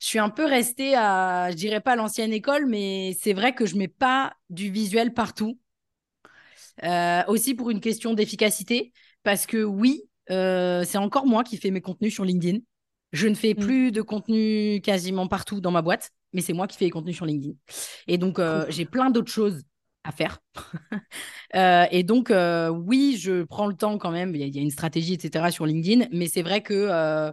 je 0.00 0.06
suis 0.06 0.18
un 0.18 0.30
peu 0.30 0.44
restée 0.44 0.94
à, 0.94 1.50
je 1.50 1.56
dirais 1.56 1.80
pas 1.80 1.96
l'ancienne 1.96 2.32
école, 2.32 2.66
mais 2.66 3.16
c'est 3.20 3.32
vrai 3.32 3.54
que 3.54 3.66
je 3.66 3.76
mets 3.76 3.88
pas 3.88 4.34
du 4.50 4.70
visuel 4.70 5.12
partout. 5.12 5.58
Euh, 6.84 7.22
aussi 7.28 7.54
pour 7.54 7.70
une 7.70 7.80
question 7.80 8.12
d'efficacité, 8.12 8.92
parce 9.22 9.46
que 9.46 9.62
oui, 9.62 10.02
euh, 10.30 10.84
c'est 10.84 10.98
encore 10.98 11.26
moi 11.26 11.44
qui 11.44 11.56
fais 11.56 11.70
mes 11.70 11.80
contenus 11.80 12.14
sur 12.14 12.24
LinkedIn. 12.24 12.58
Je 13.12 13.28
ne 13.28 13.34
fais 13.34 13.54
Mm. 13.54 13.62
plus 13.62 13.92
de 13.92 14.02
contenu 14.02 14.80
quasiment 14.82 15.26
partout 15.28 15.60
dans 15.60 15.70
ma 15.70 15.82
boîte, 15.82 16.10
mais 16.32 16.40
c'est 16.42 16.52
moi 16.52 16.66
qui 16.66 16.76
fais 16.76 16.84
les 16.86 16.90
contenus 16.90 17.16
sur 17.16 17.26
LinkedIn. 17.26 17.54
Et 18.08 18.18
donc, 18.18 18.38
euh, 18.38 18.66
j'ai 18.68 18.84
plein 18.84 19.10
d'autres 19.10 19.32
choses 19.32 19.62
à 20.04 20.12
faire. 20.12 20.40
Euh, 21.54 21.86
et 21.92 22.02
donc, 22.02 22.32
oui, 22.84 23.16
je 23.18 23.44
prends 23.44 23.66
le 23.66 23.74
temps 23.74 23.98
quand 23.98 24.10
même. 24.10 24.34
Il 24.34 24.40
y, 24.40 24.44
a- 24.44 24.46
il 24.46 24.54
y 24.56 24.58
a 24.58 24.62
une 24.62 24.70
stratégie, 24.70 25.14
etc. 25.14 25.50
sur 25.50 25.64
LinkedIn, 25.64 26.06
mais 26.12 26.26
c'est 26.28 26.42
vrai 26.42 26.60
que 26.62 27.32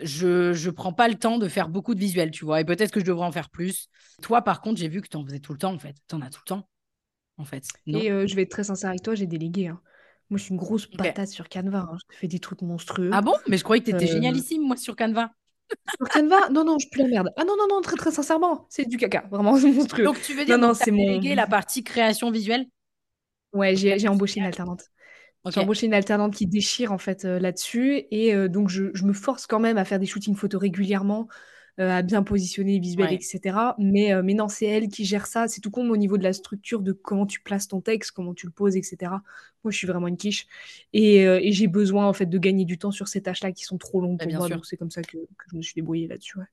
je 0.00 0.52
je 0.52 0.70
prends 0.70 0.92
pas 0.92 1.08
le 1.08 1.14
temps 1.14 1.38
de 1.38 1.48
faire 1.48 1.68
beaucoup 1.68 1.94
de 1.94 2.00
visuels, 2.00 2.30
tu 2.30 2.44
vois. 2.44 2.60
Et 2.60 2.64
peut-être 2.64 2.90
que 2.90 3.00
je 3.00 3.04
devrais 3.04 3.26
en 3.26 3.32
faire 3.32 3.50
plus. 3.50 3.88
Toi, 4.22 4.42
par 4.42 4.60
contre, 4.60 4.78
j'ai 4.80 4.88
vu 4.88 5.00
que 5.00 5.08
tu 5.08 5.16
en 5.16 5.24
faisais 5.24 5.40
tout 5.40 5.52
le 5.52 5.58
temps, 5.58 5.72
en 5.72 5.78
fait. 5.78 5.96
Tu 6.08 6.14
en 6.14 6.20
as 6.20 6.30
tout 6.30 6.40
le 6.44 6.48
temps, 6.48 6.68
en 7.38 7.44
fait. 7.44 7.64
Non? 7.86 8.02
Et 8.02 8.10
euh, 8.10 8.26
je 8.26 8.34
vais 8.34 8.42
être 8.42 8.50
très 8.50 8.64
sincère 8.64 8.90
avec 8.90 9.02
toi, 9.02 9.14
j'ai 9.14 9.26
délégué. 9.26 9.68
hein. 9.68 9.80
Moi, 10.34 10.38
je 10.38 10.44
suis 10.44 10.52
une 10.52 10.58
grosse 10.58 10.86
patate 10.86 11.28
sur 11.28 11.48
Canva. 11.48 11.78
hein. 11.92 11.96
Je 12.10 12.18
fais 12.18 12.28
des 12.28 12.40
trucs 12.40 12.62
monstrueux. 12.62 13.10
Ah 13.12 13.22
bon? 13.22 13.34
Mais 13.48 13.56
je 13.56 13.64
croyais 13.64 13.80
que 13.82 13.86
tu 13.86 13.94
étais 13.94 14.06
Euh, 14.06 14.08
génialissime, 14.08 14.62
moi, 14.62 14.76
sur 14.76 14.96
Canva. 14.96 15.30
Sur 15.96 16.08
Canva, 16.08 16.48
non, 16.50 16.64
non, 16.64 16.78
je 16.78 16.88
pue 16.88 16.98
la 16.98 17.08
merde. 17.08 17.32
Ah 17.36 17.44
non, 17.44 17.56
non, 17.56 17.66
non, 17.68 17.80
très, 17.80 17.96
très 17.96 18.10
sincèrement, 18.10 18.66
c'est 18.70 18.86
du 18.86 18.96
caca. 18.96 19.24
Vraiment, 19.30 19.56
c'est 19.58 19.70
monstrueux. 19.72 20.04
Donc, 20.04 20.20
tu 20.22 20.34
veux 20.34 20.44
dire 20.44 20.58
Non, 20.58 20.74
c'est 20.74 20.90
mon... 20.90 21.04
délégué 21.04 21.34
la 21.34 21.46
partie 21.46 21.84
création 21.84 22.30
visuelle? 22.30 22.66
Ouais, 23.52 23.76
j'ai 23.76 24.08
embauché 24.08 24.40
une 24.40 24.46
alternante. 24.46 24.84
J'ai 25.50 25.60
embauché 25.60 25.86
une 25.86 25.94
alternante 25.94 26.34
qui 26.34 26.46
déchire 26.46 26.90
en 26.90 26.98
fait 26.98 27.24
euh, 27.24 27.38
là-dessus 27.38 28.04
et 28.10 28.34
euh, 28.34 28.48
donc 28.48 28.68
je, 28.70 28.84
je 28.94 29.04
me 29.04 29.12
force 29.12 29.46
quand 29.46 29.60
même 29.60 29.76
à 29.76 29.84
faire 29.84 29.98
des 29.98 30.06
shootings 30.06 30.34
photos 30.34 30.60
régulièrement, 30.60 31.28
à 31.78 32.02
bien 32.02 32.22
positionner 32.22 32.76
Ouais. 32.96 33.14
etc. 33.14 33.74
Mais, 33.78 34.12
euh, 34.12 34.22
mais 34.22 34.34
non, 34.34 34.48
c'est 34.48 34.66
elle 34.66 34.88
qui 34.88 35.04
gère 35.04 35.26
ça. 35.26 35.48
C'est 35.48 35.60
tout 35.60 35.70
con 35.70 35.84
mais 35.84 35.90
au 35.90 35.96
niveau 35.96 36.18
de 36.18 36.22
la 36.22 36.32
structure, 36.32 36.80
de 36.82 36.92
comment 36.92 37.26
tu 37.26 37.40
places 37.40 37.68
ton 37.68 37.80
texte, 37.80 38.12
comment 38.12 38.34
tu 38.34 38.46
le 38.46 38.52
poses, 38.52 38.76
etc. 38.76 39.22
Moi, 39.64 39.70
je 39.72 39.78
suis 39.78 39.86
vraiment 39.86 40.08
une 40.08 40.16
quiche 40.16 40.46
et, 40.92 41.26
euh, 41.26 41.40
et 41.42 41.52
j'ai 41.52 41.66
besoin 41.68 42.06
en 42.06 42.12
fait 42.12 42.26
de 42.26 42.38
gagner 42.38 42.64
du 42.64 42.78
temps 42.78 42.90
sur 42.92 43.08
ces 43.08 43.22
tâches-là 43.22 43.52
qui 43.52 43.64
sont 43.64 43.78
trop 43.78 44.00
longues 44.00 44.18
Bah, 44.18 44.24
pour 44.24 44.26
bien 44.26 44.38
moi. 44.38 44.48
sûr. 44.48 44.50
Donc 44.50 44.66
c'est 44.66 44.76
comme 44.76 44.90
ça 44.90 45.02
que, 45.02 45.16
que 45.18 45.44
je 45.50 45.56
me 45.56 45.62
suis 45.62 45.74
débrouillée 45.74 46.06
là-dessus. 46.08 46.38
ouais. 46.38 46.44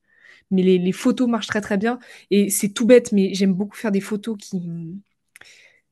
Mais 0.51 0.63
les, 0.63 0.77
les 0.79 0.91
photos 0.91 1.29
marchent 1.29 1.47
très 1.47 1.61
très 1.61 1.77
bien 1.77 1.99
et 2.31 2.49
c'est 2.49 2.69
tout 2.69 2.85
bête, 2.85 3.11
mais 3.11 3.33
j'aime 3.33 3.53
beaucoup 3.53 3.75
faire 3.77 3.91
des 3.91 4.01
photos 4.01 4.37
qui 4.39 4.61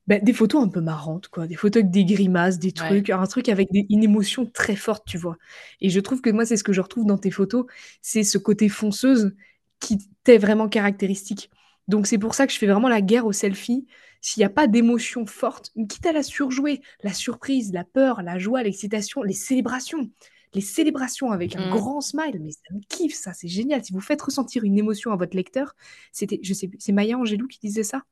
bah, 0.09 0.19
des 0.19 0.33
photos 0.33 0.63
un 0.63 0.69
peu 0.69 0.81
marrantes, 0.81 1.29
quoi. 1.29 1.47
Des 1.47 1.55
photos 1.55 1.81
avec 1.83 1.91
des 1.91 2.05
grimaces, 2.05 2.59
des 2.59 2.73
Ouais. 2.75 2.99
trucs, 2.99 3.11
un 3.11 3.27
truc 3.27 3.49
avec 3.49 3.71
des, 3.71 3.87
une 3.89 4.03
émotion 4.03 4.45
très 4.47 4.75
forte, 4.77 5.05
tu 5.07 5.17
vois. 5.19 5.37
Et 5.81 5.89
je 5.89 5.99
trouve 6.01 6.21
que 6.21 6.31
moi, 6.31 6.45
c'est 6.45 6.57
ce 6.57 6.65
que 6.65 6.73
je 6.73 6.81
retrouve 6.81 7.05
dans 7.07 7.19
tes 7.19 7.31
photos, 7.31 7.65
c'est 8.01 8.23
ce 8.23 8.37
côté 8.39 8.69
fonceuse 8.69 9.33
qui 9.79 9.99
t'est 10.25 10.37
vraiment 10.39 10.69
caractéristique. 10.69 11.49
Donc 11.87 12.07
c'est 12.07 12.17
pour 12.17 12.35
ça 12.35 12.47
que 12.47 12.53
je 12.53 12.59
fais 12.59 12.67
vraiment 12.67 12.89
la 12.89 13.01
guerre 13.01 13.25
au 13.27 13.31
selfie. 13.33 13.87
S'il 14.21 14.41
n'y 14.41 14.45
a 14.45 14.49
pas 14.49 14.67
d'émotion 14.67 15.25
forte, 15.25 15.71
quitte 15.89 16.05
à 16.05 16.11
la 16.11 16.23
surjouer, 16.23 16.81
la 17.03 17.13
surprise, 17.13 17.71
la 17.73 17.85
peur, 17.85 18.21
la 18.21 18.37
joie, 18.37 18.63
l'excitation, 18.63 19.23
les 19.23 19.33
célébrations. 19.33 20.09
Les 20.55 20.61
célébrations 20.61 21.31
avec 21.31 21.55
un 21.55 21.61
Mm. 21.61 21.67
grand 21.67 22.01
smile, 22.01 22.39
mais 22.41 22.51
ça 22.51 22.73
me 22.73 22.81
kiffe, 22.89 23.13
ça, 23.15 23.33
c'est 23.33 23.47
génial. 23.47 23.83
Si 23.85 23.93
vous 23.93 24.01
faites 24.01 24.21
ressentir 24.21 24.63
une 24.63 24.77
émotion 24.79 25.11
à 25.11 25.15
votre 25.15 25.35
lecteur, 25.37 25.75
c'était, 26.11 26.39
je 26.43 26.53
sais 26.53 26.67
plus, 26.67 26.79
c'est 26.81 26.91
Maya 26.91 27.17
Angelou 27.17 27.47
qui 27.47 27.59
disait 27.59 27.83
ça? 27.83 28.03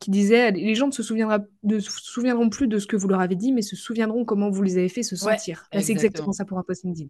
Qui 0.00 0.10
disait 0.10 0.50
les 0.50 0.74
gens 0.74 0.86
ne 0.88 0.92
se, 0.92 1.02
souviendra- 1.02 1.44
ne 1.62 1.78
se 1.78 1.90
souviendront 1.90 2.48
plus 2.48 2.66
de 2.66 2.78
ce 2.78 2.86
que 2.86 2.96
vous 2.96 3.08
leur 3.08 3.20
avez 3.20 3.36
dit, 3.36 3.52
mais 3.52 3.62
se 3.62 3.76
souviendront 3.76 4.24
comment 4.24 4.50
vous 4.50 4.62
les 4.62 4.78
avez 4.78 4.88
fait 4.88 5.02
se 5.02 5.14
sentir. 5.14 5.66
C'est 5.70 5.78
exactement. 5.78 5.92
exactement 5.92 6.32
ça 6.32 6.44
pour 6.44 6.58
un 6.58 6.62
post 6.62 6.84
LinkedIn. 6.84 7.08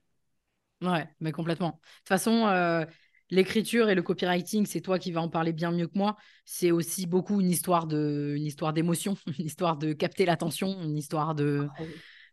Ouais, 0.83 1.09
mais 1.21 1.33
complètement. 1.33 1.71
De 1.71 1.75
toute 1.99 2.09
façon, 2.09 2.47
euh, 2.47 2.85
l'écriture 3.31 3.91
et 3.91 3.95
le 3.95 4.03
copywriting, 4.03 4.67
c'est 4.67 4.81
toi 4.81 4.99
qui 4.99 5.13
vas 5.13 5.21
en 5.21 5.29
parler 5.29 5.53
bien 5.53 5.73
mieux 5.73 5.87
que 5.87 5.97
moi. 5.97 6.17
C'est 6.45 6.71
aussi 6.71 7.07
beaucoup 7.07 7.41
une 7.41 7.51
histoire 7.51 7.87
de, 7.87 8.35
une 8.37 8.47
histoire 8.47 8.73
d'émotion, 8.73 9.17
une 9.39 9.47
histoire 9.47 9.77
de 9.77 9.93
capter 9.93 10.25
l'attention, 10.25 10.83
une 10.83 10.97
histoire 10.97 11.35
de. 11.35 11.69
Ah 11.79 11.83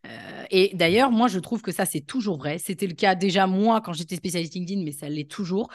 Euh, 0.06 0.44
et 0.50 0.70
d'ailleurs, 0.74 1.10
moi, 1.10 1.28
je 1.28 1.40
trouve 1.40 1.60
que 1.60 1.72
ça, 1.72 1.84
c'est 1.84 2.00
toujours 2.00 2.38
vrai. 2.38 2.58
C'était 2.58 2.86
le 2.86 2.94
cas 2.94 3.14
déjà 3.16 3.46
moi 3.46 3.80
quand 3.80 3.92
j'étais 3.92 4.16
spécialiste 4.16 4.54
LinkedIn, 4.54 4.82
mais 4.84 4.92
ça 4.92 5.08
l'est 5.08 5.30
toujours. 5.30 5.68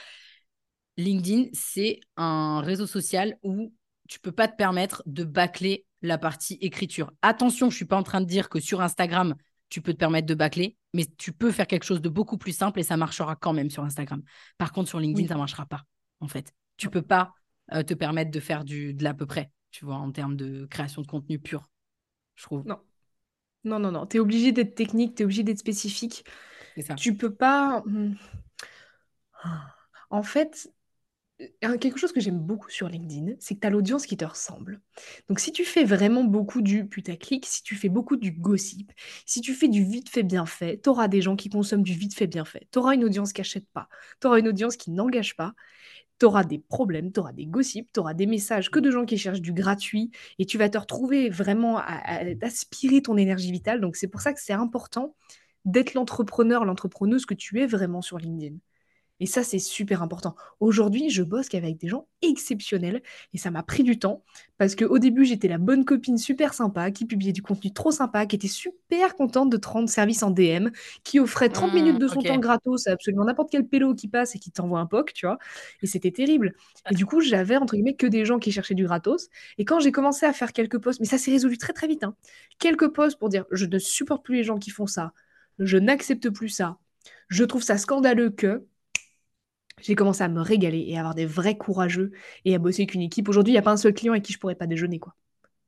LinkedIn, 0.97 1.49
c'est 1.53 1.99
un 2.17 2.61
réseau 2.61 2.87
social 2.87 3.37
où 3.43 3.73
tu 4.07 4.19
peux 4.19 4.31
pas 4.31 4.47
te 4.47 4.55
permettre 4.55 5.03
de 5.05 5.23
bâcler 5.23 5.85
la 6.01 6.17
partie 6.17 6.55
écriture. 6.61 7.11
Attention, 7.21 7.69
je 7.69 7.75
suis 7.75 7.85
pas 7.85 7.95
en 7.95 8.03
train 8.03 8.21
de 8.21 8.25
dire 8.25 8.49
que 8.49 8.59
sur 8.59 8.81
Instagram, 8.81 9.35
tu 9.69 9.81
peux 9.81 9.93
te 9.93 9.97
permettre 9.97 10.27
de 10.27 10.35
bâcler, 10.35 10.77
mais 10.93 11.05
tu 11.17 11.31
peux 11.31 11.51
faire 11.51 11.67
quelque 11.67 11.85
chose 11.85 12.01
de 12.01 12.09
beaucoup 12.09 12.37
plus 12.37 12.51
simple 12.55 12.79
et 12.79 12.83
ça 12.83 12.97
marchera 12.97 13.35
quand 13.35 13.53
même 13.53 13.69
sur 13.69 13.83
Instagram. 13.83 14.21
Par 14.57 14.71
contre, 14.71 14.89
sur 14.89 14.99
LinkedIn, 14.99 15.23
Oui. 15.23 15.27
ça 15.27 15.37
marchera 15.37 15.65
pas, 15.65 15.83
en 16.19 16.27
fait. 16.27 16.53
Tu 16.77 16.89
peux 16.89 17.01
pas 17.01 17.33
euh, 17.73 17.83
te 17.83 17.93
permettre 17.93 18.29
de 18.31 18.39
faire 18.39 18.65
du, 18.65 18.93
de 18.93 19.03
l'à 19.03 19.13
peu 19.13 19.25
près, 19.25 19.49
tu 19.71 19.85
vois, 19.85 19.95
en 19.95 20.11
termes 20.11 20.35
de 20.35 20.65
création 20.65 21.01
de 21.01 21.07
contenu 21.07 21.39
pur, 21.39 21.69
je 22.35 22.43
trouve. 22.43 22.63
Non. 22.65 22.79
Non, 23.63 23.79
non, 23.79 23.91
non. 23.91 24.05
Tu 24.05 24.17
es 24.17 24.19
obligé 24.19 24.51
d'être 24.51 24.75
technique, 24.75 25.15
tu 25.15 25.23
es 25.23 25.25
obligé 25.25 25.43
d'être 25.43 25.59
spécifique. 25.59 26.25
Ça. 26.81 26.95
Tu 26.95 27.15
peux 27.15 27.33
pas. 27.33 27.81
hmm. 27.85 28.15
En 30.09 30.23
fait, 30.23 30.69
quelque 31.79 31.97
chose 31.97 32.11
que 32.11 32.19
j'aime 32.21 32.39
beaucoup 32.39 32.69
sur 32.69 32.87
LinkedIn, 32.89 33.33
c'est 33.39 33.55
que 33.55 33.59
tu 33.61 33.67
as 33.67 33.69
l'audience 33.69 34.05
qui 34.05 34.17
te 34.17 34.25
ressemble. 34.25 34.81
Donc, 35.29 35.39
si 35.39 35.51
tu 35.51 35.65
fais 35.65 35.83
vraiment 35.83 36.23
beaucoup 36.23 36.61
du 36.61 36.85
putaclic, 36.87 37.45
si 37.45 37.63
tu 37.63 37.75
fais 37.75 37.89
beaucoup 37.89 38.17
du 38.17 38.31
gossip, 38.31 38.91
si 39.25 39.41
tu 39.41 39.53
fais 39.53 39.67
du 39.67 39.83
vite 39.83 40.09
fait 40.09 40.23
bien 40.23 40.45
fait, 40.45 40.79
tu 40.81 40.89
auras 40.89 41.07
des 41.07 41.21
gens 41.21 41.35
qui 41.35 41.49
consomment 41.49 41.83
du 41.83 41.93
vite 41.93 42.15
fait 42.15 42.27
bien 42.27 42.45
fait. 42.45 42.67
Tu 42.71 42.79
auras 42.79 42.93
une 42.95 43.03
audience 43.03 43.33
qui 43.33 43.41
n'achète 43.41 43.67
pas. 43.73 43.87
Tu 44.21 44.27
auras 44.27 44.39
une 44.39 44.47
audience 44.47 44.77
qui 44.77 44.91
n'engage 44.91 45.35
pas. 45.35 45.53
Tu 46.19 46.25
auras 46.25 46.43
des 46.43 46.59
problèmes, 46.59 47.11
tu 47.11 47.19
auras 47.19 47.33
des 47.33 47.45
gossips, 47.45 47.89
tu 47.93 47.99
auras 47.99 48.13
des 48.13 48.25
messages 48.27 48.69
que 48.71 48.79
de 48.79 48.91
gens 48.91 49.05
qui 49.05 49.17
cherchent 49.17 49.41
du 49.41 49.53
gratuit 49.53 50.11
et 50.39 50.45
tu 50.45 50.57
vas 50.57 50.69
te 50.69 50.77
retrouver 50.77 51.29
vraiment 51.29 51.77
à, 51.77 51.83
à- 51.83 52.23
aspirer 52.45 53.01
ton 53.01 53.17
énergie 53.17 53.51
vitale. 53.51 53.81
Donc, 53.81 53.95
c'est 53.95 54.07
pour 54.07 54.21
ça 54.21 54.33
que 54.33 54.39
c'est 54.41 54.53
important 54.53 55.15
d'être 55.65 55.93
l'entrepreneur, 55.93 56.65
l'entrepreneuse 56.65 57.25
que 57.25 57.33
tu 57.33 57.61
es 57.61 57.67
vraiment 57.67 58.01
sur 58.01 58.17
LinkedIn. 58.17 58.57
Et 59.19 59.25
ça, 59.25 59.43
c'est 59.43 59.59
super 59.59 60.01
important. 60.01 60.35
Aujourd'hui, 60.59 61.09
je 61.09 61.23
bosse 61.23 61.47
qu'avec 61.47 61.77
des 61.77 61.87
gens 61.87 62.07
exceptionnels 62.21 63.01
et 63.33 63.37
ça 63.37 63.51
m'a 63.51 63.63
pris 63.63 63.83
du 63.83 63.97
temps 63.99 64.23
parce 64.57 64.75
qu'au 64.75 64.99
début, 64.99 65.23
j'étais 65.23 65.47
la 65.47 65.59
bonne 65.59 65.85
copine 65.85 66.17
super 66.17 66.53
sympa 66.53 66.91
qui 66.91 67.05
publiait 67.05 67.31
du 67.31 67.41
contenu 67.41 67.71
trop 67.71 67.91
sympa, 67.91 68.25
qui 68.25 68.35
était 68.35 68.47
super 68.49 69.15
contente 69.15 69.49
de 69.49 69.57
te 69.57 69.67
rendre 69.67 69.87
service 69.89 70.23
en 70.23 70.31
DM, 70.31 70.69
qui 71.03 71.19
offrait 71.19 71.49
30 71.49 71.71
Hmm, 71.71 71.73
minutes 71.73 71.99
de 71.99 72.07
son 72.07 72.23
temps 72.23 72.39
gratos 72.39 72.87
à 72.87 72.91
absolument 72.91 73.23
n'importe 73.25 73.49
quel 73.51 73.67
pélo 73.67 73.93
qui 73.95 74.07
passe 74.07 74.35
et 74.35 74.39
qui 74.39 74.51
t'envoie 74.51 74.79
un 74.79 74.87
POC, 74.87 75.13
tu 75.13 75.25
vois. 75.25 75.37
Et 75.81 75.87
c'était 75.87 76.11
terrible. 76.11 76.53
Et 76.89 76.95
du 76.95 77.05
coup, 77.05 77.21
j'avais 77.21 77.57
entre 77.57 77.75
guillemets 77.75 77.95
que 77.95 78.07
des 78.07 78.25
gens 78.25 78.39
qui 78.39 78.51
cherchaient 78.51 78.75
du 78.75 78.83
gratos. 78.85 79.29
Et 79.57 79.65
quand 79.65 79.79
j'ai 79.79 79.91
commencé 79.91 80.25
à 80.25 80.33
faire 80.33 80.53
quelques 80.53 80.79
posts, 80.79 80.99
mais 80.99 81.05
ça 81.05 81.17
s'est 81.17 81.31
résolu 81.31 81.57
très 81.57 81.73
très 81.73 81.87
vite, 81.87 82.03
hein, 82.03 82.15
quelques 82.59 82.89
posts 82.89 83.17
pour 83.19 83.29
dire 83.29 83.45
je 83.51 83.65
ne 83.65 83.79
supporte 83.79 84.23
plus 84.25 84.35
les 84.35 84.43
gens 84.43 84.57
qui 84.57 84.69
font 84.69 84.87
ça, 84.87 85.13
je 85.59 85.77
n'accepte 85.77 86.29
plus 86.29 86.49
ça, 86.49 86.77
je 87.29 87.43
trouve 87.43 87.63
ça 87.63 87.77
scandaleux 87.77 88.29
que 88.29 88.65
j'ai 89.83 89.95
commencé 89.95 90.23
à 90.23 90.29
me 90.29 90.41
régaler 90.41 90.85
et 90.87 90.97
à 90.97 90.99
avoir 90.99 91.15
des 91.15 91.25
vrais 91.25 91.57
courageux 91.57 92.11
et 92.45 92.55
à 92.55 92.59
bosser 92.59 92.83
avec 92.83 92.95
une 92.95 93.01
équipe. 93.01 93.29
Aujourd'hui, 93.29 93.51
il 93.51 93.55
n'y 93.55 93.59
a 93.59 93.63
pas 93.63 93.71
un 93.71 93.77
seul 93.77 93.93
client 93.93 94.13
avec 94.13 94.23
qui 94.23 94.33
je 94.33 94.39
pourrais 94.39 94.55
pas 94.55 94.67
déjeuner, 94.67 94.99
quoi. 94.99 95.15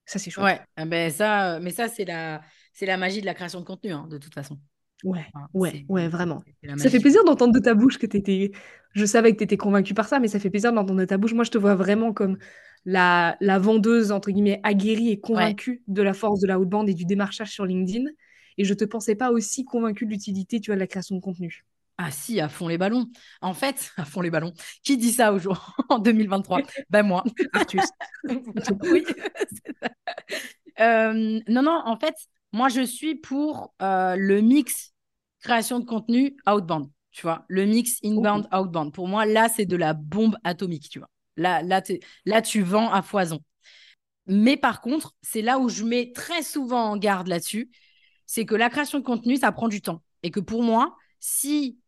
Ça, 0.06 0.20
c'est 0.20 0.32
chouette. 0.32 0.46
Ouais, 0.46 0.62
ah 0.76 0.86
ben 0.86 1.12
ça, 1.12 1.56
euh, 1.56 1.60
mais 1.62 1.72
ça, 1.72 1.88
c'est 1.88 2.06
la, 2.06 2.42
c'est 2.74 2.86
la 2.86 2.98
magie 2.98 3.22
de 3.22 3.26
la 3.26 3.34
création 3.34 3.60
de 3.60 3.66
contenu, 3.66 3.92
hein, 3.92 4.08
de 4.10 4.18
toute 4.18 4.34
façon. 4.34 4.60
Ouais, 5.04 5.26
Enfin, 5.34 5.48
ouais, 5.54 5.86
ouais, 5.90 6.08
vraiment. 6.08 6.44
Ça 6.78 6.90
fait 6.90 7.00
plaisir 7.00 7.24
d'entendre 7.24 7.54
de 7.54 7.60
ta 7.60 7.74
bouche 7.74 7.98
que 7.98 8.08
tu 8.08 8.18
étais. 8.18 8.52
Je 8.94 9.06
savais 9.06 9.34
que 9.34 9.38
tu 9.38 9.44
étais 9.44 9.58
convaincue 9.58 9.94
par 9.94 10.08
ça, 10.08 10.20
mais 10.20 10.28
ça 10.28 10.40
fait 10.40 10.50
plaisir 10.50 10.74
d'entendre 10.74 11.00
de 11.00 11.06
ta 11.06 11.18
bouche. 11.18 11.34
Moi, 11.34 11.44
je 11.44 11.52
te 11.52 11.58
vois 11.58 11.76
vraiment 11.76 12.14
comme 12.14 12.38
la, 12.86 13.38
la 13.40 13.60
vendeuse, 13.60 14.12
entre 14.12 14.32
guillemets, 14.32 14.60
aguerrie 14.64 15.10
et 15.12 15.20
convaincue 15.20 15.84
de 15.88 16.02
la 16.02 16.14
force 16.14 16.40
de 16.40 16.48
la 16.48 16.60
haute 16.60 16.70
bande 16.70 16.90
et 16.90 16.94
du 16.94 17.06
démarchage 17.06 17.52
sur 17.52 17.66
LinkedIn. 17.66 18.06
Et 18.58 18.64
je 18.66 18.74
te 18.74 18.86
pensais 18.86 19.16
pas 19.16 19.32
aussi 19.32 19.66
convaincue 19.66 20.06
de 20.06 20.12
l'utilité, 20.12 20.60
tu 20.60 20.72
vois, 20.72 20.76
de 20.76 20.80
la 20.80 20.88
création 20.88 21.16
de 21.16 21.22
contenu. 21.22 21.66
Ah 21.98 22.12
si, 22.12 22.42
à 22.42 22.50
fond 22.50 22.68
les 22.68 22.78
ballons. 22.78 23.08
En 23.42 23.54
fait, 23.54 23.92
à 23.98 24.06
fond 24.06 24.22
les 24.22 24.30
ballons. 24.30 24.54
Qui 24.84 24.98
dit 24.98 25.12
ça 25.12 25.32
aujourd'hui 25.34 25.64
en 25.90 26.00
2023 26.00 26.62
Ben 26.90 27.04
moi. 27.04 27.24
Artus. 27.54 27.84
oui. 28.24 29.06
ça. 29.82 29.90
Euh, 30.82 31.40
non, 31.48 31.62
non, 31.62 31.82
en 31.86 31.98
fait, 31.98 32.16
moi, 32.52 32.70
je 32.70 32.82
suis 32.82 33.16
pour 33.16 33.74
euh, 33.82 34.16
le 34.18 34.42
mix 34.42 34.94
création 35.42 35.80
de 35.80 35.86
contenu 35.86 36.36
outbound. 36.48 36.90
Tu 37.12 37.22
vois, 37.22 37.46
le 37.48 37.66
mix 37.66 38.00
inbound, 38.04 38.48
outbound. 38.54 38.94
Pour 38.94 39.08
moi, 39.08 39.26
là, 39.26 39.48
c'est 39.48 39.66
de 39.66 39.78
la 39.78 39.94
bombe 39.94 40.36
atomique, 40.44 40.90
tu 40.90 41.00
vois. 41.00 41.10
Là, 41.38 41.62
là, 41.62 41.82
là, 42.26 42.42
tu 42.42 42.62
vends 42.62 42.92
à 42.92 43.02
foison. 43.02 43.40
Mais 44.28 44.58
par 44.58 44.82
contre, 44.82 45.14
c'est 45.22 45.42
là 45.42 45.60
où 45.60 45.70
je 45.70 45.84
mets 45.84 46.12
très 46.14 46.44
souvent 46.44 46.92
en 46.92 46.98
garde 46.98 47.28
là-dessus, 47.28 47.70
c'est 48.26 48.46
que 48.46 48.56
la 48.56 48.70
création 48.70 49.00
de 49.00 49.04
contenu, 49.04 49.38
ça 49.38 49.52
prend 49.52 49.68
du 49.68 49.82
temps. 49.82 50.02
Et 50.24 50.32
que 50.32 50.40
pour 50.40 50.64
moi, 50.64 50.96
si 51.20 51.80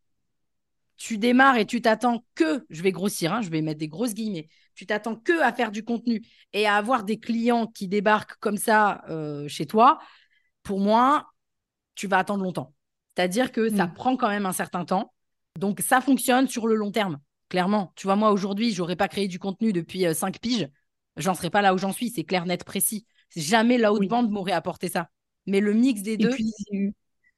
tu 0.98 1.18
démarres 1.18 1.58
et 1.58 1.66
tu 1.66 1.82
t'attends 1.82 2.26
que, 2.36 2.66
je 2.70 2.82
vais 2.82 2.91
grossir, 2.91 3.34
hein, 3.34 3.41
je 3.41 3.50
vais 3.50 3.62
mettre 3.62 3.80
des 3.80 3.88
grosses 3.88 4.14
guillemets, 4.14 4.50
tu 4.76 4.86
t'attends 4.86 5.16
que 5.16 5.41
à 5.41 5.54
faire 5.54 5.72
du 5.72 5.84
contenu 5.84 6.24
et 6.54 6.68
à 6.68 6.76
avoir 6.76 7.04
des 7.04 7.20
clients 7.20 7.68
qui 7.68 7.88
débarquent 7.88 8.38
comme 8.39 8.58
ça 8.58 9.04
euh, 9.10 9.48
chez 9.48 9.66
toi, 9.66 10.00
pour 10.64 10.80
moi, 10.80 11.28
tu 11.95 12.08
vas 12.08 12.18
attendre 12.20 12.43
longtemps. 12.43 12.74
C'est-à-dire 13.16 13.52
que 13.52 13.70
ça 13.70 13.88
Mm. 13.88 13.93
prend 13.93 14.18
quand 14.18 14.30
même 14.30 14.45
un 14.45 14.52
certain 14.54 14.86
temps. 14.86 15.14
Donc, 15.58 15.80
ça 15.82 16.02
fonctionne 16.02 16.48
sur 16.48 16.68
le 16.68 16.76
long 16.76 16.91
terme, 16.91 17.20
clairement. 17.50 17.93
Tu 17.95 18.06
vois, 18.08 18.16
moi, 18.16 18.32
aujourd'hui, 18.32 18.74
j'aurais 18.74 18.95
pas 18.95 19.08
créé 19.08 19.28
du 19.28 19.39
contenu 19.39 19.74
depuis 19.74 20.06
euh, 20.06 20.14
cinq 20.14 20.39
piges. 20.39 20.68
J'en 21.16 21.34
serais 21.34 21.50
pas 21.50 21.62
là 21.64 21.74
où 21.74 21.78
j'en 21.80 21.91
suis. 21.93 22.10
C'est 22.12 22.24
clair, 22.24 22.45
net, 22.45 22.64
précis. 22.64 23.06
Jamais 23.36 23.78
la 23.78 23.91
haute 23.91 24.02
Oui. 24.02 24.08
bande 24.08 24.30
m'aurait 24.30 24.52
apporté 24.52 24.88
ça. 24.89 25.10
Mais 25.48 25.60
le 25.62 25.74
mix 25.74 26.02
des 26.02 26.14
Et 26.14 26.18
deux, 26.18 26.30
puis, 26.30 26.54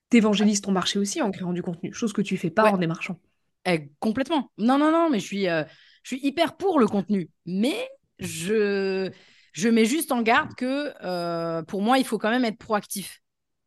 t'évangélises 0.09 0.61
ton 0.61 0.71
marché 0.71 0.99
aussi 0.99 1.21
en 1.21 1.31
créant 1.31 1.53
du 1.53 1.61
contenu, 1.61 1.93
chose 1.93 2.13
que 2.13 2.21
tu 2.21 2.35
fais 2.37 2.49
pas 2.49 2.63
Ouais. 2.65 2.71
en 2.71 2.77
démarchant. 2.77 3.19
Eh, 3.65 3.89
complètement. 3.99 4.51
Non, 4.57 4.77
non, 4.77 4.91
non, 4.91 5.09
mais 5.09 5.19
je 5.19 5.25
suis, 5.25 5.47
euh, 5.47 5.63
je 6.03 6.15
suis 6.15 6.25
hyper 6.25 6.57
pour 6.57 6.79
le 6.79 6.87
contenu. 6.87 7.29
Mais 7.45 7.87
je, 8.19 9.11
je 9.53 9.69
mets 9.69 9.85
juste 9.85 10.11
en 10.11 10.21
garde 10.21 10.53
que 10.55 10.93
euh, 11.03 11.61
pour 11.63 11.81
moi, 11.81 11.97
il 11.99 12.05
faut 12.05 12.17
quand 12.17 12.29
même 12.31 12.45
être 12.45 12.57
proactif. 12.57 13.21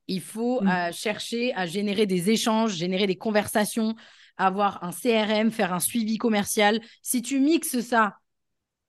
Il 0.08 0.20
faut 0.20 0.60
Mm. 0.62 0.68
euh, 0.68 0.92
chercher 0.92 1.54
à 1.54 1.66
générer 1.66 2.06
des 2.06 2.30
échanges, 2.30 2.74
générer 2.74 3.06
des 3.06 3.16
conversations, 3.16 3.94
avoir 4.36 4.82
un 4.82 4.92
CRM, 4.92 5.50
faire 5.50 5.72
un 5.72 5.80
suivi 5.80 6.18
commercial. 6.18 6.80
Si 7.02 7.22
tu 7.22 7.38
mixes 7.38 7.80
ça 7.80 8.16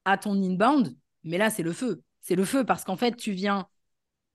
à 0.05 0.17
ton 0.17 0.33
inbound, 0.41 0.95
mais 1.23 1.37
là, 1.37 1.49
c'est 1.49 1.63
le 1.63 1.73
feu. 1.73 2.01
C'est 2.21 2.35
le 2.35 2.45
feu 2.45 2.65
parce 2.65 2.83
qu'en 2.83 2.97
fait, 2.97 3.15
tu 3.15 3.31
viens 3.31 3.67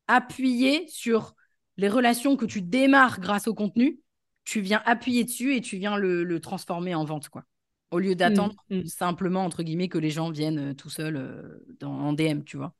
appuyer 0.09 0.87
sur 0.89 1.35
les 1.77 1.89
relations 1.89 2.37
que 2.37 2.47
tu 2.47 2.63
démarres 2.63 3.21
grâce 3.21 3.49
au 3.49 3.55
contenu. 3.55 4.01
Tu 4.49 4.63
viens 4.63 4.81
appuyer 4.87 5.25
dessus 5.25 5.55
et 5.55 5.61
tu 5.61 5.77
viens 5.77 5.99
le, 5.99 6.25
le 6.25 6.41
transformer 6.41 6.95
en 6.95 7.05
vente, 7.05 7.29
quoi. 7.29 7.45
Au 7.91 7.99
lieu 7.99 8.15
d'attendre 8.15 8.55
Mm, 8.71 8.79
mm. 8.79 8.87
simplement, 8.87 9.45
entre 9.45 9.63
guillemets, 9.63 9.91
que 9.91 9.99
les 9.99 10.09
gens 10.09 10.31
viennent 10.31 10.71
euh, 10.71 10.75
tout 10.75 10.89
seuls 10.89 11.17
euh, 11.17 11.67
dans, 11.81 11.93
en 11.93 12.15
DM, 12.15 12.45
tu 12.45 12.57
vois. 12.57 12.75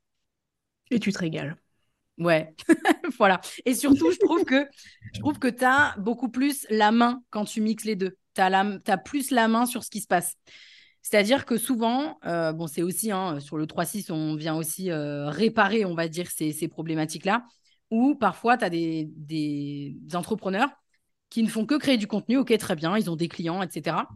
Et 0.89 0.99
tu 0.99 1.11
te 1.11 1.19
régales. 1.19 1.57
Ouais, 2.17 2.55
voilà. 3.19 3.39
Et 3.65 3.75
surtout, 3.75 4.09
je 4.09 4.17
trouve 4.17 4.45
que 4.45 4.65
je 5.13 5.19
trouve 5.19 5.37
que 5.37 5.47
tu 5.47 5.63
as 5.63 5.93
beaucoup 5.99 6.29
plus 6.29 6.65
la 6.71 6.91
main 6.91 7.21
quand 7.29 7.45
tu 7.45 7.61
mixes 7.61 7.85
les 7.85 7.95
deux. 7.95 8.17
Tu 8.33 8.41
as, 8.41 8.97
plus 8.97 9.29
la 9.29 9.47
main 9.47 9.67
sur 9.67 9.83
ce 9.83 9.91
qui 9.91 10.01
se 10.01 10.07
passe. 10.07 10.33
C'est-à-dire 11.03 11.45
que 11.45 11.59
souvent, 11.59 12.17
euh, 12.25 12.51
bon, 12.51 12.65
c'est 12.65 12.81
aussi 12.81 13.11
hein, 13.11 13.39
sur 13.39 13.59
le 13.59 13.67
3.6, 13.67 14.11
on 14.11 14.35
vient 14.35 14.55
aussi 14.55 14.89
euh, 14.89 15.29
réparer, 15.29 15.85
on 15.85 15.93
va 15.93 16.07
dire, 16.07 16.31
ces, 16.31 16.51
ces 16.51 16.67
problématiques-là, 16.67 17.45
où 17.91 18.15
parfois 18.15 18.57
tu 18.57 18.65
as 18.65 18.71
des, 18.71 19.07
des 19.11 19.95
entrepreneurs 20.15 20.69
qui 21.29 21.43
ne 21.43 21.47
font 21.47 21.65
que 21.65 21.75
créer 21.75 21.97
du 21.97 22.07
contenu, 22.07 22.37
ok, 22.37 22.57
très 22.57 22.75
bien, 22.75 22.97
ils 22.97 23.09
ont 23.09 23.15
des 23.15 23.27
clients, 23.27 23.61
etc. 23.61 24.07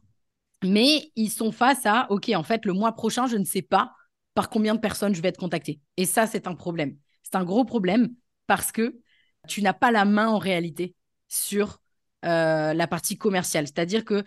Mais 0.64 1.12
ils 1.16 1.30
sont 1.30 1.52
face 1.52 1.86
à, 1.86 2.08
ok, 2.10 2.32
en 2.36 2.44
fait, 2.44 2.66
le 2.66 2.74
mois 2.74 2.94
prochain, 2.94 3.28
je 3.28 3.38
ne 3.38 3.46
sais 3.46 3.62
pas 3.62 3.94
par 4.34 4.50
combien 4.50 4.74
de 4.74 4.80
personnes 4.80 5.14
je 5.14 5.22
vais 5.22 5.28
être 5.30 5.38
contacté. 5.38 5.80
Et 5.98 6.06
ça, 6.06 6.26
c'est 6.26 6.48
un 6.48 6.56
problème. 6.56 6.98
C'est 7.22 7.36
un 7.36 7.44
gros 7.44 7.66
problème 7.66 8.10
parce 8.48 8.72
que 8.72 9.00
tu 9.48 9.62
n'as 9.62 9.74
pas 9.74 9.92
la 9.92 10.06
main 10.06 10.28
en 10.28 10.38
réalité 10.38 10.96
sur 11.28 11.80
euh, 12.26 12.74
la 12.74 12.88
partie 12.88 13.18
commerciale. 13.18 13.68
C'est-à-dire 13.68 14.06
que 14.06 14.24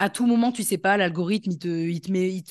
à 0.00 0.10
tout 0.10 0.26
moment, 0.26 0.50
tu 0.50 0.64
sais 0.64 0.78
pas, 0.78 0.96
l'algorithme, 0.96 1.52
il 1.52 1.58
te, 2.00 2.10
met, 2.10 2.42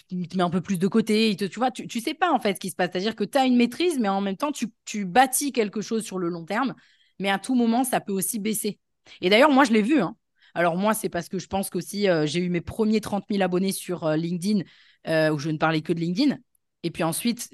un 0.42 0.50
peu 0.50 0.62
plus 0.62 0.78
de 0.78 0.88
côté. 0.88 1.36
Tu 1.36 1.60
vois, 1.60 1.72
tu, 1.72 1.88
tu 1.88 2.00
sais 2.00 2.14
pas 2.14 2.32
en 2.32 2.40
fait 2.40 2.56
ce 2.56 2.60
qui 2.60 2.70
se 2.70 2.76
passe. 2.76 2.90
C'est-à-dire 2.92 3.16
que 3.16 3.26
tu 3.26 3.38
as 3.38 3.46
une 3.46 3.58
maîtrise, 3.58 4.00
mais 4.00 4.08
en 4.08 4.22
même 4.22 4.38
temps, 4.38 4.52
tu, 4.52 4.68
tu 4.86 5.06
bâtis 5.06 5.52
quelque 5.52 5.82
chose 5.82 6.04
sur 6.04 6.20
le 6.20 6.30
long 6.30 6.46
terme. 6.46 6.74
Mais 7.20 7.30
à 7.30 7.40
tout 7.40 7.56
moment, 7.56 7.84
ça 7.84 8.00
peut 8.00 8.14
aussi 8.14 8.40
baisser. 8.40 8.80
Et 9.22 9.30
d'ailleurs, 9.30 9.52
moi, 9.52 9.64
je 9.64 9.74
l'ai 9.74 9.82
vu. 9.82 10.02
Hein. 10.02 10.16
Alors 10.56 10.78
moi, 10.78 10.94
c'est 10.94 11.10
parce 11.10 11.30
que 11.30 11.40
je 11.40 11.48
pense 11.48 11.70
qu'aussi, 11.70 12.08
euh, 12.08 12.26
j'ai 12.26 12.40
eu 12.40 12.50
mes 12.50 12.62
premiers 12.62 13.02
30 13.02 13.26
000 13.30 13.42
abonnés 13.44 13.72
sur 13.72 14.06
euh, 14.06 14.16
LinkedIn, 14.16 14.62
euh, 15.08 15.32
où 15.32 15.40
je 15.40 15.50
ne 15.50 15.58
parlais 15.58 15.82
que 15.82 15.94
de 15.94 16.00
LinkedIn. 16.00 16.38
Et 16.86 16.92
puis 16.92 17.04
ensuite, 17.04 17.50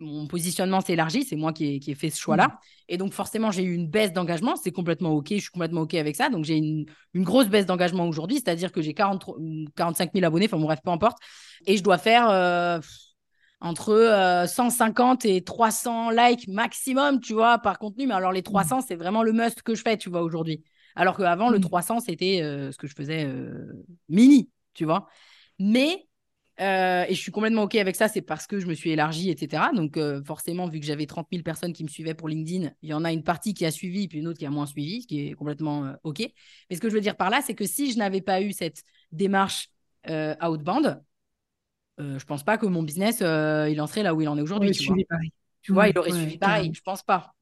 mon 0.00 0.26
positionnement 0.26 0.80
s'est 0.80 0.94
élargi. 0.94 1.22
C'est 1.22 1.36
moi 1.36 1.52
qui 1.52 1.80
ai, 1.86 1.94
fait 1.94 2.10
ce 2.10 2.18
choix-là. 2.18 2.48
Mmh. 2.48 2.58
Et 2.88 2.96
donc, 2.96 3.12
forcément, 3.12 3.52
j'ai 3.52 3.62
eu 3.62 3.72
une 3.72 3.88
baisse 3.88 4.12
d'engagement. 4.12 4.56
C'est 4.56 4.72
complètement 4.72 5.12
OK. 5.12 5.28
Je 5.30 5.38
suis 5.38 5.50
complètement 5.50 5.82
OK 5.82 5.94
avec 5.94 6.16
ça. 6.16 6.28
Donc, 6.28 6.44
j'ai 6.44 6.56
une, 6.56 6.86
grosse 7.14 7.46
baisse 7.46 7.66
d'engagement 7.66 8.08
aujourd'hui. 8.08 8.36
C'est-à-dire 8.36 8.72
que 8.72 8.82
j'ai 8.82 8.92
45 8.92 10.10
000 10.12 10.26
abonnés. 10.26 10.46
Enfin, 10.46 10.56
mon 10.58 10.66
rêve, 10.66 10.80
peu 10.84 10.90
importe. 10.90 11.18
Et 11.66 11.76
je 11.76 11.84
dois 11.84 11.98
faire 11.98 12.28
euh, 12.28 12.80
entre 13.60 14.44
150 14.48 15.24
euh, 15.24 15.28
et 15.28 15.44
300 15.44 16.10
likes 16.10 16.48
maximum, 16.48 17.20
tu 17.20 17.32
vois, 17.32 17.58
par 17.58 17.78
contenu. 17.78 18.08
Mais 18.08 18.14
alors, 18.14 18.32
les 18.32 18.42
300, 18.42 18.78
mmh. 18.78 18.82
c'est 18.88 18.96
vraiment 18.96 19.22
le 19.22 19.32
must 19.32 19.62
que 19.62 19.76
je 19.76 19.82
fais, 19.82 19.96
tu 19.96 20.10
vois, 20.10 20.22
aujourd'hui. 20.22 20.64
Alors 20.96 21.16
qu'avant, 21.16 21.50
le 21.50 21.60
300, 21.60 21.96
mmh. 21.96 22.00
c'était 22.00 22.42
euh, 22.42 22.72
ce 22.72 22.78
que 22.78 22.86
je 22.86 22.94
faisais 22.94 23.28
mini, 24.08 24.50
tu 24.74 24.84
vois. 24.84 25.08
Mais 25.58 26.06
euh, 26.60 27.04
et 27.08 27.14
je 27.14 27.20
suis 27.20 27.32
complètement 27.32 27.64
OK 27.64 27.74
avec 27.74 27.96
ça, 27.96 28.08
c'est 28.08 28.22
parce 28.22 28.46
que 28.46 28.60
je 28.60 28.66
me 28.66 28.74
suis 28.74 28.90
élargie, 28.90 29.30
etc. 29.30 29.64
Donc, 29.74 29.96
euh, 29.96 30.22
forcément, 30.22 30.68
vu 30.68 30.78
que 30.78 30.86
j'avais 30.86 31.06
30 31.06 31.26
000 31.32 31.42
personnes 31.42 31.72
qui 31.72 31.82
me 31.82 31.88
suivaient 31.88 32.14
pour 32.14 32.28
LinkedIn, 32.28 32.70
il 32.82 32.88
y 32.88 32.94
en 32.94 33.04
a 33.04 33.12
une 33.12 33.24
partie 33.24 33.54
qui 33.54 33.66
a 33.66 33.70
suivi, 33.70 34.06
puis 34.06 34.18
une 34.20 34.28
autre 34.28 34.38
qui 34.38 34.46
a 34.46 34.50
moins 34.50 34.66
suivi, 34.66 35.02
ce 35.02 35.06
qui 35.06 35.28
est 35.28 35.32
complètement 35.32 35.84
euh, 35.86 35.92
OK. 36.04 36.20
Mais 36.20 36.76
ce 36.76 36.80
que 36.80 36.88
je 36.88 36.94
veux 36.94 37.00
dire 37.00 37.16
par 37.16 37.30
là, 37.30 37.40
c'est 37.44 37.54
que 37.54 37.66
si 37.66 37.92
je 37.92 37.98
n'avais 37.98 38.20
pas 38.20 38.40
eu 38.40 38.52
cette 38.52 38.82
démarche 39.10 39.68
outbound, 40.42 41.02
je 41.98 42.24
pense 42.24 42.44
pas 42.44 42.58
que 42.58 42.66
mon 42.66 42.82
business, 42.82 43.20
il 43.20 43.80
en 43.80 43.86
serait 43.86 44.02
là 44.02 44.14
où 44.14 44.20
il 44.20 44.28
en 44.28 44.36
est 44.36 44.42
aujourd'hui. 44.42 44.72
tu 44.72 44.86
vois, 44.86 44.96
pareil. 45.08 45.32
tu 45.62 45.72
vois 45.72 45.88
il 45.88 45.98
aurait 45.98 46.10
suivi 46.10 46.36
pareil. 46.36 46.70
Je 46.74 46.82
pense 46.82 47.02
pas. 47.02 47.32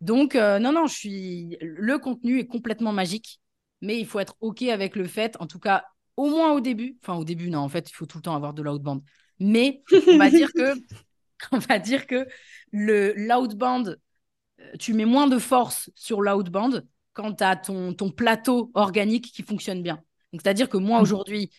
Donc, 0.00 0.34
non, 0.34 0.72
non, 0.72 0.86
je 0.86 0.94
suis. 0.94 1.56
Le 1.60 1.98
contenu 1.98 2.38
est 2.38 2.46
complètement 2.46 2.92
magique, 2.92 3.40
mais 3.80 3.98
il 3.98 4.06
faut 4.06 4.18
être 4.18 4.36
OK 4.40 4.62
avec 4.62 4.96
le 4.96 5.06
fait, 5.06 5.36
en 5.40 5.46
tout 5.46 5.58
cas, 5.58 5.84
au 6.16 6.28
moins 6.28 6.52
au 6.52 6.60
début. 6.60 6.98
Enfin, 7.02 7.18
au 7.18 7.24
début, 7.24 7.50
non, 7.50 7.60
en 7.60 7.68
fait, 7.68 7.90
il 7.90 7.94
faut 7.94 8.06
tout 8.06 8.18
le 8.18 8.22
temps 8.22 8.34
avoir 8.34 8.54
de 8.54 8.62
l'outbound. 8.62 9.02
Mais 9.38 9.82
on 10.08 10.18
va 10.18 10.30
dire 10.30 10.52
que, 10.52 10.74
on 11.52 11.58
va 11.58 11.78
dire 11.78 12.06
que 12.06 12.26
le 12.72 13.14
l'outbound, 13.16 13.98
euh, 14.60 14.72
tu 14.78 14.92
mets 14.92 15.06
moins 15.06 15.26
de 15.26 15.38
force 15.38 15.90
sur 15.94 16.20
l'outbound 16.20 16.86
quand 17.14 17.34
tu 17.34 17.44
as 17.44 17.56
ton, 17.56 17.94
ton 17.94 18.10
plateau 18.10 18.70
organique 18.74 19.32
qui 19.32 19.42
fonctionne 19.42 19.82
bien. 19.82 19.96
Donc, 20.32 20.42
c'est-à-dire 20.42 20.68
que 20.68 20.76
moi, 20.76 20.98
mm. 20.98 21.02
aujourd'hui, 21.02 21.50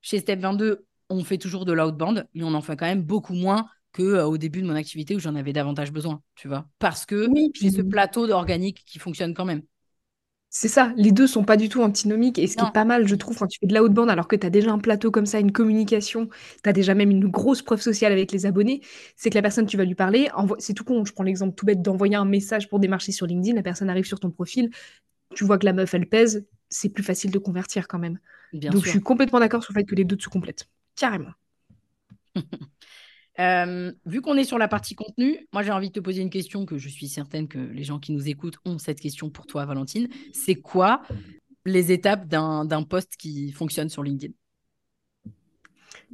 chez 0.00 0.20
Step 0.20 0.40
22, 0.40 0.86
on 1.10 1.24
fait 1.24 1.38
toujours 1.38 1.64
de 1.64 1.72
l'outbound, 1.72 2.26
mais 2.34 2.44
on 2.44 2.54
en 2.54 2.62
fait 2.62 2.76
quand 2.76 2.86
même 2.86 3.02
beaucoup 3.02 3.34
moins 3.34 3.68
que 3.94 4.02
euh, 4.02 4.26
au 4.26 4.36
début 4.36 4.60
de 4.60 4.66
mon 4.66 4.74
activité 4.74 5.16
où 5.16 5.20
j'en 5.20 5.34
avais 5.36 5.54
davantage 5.54 5.92
besoin, 5.92 6.20
tu 6.34 6.48
vois. 6.48 6.66
Parce 6.78 7.06
que 7.06 7.28
j'ai 7.54 7.70
ce 7.70 7.80
plateau 7.80 8.26
d'organique 8.26 8.82
qui 8.86 8.98
fonctionne 8.98 9.32
quand 9.32 9.46
même. 9.46 9.62
C'est 10.56 10.68
ça, 10.68 10.92
les 10.96 11.10
deux 11.10 11.26
sont 11.26 11.42
pas 11.42 11.56
du 11.56 11.68
tout 11.68 11.82
antinomiques 11.82 12.38
et 12.38 12.46
ce 12.46 12.56
qui 12.56 12.64
est 12.64 12.72
pas 12.72 12.84
mal, 12.84 13.08
je 13.08 13.16
trouve, 13.16 13.36
quand 13.36 13.48
tu 13.48 13.58
fais 13.58 13.66
de 13.66 13.74
l'outbound 13.74 14.08
alors 14.08 14.28
que 14.28 14.36
tu 14.36 14.46
as 14.46 14.50
déjà 14.50 14.70
un 14.70 14.78
plateau 14.78 15.10
comme 15.10 15.26
ça, 15.26 15.40
une 15.40 15.50
communication, 15.50 16.28
tu 16.62 16.70
as 16.70 16.72
déjà 16.72 16.94
même 16.94 17.10
une 17.10 17.26
grosse 17.26 17.60
preuve 17.60 17.80
sociale 17.80 18.12
avec 18.12 18.30
les 18.30 18.46
abonnés, 18.46 18.80
c'est 19.16 19.30
que 19.30 19.34
la 19.34 19.42
personne, 19.42 19.66
tu 19.66 19.76
vas 19.76 19.84
lui 19.84 19.96
parler, 19.96 20.28
c'est 20.60 20.72
tout 20.72 20.84
con, 20.84 21.04
je 21.04 21.12
prends 21.12 21.24
l'exemple 21.24 21.56
tout 21.56 21.66
bête 21.66 21.82
d'envoyer 21.82 22.14
un 22.14 22.24
message 22.24 22.68
pour 22.68 22.78
démarcher 22.78 23.10
sur 23.10 23.26
LinkedIn, 23.26 23.56
la 23.56 23.64
personne 23.64 23.90
arrive 23.90 24.04
sur 24.04 24.20
ton 24.20 24.30
profil, 24.30 24.70
tu 25.34 25.42
vois 25.42 25.58
que 25.58 25.66
la 25.66 25.72
meuf, 25.72 25.92
elle 25.92 26.08
pèse, 26.08 26.46
c'est 26.68 26.88
plus 26.88 27.02
facile 27.02 27.32
de 27.32 27.38
convertir 27.38 27.88
quand 27.88 27.98
même. 27.98 28.20
Donc 28.52 28.84
je 28.84 28.90
suis 28.90 29.00
complètement 29.00 29.40
d'accord 29.40 29.64
sur 29.64 29.72
le 29.72 29.80
fait 29.80 29.84
que 29.84 29.96
les 29.96 30.04
deux 30.04 30.16
se 30.20 30.28
complètent. 30.28 30.68
Carrément. 30.94 31.32
Euh, 33.40 33.92
vu 34.06 34.20
qu'on 34.20 34.36
est 34.36 34.44
sur 34.44 34.58
la 34.58 34.68
partie 34.68 34.94
contenu, 34.94 35.48
moi 35.52 35.62
j'ai 35.62 35.72
envie 35.72 35.88
de 35.88 35.94
te 35.94 36.00
poser 36.00 36.22
une 36.22 36.30
question 36.30 36.66
que 36.66 36.78
je 36.78 36.88
suis 36.88 37.08
certaine 37.08 37.48
que 37.48 37.58
les 37.58 37.82
gens 37.82 37.98
qui 37.98 38.12
nous 38.12 38.28
écoutent 38.28 38.58
ont 38.64 38.78
cette 38.78 39.00
question 39.00 39.30
pour 39.30 39.46
toi, 39.46 39.64
Valentine. 39.64 40.08
C'est 40.32 40.54
quoi 40.54 41.02
les 41.64 41.92
étapes 41.92 42.26
d'un 42.26 42.82
post 42.88 43.16
qui 43.16 43.50
fonctionne 43.52 43.88
sur 43.88 44.02
LinkedIn? 44.02 44.34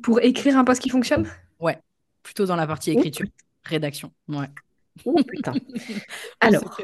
Pour 0.02 0.20
écrire 0.20 0.56
un 0.56 0.64
post 0.64 0.80
qui 0.80 0.88
fonctionne? 0.88 1.28
Ouais, 1.58 1.78
plutôt 2.22 2.46
dans 2.46 2.56
la 2.56 2.66
partie 2.66 2.92
oh, 2.94 2.98
écriture, 2.98 3.26
rédaction. 3.64 4.12
Ouais. 4.28 4.48
Oh 5.04 5.14
putain. 5.26 5.52
Alors, 6.40 6.78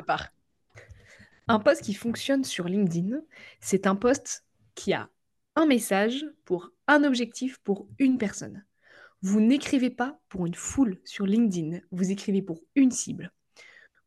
un 1.48 1.58
post 1.60 1.82
qui 1.82 1.94
fonctionne 1.94 2.44
sur 2.44 2.66
LinkedIn, 2.66 3.20
c'est 3.60 3.86
un 3.86 3.94
post 3.94 4.44
qui 4.74 4.92
a 4.92 5.08
un 5.54 5.64
message 5.64 6.26
pour 6.44 6.72
un 6.88 7.04
objectif 7.04 7.58
pour 7.58 7.86
une 7.98 8.18
personne. 8.18 8.64
Vous 9.22 9.40
n'écrivez 9.40 9.90
pas 9.90 10.20
pour 10.28 10.46
une 10.46 10.54
foule 10.54 11.00
sur 11.04 11.26
LinkedIn, 11.26 11.80
vous 11.90 12.10
écrivez 12.10 12.42
pour 12.42 12.60
une 12.74 12.90
cible. 12.90 13.32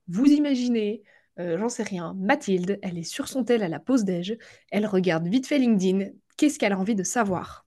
Vous 0.08 0.26
imaginez, 0.26 1.04
euh, 1.40 1.58
j'en 1.58 1.70
sais 1.70 1.84
rien, 1.84 2.16
Mathilde, 2.18 2.80
elle 2.82 2.98
est 2.98 3.04
sur 3.04 3.28
son 3.28 3.44
tel 3.44 3.64
à 3.64 3.68
la 3.68 3.80
pause 3.80 4.06
déj, 4.06 4.38
elle 4.72 4.86
regarde 4.86 5.28
vite 5.28 5.48
fait 5.48 5.58
LinkedIn, 5.58 6.12
qu'est-ce 6.38 6.60
qu'elle 6.60 6.74
a 6.74 6.80
envie 6.80 6.96
de 6.96 7.04
savoir? 7.04 7.66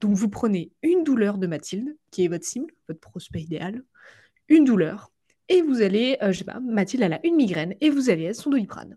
Donc 0.00 0.14
vous 0.14 0.28
prenez 0.28 0.72
une 0.82 1.04
douleur 1.04 1.38
de 1.38 1.46
Mathilde, 1.46 1.96
qui 2.10 2.24
est 2.24 2.28
votre 2.28 2.44
cible, 2.44 2.72
votre 2.88 3.00
prospect 3.00 3.42
idéal, 3.42 3.82
une 4.48 4.64
douleur, 4.64 5.12
et 5.48 5.62
vous 5.62 5.82
allez, 5.82 6.16
euh, 6.22 6.32
je 6.32 6.38
sais 6.38 6.44
pas, 6.44 6.60
Mathilde, 6.60 7.02
elle 7.02 7.12
a 7.12 7.20
une 7.24 7.36
migraine, 7.36 7.74
et 7.80 7.90
vous 7.90 8.10
allez 8.10 8.28
à 8.28 8.34
son 8.34 8.50
doliprane. 8.50 8.96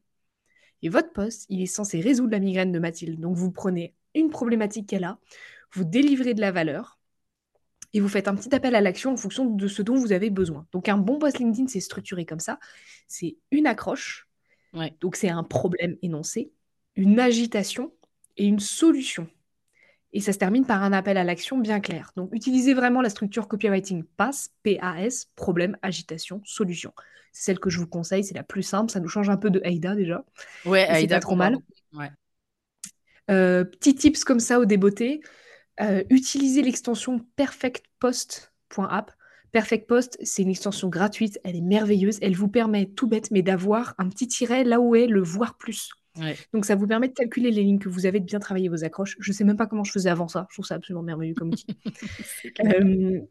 Et 0.82 0.90
votre 0.90 1.12
poste, 1.12 1.46
il 1.50 1.62
est 1.62 1.66
censé 1.66 2.00
résoudre 2.00 2.32
la 2.32 2.40
migraine 2.40 2.72
de 2.72 2.80
Mathilde. 2.80 3.20
Donc 3.20 3.36
vous 3.36 3.52
prenez 3.52 3.96
une 4.14 4.30
problématique 4.30 4.88
qu'elle 4.88 5.04
a, 5.04 5.20
vous 5.74 5.84
délivrez 5.84 6.34
de 6.34 6.42
la 6.42 6.52
valeur, 6.52 6.97
et 7.94 8.00
vous 8.00 8.10
faites 8.10 8.28
un 8.28 8.36
petit 8.36 8.54
appel 8.54 8.76
à 8.76 8.82
l'action 8.82 9.14
en 9.14 9.18
fonction 9.18 9.46
de 9.46 9.68
ce 9.68 9.82
dont 9.82 9.96
vous 9.96 10.12
avez 10.12 10.30
besoin. 10.30 10.66
Donc 10.72 10.90
un 10.90 10.98
bon 10.98 11.20
post 11.20 11.40
LinkedIn, 11.40 11.68
c'est 11.68 11.80
structuré 11.80 12.26
comme 12.26 12.40
ça. 12.40 12.60
C'est 13.08 13.38
une 13.52 13.68
accroche, 13.68 14.28
donc 15.00 15.16
c'est 15.16 15.30
un 15.30 15.44
problème 15.44 15.98
énoncé, 16.02 16.52
une 16.96 17.20
agitation 17.20 17.94
et 18.36 18.46
une 18.46 18.60
solution. 18.60 19.28
Et 20.14 20.22
ça 20.22 20.34
se 20.34 20.38
termine 20.38 20.66
par 20.66 20.84
un 20.84 20.94
appel 20.94 21.18
à 21.18 21.24
l'action 21.24 21.58
bien 21.58 21.80
clair. 21.80 22.12
Donc 22.16 22.30
utilisez 22.34 22.74
vraiment 22.74 23.02
la 23.02 23.10
structure 23.10 23.48
copywriting 23.48 24.04
PAS, 24.04 24.50
P-A-S, 24.64 25.30
problème, 25.36 25.78
agitation, 25.82 26.42
solution. 26.46 26.94
C'est 27.34 27.44
celle 27.44 27.60
que 27.60 27.70
je 27.70 27.80
vous 27.80 27.88
conseille, 27.88 28.24
c'est 28.24 28.34
la 28.34 28.44
plus 28.44 28.64
simple, 28.64 28.92
ça 28.92 29.00
nous 29.00 29.10
change 29.10 29.30
un 29.30 29.38
peu 29.38 29.50
de 29.50 29.62
AIDA 29.64 29.96
déjà. 29.96 30.24
Ouais, 30.66 30.88
AIDA, 30.90 31.20
trop 31.20 31.36
mal. 31.36 31.58
Ouais. 31.94 32.10
Euh, 33.30 33.64
petits 33.66 33.96
tips 33.96 34.24
comme 34.24 34.40
ça 34.40 34.60
au 34.60 34.66
débeauté. 34.66 35.22
Euh, 35.82 36.04
utilisez 36.10 36.62
l'extension 36.62 37.20
perfectpost.app. 37.36 39.12
Perfect 39.52 39.88
Post, 39.88 40.18
c'est 40.22 40.42
une 40.42 40.50
extension 40.50 40.90
gratuite, 40.90 41.40
elle 41.44 41.56
est 41.56 41.62
merveilleuse, 41.62 42.20
elle 42.22 42.36
vous 42.36 42.50
permet 42.50 42.86
tout 42.86 43.08
bête, 43.08 43.32
mais 43.32 43.42
d'avoir 43.42 43.96
un 43.98 44.10
petit 44.10 44.28
tiret 44.28 44.64
là 44.64 44.80
où 44.80 44.94
est 44.94 45.08
le 45.08 45.22
voir 45.22 45.58
plus. 45.58 45.90
Donc 46.54 46.66
ça 46.66 46.76
vous 46.76 46.88
permet 46.88 47.08
de 47.08 47.14
calculer 47.14 47.52
les 47.52 47.64
lignes 47.64 47.80
que 47.80 47.90
vous 47.90 48.06
avez, 48.06 48.20
de 48.20 48.26
bien 48.26 48.40
travailler 48.40 48.70
vos 48.70 48.84
accroches. 48.84 49.16
Je 49.20 49.32
ne 49.32 49.36
sais 49.36 49.44
même 49.44 49.56
pas 49.56 49.68
comment 49.68 49.84
je 49.84 49.92
faisais 49.92 50.10
avant 50.10 50.28
ça, 50.28 50.48
je 50.50 50.56
trouve 50.56 50.66
ça 50.66 50.76
absolument 50.76 51.04
merveilleux 51.04 51.36
comme 51.36 51.50
outil. 51.50 51.68
euh, 52.66 53.22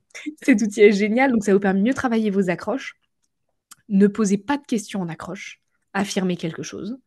cet 0.43 0.63
outil 0.63 0.83
est 0.83 0.93
génial, 0.93 1.33
donc 1.33 1.45
ça 1.45 1.53
vous 1.53 1.61
permet 1.61 1.81
de 1.81 1.85
mieux 1.85 1.95
travailler 1.95 2.31
vos 2.31 2.49
accroches. 2.49 2.97
Ne 3.89 4.07
posez 4.07 4.39
pas 4.39 4.57
de 4.57 4.65
questions 4.65 5.03
en 5.03 5.09
accroche, 5.09 5.61
affirmez 5.93 6.37
quelque 6.37 6.63
chose 6.63 6.99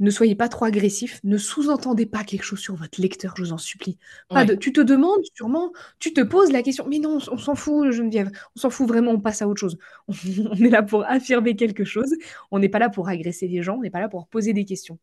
ne 0.00 0.10
soyez 0.10 0.34
pas 0.34 0.48
trop 0.48 0.64
agressif, 0.64 1.20
ne 1.24 1.36
sous-entendez 1.36 2.06
pas 2.06 2.24
quelque 2.24 2.42
chose 2.42 2.58
sur 2.58 2.74
votre 2.74 3.00
lecteur, 3.00 3.34
je 3.36 3.44
vous 3.44 3.52
en 3.52 3.58
supplie. 3.58 3.98
Pas 4.30 4.46
de, 4.46 4.54
tu 4.54 4.72
te 4.72 4.80
demandes 4.80 5.20
sûrement, 5.34 5.72
tu 5.98 6.14
te 6.14 6.22
poses 6.22 6.50
la 6.50 6.62
question, 6.62 6.86
mais 6.88 6.98
non, 6.98 7.18
on, 7.30 7.36
s'en 7.36 7.54
fout, 7.54 7.92
Geneviève, 7.92 8.30
on 8.56 8.60
s'en 8.60 8.70
fout 8.70 8.88
vraiment, 8.88 9.12
on 9.12 9.20
passe 9.20 9.42
à 9.42 9.48
autre 9.48 9.60
chose. 9.60 9.78
On, 10.08 10.54
est 10.56 10.70
là 10.70 10.82
pour 10.82 11.04
affirmer 11.04 11.54
quelque 11.54 11.84
chose, 11.84 12.14
on 12.50 12.58
n'est 12.58 12.68
pas 12.68 12.78
là 12.78 12.88
pour 12.88 13.08
agresser 13.08 13.46
les 13.46 13.62
gens, 13.62 13.76
on 13.76 13.82
n'est 13.82 13.90
pas 13.90 14.00
là 14.00 14.08
pour 14.08 14.26
poser 14.26 14.52
des 14.52 14.64
questions. 14.64 14.98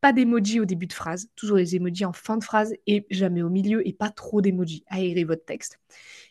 Pas 0.00 0.12
d'emoji 0.12 0.60
au 0.60 0.64
début 0.64 0.86
de 0.86 0.92
phrase, 0.92 1.28
toujours 1.34 1.56
les 1.56 1.76
emojis 1.76 2.04
en 2.04 2.12
fin 2.12 2.36
de 2.36 2.44
phrase 2.44 2.74
et 2.86 3.06
jamais 3.10 3.42
au 3.42 3.48
milieu 3.48 3.86
et 3.86 3.92
pas 3.92 4.10
trop 4.10 4.40
d'emojis. 4.40 4.84
Aérez 4.88 5.24
votre 5.24 5.44
texte. 5.44 5.78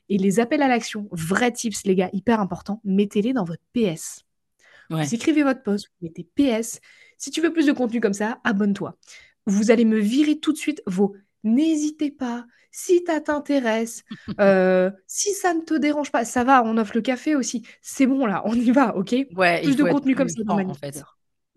Et 0.10 0.18
les 0.18 0.40
appels 0.40 0.62
à 0.62 0.68
l'action, 0.68 1.08
vrais 1.12 1.52
tips, 1.52 1.86
les 1.86 1.96
gars, 1.96 2.10
hyper 2.14 2.40
important, 2.40 2.82
mettez-les 2.84 3.34
dans 3.34 3.46
votre 3.46 3.64
PS. 3.74 4.26
Vous 4.92 5.16
écrivez 5.16 5.44
votre 5.44 5.64
post, 5.64 5.88
vous 5.88 6.08
mettez 6.08 6.28
PS, 6.36 6.82
si 7.22 7.30
tu 7.30 7.40
veux 7.40 7.54
plus 7.54 7.68
de 7.68 7.72
contenu 7.72 8.02
comme 8.02 8.14
ça, 8.14 8.40
abonne-toi. 8.44 8.98
Vous 9.46 9.70
allez 9.70 9.86
me 9.86 10.00
virer 10.00 10.40
tout 10.40 10.52
de 10.52 10.58
suite 10.58 10.82
vos 10.88 11.16
n'hésitez 11.44 12.12
pas. 12.12 12.46
Si 12.72 13.04
ça 13.06 13.20
t'intéresse, 13.20 14.04
euh, 14.40 14.90
si 15.06 15.34
ça 15.34 15.54
ne 15.54 15.60
te 15.60 15.74
dérange 15.74 16.12
pas, 16.12 16.24
ça 16.26 16.44
va, 16.44 16.64
on 16.64 16.78
offre 16.78 16.94
le 16.96 17.02
café 17.02 17.36
aussi. 17.36 17.64
C'est 17.82 18.08
bon 18.08 18.26
là, 18.26 18.42
on 18.46 18.56
y 18.56 18.72
va, 18.72 18.96
ok? 18.96 19.14
Ouais, 19.36 19.62
Plus 19.62 19.76
de 19.76 19.84
contenu 19.84 20.16
comme 20.16 20.30
ça 20.30 20.42
dans 20.44 20.58
en 20.58 20.74
fait. 20.74 21.04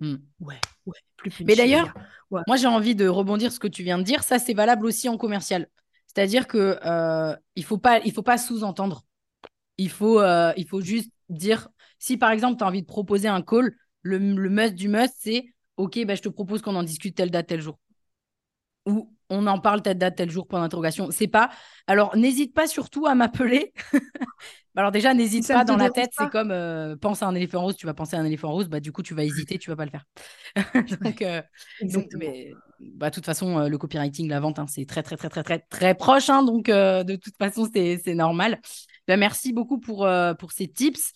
Hmm. 0.00 0.16
Ouais, 0.40 0.58
ouais, 0.86 0.98
plus 1.16 1.32
Mais 1.46 1.54
d'ailleurs, 1.54 1.94
moi 2.30 2.56
j'ai 2.56 2.66
envie 2.66 2.96
de 2.96 3.06
rebondir 3.06 3.50
sur 3.50 3.56
ce 3.56 3.60
que 3.60 3.68
tu 3.68 3.84
viens 3.84 3.98
de 3.98 4.02
dire. 4.02 4.22
Ça, 4.22 4.38
c'est 4.38 4.54
valable 4.54 4.86
aussi 4.86 5.08
en 5.08 5.16
commercial. 5.16 5.68
C'est-à-dire 6.08 6.46
que 6.46 6.78
euh, 6.84 7.36
il 7.54 7.64
faut 7.64 7.78
pas, 7.78 8.00
il 8.00 8.12
faut 8.12 8.22
pas 8.22 8.38
sous-entendre. 8.38 9.04
Il 9.78 9.90
faut, 9.90 10.20
euh, 10.20 10.52
il 10.56 10.66
faut 10.66 10.80
juste 10.80 11.10
dire. 11.28 11.68
Si 12.00 12.16
par 12.16 12.32
exemple 12.32 12.58
tu 12.58 12.64
as 12.64 12.66
envie 12.66 12.82
de 12.82 12.86
proposer 12.86 13.28
un 13.28 13.40
call, 13.40 13.74
le, 14.02 14.18
le 14.18 14.50
must 14.50 14.74
du 14.74 14.88
must, 14.88 15.14
c'est 15.18 15.53
OK, 15.76 16.04
bah, 16.06 16.14
je 16.14 16.22
te 16.22 16.28
propose 16.28 16.62
qu'on 16.62 16.76
en 16.76 16.82
discute 16.82 17.14
telle 17.14 17.30
date, 17.30 17.48
tel 17.48 17.60
jour. 17.60 17.78
Ou 18.86 19.14
on 19.30 19.46
en 19.46 19.58
parle 19.58 19.82
telle 19.82 19.98
date, 19.98 20.16
tel 20.16 20.30
jour, 20.30 20.46
point 20.46 20.60
d'interrogation. 20.60 21.08
C'est 21.10 21.28
pas. 21.28 21.50
Alors, 21.86 22.16
n'hésite 22.16 22.54
pas 22.54 22.66
surtout 22.66 23.06
à 23.06 23.14
m'appeler. 23.14 23.72
Alors, 24.76 24.90
déjà, 24.90 25.14
n'hésite 25.14 25.46
pas 25.46 25.64
dans 25.64 25.76
la 25.76 25.90
tête. 25.90 26.10
C'est 26.18 26.30
comme 26.30 26.50
euh, 26.50 26.96
pense 26.96 27.22
à 27.22 27.26
un 27.26 27.34
éléphant 27.34 27.62
rose, 27.62 27.76
tu 27.76 27.86
vas 27.86 27.94
penser 27.94 28.16
à 28.16 28.20
un 28.20 28.24
éléphant 28.24 28.50
rose. 28.50 28.68
Bah, 28.68 28.80
du 28.80 28.92
coup, 28.92 29.02
tu 29.02 29.14
vas 29.14 29.24
hésiter, 29.24 29.58
tu 29.58 29.70
vas 29.70 29.76
pas 29.76 29.84
le 29.84 29.90
faire. 29.90 30.04
donc, 31.02 31.22
euh, 31.22 31.40
mais, 32.18 32.52
bah, 32.80 33.10
de 33.10 33.14
toute 33.14 33.24
façon, 33.24 33.58
euh, 33.58 33.68
le 33.68 33.78
copywriting, 33.78 34.28
la 34.28 34.40
vente, 34.40 34.58
hein, 34.58 34.66
c'est 34.68 34.84
très, 34.84 35.02
très, 35.02 35.16
très, 35.16 35.28
très, 35.28 35.42
très, 35.42 35.58
très 35.60 35.94
proche. 35.94 36.28
Hein, 36.28 36.42
donc, 36.42 36.66
de 36.66 37.16
toute 37.16 37.36
façon, 37.36 37.68
c'est 37.72 38.14
normal. 38.14 38.60
Ben, 39.06 39.18
merci 39.18 39.52
beaucoup 39.52 39.78
pour, 39.78 40.08
pour 40.38 40.52
ces 40.52 40.68
tips. 40.68 41.12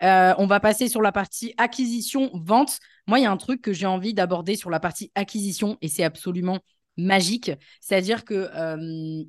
On 0.00 0.46
va 0.46 0.60
passer 0.60 0.88
sur 0.88 1.02
la 1.02 1.12
partie 1.12 1.52
acquisition, 1.58 2.30
vente. 2.32 2.78
Moi, 3.10 3.18
il 3.18 3.22
y 3.22 3.26
a 3.26 3.32
un 3.32 3.36
truc 3.36 3.60
que 3.60 3.72
j'ai 3.72 3.86
envie 3.86 4.14
d'aborder 4.14 4.54
sur 4.54 4.70
la 4.70 4.78
partie 4.78 5.10
acquisition 5.16 5.76
et 5.82 5.88
c'est 5.88 6.04
absolument 6.04 6.60
magique. 6.96 7.50
C'est-à-dire 7.80 8.24
que 8.24 8.48
euh, 8.54 9.24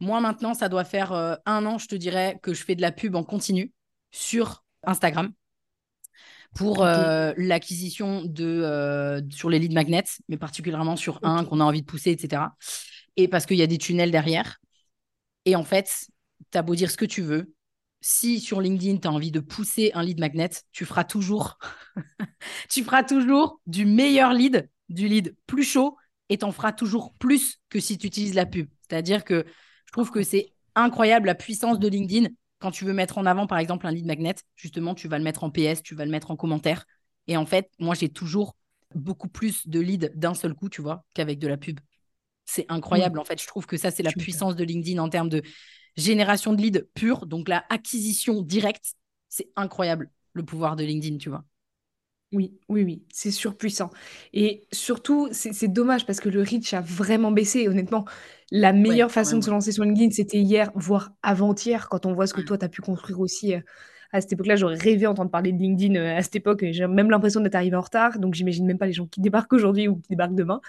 moi, 0.00 0.20
maintenant, 0.20 0.52
ça 0.52 0.68
doit 0.68 0.82
faire 0.82 1.12
un 1.12 1.64
an, 1.64 1.78
je 1.78 1.86
te 1.86 1.94
dirais, 1.94 2.40
que 2.42 2.54
je 2.54 2.64
fais 2.64 2.74
de 2.74 2.82
la 2.82 2.90
pub 2.90 3.14
en 3.14 3.22
continu 3.22 3.72
sur 4.10 4.64
Instagram 4.82 5.32
pour 6.56 6.84
l'acquisition 6.84 8.24
de 8.24 9.22
sur 9.30 9.48
les 9.48 9.60
leads 9.60 9.74
magnets, 9.74 10.02
mais 10.28 10.36
particulièrement 10.36 10.96
sur 10.96 11.20
un 11.22 11.44
qu'on 11.44 11.60
a 11.60 11.64
envie 11.64 11.82
de 11.82 11.86
pousser, 11.86 12.10
etc. 12.10 12.56
Et 13.16 13.28
parce 13.28 13.46
qu'il 13.46 13.58
y 13.58 13.62
a 13.62 13.68
des 13.68 13.78
tunnels 13.78 14.10
derrière. 14.10 14.58
Et 15.44 15.54
en 15.54 15.62
fait, 15.62 16.08
tu 16.50 16.58
as 16.58 16.62
beau 16.62 16.74
dire 16.74 16.90
ce 16.90 16.96
que 16.96 17.04
tu 17.04 17.22
veux. 17.22 17.54
Si 18.00 18.40
sur 18.40 18.60
LinkedIn, 18.60 18.98
tu 18.98 19.08
as 19.08 19.10
envie 19.10 19.30
de 19.30 19.40
pousser 19.40 19.90
un 19.94 20.02
lead 20.02 20.20
magnet, 20.20 20.50
tu 20.72 20.84
feras 20.84 21.04
toujours, 21.04 21.58
tu 22.70 22.82
feras 22.82 23.02
toujours 23.02 23.60
du 23.66 23.84
meilleur 23.84 24.32
lead, 24.32 24.70
du 24.88 25.06
lead 25.06 25.36
plus 25.46 25.64
chaud, 25.64 25.96
et 26.30 26.38
tu 26.38 26.44
en 26.44 26.52
feras 26.52 26.72
toujours 26.72 27.12
plus 27.14 27.60
que 27.68 27.80
si 27.80 27.98
tu 27.98 28.06
utilises 28.06 28.34
la 28.34 28.46
pub. 28.46 28.68
C'est-à-dire 28.88 29.24
que 29.24 29.44
je 29.86 29.92
trouve 29.92 30.10
que 30.10 30.22
c'est 30.22 30.52
incroyable 30.74 31.26
la 31.26 31.34
puissance 31.34 31.78
de 31.78 31.88
LinkedIn. 31.88 32.28
Quand 32.58 32.70
tu 32.70 32.84
veux 32.84 32.92
mettre 32.92 33.18
en 33.18 33.26
avant, 33.26 33.46
par 33.46 33.58
exemple, 33.58 33.86
un 33.86 33.90
lead 33.90 34.06
magnet, 34.06 34.34
justement, 34.56 34.94
tu 34.94 35.08
vas 35.08 35.18
le 35.18 35.24
mettre 35.24 35.44
en 35.44 35.50
PS, 35.50 35.82
tu 35.82 35.94
vas 35.94 36.04
le 36.04 36.10
mettre 36.10 36.30
en 36.30 36.36
commentaire. 36.36 36.86
Et 37.26 37.36
en 37.36 37.46
fait, 37.46 37.70
moi, 37.78 37.94
j'ai 37.94 38.08
toujours 38.08 38.56
beaucoup 38.94 39.28
plus 39.28 39.66
de 39.68 39.80
leads 39.80 40.10
d'un 40.14 40.34
seul 40.34 40.54
coup, 40.54 40.68
tu 40.68 40.82
vois, 40.82 41.04
qu'avec 41.14 41.38
de 41.38 41.48
la 41.48 41.56
pub. 41.56 41.80
C'est 42.44 42.66
incroyable. 42.68 43.18
En 43.18 43.24
fait, 43.24 43.40
je 43.40 43.46
trouve 43.46 43.66
que 43.66 43.76
ça, 43.76 43.90
c'est 43.90 44.02
la 44.02 44.12
puissance 44.12 44.56
de 44.56 44.64
LinkedIn 44.64 45.00
en 45.00 45.08
termes 45.08 45.28
de 45.28 45.42
génération 45.96 46.52
de 46.52 46.62
leads 46.62 46.84
pure, 46.94 47.26
donc 47.26 47.48
la 47.48 47.64
acquisition 47.68 48.42
directe. 48.42 48.94
C'est 49.28 49.48
incroyable 49.56 50.10
le 50.32 50.44
pouvoir 50.44 50.76
de 50.76 50.84
LinkedIn, 50.84 51.18
tu 51.18 51.28
vois. 51.28 51.44
Oui, 52.32 52.56
oui, 52.68 52.84
oui, 52.84 53.02
c'est 53.12 53.32
surpuissant. 53.32 53.90
Et 54.32 54.62
surtout, 54.70 55.28
c'est 55.32 55.66
dommage 55.66 56.06
parce 56.06 56.20
que 56.20 56.28
le 56.28 56.42
reach 56.42 56.74
a 56.74 56.80
vraiment 56.80 57.32
baissé. 57.32 57.66
Honnêtement, 57.66 58.04
la 58.52 58.72
meilleure 58.72 59.10
façon 59.10 59.38
de 59.38 59.44
se 59.44 59.50
lancer 59.50 59.72
sur 59.72 59.82
LinkedIn, 59.82 60.12
c'était 60.12 60.38
hier, 60.38 60.70
voire 60.76 61.10
avant-hier, 61.22 61.88
quand 61.88 62.06
on 62.06 62.14
voit 62.14 62.28
ce 62.28 62.34
que 62.34 62.40
toi, 62.40 62.56
tu 62.56 62.64
as 62.64 62.68
pu 62.68 62.82
construire 62.82 63.18
aussi. 63.18 63.54
Euh, 63.54 63.60
à 64.12 64.20
cette 64.20 64.32
époque-là, 64.32 64.54
j'aurais 64.54 64.76
rêvé 64.76 65.08
entendre 65.08 65.30
parler 65.30 65.50
de 65.52 65.58
LinkedIn 65.58 65.96
euh, 65.96 66.16
à 66.16 66.22
cette 66.22 66.36
époque. 66.36 66.64
J'ai 66.70 66.86
même 66.86 67.10
l'impression 67.10 67.40
d'être 67.40 67.56
arrivé 67.56 67.76
en 67.76 67.80
retard. 67.80 68.20
Donc, 68.20 68.34
j'imagine 68.34 68.64
même 68.64 68.78
pas 68.78 68.86
les 68.86 68.92
gens 68.92 69.06
qui 69.06 69.20
débarquent 69.20 69.52
aujourd'hui 69.52 69.88
ou 69.88 69.96
qui 69.96 70.10
débarquent 70.10 70.36
demain. 70.36 70.60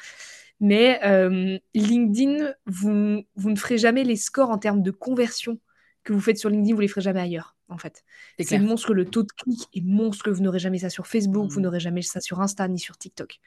Mais 0.61 0.99
euh, 1.03 1.57
LinkedIn, 1.73 2.53
vous, 2.67 3.23
vous 3.35 3.49
ne 3.49 3.55
ferez 3.55 3.77
jamais 3.77 4.03
les 4.03 4.15
scores 4.15 4.51
en 4.51 4.57
termes 4.57 4.83
de 4.83 4.91
conversion 4.91 5.59
que 6.03 6.13
vous 6.13 6.21
faites 6.21 6.37
sur 6.37 6.49
LinkedIn, 6.49 6.73
vous 6.73 6.81
les 6.81 6.87
ferez 6.87 7.01
jamais 7.01 7.19
ailleurs, 7.19 7.55
en 7.67 7.77
fait. 7.77 8.03
C'est 8.39 8.59
monstre, 8.59 8.93
le 8.93 9.05
taux 9.05 9.23
de 9.23 9.31
clic 9.31 9.67
est 9.73 9.83
monstre, 9.83 10.31
vous 10.31 10.41
n'aurez 10.41 10.59
jamais 10.59 10.79
ça 10.79 10.89
sur 10.89 11.07
Facebook, 11.07 11.49
vous 11.49 11.59
mmh. 11.59 11.63
n'aurez 11.63 11.79
jamais 11.79 12.01
ça 12.01 12.21
sur 12.21 12.41
Insta 12.41 12.67
ni 12.67 12.79
sur 12.79 12.97
TikTok. 12.97 13.39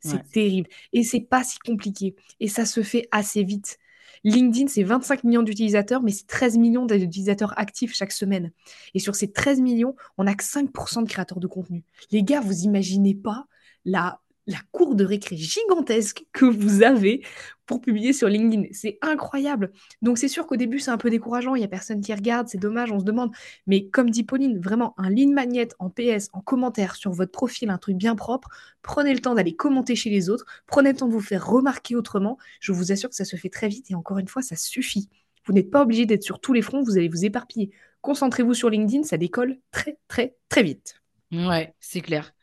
C'est 0.00 0.28
terrible. 0.30 0.68
Et 0.92 1.04
c'est 1.04 1.20
pas 1.20 1.44
si 1.44 1.58
compliqué. 1.60 2.16
Et 2.40 2.48
ça 2.48 2.66
se 2.66 2.82
fait 2.82 3.06
assez 3.12 3.44
vite. 3.44 3.78
LinkedIn, 4.24 4.68
c'est 4.68 4.82
25 4.82 5.24
millions 5.24 5.42
d'utilisateurs, 5.42 6.02
mais 6.02 6.10
c'est 6.10 6.26
13 6.26 6.58
millions 6.58 6.86
d'utilisateurs 6.86 7.58
actifs 7.58 7.94
chaque 7.94 8.12
semaine. 8.12 8.52
Et 8.94 8.98
sur 8.98 9.14
ces 9.14 9.30
13 9.30 9.60
millions, 9.60 9.94
on 10.18 10.24
n'a 10.24 10.34
que 10.34 10.44
5% 10.44 11.04
de 11.04 11.08
créateurs 11.08 11.40
de 11.40 11.46
contenu. 11.46 11.84
Les 12.10 12.22
gars, 12.22 12.40
vous 12.40 12.62
imaginez 12.62 13.14
pas 13.14 13.46
la 13.84 14.20
la 14.46 14.58
cour 14.72 14.94
de 14.94 15.04
récré 15.04 15.36
gigantesque 15.36 16.24
que 16.32 16.44
vous 16.44 16.82
avez 16.82 17.24
pour 17.66 17.80
publier 17.80 18.12
sur 18.12 18.28
LinkedIn. 18.28 18.64
C'est 18.72 18.98
incroyable. 19.00 19.70
Donc 20.02 20.18
c'est 20.18 20.28
sûr 20.28 20.46
qu'au 20.46 20.56
début, 20.56 20.80
c'est 20.80 20.90
un 20.90 20.98
peu 20.98 21.10
décourageant, 21.10 21.54
il 21.54 21.60
n'y 21.60 21.64
a 21.64 21.68
personne 21.68 22.00
qui 22.00 22.12
regarde, 22.12 22.48
c'est 22.48 22.58
dommage, 22.58 22.90
on 22.90 22.98
se 22.98 23.04
demande. 23.04 23.32
Mais 23.66 23.86
comme 23.88 24.10
dit 24.10 24.24
Pauline, 24.24 24.58
vraiment 24.58 24.94
un 24.98 25.10
ligne 25.10 25.32
magnet 25.32 25.68
en 25.78 25.90
PS, 25.90 26.28
en 26.32 26.40
commentaire 26.40 26.96
sur 26.96 27.12
votre 27.12 27.32
profil, 27.32 27.70
un 27.70 27.78
truc 27.78 27.96
bien 27.96 28.16
propre, 28.16 28.48
prenez 28.82 29.14
le 29.14 29.20
temps 29.20 29.34
d'aller 29.34 29.54
commenter 29.54 29.94
chez 29.94 30.10
les 30.10 30.28
autres, 30.28 30.44
prenez 30.66 30.90
le 30.90 30.96
temps 30.96 31.08
de 31.08 31.12
vous 31.12 31.20
faire 31.20 31.46
remarquer 31.46 31.94
autrement. 31.94 32.36
Je 32.60 32.72
vous 32.72 32.92
assure 32.92 33.10
que 33.10 33.16
ça 33.16 33.24
se 33.24 33.36
fait 33.36 33.50
très 33.50 33.68
vite 33.68 33.90
et 33.90 33.94
encore 33.94 34.18
une 34.18 34.28
fois, 34.28 34.42
ça 34.42 34.56
suffit. 34.56 35.08
Vous 35.46 35.52
n'êtes 35.52 35.70
pas 35.70 35.82
obligé 35.82 36.06
d'être 36.06 36.22
sur 36.22 36.40
tous 36.40 36.52
les 36.52 36.62
fronts, 36.62 36.82
vous 36.82 36.98
allez 36.98 37.08
vous 37.08 37.24
éparpiller. 37.24 37.70
Concentrez-vous 38.00 38.54
sur 38.54 38.70
LinkedIn, 38.70 39.04
ça 39.04 39.16
décolle 39.16 39.58
très 39.70 39.98
très 40.08 40.36
très 40.48 40.62
vite. 40.62 41.00
Ouais, 41.30 41.74
c'est 41.80 42.00
clair. 42.00 42.34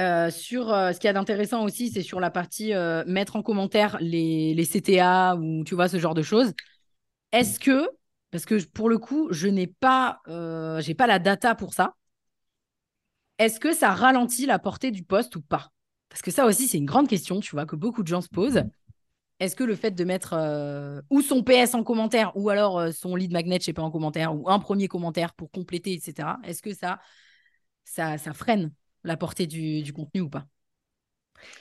Euh, 0.00 0.30
sur 0.30 0.72
euh, 0.72 0.92
ce 0.92 0.98
qu'il 0.98 1.08
y 1.08 1.10
a 1.10 1.12
d'intéressant 1.12 1.62
aussi, 1.62 1.90
c'est 1.90 2.02
sur 2.02 2.20
la 2.20 2.30
partie 2.30 2.72
euh, 2.72 3.04
mettre 3.06 3.36
en 3.36 3.42
commentaire 3.42 3.98
les, 4.00 4.64
CTA 4.64 5.36
ou 5.36 5.62
tu 5.64 5.74
vois 5.74 5.88
ce 5.88 5.98
genre 5.98 6.14
de 6.14 6.22
choses. 6.22 6.54
Est-ce 7.32 7.60
que, 7.60 7.86
parce 8.30 8.46
que 8.46 8.64
pour 8.68 8.88
le 8.88 8.98
coup, 8.98 9.28
je 9.30 9.46
n'ai 9.48 9.66
pas, 9.66 10.22
la 10.26 11.18
data 11.18 11.54
pour 11.54 11.74
ça. 11.74 11.94
Est-ce 13.38 13.60
que 13.60 13.74
ça 13.74 13.90
ralentit 13.90 14.46
la 14.46 14.58
portée 14.58 14.90
du 14.90 15.02
poste 15.02 15.36
ou 15.36 15.42
pas? 15.42 15.70
Parce 16.08 16.22
que 16.22 16.30
ça 16.30 16.46
aussi, 16.46 16.66
c'est 16.66 16.78
une 16.78 16.86
grande 16.86 17.08
question, 17.08 17.40
tu 17.40 17.50
vois, 17.52 17.66
que 17.66 17.76
beaucoup 17.76 18.02
de 18.02 18.08
gens 18.08 18.20
se 18.20 18.28
posent. 18.28 18.62
Est-ce 19.38 19.56
que 19.56 19.64
le 19.64 19.74
fait 19.74 19.92
de 19.92 20.04
mettre 20.04 20.34
ou 21.10 21.20
son 21.20 21.42
PS 21.42 21.74
en 21.74 21.82
commentaire 21.82 22.32
ou 22.36 22.48
alors 22.48 22.92
son 22.92 23.16
lead 23.16 23.32
magnet, 23.32 23.58
je 23.60 23.66
sais 23.66 23.72
pas, 23.72 23.82
en 23.82 23.90
commentaire 23.90 24.34
ou 24.34 24.48
un 24.48 24.58
premier 24.58 24.88
commentaire 24.88 25.34
pour 25.34 25.50
compléter, 25.50 25.92
etc. 25.92 26.38
Est-ce 26.44 26.62
que 26.62 26.72
ça 26.74 26.98
freine? 28.34 28.72
La 29.04 29.16
portée 29.16 29.46
du, 29.46 29.92
contenu 29.92 30.20
ou 30.22 30.28
pas? 30.28 30.46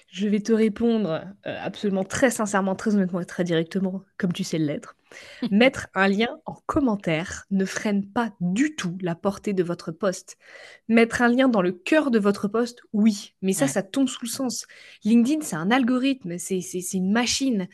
Je 0.08 0.28
vais 0.28 0.42
te 0.42 0.52
répondre 0.52 1.24
euh, 1.46 1.58
absolument 1.62 2.04
très 2.04 2.32
sincèrement, 2.32 2.76
très 2.76 2.96
honnêtement 2.96 3.22
et 3.22 3.26
très 3.26 3.46
directement, 3.46 4.04
comme 4.18 4.34
tu 4.34 4.44
sais 4.44 4.58
l'être. 4.58 4.98
Mettre 5.52 5.88
un 5.94 6.08
lien 6.08 6.40
en 6.46 6.56
commentaire 6.66 7.46
ne 7.50 7.66
freine 7.66 8.06
pas 8.06 8.34
du 8.42 8.76
tout 8.76 8.98
la 9.02 9.16
portée 9.16 9.54
de 9.54 9.64
votre 9.64 9.92
poste. 9.92 10.38
Mettre 10.88 11.22
un 11.22 11.30
lien 11.30 11.48
dans 11.48 11.62
le 11.62 11.72
cœur 11.72 12.12
de 12.12 12.20
votre 12.20 12.48
poste, 12.48 12.82
oui, 12.92 13.36
mais 13.42 13.54
ça, 13.54 13.68
ça 13.68 13.84
tombe 13.84 14.10
sous 14.10 14.26
le 14.26 14.30
sens. 14.30 14.68
LinkedIn, 15.06 15.42
c'est 15.42 15.56
un 15.56 15.72
algorithme, 15.72 16.38
c'est 16.38 16.60
une 16.94 17.12
machine. 17.12 17.68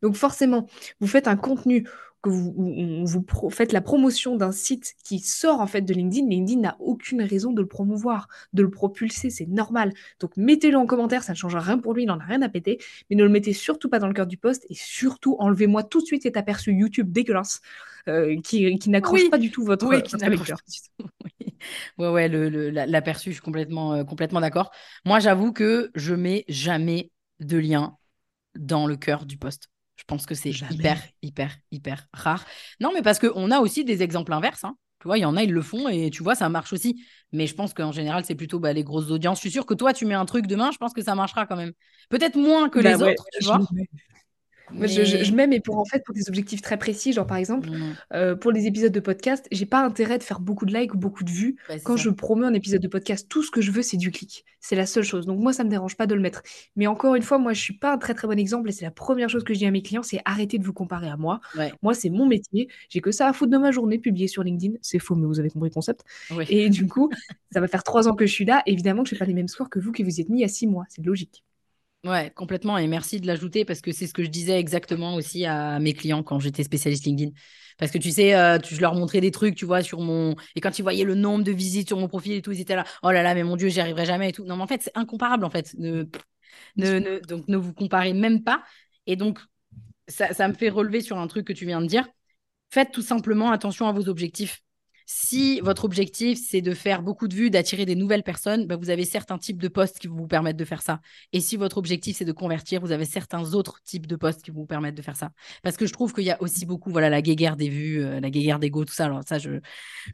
Donc 0.00 0.16
forcément, 0.16 0.66
vous 1.00 1.06
faites 1.06 1.28
un 1.28 1.36
contenu 1.36 1.86
que 2.22 2.30
vous, 2.30 3.04
vous 3.04 3.50
faites 3.50 3.72
la 3.72 3.80
promotion 3.80 4.36
d'un 4.36 4.52
site 4.52 4.94
qui 5.04 5.18
sort 5.18 5.60
en 5.60 5.66
fait 5.66 5.82
de 5.82 5.92
LinkedIn, 5.92 6.28
LinkedIn 6.28 6.60
n'a 6.60 6.76
aucune 6.80 7.22
raison 7.22 7.52
de 7.52 7.60
le 7.60 7.66
promouvoir, 7.66 8.28
de 8.52 8.62
le 8.62 8.70
propulser, 8.70 9.30
c'est 9.30 9.46
normal. 9.46 9.92
Donc 10.20 10.36
mettez-le 10.36 10.76
en 10.78 10.86
commentaire, 10.86 11.22
ça 11.24 11.32
ne 11.32 11.36
changera 11.36 11.60
rien 11.60 11.78
pour 11.78 11.94
lui, 11.94 12.04
il 12.04 12.06
n'en 12.06 12.20
a 12.20 12.24
rien 12.24 12.42
à 12.42 12.48
péter, 12.48 12.78
mais 13.10 13.16
ne 13.16 13.24
le 13.24 13.28
mettez 13.28 13.52
surtout 13.52 13.88
pas 13.88 13.98
dans 13.98 14.06
le 14.06 14.14
cœur 14.14 14.26
du 14.26 14.36
poste 14.36 14.66
et 14.70 14.74
surtout 14.74 15.36
enlevez-moi 15.38 15.82
tout 15.82 16.00
de 16.00 16.06
suite 16.06 16.22
cet 16.22 16.36
aperçu 16.36 16.72
YouTube 16.72 17.10
dégueulasse 17.10 17.60
euh, 18.08 18.40
qui, 18.40 18.78
qui 18.78 18.90
n'accroche 18.90 19.28
pas 19.30 19.38
du 19.38 19.50
tout 19.50 19.64
votre, 19.64 19.86
oui, 19.86 20.02
qui. 20.02 20.16
Oui. 21.40 21.54
Ouais, 21.98 22.08
ouais, 22.08 22.28
l'aperçu, 22.86 23.30
je 23.30 23.34
suis 23.34 23.42
complètement, 23.42 23.94
euh, 23.94 24.04
complètement 24.04 24.40
d'accord. 24.40 24.70
Moi, 25.04 25.20
j'avoue 25.20 25.52
que 25.52 25.90
je 25.94 26.14
mets 26.14 26.44
jamais 26.48 27.10
de 27.40 27.58
lien 27.58 27.96
dans 28.54 28.86
le 28.86 28.96
cœur 28.96 29.26
du 29.26 29.36
poste. 29.36 29.71
Je 30.02 30.06
pense 30.08 30.26
que 30.26 30.34
c'est 30.34 30.50
hyper, 30.50 31.00
hyper, 31.22 31.56
hyper 31.70 32.08
rare. 32.12 32.44
Non, 32.80 32.90
mais 32.92 33.02
parce 33.02 33.20
qu'on 33.20 33.52
a 33.52 33.60
aussi 33.60 33.84
des 33.84 34.02
exemples 34.02 34.32
inverses. 34.32 34.64
Hein. 34.64 34.76
Tu 35.00 35.06
vois, 35.06 35.16
il 35.16 35.20
y 35.20 35.24
en 35.24 35.36
a, 35.36 35.44
ils 35.44 35.52
le 35.52 35.62
font 35.62 35.88
et 35.88 36.10
tu 36.10 36.24
vois, 36.24 36.34
ça 36.34 36.48
marche 36.48 36.72
aussi. 36.72 37.04
Mais 37.30 37.46
je 37.46 37.54
pense 37.54 37.72
qu'en 37.72 37.92
général, 37.92 38.24
c'est 38.24 38.34
plutôt 38.34 38.58
bah, 38.58 38.72
les 38.72 38.82
grosses 38.82 39.10
audiences. 39.12 39.38
Je 39.38 39.42
suis 39.42 39.52
sûre 39.52 39.64
que 39.64 39.74
toi, 39.74 39.92
tu 39.92 40.06
mets 40.06 40.14
un 40.14 40.24
truc 40.24 40.48
demain, 40.48 40.72
je 40.72 40.78
pense 40.78 40.92
que 40.92 41.02
ça 41.02 41.14
marchera 41.14 41.46
quand 41.46 41.54
même. 41.54 41.72
Peut-être 42.08 42.36
moins 42.36 42.68
que 42.68 42.80
bah 42.80 42.90
les 42.90 43.02
autres, 43.02 43.24
tu 43.38 43.44
vois. 43.44 43.60
Je, 44.80 45.24
je, 45.24 45.32
mets, 45.34 45.46
mais 45.46 45.60
pour 45.60 45.78
en 45.78 45.84
fait, 45.84 46.02
pour 46.04 46.14
des 46.14 46.28
objectifs 46.28 46.62
très 46.62 46.78
précis, 46.78 47.12
genre 47.12 47.26
par 47.26 47.36
exemple, 47.36 47.70
mmh. 47.70 47.96
euh, 48.14 48.36
pour 48.36 48.52
les 48.52 48.66
épisodes 48.66 48.92
de 48.92 49.00
podcast, 49.00 49.46
j'ai 49.52 49.66
pas 49.66 49.84
intérêt 49.84 50.18
de 50.18 50.22
faire 50.22 50.40
beaucoup 50.40 50.66
de 50.66 50.74
likes 50.74 50.94
ou 50.94 50.98
beaucoup 50.98 51.24
de 51.24 51.30
vues. 51.30 51.56
Quand 51.84 51.96
je 51.96 52.10
promets 52.10 52.46
un 52.46 52.54
épisode 52.54 52.80
de 52.80 52.88
podcast, 52.88 53.26
tout 53.28 53.42
ce 53.42 53.50
que 53.50 53.60
je 53.60 53.70
veux, 53.70 53.82
c'est 53.82 53.96
du 53.96 54.10
clic. 54.10 54.44
C'est 54.60 54.76
la 54.76 54.86
seule 54.86 55.04
chose. 55.04 55.26
Donc 55.26 55.40
moi, 55.40 55.52
ça 55.52 55.64
me 55.64 55.68
dérange 55.68 55.96
pas 55.96 56.06
de 56.06 56.14
le 56.14 56.20
mettre. 56.20 56.42
Mais 56.76 56.86
encore 56.86 57.14
une 57.14 57.22
fois, 57.22 57.38
moi, 57.38 57.52
je 57.52 57.60
suis 57.60 57.76
pas 57.76 57.92
un 57.92 57.98
très 57.98 58.14
très 58.14 58.28
bon 58.28 58.38
exemple 58.38 58.68
et 58.68 58.72
c'est 58.72 58.84
la 58.84 58.90
première 58.90 59.28
chose 59.28 59.44
que 59.44 59.52
je 59.54 59.58
dis 59.58 59.66
à 59.66 59.70
mes 59.70 59.82
clients, 59.82 60.02
c'est 60.02 60.20
arrêter 60.24 60.58
de 60.58 60.64
vous 60.64 60.72
comparer 60.72 61.08
à 61.08 61.16
moi. 61.16 61.40
Moi, 61.82 61.94
c'est 61.94 62.10
mon 62.10 62.26
métier. 62.26 62.68
J'ai 62.88 63.00
que 63.00 63.10
ça 63.10 63.28
à 63.28 63.32
foutre 63.32 63.50
de 63.50 63.58
ma 63.58 63.70
journée 63.70 63.98
publiée 63.98 64.28
sur 64.28 64.42
LinkedIn. 64.42 64.74
C'est 64.80 64.98
faux, 64.98 65.14
mais 65.14 65.26
vous 65.26 65.40
avez 65.40 65.50
compris 65.50 65.68
le 65.68 65.74
concept. 65.74 66.04
Et 66.48 66.70
du 66.70 66.86
coup, 66.86 67.10
ça 67.50 67.60
va 67.60 67.68
faire 67.68 67.82
trois 67.82 68.08
ans 68.08 68.14
que 68.14 68.26
je 68.26 68.32
suis 68.32 68.44
là. 68.44 68.62
Évidemment 68.66 69.02
que 69.02 69.10
je 69.10 69.14
fais 69.14 69.18
pas 69.18 69.26
les 69.26 69.34
mêmes 69.34 69.48
scores 69.48 69.70
que 69.70 69.78
vous 69.78 69.92
qui 69.92 70.02
vous 70.02 70.18
y 70.18 70.20
êtes 70.20 70.28
mis 70.28 70.38
il 70.38 70.42
y 70.42 70.44
a 70.44 70.48
six 70.48 70.66
mois. 70.66 70.84
C'est 70.88 71.04
logique. 71.04 71.44
Ouais, 72.04 72.32
complètement. 72.34 72.78
Et 72.78 72.88
merci 72.88 73.20
de 73.20 73.28
l'ajouter 73.28 73.64
parce 73.64 73.80
que 73.80 73.92
c'est 73.92 74.08
ce 74.08 74.12
que 74.12 74.24
je 74.24 74.28
disais 74.28 74.58
exactement 74.58 75.14
aussi 75.14 75.44
à 75.46 75.78
mes 75.78 75.92
clients 75.94 76.24
quand 76.24 76.40
j'étais 76.40 76.64
spécialiste 76.64 77.04
LinkedIn. 77.04 77.30
Parce 77.78 77.92
que 77.92 77.98
tu 77.98 78.10
sais, 78.10 78.34
euh, 78.34 78.58
je 78.68 78.80
leur 78.80 78.94
montrais 78.96 79.20
des 79.20 79.30
trucs, 79.30 79.54
tu 79.54 79.64
vois, 79.64 79.82
sur 79.82 80.00
mon. 80.00 80.34
Et 80.56 80.60
quand 80.60 80.78
ils 80.78 80.82
voyaient 80.82 81.04
le 81.04 81.14
nombre 81.14 81.44
de 81.44 81.52
visites 81.52 81.86
sur 81.88 81.98
mon 81.98 82.08
profil 82.08 82.32
et 82.32 82.42
tout, 82.42 82.50
ils 82.50 82.60
étaient 82.60 82.74
là, 82.74 82.84
oh 83.04 83.12
là 83.12 83.22
là, 83.22 83.34
mais 83.34 83.44
mon 83.44 83.54
Dieu, 83.56 83.68
j'y 83.68 83.80
arriverai 83.80 84.04
jamais 84.04 84.30
et 84.30 84.32
tout. 84.32 84.44
Non, 84.44 84.56
mais 84.56 84.62
en 84.64 84.66
fait, 84.66 84.82
c'est 84.82 84.96
incomparable, 84.96 85.44
en 85.44 85.50
fait. 85.50 85.74
Ne... 85.78 86.04
Ne, 86.76 87.20
donc, 87.26 87.48
ne 87.48 87.56
vous 87.56 87.72
comparez 87.74 88.12
même 88.14 88.42
pas. 88.44 88.64
Et 89.06 89.16
donc, 89.16 89.40
ça, 90.08 90.34
ça 90.34 90.48
me 90.48 90.54
fait 90.54 90.70
relever 90.70 91.00
sur 91.02 91.18
un 91.18 91.26
truc 91.28 91.46
que 91.46 91.52
tu 91.54 91.66
viens 91.66 91.80
de 91.82 91.86
dire. 91.86 92.08
Faites 92.70 92.92
tout 92.92 93.02
simplement 93.02 93.52
attention 93.52 93.88
à 93.88 93.92
vos 93.92 94.08
objectifs. 94.08 94.62
Si 95.06 95.60
votre 95.60 95.84
objectif, 95.84 96.38
c'est 96.38 96.60
de 96.60 96.74
faire 96.74 97.02
beaucoup 97.02 97.28
de 97.28 97.34
vues, 97.34 97.50
d'attirer 97.50 97.84
des 97.86 97.94
nouvelles 97.94 98.22
personnes, 98.22 98.66
bah, 98.66 98.76
vous 98.76 98.90
avez 98.90 99.04
certains 99.04 99.38
types 99.38 99.60
de 99.60 99.68
postes 99.68 99.98
qui 99.98 100.06
vous 100.06 100.26
permettent 100.26 100.56
de 100.56 100.64
faire 100.64 100.82
ça. 100.82 101.00
Et 101.32 101.40
si 101.40 101.56
votre 101.56 101.78
objectif, 101.78 102.16
c'est 102.16 102.24
de 102.24 102.32
convertir, 102.32 102.80
vous 102.80 102.92
avez 102.92 103.04
certains 103.04 103.54
autres 103.54 103.80
types 103.84 104.06
de 104.06 104.16
postes 104.16 104.42
qui 104.42 104.50
vous 104.50 104.66
permettent 104.66 104.94
de 104.94 105.02
faire 105.02 105.16
ça. 105.16 105.30
Parce 105.62 105.76
que 105.76 105.86
je 105.86 105.92
trouve 105.92 106.12
qu'il 106.12 106.24
y 106.24 106.30
a 106.30 106.40
aussi 106.40 106.66
beaucoup, 106.66 106.90
voilà, 106.90 107.10
la 107.10 107.22
guéguerre 107.22 107.56
des 107.56 107.68
vues, 107.68 108.02
euh, 108.02 108.20
la 108.20 108.30
guéguerre 108.30 108.58
d'ego, 108.58 108.84
tout 108.84 108.94
ça. 108.94 109.06
Alors 109.06 109.22
ça, 109.26 109.38
je, 109.38 109.60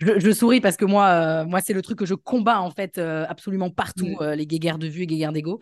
je, 0.00 0.32
souris 0.32 0.60
parce 0.60 0.76
que 0.76 0.84
moi, 0.84 1.08
euh, 1.08 1.44
moi 1.44 1.60
c'est 1.60 1.72
le 1.74 1.82
truc 1.82 1.98
que 1.98 2.06
je 2.06 2.14
combats, 2.14 2.60
en 2.60 2.70
fait, 2.70 2.98
euh, 2.98 3.24
absolument 3.28 3.70
partout, 3.70 4.16
mm. 4.20 4.32
les 4.32 4.46
guéguerres 4.46 4.78
de 4.78 4.86
vues 4.86 5.02
et 5.02 5.06
guéguerres 5.06 5.32
d'ego. 5.32 5.60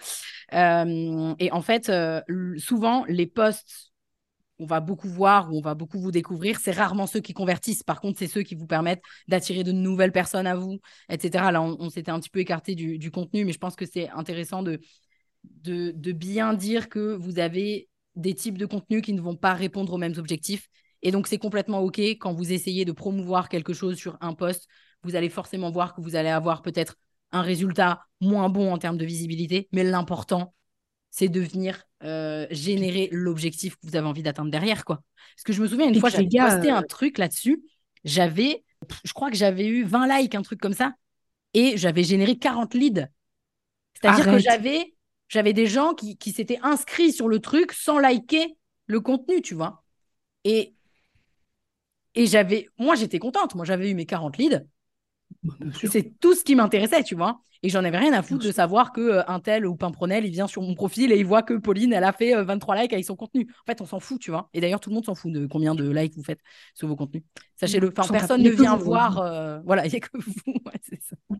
et 0.53 1.51
en 1.53 1.63
fait, 1.63 1.93
souvent, 2.59 3.05
les 3.09 3.27
postes 3.27 3.93
on 4.59 4.67
va 4.67 4.81
beaucoup 4.81 5.09
voir 5.09 5.53
ou 5.53 5.59
on 5.59 5.61
va 5.61 5.75
beaucoup 5.75 5.99
vous 6.01 6.11
découvrir. 6.11 6.59
C'est 6.61 6.73
rarement 6.73 7.07
ceux 7.07 7.21
qui 7.21 7.35
convertissent. 7.35 7.83
Par 7.83 8.01
contre, 8.01 8.19
c'est 8.19 8.27
ceux 8.27 8.43
qui 8.43 8.55
vous 8.55 8.67
permettent 8.67 9.03
d'attirer 9.29 9.65
de 9.65 9.73
nouvelles 9.73 10.13
personnes 10.13 10.47
à 10.47 10.57
vous, 10.57 10.81
etc. 11.09 11.53
Là, 11.53 11.63
on, 11.63 11.91
s'était 11.91 12.11
un 12.11 12.21
petit 12.21 12.31
peu 12.31 12.41
écarté 12.41 12.75
du, 12.75 13.11
contenu, 13.11 13.45
mais 13.45 13.53
je 13.53 13.59
pense 13.59 13.77
que 13.77 13.87
c'est 13.87 14.09
intéressant 14.11 14.63
de, 14.63 14.81
de, 15.45 16.13
bien 16.13 16.55
dire 16.55 16.89
que 16.89 17.15
vous 17.15 17.39
avez 17.39 17.89
des 18.15 18.35
types 18.35 18.59
de 18.59 18.67
contenus 18.67 19.03
qui 19.03 19.13
ne 19.13 19.21
vont 19.21 19.37
pas 19.37 19.55
répondre 19.55 19.93
aux 19.93 19.99
mêmes 19.99 20.17
objectifs. 20.17 20.69
Et 21.03 21.11
donc, 21.11 21.27
c'est 21.27 21.39
complètement 21.39 21.81
OK 21.81 21.99
quand 21.99 22.33
vous 22.33 22.53
essayez 22.53 22.85
de 22.85 22.93
promouvoir 22.93 23.49
quelque 23.49 23.75
chose 23.75 23.97
sur 23.97 24.17
un 24.21 24.33
poste. 24.33 24.67
Vous 25.03 25.15
allez 25.15 25.29
forcément 25.29 25.71
voir 25.71 25.95
que 25.95 26.01
vous 26.01 26.17
allez 26.17 26.31
avoir 26.31 26.63
peut-être 26.63 26.97
un 27.33 27.43
résultat 27.43 28.05
moins 28.21 28.49
bon 28.49 28.73
en 28.73 28.79
termes 28.79 28.97
de 28.97 29.05
visibilité, 29.05 29.69
mais 29.73 29.85
l'important, 29.85 30.55
c'est 31.17 31.31
de 31.31 31.41
venir 31.41 31.83
euh, 32.03 32.47
générer 32.51 33.09
l'objectif 33.11 33.77
que 33.77 33.87
vous 33.87 33.97
avez 33.97 34.07
envie 34.07 34.23
d'atteindre 34.23 34.51
derrière. 34.51 34.85
quoi. 34.85 35.03
Parce 35.35 35.45
que 35.45 35.55
je 35.55 35.63
me 35.63 35.67
souviens, 35.67 35.89
une 35.89 35.97
fois, 35.97 36.11
j'avais 36.11 36.29
posté 36.39 36.69
un 36.69 36.83
euh, 36.83 36.87
truc 36.87 37.17
là-dessus. 37.17 37.63
J'avais, 38.05 38.63
je 39.03 39.15
crois 39.15 39.31
que 39.31 39.37
j'avais 39.37 39.67
eu 39.67 39.83
20 39.83 40.19
likes, 40.19 40.35
un 40.35 40.43
truc 40.43 40.61
comme 40.61 40.75
ça. 40.75 40.93
Et 41.55 41.79
j'avais 41.79 42.03
généré 42.03 42.37
40 42.37 42.75
leads. 42.75 43.09
C'est-à-dire 43.95 44.29
que 44.29 44.37
j'avais, 44.37 44.95
j'avais 45.29 45.55
des 45.55 45.67
gens 45.67 45.95
qui, 45.95 46.19
qui 46.19 46.33
s'étaient 46.33 46.61
inscrits 46.63 47.15
sur 47.15 47.29
le 47.29 47.39
truc 47.39 47.73
sans 47.73 47.99
liker 47.99 48.55
le 48.85 49.01
contenu, 49.01 49.41
tu 49.41 49.55
vois. 49.55 49.85
Et, 50.45 50.75
et 52.15 52.27
j'avais, 52.27 52.69
moi, 52.79 52.95
j'étais 52.95 53.19
contente. 53.19 53.55
Moi, 53.55 53.65
j'avais 53.65 53.91
eu 53.91 53.95
mes 53.95 54.05
40 54.05 54.37
leads. 54.37 54.67
Bah, 55.43 55.55
c'est 55.73 56.21
tout 56.21 56.35
ce 56.35 56.45
qui 56.45 56.55
m'intéressait, 56.55 57.05
tu 57.05 57.15
vois. 57.15 57.41
Et 57.67 57.69
j'en 57.69 57.83
avais 57.83 57.99
rien 57.99 58.13
à 58.13 58.23
foutre 58.23 58.47
de 58.47 58.53
savoir 58.53 58.93
que 58.93 59.01
euh, 59.01 59.23
un 59.27 59.41
tel 59.41 59.67
ou 59.67 59.75
Pimpronel, 59.75 60.25
il 60.25 60.31
vient 60.31 60.47
sur 60.47 60.63
mon 60.63 60.77
profil 60.77 61.11
et 61.11 61.19
il 61.19 61.27
voit 61.27 61.43
que 61.43 61.55
Pauline, 61.55 61.93
elle 61.93 62.05
a 62.05 62.13
fait 62.13 62.41
23 62.45 62.77
euh, 62.77 62.83
likes 62.83 62.93
avec 62.93 63.05
son 63.05 63.17
contenu. 63.17 63.49
En 63.51 63.67
fait, 63.67 63.81
on 63.81 63.87
s'en 63.87 63.99
fout, 63.99 64.21
tu 64.21 64.31
vois. 64.31 64.49
Et 64.55 64.61
d'ailleurs, 64.61 64.79
tout 64.79 64.89
le 64.89 64.95
monde 64.95 65.05
s'en 65.05 65.17
fout 65.17 65.33
de 65.33 65.49
combien 65.49 65.75
de 65.75 65.91
likes 65.91 66.15
vous 66.15 66.23
faites 66.23 66.39
sur 66.75 66.87
vos 66.87 66.95
contenus. 66.95 67.25
Sachez-le. 67.57 67.93
Enfin, 67.97 68.13
personne 68.13 68.41
ne 68.41 68.51
vient 68.51 68.77
voir. 68.77 69.19
Euh, 69.19 69.59
voilà, 69.65 69.85
il 69.85 69.91
n'y 69.91 69.97
a 69.97 70.01
que 70.01 70.17
vous. 70.17 70.55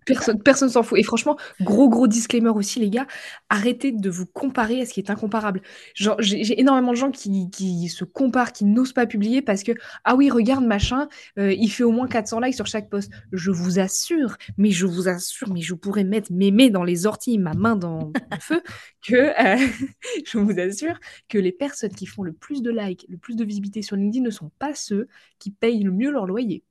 Personne, 0.05 0.41
personne 0.41 0.69
s'en 0.69 0.85
fout. 0.85 0.99
Et 0.99 1.03
franchement, 1.03 1.37
gros, 1.61 1.89
gros 1.89 2.07
disclaimer 2.07 2.51
aussi, 2.51 2.79
les 2.79 2.91
gars. 2.91 3.07
Arrêtez 3.49 3.91
de 3.91 4.09
vous 4.09 4.25
comparer 4.25 4.81
à 4.81 4.87
ce 4.87 4.93
qui 4.93 5.01
est 5.01 5.11
incomparable. 5.11 5.63
Genre, 5.95 6.17
j'ai 6.21 6.61
énormément 6.61 6.93
de 6.93 6.97
gens 6.97 7.11
qui, 7.11 7.51
qui 7.51 7.89
se 7.89 8.05
comparent, 8.05 8.53
qui 8.53 8.65
n'osent 8.65 8.93
pas 8.93 9.07
publier 9.07 9.43
parce 9.43 9.65
que, 9.65 9.73
ah 10.05 10.15
oui, 10.15 10.31
regarde, 10.31 10.65
machin, 10.65 11.09
il 11.37 11.69
fait 11.71 11.83
au 11.83 11.91
moins 11.91 12.07
400 12.07 12.39
likes 12.39 12.55
sur 12.55 12.67
chaque 12.67 12.89
post. 12.89 13.11
Je 13.33 13.51
vous 13.51 13.81
assure, 13.81 14.37
mais 14.59 14.71
je 14.71 14.87
vous 14.87 15.09
assure, 15.09 15.53
mais 15.53 15.61
je 15.61 15.75
pourrais 15.75 16.05
mettre 16.17 16.33
mémé 16.33 16.71
dans 16.71 16.85
les 16.85 17.07
orties, 17.07 17.39
ma 17.39 17.55
main 17.55 17.77
dans 17.77 18.13
le 18.15 18.39
feu, 18.41 18.63
que 19.07 19.15
euh, 19.15 19.67
je 20.27 20.39
vous 20.39 20.59
assure 20.59 20.99
que 21.29 21.39
les 21.39 21.53
personnes 21.53 21.95
qui 21.95 22.07
font 22.07 22.23
le 22.23 22.33
plus 22.33 22.63
de 22.63 22.71
likes, 22.71 23.07
le 23.09 23.19
plus 23.19 23.37
de 23.37 23.45
visibilité 23.45 23.83
sur 23.83 23.97
LinkedIn 23.97 24.25
ne 24.25 24.31
sont 24.31 24.51
pas 24.59 24.75
ceux 24.75 25.09
qui 25.39 25.51
payent 25.51 25.83
le 25.83 25.93
mieux 25.93 26.11
leur 26.11 26.27
loyer. 26.27 26.65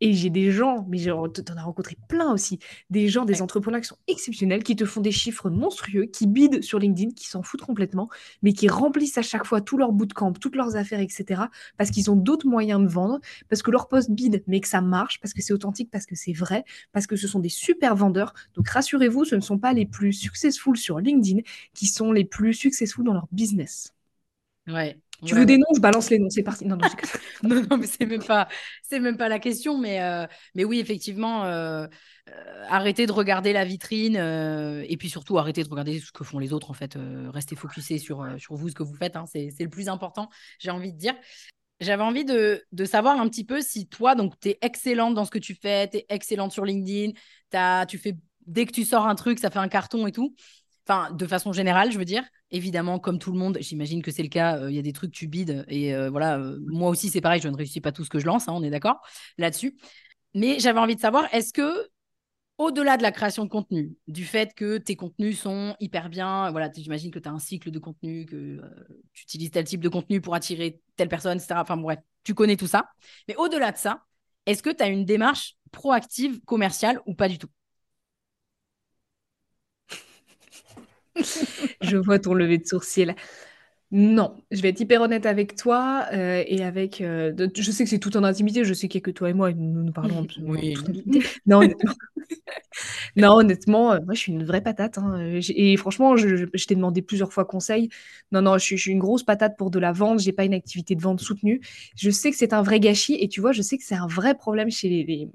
Et 0.00 0.12
j'ai 0.12 0.30
des 0.30 0.50
gens, 0.52 0.86
mais 0.88 0.98
tu 0.98 1.10
en 1.10 1.56
as 1.56 1.62
rencontré 1.62 1.96
plein 2.08 2.32
aussi, 2.32 2.58
des 2.90 3.08
gens, 3.08 3.24
des 3.24 3.40
entrepreneurs 3.42 3.80
qui 3.80 3.86
sont 3.88 3.98
exceptionnels, 4.08 4.62
qui 4.62 4.76
te 4.76 4.84
font 4.84 5.00
des 5.00 5.12
chiffres 5.12 5.48
monstrueux, 5.50 6.04
qui 6.04 6.26
bident 6.26 6.62
sur 6.62 6.78
LinkedIn, 6.78 7.12
qui 7.12 7.28
s'en 7.28 7.42
foutent 7.42 7.62
complètement, 7.62 8.08
mais 8.42 8.52
qui 8.52 8.68
remplissent 8.68 9.18
à 9.18 9.22
chaque 9.22 9.46
fois 9.46 9.60
tout 9.60 9.78
leur 9.78 9.92
bootcamp, 9.92 10.32
toutes 10.34 10.56
leurs 10.56 10.76
affaires, 10.76 11.00
etc. 11.00 11.50
Parce 11.78 11.90
qu'ils 11.90 12.10
ont 12.10 12.16
d'autres 12.16 12.46
moyens 12.46 12.80
de 12.82 12.88
vendre, 12.88 13.20
parce 13.48 13.62
que 13.62 13.70
leur 13.70 13.88
poste 13.88 14.10
bide, 14.10 14.42
mais 14.46 14.60
que 14.60 14.68
ça 14.68 14.80
marche, 14.82 15.20
parce 15.20 15.32
que 15.32 15.42
c'est 15.42 15.52
authentique, 15.52 15.90
parce 15.90 16.06
que 16.06 16.14
c'est 16.14 16.32
vrai, 16.32 16.64
parce 16.92 17.06
que 17.06 17.16
ce 17.16 17.28
sont 17.28 17.40
des 17.40 17.48
super 17.48 17.96
vendeurs. 17.96 18.34
Donc 18.54 18.68
rassurez-vous, 18.68 19.24
ce 19.24 19.34
ne 19.34 19.40
sont 19.40 19.58
pas 19.58 19.72
les 19.72 19.86
plus 19.86 20.12
successful 20.12 20.76
sur 20.76 21.00
LinkedIn 21.00 21.40
qui 21.74 21.86
sont 21.86 22.12
les 22.12 22.24
plus 22.24 22.54
successful 22.54 23.04
dans 23.04 23.14
leur 23.14 23.28
business. 23.32 23.92
Ouais, 24.66 25.00
tu 25.24 25.34
veux 25.34 25.46
des 25.46 25.58
noms 25.58 25.66
Je 25.74 25.80
balance 25.80 26.10
les 26.10 26.18
noms, 26.18 26.30
c'est 26.30 26.42
parti. 26.42 26.64
Non, 26.66 26.76
non, 27.42 27.62
non, 27.70 27.78
mais 27.78 27.86
c'est 27.86 28.06
même 28.06 28.22
pas, 28.22 28.48
c'est 28.82 29.00
même 29.00 29.16
pas 29.16 29.28
la 29.28 29.38
question. 29.38 29.78
Mais, 29.78 30.02
euh, 30.02 30.26
mais 30.54 30.64
oui, 30.64 30.80
effectivement, 30.80 31.44
euh, 31.44 31.86
euh, 32.28 32.64
arrêtez 32.68 33.06
de 33.06 33.12
regarder 33.12 33.52
la 33.52 33.64
vitrine 33.64 34.16
et 34.16 34.96
puis 34.96 35.08
surtout 35.08 35.38
arrêtez 35.38 35.62
de 35.62 35.68
regarder 35.68 36.00
ce 36.00 36.12
que 36.12 36.24
font 36.24 36.38
les 36.38 36.52
autres. 36.52 36.70
En 36.70 36.74
fait, 36.74 36.98
restez 37.32 37.56
focusé 37.56 37.98
sur, 37.98 38.26
sur 38.38 38.54
vous, 38.54 38.68
ce 38.68 38.74
que 38.74 38.82
vous 38.82 38.94
faites. 38.94 39.16
Hein, 39.16 39.24
c'est, 39.26 39.52
le 39.58 39.68
plus 39.68 39.88
important. 39.88 40.28
J'ai 40.58 40.70
envie 40.70 40.92
de 40.92 40.98
dire. 40.98 41.14
J'avais 41.78 42.02
envie 42.02 42.24
de, 42.24 42.64
de, 42.72 42.84
savoir 42.86 43.20
un 43.20 43.28
petit 43.28 43.44
peu 43.44 43.60
si 43.60 43.86
toi, 43.86 44.14
donc, 44.14 44.32
tu 44.40 44.48
es 44.48 44.58
excellente 44.62 45.14
dans 45.14 45.26
ce 45.26 45.30
que 45.30 45.38
tu 45.38 45.54
fais, 45.54 45.86
tu 45.90 45.98
es 45.98 46.06
excellente 46.08 46.50
sur 46.50 46.64
LinkedIn, 46.64 47.12
as, 47.52 47.84
tu 47.84 47.98
fais, 47.98 48.16
dès 48.46 48.64
que 48.64 48.72
tu 48.72 48.86
sors 48.86 49.06
un 49.06 49.14
truc, 49.14 49.38
ça 49.38 49.50
fait 49.50 49.58
un 49.58 49.68
carton 49.68 50.06
et 50.06 50.12
tout. 50.12 50.34
Enfin, 50.88 51.10
de 51.12 51.26
façon 51.26 51.52
générale, 51.52 51.90
je 51.90 51.98
veux 51.98 52.04
dire. 52.04 52.24
Évidemment, 52.52 53.00
comme 53.00 53.18
tout 53.18 53.32
le 53.32 53.38
monde, 53.38 53.58
j'imagine 53.60 54.02
que 54.02 54.12
c'est 54.12 54.22
le 54.22 54.28
cas. 54.28 54.58
Euh, 54.58 54.70
il 54.70 54.76
y 54.76 54.78
a 54.78 54.82
des 54.82 54.92
trucs, 54.92 55.10
tu 55.12 55.26
bides. 55.26 55.64
Et 55.68 55.94
euh, 55.94 56.10
voilà, 56.10 56.38
euh, 56.38 56.58
moi 56.66 56.90
aussi, 56.90 57.08
c'est 57.10 57.20
pareil. 57.20 57.40
Je 57.40 57.48
ne 57.48 57.56
réussis 57.56 57.80
pas 57.80 57.90
tout 57.90 58.04
ce 58.04 58.10
que 58.10 58.20
je 58.20 58.26
lance. 58.26 58.48
Hein, 58.48 58.52
on 58.54 58.62
est 58.62 58.70
d'accord 58.70 59.00
là-dessus. 59.36 59.76
Mais 60.34 60.60
j'avais 60.60 60.78
envie 60.78 60.94
de 60.94 61.00
savoir, 61.00 61.32
est-ce 61.34 61.52
que, 61.52 61.88
au-delà 62.58 62.96
de 62.96 63.02
la 63.02 63.12
création 63.12 63.44
de 63.44 63.50
contenu, 63.50 63.96
du 64.06 64.24
fait 64.24 64.54
que 64.54 64.78
tes 64.78 64.96
contenus 64.96 65.40
sont 65.40 65.76
hyper 65.80 66.08
bien, 66.08 66.50
voilà, 66.52 66.70
j'imagine 66.74 67.10
que 67.10 67.18
tu 67.18 67.28
as 67.28 67.32
un 67.32 67.38
cycle 67.38 67.70
de 67.70 67.78
contenu, 67.78 68.26
que 68.26 68.60
tu 69.12 69.24
utilises 69.24 69.50
tel 69.50 69.64
type 69.64 69.80
de 69.80 69.88
contenu 69.88 70.20
pour 70.20 70.34
attirer 70.34 70.80
telle 70.96 71.08
personne, 71.08 71.38
etc. 71.38 71.62
Enfin, 71.62 71.76
bref, 71.76 71.98
tu 72.24 72.34
connais 72.34 72.56
tout 72.56 72.66
ça. 72.68 72.88
Mais 73.28 73.36
au-delà 73.36 73.72
de 73.72 73.76
ça, 73.78 74.04
est-ce 74.46 74.62
que 74.62 74.70
tu 74.70 74.82
as 74.82 74.88
une 74.88 75.04
démarche 75.04 75.56
proactive 75.72 76.40
commerciale 76.44 77.00
ou 77.06 77.14
pas 77.14 77.28
du 77.28 77.38
tout? 77.38 77.48
je 81.80 81.96
vois 81.96 82.18
ton 82.18 82.34
lever 82.34 82.58
de 82.58 82.66
sourcil. 82.66 83.14
Non, 83.92 84.34
je 84.50 84.60
vais 84.62 84.70
être 84.70 84.80
hyper 84.80 85.00
honnête 85.00 85.26
avec 85.26 85.54
toi 85.54 86.06
euh, 86.12 86.42
et 86.46 86.64
avec. 86.64 87.00
Euh, 87.00 87.32
je 87.54 87.70
sais 87.70 87.84
que 87.84 87.90
c'est 87.90 88.00
tout 88.00 88.16
en 88.16 88.24
intimité, 88.24 88.64
je 88.64 88.74
sais 88.74 88.88
qu'il 88.88 88.98
n'y 88.98 89.02
a 89.02 89.06
que 89.06 89.10
toi 89.12 89.30
et 89.30 89.32
moi, 89.32 89.52
nous 89.52 89.84
nous 89.84 89.92
parlons 89.92 90.26
oui. 90.42 90.74
Non, 91.46 91.58
honnêtement, 91.58 91.92
non, 93.16 93.32
honnêtement 93.34 93.92
euh, 93.92 94.00
moi 94.04 94.14
je 94.14 94.18
suis 94.18 94.32
une 94.32 94.44
vraie 94.44 94.60
patate. 94.60 94.98
Hein, 94.98 95.38
et 95.40 95.76
franchement, 95.76 96.16
je, 96.16 96.46
t'ai 96.66 96.74
demandé 96.74 97.00
plusieurs 97.00 97.32
fois 97.32 97.44
conseil. 97.44 97.88
Non, 98.32 98.42
non, 98.42 98.58
je 98.58 98.74
suis, 98.74 98.90
une 98.90 98.98
grosse 98.98 99.22
patate 99.22 99.56
pour 99.56 99.70
de 99.70 99.78
la 99.78 99.92
vente, 99.92 100.18
j'ai 100.18 100.32
pas 100.32 100.44
une 100.44 100.54
activité 100.54 100.96
de 100.96 101.02
vente 101.02 101.20
soutenue. 101.20 101.60
Je 101.96 102.10
sais 102.10 102.32
que 102.32 102.36
c'est 102.36 102.52
un 102.52 102.62
vrai 102.62 102.80
gâchis 102.80 103.16
et 103.20 103.28
tu 103.28 103.40
vois, 103.40 103.52
je 103.52 103.62
sais 103.62 103.78
que 103.78 103.84
c'est 103.84 103.94
un 103.94 104.08
vrai 104.08 104.34
problème 104.34 104.68
chez 104.68 104.88
les, 104.88 105.28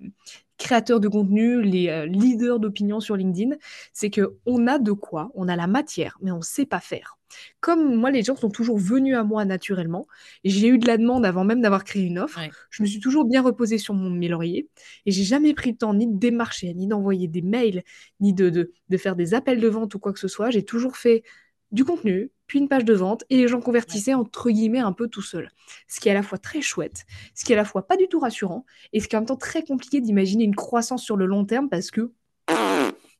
créateurs 0.58 1.00
de 1.00 1.08
contenu, 1.08 1.62
les 1.62 1.88
euh, 1.88 2.06
leaders 2.06 2.60
d'opinion 2.60 3.00
sur 3.00 3.16
LinkedIn, 3.16 3.56
c'est 3.94 4.10
que 4.10 4.38
on 4.46 4.68
a 4.68 4.78
de 4.78 4.92
quoi, 4.92 5.32
on 5.34 5.48
a 5.48 5.56
la 5.56 5.68
matière, 5.68 6.18
mais 6.22 6.32
on 6.32 6.38
ne 6.38 6.44
sait 6.44 6.66
pas 6.66 6.80
faire. 6.80 7.18
Comme 7.60 7.96
moi, 7.96 8.12
les 8.12 8.24
gens 8.24 8.36
sont 8.36 8.50
toujours 8.50 8.78
venus 8.78 9.16
à 9.16 9.24
moi 9.24 9.46
naturellement, 9.46 10.08
et 10.44 10.50
j'ai 10.50 10.68
eu 10.68 10.78
de 10.78 10.88
la 10.88 10.98
demande 10.98 11.26
avant 11.26 11.44
même 11.44 11.62
d'avoir 11.62 11.84
créé 11.84 12.04
une 12.04 12.20
offre, 12.20 12.40
je 12.70 12.84
me 12.84 12.88
suis 12.88 13.00
toujours 13.00 13.26
bien 13.26 13.42
reposée 13.42 13.78
sur 13.78 13.94
mon 13.94 14.10
mes 14.10 14.28
lauriers, 14.28 14.68
et 15.06 15.12
j'ai 15.12 15.24
jamais 15.24 15.54
pris 15.54 15.72
le 15.72 15.78
temps 15.78 15.94
ni 15.94 16.08
de 16.08 16.18
démarcher, 16.18 16.74
ni 16.74 16.88
d'envoyer 16.88 17.28
des 17.28 17.42
mails, 17.42 17.84
ni 18.20 18.34
de, 18.34 18.50
de 18.50 18.98
faire 18.98 19.16
des 19.16 19.34
appels 19.34 19.60
de 19.60 19.68
vente 19.68 19.96
ou 19.96 20.00
quoi 20.00 20.14
que 20.14 20.20
ce 20.20 20.28
soit. 20.28 20.50
J'ai 20.50 20.64
toujours 20.64 20.98
fait 20.98 21.24
du 21.72 21.86
contenu, 21.86 22.32
puis 22.48 22.60
une 22.60 22.68
page 22.68 22.84
de 22.84 22.94
vente, 22.94 23.24
et 23.30 23.38
les 23.38 23.48
gens 23.48 23.62
convertissaient 23.62 24.14
entre 24.14 24.50
guillemets 24.50 24.80
un 24.80 24.92
peu 24.92 25.08
tout 25.08 25.22
seul. 25.22 25.50
Ce 25.88 26.02
qui 26.02 26.10
est 26.10 26.12
à 26.12 26.16
la 26.16 26.24
fois 26.24 26.38
très 26.38 26.62
chouette, 26.62 27.06
ce 27.34 27.46
qui 27.46 27.54
est 27.54 27.56
à 27.56 27.60
la 27.60 27.66
fois 27.66 27.88
pas 27.88 27.96
du 27.96 28.10
tout 28.10 28.20
rassurant, 28.20 28.66
et 28.92 29.00
ce 29.00 29.08
qui 29.08 29.16
est 29.16 29.18
en 29.18 29.22
même 29.22 29.28
temps 29.28 29.38
très 29.38 29.64
compliqué 29.64 30.02
d'imaginer 30.02 30.44
une 30.44 30.56
croissance 30.56 31.02
sur 31.02 31.16
le 31.16 31.26
long 31.26 31.46
terme 31.46 31.70
parce 31.70 31.92
que... 31.92 32.12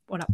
Voilà. 0.08 0.26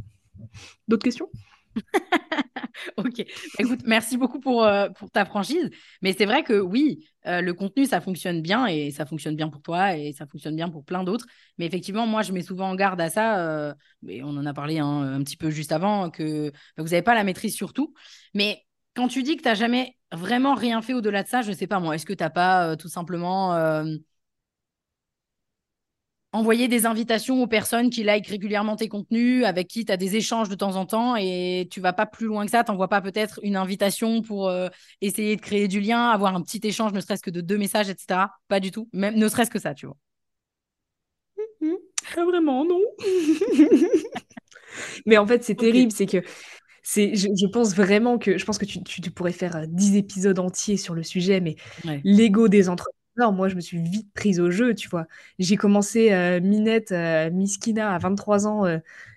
D'autres 0.89 1.05
questions? 1.05 1.31
ok. 2.96 3.24
Écoute, 3.58 3.80
merci 3.84 4.16
beaucoup 4.16 4.40
pour, 4.40 4.64
euh, 4.64 4.88
pour 4.90 5.10
ta 5.10 5.24
franchise. 5.24 5.70
Mais 6.02 6.12
c'est 6.12 6.26
vrai 6.26 6.42
que 6.42 6.58
oui, 6.58 7.06
euh, 7.26 7.40
le 7.40 7.54
contenu, 7.54 7.86
ça 7.86 8.00
fonctionne 8.00 8.42
bien 8.42 8.66
et 8.66 8.90
ça 8.90 9.06
fonctionne 9.06 9.36
bien 9.36 9.48
pour 9.48 9.62
toi 9.62 9.96
et 9.96 10.12
ça 10.12 10.26
fonctionne 10.26 10.56
bien 10.56 10.68
pour 10.68 10.84
plein 10.84 11.04
d'autres. 11.04 11.26
Mais 11.58 11.66
effectivement, 11.66 12.06
moi, 12.06 12.22
je 12.22 12.32
mets 12.32 12.42
souvent 12.42 12.70
en 12.70 12.74
garde 12.74 13.00
à 13.00 13.10
ça. 13.10 13.38
Euh, 13.40 13.74
on 14.22 14.36
en 14.36 14.46
a 14.46 14.54
parlé 14.54 14.78
hein, 14.78 14.86
un 15.14 15.22
petit 15.22 15.36
peu 15.36 15.50
juste 15.50 15.72
avant, 15.72 16.10
que 16.10 16.50
bah, 16.50 16.82
vous 16.82 16.88
n'avez 16.90 17.02
pas 17.02 17.14
la 17.14 17.24
maîtrise 17.24 17.54
sur 17.54 17.72
tout. 17.72 17.94
Mais 18.34 18.64
quand 18.94 19.08
tu 19.08 19.22
dis 19.22 19.36
que 19.36 19.42
tu 19.42 19.48
n'as 19.48 19.54
jamais 19.54 19.96
vraiment 20.12 20.54
rien 20.54 20.82
fait 20.82 20.94
au-delà 20.94 21.22
de 21.22 21.28
ça, 21.28 21.42
je 21.42 21.50
ne 21.50 21.54
sais 21.54 21.66
pas 21.66 21.80
moi, 21.80 21.94
est-ce 21.94 22.06
que 22.06 22.14
tu 22.14 22.24
n'as 22.24 22.30
pas 22.30 22.76
tout 22.76 22.88
simplement 22.88 23.52
envoyer 26.33 26.68
des 26.68 26.85
invitations 26.85 27.43
aux 27.43 27.47
personnes 27.47 27.91
qui 27.91 28.03
like 28.03 28.26
régulièrement 28.26 28.76
tes 28.76 28.89
contenus, 28.89 29.45
avec 29.45 29.68
qui 29.68 29.85
tu 29.85 29.93
as 29.93 29.97
des 29.97 30.16
échanges 30.16 30.49
de 30.49 30.55
temps 30.55 30.76
en 30.76 30.85
temps 30.85 31.16
et 31.16 31.68
tu 31.70 31.81
vas 31.81 31.93
pas 31.93 32.07
plus 32.07 32.26
loin 32.26 32.45
que 32.45 32.51
ça, 32.51 32.64
tu 32.64 32.70
n'envoies 32.70 32.89
pas 32.89 33.01
peut-être 33.01 33.41
une 33.43 33.57
invitation 33.57 34.22
pour 34.22 34.49
euh, 34.49 34.68
essayer 35.01 35.37
de 35.37 35.41
créer 35.41 35.68
du 35.68 35.81
lien, 35.81 36.09
avoir 36.09 36.35
un 36.35 36.43
petit 36.43 36.61
échange, 36.62 36.93
ne 36.93 37.01
serait-ce 37.01 37.22
que 37.22 37.31
de 37.31 37.41
deux 37.41 37.57
messages, 37.57 37.89
etc. 37.89 38.26
Pas 38.49 38.61
du 38.61 38.70
tout, 38.70 38.89
même 38.93 39.14
ne 39.14 39.29
serait-ce 39.29 39.51
que 39.51 39.59
ça, 39.59 39.74
tu 39.74 39.87
vois. 39.87 39.97
pas 42.14 42.24
vraiment, 42.24 42.64
non. 42.64 42.81
Mais 45.07 45.16
en 45.16 45.26
fait, 45.26 45.45
c'est 45.45 45.55
terrible, 45.55 45.93
c'est 45.93 46.07
que 46.07 46.22
c'est, 46.83 47.14
je, 47.14 47.47
pense 47.49 47.74
vraiment 47.74 48.16
que 48.16 48.39
je 48.39 48.45
pense 48.47 48.57
que 48.57 48.64
tu, 48.64 48.83
tu, 48.83 49.11
pourrais 49.11 49.33
faire 49.33 49.66
10 49.68 49.97
épisodes 49.97 50.39
entiers 50.39 50.79
sur 50.79 50.95
le 50.95 51.03
sujet, 51.03 51.41
mais 51.41 51.57
l'ego 52.03 52.49
des 52.49 52.70
entrepreneurs, 53.18 53.32
moi, 53.32 53.48
je 53.48 53.54
me 53.56 53.60
suis 53.60 53.78
vite 53.82 54.12
prise 54.14 54.40
au 54.40 54.50
jeu, 54.50 54.74
tu 54.74 54.88
vois. 54.88 55.06
J'ai 55.38 55.56
commencé 55.56 56.10
Minette, 56.42 56.92
Miskina, 57.32 57.94
à 57.94 57.98
23 57.98 58.46
ans, 58.46 58.64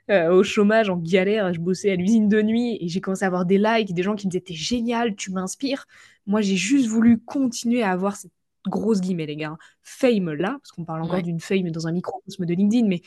au 0.09 0.43
chômage, 0.43 0.89
en 0.89 0.97
galère. 0.97 1.53
Je 1.53 1.59
bossais 1.59 1.91
à 1.91 1.95
l'usine 1.95 2.27
de 2.29 2.41
nuit 2.41 2.77
et 2.81 2.87
j'ai 2.87 3.01
commencé 3.01 3.23
à 3.23 3.27
avoir 3.27 3.45
des 3.45 3.57
likes, 3.57 3.93
des 3.93 4.03
gens 4.03 4.15
qui 4.15 4.27
me 4.27 4.31
disaient 4.31 4.41
T'es 4.41 4.53
génial, 4.53 5.15
tu 5.15 5.31
m'inspires. 5.31 5.85
Moi, 6.27 6.41
j'ai 6.41 6.55
juste 6.55 6.87
voulu 6.87 7.19
continuer 7.19 7.83
à 7.83 7.91
avoir 7.91 8.15
cette 8.15 8.31
grosse 8.67 9.01
guillemets, 9.01 9.25
les 9.25 9.35
gars, 9.37 9.57
fame 9.81 10.33
là, 10.33 10.57
parce 10.61 10.71
qu'on 10.71 10.85
parle 10.85 11.01
encore 11.01 11.21
d'une 11.21 11.39
fame 11.39 11.71
dans 11.71 11.87
un 11.87 11.91
microcosme 11.91 12.45
de 12.45 12.53
LinkedIn, 12.53 12.87
mais 12.87 13.01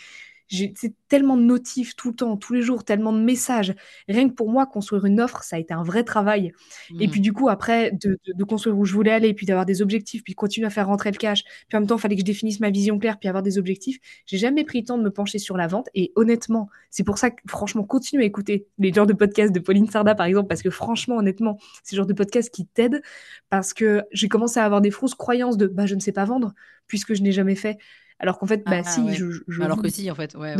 c'est 0.48 0.94
tellement 1.08 1.36
de 1.36 1.42
notifs 1.42 1.96
tout 1.96 2.08
le 2.10 2.14
temps, 2.14 2.36
tous 2.36 2.52
les 2.52 2.62
jours, 2.62 2.84
tellement 2.84 3.12
de 3.12 3.20
messages. 3.20 3.74
Rien 4.08 4.28
que 4.28 4.34
pour 4.34 4.50
moi, 4.50 4.66
construire 4.66 5.04
une 5.04 5.20
offre, 5.20 5.42
ça 5.42 5.56
a 5.56 5.58
été 5.58 5.72
un 5.72 5.82
vrai 5.82 6.04
travail. 6.04 6.52
Et 7.00 7.08
puis 7.08 7.20
mmh. 7.20 7.22
du 7.22 7.32
coup, 7.32 7.48
après, 7.48 7.92
de, 7.92 8.44
construire 8.44 8.76
où 8.76 8.84
je 8.84 8.92
voulais 8.92 9.10
aller, 9.10 9.32
puis 9.34 9.46
d'avoir 9.46 9.66
des 9.66 9.82
objectifs, 9.82 10.22
puis 10.22 10.34
continuer 10.34 10.66
à 10.66 10.70
faire 10.70 10.86
rentrer 10.86 11.10
le 11.10 11.16
cash, 11.16 11.44
puis 11.68 11.76
en 11.76 11.80
même 11.80 11.88
temps, 11.88 11.96
il 11.96 12.00
fallait 12.00 12.16
que 12.16 12.20
je 12.20 12.26
définisse 12.26 12.60
ma 12.60 12.70
vision 12.70 12.98
claire, 12.98 13.18
puis 13.18 13.28
avoir 13.28 13.42
des 13.42 13.58
objectifs. 13.58 13.98
J'ai 14.26 14.38
jamais 14.38 14.64
pris 14.64 14.80
le 14.80 14.86
temps 14.86 14.98
de 14.98 15.02
me 15.02 15.10
pencher 15.10 15.38
sur 15.38 15.56
la 15.56 15.66
vente. 15.66 15.88
Et 15.94 16.12
honnêtement, 16.16 16.68
c'est 16.90 17.04
pour 17.04 17.18
ça 17.18 17.30
que 17.30 17.40
franchement, 17.48 17.84
continue 17.84 18.22
à 18.22 18.24
écouter 18.24 18.66
les 18.78 18.92
genres 18.92 19.06
de 19.06 19.14
podcasts 19.14 19.52
de 19.52 19.60
Pauline 19.60 19.88
Sarda, 19.88 20.14
par 20.14 20.26
exemple, 20.26 20.48
parce 20.48 20.62
que 20.62 20.70
franchement, 20.70 21.16
honnêtement, 21.16 21.58
c'est 21.82 21.96
le 21.96 21.98
genre 21.98 22.06
de 22.06 22.12
podcast 22.12 22.52
qui 22.52 22.66
t'aide, 22.66 23.02
parce 23.50 23.72
que 23.72 24.02
j'ai 24.12 24.28
commencé 24.28 24.60
à 24.60 24.64
avoir 24.64 24.80
des 24.80 24.90
fausses 24.90 25.14
croyances 25.14 25.56
de 25.56 25.66
bah, 25.66 25.86
je 25.86 25.94
ne 25.94 26.00
sais 26.00 26.12
pas 26.12 26.24
vendre, 26.24 26.54
puisque 26.86 27.14
je 27.14 27.22
n'ai 27.22 27.32
jamais 27.32 27.54
fait. 27.54 27.78
Alors 28.18 28.38
qu'en 28.38 28.46
fait, 28.46 28.64
bah 28.64 28.78
ah, 28.78 28.84
si, 28.84 29.14
je, 29.14 29.62
Alors 29.62 29.82
que 29.82 29.88
si, 29.88 30.10
en 30.10 30.14
fait, 30.14 30.34
ouais, 30.34 30.54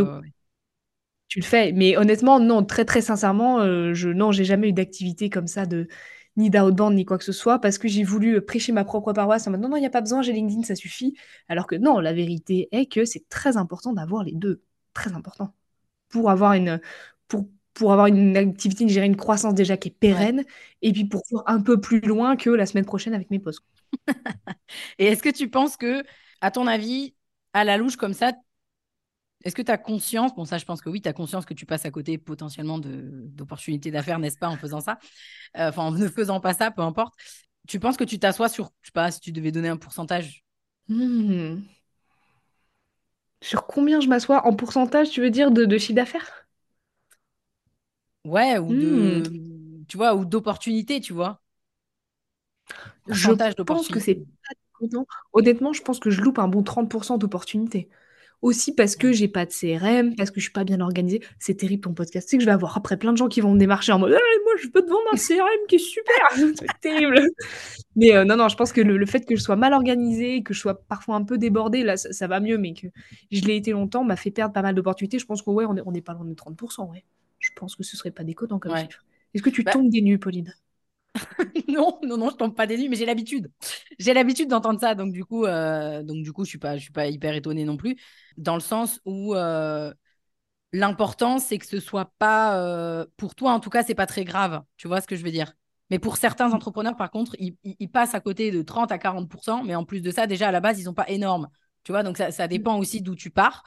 Tu 1.29 1.41
le 1.41 1.45
fais, 1.45 1.73
mais 1.73 1.97
honnêtement, 1.97 2.41
non, 2.41 2.65
très 2.65 2.85
très 2.85 3.01
sincèrement, 3.01 3.61
euh, 3.61 3.95
je 3.95 4.09
non, 4.09 4.33
j'ai 4.33 4.45
jamais 4.45 4.69
eu 4.69 4.73
d'activité 4.73 5.31
comme 5.31 5.47
ça 5.47 5.67
de 5.67 5.89
ni 6.37 6.51
d'outbound 6.51 6.95
ni 6.95 7.05
quoi 7.05 7.17
que 7.17 7.25
ce 7.25 7.33
soit 7.33 7.61
parce 7.61 7.79
que 7.79 7.87
j'ai 7.87 8.03
voulu 8.03 8.41
prêcher 8.41 8.73
ma 8.73 8.85
propre 8.85 9.13
paroisse 9.13 9.47
en 9.47 9.53
mode 9.53 9.61
non 9.61 9.69
non, 9.69 9.77
il 9.77 9.81
n'y 9.81 9.87
a 9.87 9.91
pas 9.91 10.01
besoin, 10.01 10.21
j'ai 10.23 10.33
LinkedIn, 10.33 10.63
ça 10.65 10.75
suffit. 10.75 11.17
Alors 11.49 11.67
que 11.67 11.77
non, 11.77 12.01
la 12.01 12.13
vérité 12.13 12.69
est 12.73 12.87
que 12.87 13.05
c'est 13.05 13.29
très 13.29 13.57
important 13.57 13.93
d'avoir 13.93 14.25
les 14.25 14.33
deux, 14.33 14.63
très 14.95 15.13
important. 15.13 15.55
Pour 16.09 16.31
avoir 16.31 16.55
une 16.55 16.81
pour 17.29 17.49
pour 17.75 17.93
avoir 17.93 18.07
une 18.07 18.37
activité, 18.37 18.89
gérer 18.89 19.07
une 19.07 19.17
croissance 19.17 19.55
déjà 19.55 19.77
qui 19.77 19.89
est 19.89 19.91
pérenne, 19.99 20.45
et 20.81 20.93
puis 20.93 21.05
pour 21.05 21.23
voir 21.31 21.45
un 21.47 21.61
peu 21.61 21.81
plus 21.81 22.01
loin 22.01 22.37
que 22.37 22.51
la 22.51 22.67
semaine 22.67 22.85
prochaine 22.85 23.15
avec 23.15 23.31
mes 23.31 23.41
posts. 23.41 23.63
et 24.99 25.07
est-ce 25.07 25.23
que 25.23 25.29
tu 25.29 25.51
penses 25.51 25.77
que, 25.77 26.05
à 26.41 26.51
ton 26.53 26.67
avis, 26.69 27.15
à 27.55 27.65
la 27.65 27.79
louche 27.79 27.97
comme 27.97 28.13
ça, 28.13 28.33
est-ce 29.45 29.55
que 29.55 29.63
tu 29.63 29.71
as 29.71 29.79
conscience, 29.79 30.35
bon 30.35 30.45
ça 30.45 30.59
je 30.59 30.65
pense 30.65 30.81
que 30.81 30.89
oui, 30.89 31.01
tu 31.01 31.09
as 31.09 31.13
conscience 31.13 31.45
que 31.45 31.55
tu 31.55 31.67
passes 31.67 31.85
à 31.87 31.91
côté 31.91 32.19
potentiellement 32.19 32.79
d'opportunités 32.79 33.91
d'affaires, 33.91 34.19
n'est-ce 34.19 34.39
pas, 34.39 34.49
en 34.49 34.57
faisant 34.57 34.81
ça, 34.81 34.99
euh, 35.57 35.69
enfin 35.69 35.85
en 35.85 35.91
ne 35.93 36.09
faisant 36.09 36.41
pas 36.41 36.55
ça, 36.55 36.71
peu 36.71 36.83
importe. 36.83 37.15
Tu 37.67 37.81
penses 37.81 37.97
que 37.97 38.05
tu 38.05 38.19
t'assois 38.19 38.49
sur, 38.49 38.73
je 38.83 38.89
sais 38.89 38.93
pas, 38.93 39.11
si 39.11 39.21
tu 39.21 39.33
devais 39.33 39.53
donner 39.53 39.69
un 39.69 39.77
pourcentage? 39.79 40.45
Hmm. 40.89 41.61
Sur 43.41 43.67
combien 43.67 44.01
je 44.01 44.09
m'assois? 44.09 44.47
En 44.47 44.55
pourcentage, 44.55 45.11
tu 45.11 45.21
veux 45.21 45.31
dire, 45.31 45.51
de, 45.51 45.65
de 45.65 45.79
chiffre 45.79 45.95
d'affaires? 45.95 46.47
Ouais, 48.25 48.59
ou 48.59 48.73
de, 48.73 49.23
hmm. 49.29 49.85
tu 49.87 49.97
vois, 49.97 50.15
ou 50.15 50.25
d'opportunités, 50.25 51.01
tu 51.01 51.13
vois. 51.13 51.43
Je 53.09 53.63
pense 53.63 53.89
que 53.89 54.01
c'est 54.01 54.15
pas 54.15 54.55
Honnêtement, 55.33 55.73
je 55.73 55.83
pense 55.83 55.99
que 55.99 56.11
je 56.11 56.21
loupe 56.21 56.39
un 56.39 56.49
bon 56.49 56.63
30% 56.63 57.19
d'opportunités. 57.19 57.89
Aussi 58.43 58.75
parce 58.75 58.95
que 58.95 59.11
j'ai 59.11 59.29
pas 59.29 59.47
de 59.47 59.53
CRM, 59.53 60.17
parce 60.17 60.31
que 60.31 60.39
je 60.39 60.45
suis 60.45 60.53
pas 60.53 60.65
bien 60.65 60.81
organisée. 60.81 61.23
C'est 61.39 61.55
terrible 61.55 61.83
ton 61.83 61.95
podcast. 61.95 62.29
C'est 62.29 62.37
que 62.37 62.43
je 62.43 62.47
vais 62.47 62.53
avoir 62.53 62.77
après 62.77 62.99
plein 62.99 63.13
de 63.13 63.17
gens 63.17 63.29
qui 63.29 63.41
vont 63.41 63.55
me 63.55 63.59
démarcher 63.59 63.93
en 63.93 63.99
mode 63.99 64.11
«Eh, 64.13 64.45
moi 64.45 64.53
je 64.63 64.69
peux 64.69 64.83
te 64.83 64.91
vendre 64.91 65.09
un 65.13 65.17
CRM 65.17 65.67
qui 65.67 65.77
est 65.77 65.79
super. 65.79 66.15
c'est 66.59 66.67
terrible. 66.83 67.23
Mais 67.97 68.15
euh, 68.15 68.25
non, 68.27 68.37
non, 68.37 68.49
je 68.49 68.57
pense 68.57 68.73
que 68.73 68.83
le, 68.83 69.07
fait 69.07 69.25
que 69.25 69.35
je 69.35 69.41
sois 69.41 69.57
mal 69.57 69.73
organisée, 69.73 70.43
que 70.43 70.53
je 70.53 70.61
sois 70.61 70.75
parfois 70.75 71.17
un 71.17 71.25
peu 71.25 71.39
débordée, 71.39 71.85
là 71.85 71.97
ça, 71.97 72.27
va 72.27 72.39
mieux, 72.41 72.59
mais 72.59 72.75
que 72.75 72.89
je 73.31 73.41
l'ai 73.43 73.57
été 73.57 73.71
longtemps, 73.71 74.05
m'a 74.05 74.17
fait 74.17 74.31
perdre 74.31 74.53
pas 74.53 74.63
mal 74.63 74.75
d'opportunités. 74.75 75.19
Je 75.19 75.25
pense 75.25 75.41
qu'on 75.41 75.55
ouais, 75.55 75.65
on 75.67 75.95
est, 75.95 76.03
pas 76.03 76.13
loin 76.13 76.27
de 76.27 76.35
30%. 76.35 76.91
Ouais. 76.91 77.05
Je 77.39 77.51
pense 77.57 77.77
que 77.77 77.83
ce 77.83 77.97
serait 77.97 78.11
pas 78.11 78.25
déconnant 78.25 78.59
comme 78.59 78.77
chiffre. 78.77 79.05
Est-ce 79.33 79.43
que 79.43 79.51
tu 79.51 79.63
bah 79.63 79.73
tombes 79.73 79.89
des 79.89 80.03
nues, 80.03 80.19
Pauline? 80.19 80.55
non, 81.69 81.99
non, 82.03 82.17
non, 82.17 82.31
je 82.31 82.37
tombe 82.37 82.55
pas 82.55 82.67
des 82.67 82.77
nues, 82.77 82.89
mais 82.89 82.97
j'ai 82.97 83.07
l'habitude. 83.07 83.51
J'ai 83.99 84.15
l'habitude 84.15 84.49
d'entendre 84.49 84.81
ça, 84.81 84.95
donc 84.95 85.13
du 85.13 85.25
coup, 85.25 85.45
euh, 85.45 86.03
donc 86.03 86.23
du 86.23 86.33
coup, 86.33 86.45
je 86.45 86.51
suis 86.51 86.59
pas, 86.59 86.77
je 86.77 86.83
suis 86.83 86.93
pas 86.93 87.07
hyper 87.07 87.35
étonnée 87.35 87.65
non 87.65 87.77
plus, 87.77 87.97
dans 88.37 88.55
le 88.55 88.61
sens 88.61 89.01
où 89.05 89.35
euh, 89.35 89.93
l'important 90.73 91.39
c'est 91.39 91.59
que 91.59 91.67
ce 91.67 91.81
soit 91.81 92.13
pas, 92.19 92.59
euh, 92.59 93.07
pour 93.17 93.35
toi 93.35 93.53
en 93.53 93.61
tout 93.61 93.71
cas, 93.71 93.83
c'est 93.83 93.95
pas 93.95 94.07
très 94.07 94.25
grave. 94.25 94.63
Tu 94.77 94.89
vois 94.89 95.01
ce 95.01 95.07
que 95.07 95.17
je 95.17 95.25
veux 95.25 95.31
dire? 95.31 95.53
Mais 95.91 95.99
pour 95.99 96.17
certains 96.17 96.53
entrepreneurs, 96.53 96.97
par 96.97 97.11
contre, 97.11 97.37
ils, 97.39 97.57
ils, 97.63 97.91
passent 97.91 98.15
à 98.15 98.21
côté 98.21 98.51
de 98.51 98.63
30 98.63 98.91
à 98.91 98.99
40% 98.99 99.65
mais 99.65 99.75
en 99.75 99.85
plus 99.85 100.01
de 100.01 100.11
ça, 100.11 100.27
déjà 100.27 100.49
à 100.49 100.53
la 100.53 100.61
base, 100.61 100.81
ils 100.81 100.85
sont 100.85 100.95
pas 100.95 101.09
énormes. 101.09 101.49
Tu 101.85 101.93
vois, 101.93 102.03
donc 102.03 102.17
ça, 102.17 102.31
ça 102.33 102.49
dépend 102.49 102.79
aussi 102.79 103.03
d'où 103.03 103.15
tu 103.15 103.31
pars. 103.31 103.63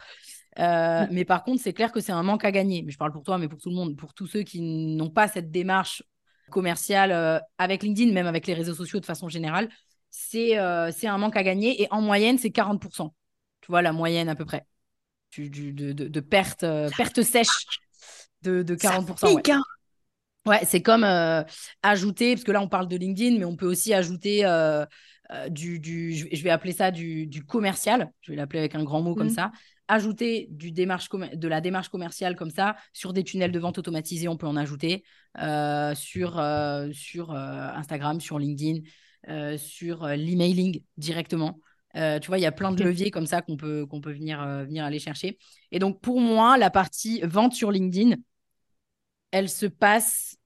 mais 0.57 1.25
par 1.25 1.43
contre, 1.43 1.61
c'est 1.61 1.73
clair 1.73 1.91
que 1.91 2.01
c'est 2.01 2.11
un 2.11 2.23
manque 2.23 2.43
à 2.43 2.51
gagner. 2.51 2.81
Mais 2.81 2.91
je 2.91 2.97
parle 2.97 3.11
pour 3.11 3.23
toi, 3.23 3.37
mais 3.37 3.47
pour 3.47 3.59
tout 3.59 3.69
le 3.69 3.75
monde, 3.75 3.95
pour 3.95 4.13
tous 4.13 4.25
ceux 4.27 4.41
qui 4.41 4.61
n'ont 4.61 5.11
pas 5.11 5.27
cette 5.27 5.51
démarche 5.51 6.03
commercial 6.49 7.11
euh, 7.11 7.39
avec 7.57 7.83
LinkedIn, 7.83 8.11
même 8.13 8.27
avec 8.27 8.47
les 8.47 8.53
réseaux 8.53 8.73
sociaux 8.73 8.99
de 8.99 9.05
façon 9.05 9.29
générale, 9.29 9.69
c'est 10.09 10.57
euh, 10.57 10.91
un 11.03 11.17
manque 11.17 11.35
à 11.35 11.43
gagner. 11.43 11.81
Et 11.81 11.87
en 11.91 12.01
moyenne, 12.01 12.37
c'est 12.37 12.49
40%. 12.49 13.13
Tu 13.61 13.67
vois, 13.71 13.81
la 13.81 13.91
moyenne 13.91 14.29
à 14.29 14.35
peu 14.35 14.45
près 14.45 14.65
de, 15.37 15.71
de, 15.71 15.91
de, 15.91 16.19
perte, 16.19 16.63
euh, 16.63 16.89
perte 16.95 17.21
sèche 17.21 17.65
de, 18.41 18.63
de 18.63 18.75
40%. 18.75 19.33
ouais, 19.33 19.51
hein. 19.51 19.61
ouais 20.45 20.61
c'est 20.65 20.81
comme 20.81 21.03
ajouter, 21.83 22.35
parce 22.35 22.43
que 22.43 22.51
là, 22.51 22.61
on 22.61 22.69
parle 22.69 22.87
de 22.87 22.95
LinkedIn, 22.95 23.37
mais 23.37 23.45
on 23.45 23.55
peut 23.55 23.67
aussi 23.67 23.93
ajouter 23.93 24.43
du, 25.49 25.79
du, 25.79 26.13
je 26.15 26.43
vais 26.43 26.49
appeler 26.49 26.73
ça 26.73 26.91
du, 26.91 27.27
du 27.27 27.43
commercial. 27.43 28.11
Je 28.21 28.31
vais 28.31 28.37
l'appeler 28.37 28.59
avec 28.59 28.75
un 28.75 28.83
grand 28.83 29.01
mot 29.01 29.15
comme 29.15 29.27
mmh. 29.27 29.31
ça 29.35 29.51
ajouter 29.87 30.47
du 30.51 30.71
démarche 30.71 31.09
de 31.09 31.47
la 31.47 31.61
démarche 31.61 31.89
commerciale 31.89 32.35
comme 32.35 32.49
ça 32.49 32.75
sur 32.93 33.13
des 33.13 33.23
tunnels 33.23 33.51
de 33.51 33.59
vente 33.59 33.77
automatisés, 33.77 34.27
on 34.27 34.37
peut 34.37 34.47
en 34.47 34.57
ajouter 34.57 35.03
euh, 35.39 35.95
sur, 35.95 36.39
euh, 36.39 36.89
sur 36.91 37.31
euh, 37.31 37.69
Instagram, 37.73 38.19
sur 38.19 38.39
LinkedIn, 38.39 38.81
sur 39.57 40.07
l'emailing 40.07 40.81
directement. 40.97 41.59
tu 41.93 42.27
vois, 42.27 42.37
il 42.37 42.41
y 42.41 42.45
a 42.45 42.51
plein 42.51 42.71
de 42.71 42.83
leviers 42.83 43.11
comme 43.11 43.25
ça 43.27 43.41
qu'on 43.41 43.57
peut, 43.57 43.85
qu'on 43.85 43.99
peut 43.99 44.13
venir, 44.13 44.45
venir 44.65 44.85
aller 44.85 44.99
chercher. 44.99 45.37
Et 45.71 45.79
donc, 45.79 45.99
pour 45.99 46.21
moi, 46.21 46.57
la 46.57 46.69
partie 46.69 47.19
vente 47.23 47.53
sur 47.53 47.71
LinkedIn, 47.71 48.15
elle 49.31 49.49
se 49.49 49.65
passe 49.65 50.37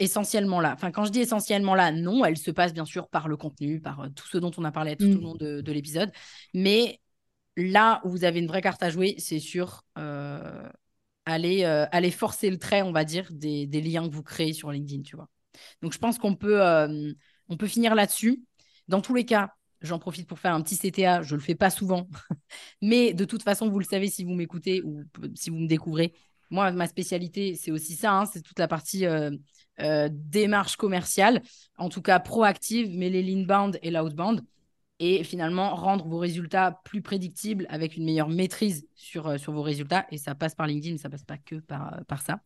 essentiellement 0.00 0.60
là. 0.60 0.72
Enfin, 0.74 0.90
quand 0.90 1.04
je 1.04 1.12
dis 1.12 1.20
essentiellement 1.20 1.76
là, 1.76 1.92
non, 1.92 2.24
elle 2.24 2.36
se 2.36 2.50
passe 2.50 2.72
bien 2.72 2.84
sûr 2.84 3.08
par 3.08 3.28
le 3.28 3.36
contenu, 3.36 3.80
par 3.80 4.08
tout 4.16 4.26
ce 4.26 4.38
dont 4.38 4.50
on 4.56 4.64
a 4.64 4.72
parlé 4.72 4.96
tout 4.96 5.04
au 5.04 5.08
mmh. 5.08 5.22
long 5.22 5.34
de, 5.36 5.60
de 5.60 5.72
l'épisode. 5.72 6.10
Mais 6.54 7.00
là 7.56 8.00
où 8.04 8.10
vous 8.10 8.24
avez 8.24 8.40
une 8.40 8.46
vraie 8.46 8.62
carte 8.62 8.82
à 8.82 8.90
jouer, 8.90 9.14
c'est 9.18 9.38
sur 9.38 9.84
euh, 9.98 10.68
aller, 11.26 11.64
euh, 11.64 11.86
aller 11.92 12.10
forcer 12.10 12.50
le 12.50 12.58
trait, 12.58 12.82
on 12.82 12.92
va 12.92 13.04
dire, 13.04 13.28
des, 13.30 13.66
liens 13.66 14.08
que 14.08 14.14
vous 14.14 14.22
créez 14.22 14.52
sur 14.52 14.70
LinkedIn, 14.70 15.02
tu 15.02 15.16
vois. 15.16 15.28
Donc, 15.82 15.92
je 15.92 15.98
pense 15.98 16.18
qu'on 16.18 16.34
peut, 16.34 16.62
euh, 16.62 17.12
finir 17.66 17.94
là-dessus. 17.94 18.42
Dans 18.88 19.02
tous 19.02 19.14
les 19.14 19.26
cas, 19.26 19.52
j'en 19.82 19.98
profite 19.98 20.26
pour 20.26 20.38
faire 20.38 20.54
un 20.54 20.62
petit 20.62 20.76
CTA. 20.76 21.22
Je 21.22 21.34
ne 21.34 21.40
le 21.40 21.44
fais 21.44 21.54
pas 21.54 21.70
souvent. 21.70 22.08
Mais 22.82 23.12
de 23.12 23.24
toute 23.26 23.42
façon, 23.42 23.68
vous 23.68 23.78
le 23.78 23.84
savez 23.84 24.08
si 24.08 24.24
vous 24.24 24.32
m'écoutez 24.32 24.82
ou 24.82 25.04
si 25.34 25.50
vous 25.50 25.58
me 25.58 25.68
découvrez. 25.68 26.14
Moi, 26.48 26.70
ma 26.72 26.86
spécialité, 26.86 27.54
c'est 27.54 27.70
aussi 27.70 27.94
ça. 27.94 28.12
Hein, 28.12 28.24
c'est 28.26 28.40
toute 28.40 28.58
la 28.58 28.68
partie 28.68 29.04
démarche 30.10 30.76
commerciale, 30.76 31.42
en 31.76 31.88
tout 31.88 32.02
cas 32.02 32.20
proactive, 32.20 32.90
mais 32.96 33.10
les 33.10 33.22
l'inbound 33.22 33.78
et 33.82 33.90
l'outbound 33.90 34.42
et 35.02 35.24
finalement 35.24 35.74
rendre 35.74 36.06
vos 36.06 36.18
résultats 36.18 36.80
plus 36.84 37.02
prédictibles 37.02 37.66
avec 37.68 37.96
une 37.96 38.04
meilleure 38.04 38.28
maîtrise 38.28 38.86
sur, 38.94 39.26
euh, 39.26 39.36
sur 39.36 39.52
vos 39.52 39.62
résultats. 39.62 40.06
Et 40.12 40.16
ça 40.16 40.36
passe 40.36 40.54
par 40.54 40.68
LinkedIn, 40.68 40.96
ça 40.96 41.10
passe 41.10 41.24
pas 41.24 41.38
que 41.38 41.56
par, 41.56 41.94
euh, 41.94 42.04
par 42.06 42.22
ça. 42.22 42.38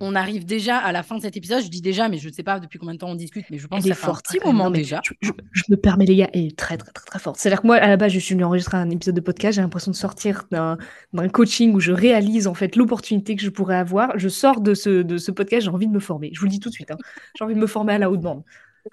On 0.00 0.16
arrive 0.16 0.44
déjà 0.44 0.78
à 0.78 0.90
la 0.90 1.04
fin 1.04 1.16
de 1.16 1.22
cet 1.22 1.36
épisode. 1.36 1.62
Je 1.62 1.68
dis 1.68 1.80
déjà, 1.80 2.08
mais 2.08 2.18
je 2.18 2.28
ne 2.28 2.32
sais 2.34 2.42
pas 2.42 2.58
depuis 2.58 2.80
combien 2.80 2.94
de 2.94 2.98
temps 2.98 3.08
on 3.08 3.14
discute, 3.14 3.46
mais 3.50 3.58
je 3.58 3.68
pense 3.68 3.84
que 3.84 3.94
fait 3.94 4.08
un 4.08 4.14
petit 4.14 4.40
moment 4.44 4.68
déjà. 4.68 5.00
Je, 5.22 5.30
me 5.70 5.76
permets, 5.76 6.04
les 6.06 6.16
gars, 6.16 6.28
est 6.32 6.58
très, 6.58 6.76
très, 6.76 6.90
très, 6.90 7.06
très 7.06 7.18
forte. 7.20 7.38
C'est-à-dire 7.38 7.62
que 7.62 7.66
moi, 7.68 7.76
à 7.76 7.86
la 7.86 7.96
base, 7.96 8.12
je 8.12 8.18
suis 8.18 8.34
venue 8.34 8.44
enregistrer 8.44 8.76
un 8.76 8.90
épisode 8.90 9.14
de 9.14 9.20
podcast. 9.20 9.54
J'ai 9.54 9.62
l'impression 9.62 9.92
de 9.92 9.96
sortir 9.96 10.44
d'un 10.50 10.76
coaching 11.32 11.72
où 11.72 11.80
je 11.80 11.92
réalise 11.92 12.48
en 12.48 12.54
fait 12.54 12.74
l'opportunité 12.74 13.36
que 13.36 13.42
je 13.42 13.48
pourrais 13.48 13.76
avoir. 13.76 14.18
Je 14.18 14.28
sors 14.28 14.60
de 14.60 14.74
ce, 14.74 15.02
de 15.02 15.18
ce 15.18 15.30
podcast, 15.30 15.64
j'ai 15.64 15.70
envie 15.70 15.86
de 15.86 15.92
me 15.92 16.00
former. 16.00 16.30
Je 16.34 16.40
vous 16.40 16.46
le 16.46 16.50
dis 16.50 16.60
tout 16.60 16.68
de 16.68 16.74
suite. 16.74 16.90
Hein. 16.90 16.98
J'ai 17.38 17.44
envie 17.44 17.54
de 17.54 17.60
me 17.60 17.68
former 17.68 17.94
à 17.94 17.98
la 17.98 18.10
haute 18.10 18.20
bande. 18.20 18.42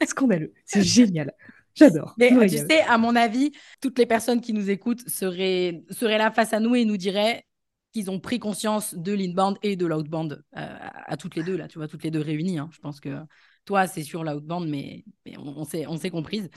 Scandaleux. 0.05 0.53
C'est 0.63 0.83
génial. 0.83 1.33
J'adore. 1.75 2.13
Mais 2.17 2.29
tu 2.47 2.57
sais, 2.57 2.81
à 2.81 2.97
mon 2.97 3.15
avis, 3.15 3.51
toutes 3.81 3.97
les 3.97 4.05
personnes 4.05 4.41
qui 4.41 4.53
nous 4.53 4.69
écoutent 4.69 5.07
seraient, 5.07 5.83
seraient 5.89 6.17
là 6.17 6.31
face 6.31 6.53
à 6.53 6.59
nous 6.59 6.75
et 6.75 6.85
nous 6.85 6.97
diraient 6.97 7.45
qu'ils 7.93 8.09
ont 8.09 8.19
pris 8.19 8.39
conscience 8.39 8.95
de 8.95 9.13
l'inbound 9.13 9.57
et 9.61 9.75
de 9.75 9.85
l'outbound 9.85 10.43
euh, 10.57 10.77
à 11.05 11.15
toutes 11.17 11.35
les 11.35 11.43
deux, 11.43 11.55
là, 11.55 11.67
tu 11.67 11.77
vois, 11.77 11.87
toutes 11.87 12.03
les 12.03 12.11
deux 12.11 12.21
réunies. 12.21 12.57
Hein. 12.57 12.69
Je 12.71 12.79
pense 12.79 12.99
que 12.99 13.17
toi, 13.65 13.87
c'est 13.87 14.03
sur 14.03 14.23
l'outbound, 14.23 14.67
mais, 14.67 15.05
mais 15.25 15.37
on, 15.37 15.59
on 15.59 15.63
s'est 15.63 15.85
on 15.87 15.97
comprise. 15.97 16.49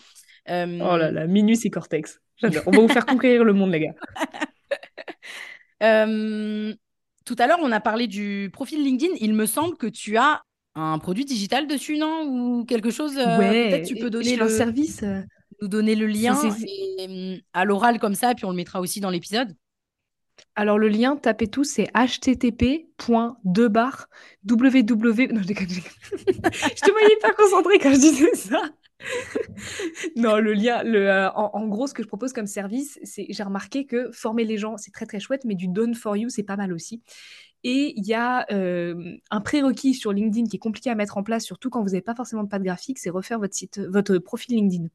Euh, 0.48 0.78
oh 0.80 0.96
là 0.96 1.10
là, 1.10 1.26
Minus 1.26 1.64
et 1.64 1.70
Cortex. 1.70 2.20
J'adore. 2.36 2.62
On 2.66 2.70
va 2.70 2.80
vous 2.80 2.88
faire 2.88 3.06
conquérir 3.06 3.44
le 3.44 3.52
monde, 3.52 3.72
les 3.72 3.80
gars. 3.80 3.94
Euh, 5.82 6.74
tout 7.26 7.36
à 7.38 7.46
l'heure, 7.46 7.58
on 7.60 7.70
a 7.70 7.80
parlé 7.80 8.06
du 8.06 8.48
profil 8.50 8.82
LinkedIn. 8.82 9.12
Il 9.20 9.34
me 9.34 9.44
semble 9.44 9.76
que 9.76 9.86
tu 9.86 10.16
as 10.16 10.40
un 10.76 10.98
produit 10.98 11.24
digital 11.24 11.66
dessus, 11.66 11.98
non? 11.98 12.24
Ou 12.26 12.64
quelque 12.64 12.90
chose 12.90 13.16
euh, 13.18 13.38
Ouais, 13.38 13.70
Peut-être 13.70 13.86
tu 13.88 13.96
peux 13.96 14.10
donner 14.10 14.36
le 14.36 14.48
service. 14.48 15.02
euh, 15.02 15.20
nous 15.62 15.68
donner 15.68 15.94
le 15.94 16.06
lien 16.06 16.38
et, 16.66 17.06
hum, 17.08 17.38
à 17.54 17.64
l'oral 17.64 17.98
comme 17.98 18.14
ça, 18.14 18.34
puis 18.34 18.44
on 18.44 18.50
le 18.50 18.56
mettra 18.56 18.80
aussi 18.80 19.00
dans 19.00 19.10
l'épisode? 19.10 19.54
Alors 20.54 20.78
le 20.78 20.88
lien, 20.88 21.16
tapez 21.16 21.48
tout, 21.48 21.64
c'est 21.64 21.88
http.2bar 21.94 24.06
www. 24.48 25.32
Non, 25.32 25.40
je 25.42 25.46
déconne, 25.46 25.68
je 25.70 26.80
te 26.82 26.90
voyais 26.90 27.16
pas 27.22 27.32
concentré 27.32 27.78
quand 27.78 27.90
je 27.92 28.00
disais 28.00 28.34
ça. 28.34 28.60
Non, 30.16 30.38
le 30.38 30.52
lien, 30.54 30.82
le, 30.82 31.08
euh, 31.10 31.30
en, 31.32 31.50
en 31.52 31.66
gros, 31.68 31.86
ce 31.86 31.94
que 31.94 32.02
je 32.02 32.08
propose 32.08 32.32
comme 32.32 32.46
service, 32.46 32.98
c'est 33.02 33.26
j'ai 33.28 33.42
remarqué 33.42 33.86
que 33.86 34.10
former 34.12 34.44
les 34.44 34.58
gens, 34.58 34.76
c'est 34.78 34.90
très 34.90 35.06
très 35.06 35.20
chouette, 35.20 35.44
mais 35.44 35.54
du 35.54 35.68
done 35.68 35.94
for 35.94 36.16
you, 36.16 36.28
c'est 36.28 36.42
pas 36.42 36.56
mal 36.56 36.72
aussi. 36.72 37.02
Et 37.68 37.94
il 37.96 38.06
y 38.06 38.14
a 38.14 38.46
euh, 38.52 39.16
un 39.32 39.40
prérequis 39.40 39.92
sur 39.94 40.12
LinkedIn 40.12 40.46
qui 40.46 40.54
est 40.56 40.60
compliqué 40.60 40.88
à 40.88 40.94
mettre 40.94 41.16
en 41.18 41.24
place, 41.24 41.44
surtout 41.44 41.68
quand 41.68 41.80
vous 41.82 41.88
n'avez 41.88 42.00
pas 42.00 42.14
forcément 42.14 42.44
de 42.44 42.48
patte 42.48 42.62
graphique, 42.62 42.98
c'est 43.00 43.10
refaire 43.10 43.40
votre 43.40 43.54
site, 43.54 43.80
votre 43.90 44.18
profil 44.18 44.54
LinkedIn. 44.54 44.86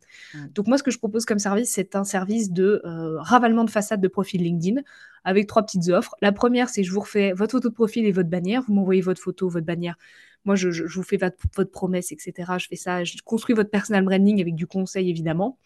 Donc 0.55 0.67
moi, 0.67 0.77
ce 0.77 0.83
que 0.83 0.91
je 0.91 0.97
propose 0.97 1.25
comme 1.25 1.39
service, 1.39 1.69
c'est 1.71 1.97
un 1.97 2.05
service 2.05 2.49
de 2.51 2.81
euh, 2.85 3.19
ravalement 3.19 3.65
de 3.65 3.69
façade 3.69 3.99
de 3.99 4.07
profil 4.07 4.41
LinkedIn 4.43 4.81
avec 5.25 5.47
trois 5.47 5.63
petites 5.63 5.89
offres. 5.89 6.15
La 6.21 6.31
première, 6.31 6.69
c'est 6.69 6.83
je 6.83 6.91
vous 6.93 7.01
refais 7.01 7.33
votre 7.33 7.51
photo 7.51 7.67
de 7.69 7.73
profil 7.73 8.05
et 8.05 8.11
votre 8.13 8.29
bannière. 8.29 8.63
Vous 8.65 8.73
m'envoyez 8.73 9.01
votre 9.01 9.21
photo, 9.21 9.49
votre 9.49 9.65
bannière. 9.65 9.97
Moi, 10.45 10.55
je, 10.55 10.71
je- 10.71 10.87
je 10.87 10.95
vous 10.95 11.03
fais 11.03 11.17
votre, 11.17 11.37
votre 11.55 11.71
promesse, 11.71 12.11
etc. 12.13 12.53
Je 12.57 12.67
fais 12.67 12.75
ça. 12.77 13.03
Je 13.03 13.17
construis 13.25 13.53
votre 13.53 13.69
personal 13.69 14.03
branding 14.05 14.39
avec 14.41 14.55
du 14.55 14.65
conseil, 14.65 15.09
évidemment. 15.09 15.57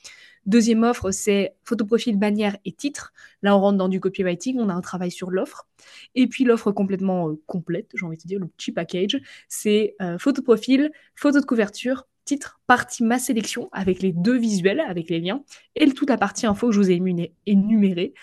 Deuxième 0.46 0.84
offre, 0.84 1.12
c'est 1.12 1.56
photo 1.64 1.86
profil, 1.86 2.18
bannière 2.18 2.58
et 2.66 2.72
titre. 2.72 3.14
Là, 3.41 3.58
on 3.58 3.62
rentre 3.62 3.78
dans 3.78 3.89
du 3.89 4.00
copywriting. 4.00 4.60
On 4.60 4.70
a 4.70 4.74
un 4.74 4.82
travail 4.82 5.10
sur 5.12 5.32
l'offre. 5.32 5.68
Et 6.14 6.28
puis, 6.28 6.43
l'offre 6.43 6.72
complètement 6.72 7.30
euh, 7.30 7.41
complète, 7.48 7.91
j'ai 7.96 8.06
envie 8.06 8.18
de 8.18 8.24
dire, 8.24 8.39
le 8.39 8.48
petit 8.48 8.72
package, 8.72 9.20
c'est 9.48 9.96
euh, 10.02 10.18
photo 10.20 10.41
de 10.41 10.46
profil, 10.46 10.91
photo 11.16 11.39
de 11.39 11.46
couverture, 11.46 12.08
titre, 12.26 12.59
partie 12.67 13.03
ma 13.03 13.19
sélection 13.19 13.69
avec 13.71 14.01
les 14.01 14.11
deux 14.11 14.38
visuels, 14.38 14.80
avec 14.82 15.09
les 15.09 15.19
liens, 15.21 15.43
et 15.76 15.89
toute 15.91 16.09
la 16.09 16.17
partie 16.17 16.47
info 16.47 16.67
que 16.67 16.73
je 16.73 16.80
vous 16.80 16.91
ai 16.91 17.01
énumérée. 17.45 18.13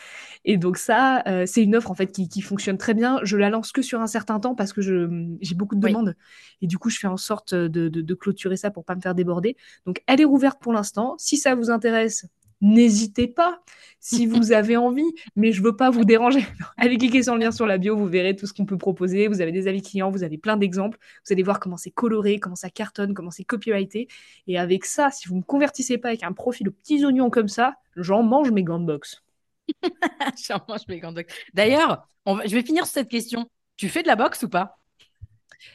Et 0.45 0.57
donc 0.57 0.77
ça, 0.77 1.23
euh, 1.29 1.45
c'est 1.47 1.63
une 1.63 1.77
offre 1.77 1.91
en 1.91 1.95
fait 1.95 2.09
qui, 2.09 2.29
qui 2.29 2.41
fonctionne 2.43 2.77
très 2.79 2.95
bien. 2.95 3.21
Je 3.23 3.37
la 3.37 3.49
lance 3.49 3.71
que 3.73 3.81
sur 3.81 4.01
un 4.01 4.07
certain 4.09 4.41
temps 4.41 4.55
parce 4.57 4.73
que 4.73 4.83
je- 4.83 5.09
j'ai 5.41 5.55
beaucoup 5.55 5.77
de 5.77 5.85
Oui. 5.85 5.93
demandes 5.93 6.17
et 6.61 6.67
du 6.67 6.79
coup 6.79 6.91
je 6.91 6.99
fais 6.99 7.07
en 7.07 7.17
sorte 7.17 7.55
de, 7.55 7.89
de- 7.89 8.01
de 8.03 8.15
clôturer 8.15 8.57
ça 8.57 8.71
pour 8.73 8.85
pas 8.85 8.97
me 8.97 9.01
faire 9.01 9.15
déborder. 9.15 9.57
Donc 9.87 10.03
elle 10.09 10.21
est 10.21 10.25
rouverte 10.25 10.61
pour 10.61 10.73
l'instant. 10.73 11.15
Si 11.19 11.37
ça 11.37 11.55
vous 11.55 11.71
intéresse, 11.71 12.27
n'hésitez 12.63 13.29
pas. 13.29 13.61
Si 14.01 14.27
vous 14.27 14.53
avez 14.53 14.77
envie, 14.77 15.05
mais 15.37 15.53
je 15.53 15.63
veux 15.63 15.77
pas 15.77 15.91
vous 15.91 16.05
déranger. 16.05 16.45
Allez 16.79 16.97
cliquer 16.97 17.23
sur 17.23 17.35
le 17.35 17.41
lien 17.41 17.53
sur 17.53 17.67
la 17.67 17.79
bio, 17.79 17.97
vous 17.97 18.07
verrez 18.07 18.35
tout 18.35 18.47
ce 18.47 18.53
qu'on 18.55 18.65
peut 18.67 18.79
proposer. 18.79 19.29
Vous 19.29 19.41
avez 19.43 19.53
des 19.53 19.69
avis 19.69 19.83
clients, 19.83 20.11
vous 20.11 20.25
avez 20.25 20.39
plein 20.39 20.57
d'exemples. 20.57 20.99
Vous 21.27 21.33
allez 21.33 21.43
voir 21.43 21.61
comment 21.61 21.77
c'est 21.77 21.91
coloré, 21.91 22.41
comment 22.41 22.57
ça 22.57 22.71
cartonne, 22.71 23.15
comment 23.15 23.31
c'est 23.31 23.45
copyrighté. 23.45 24.09
Et 24.47 24.59
avec 24.59 24.87
ça, 24.87 25.11
si 25.11 25.29
vous 25.29 25.37
me 25.37 25.43
convertissez 25.43 25.99
pas 25.99 26.09
avec 26.09 26.23
un 26.23 26.33
profil 26.33 26.69
aux 26.69 26.73
petits 26.73 27.05
oignons 27.05 27.31
comme 27.31 27.49
ça, 27.49 27.75
j'en 27.97 28.23
mange 28.23 28.51
mes 28.51 28.63
gants 28.65 28.81
de 28.81 28.87
boxe. 28.87 29.23
J'en 30.49 30.61
mange 30.69 30.83
mes 30.89 30.99
gants 30.99 31.13
de 31.13 31.17
boxe. 31.17 31.35
D'ailleurs, 31.55 32.07
va- 32.27 32.47
je 32.47 32.55
vais 32.55 32.63
finir 32.63 32.85
sur 32.85 32.93
cette 32.95 33.09
question. 33.09 33.49
Tu 33.77 33.89
fais 33.89 34.03
de 34.03 34.09
la 34.09 34.17
boxe 34.17 34.43
ou 34.43 34.49
pas? 34.49 34.79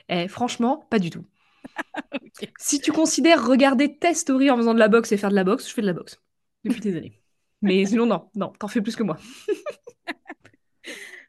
Eh, 0.10 0.28
franchement, 0.28 0.86
pas 0.90 1.00
du 1.00 1.10
tout. 1.10 1.26
Si 2.60 2.80
tu 2.80 2.92
considères 2.92 3.46
regarder 3.48 3.98
tes 3.98 4.14
stories 4.14 4.52
en 4.52 4.58
faisant 4.58 4.74
de 4.74 4.80
la 4.80 4.88
boxe 4.90 5.12
et 5.12 5.18
faire 5.18 5.30
de 5.32 5.36
la 5.36 5.44
boxe, 5.44 5.68
je 5.68 5.74
fais 5.74 5.82
de 5.82 5.88
la 5.88 5.94
boxe 5.94 6.20
depuis 6.68 6.82
des 6.82 6.98
années. 6.98 7.22
Mais 7.62 7.86
sinon, 7.86 8.06
non, 8.06 8.30
non, 8.36 8.54
t'en 8.60 8.68
fais 8.68 8.82
plus 8.82 8.96
que 8.96 9.04
moi. 9.04 9.18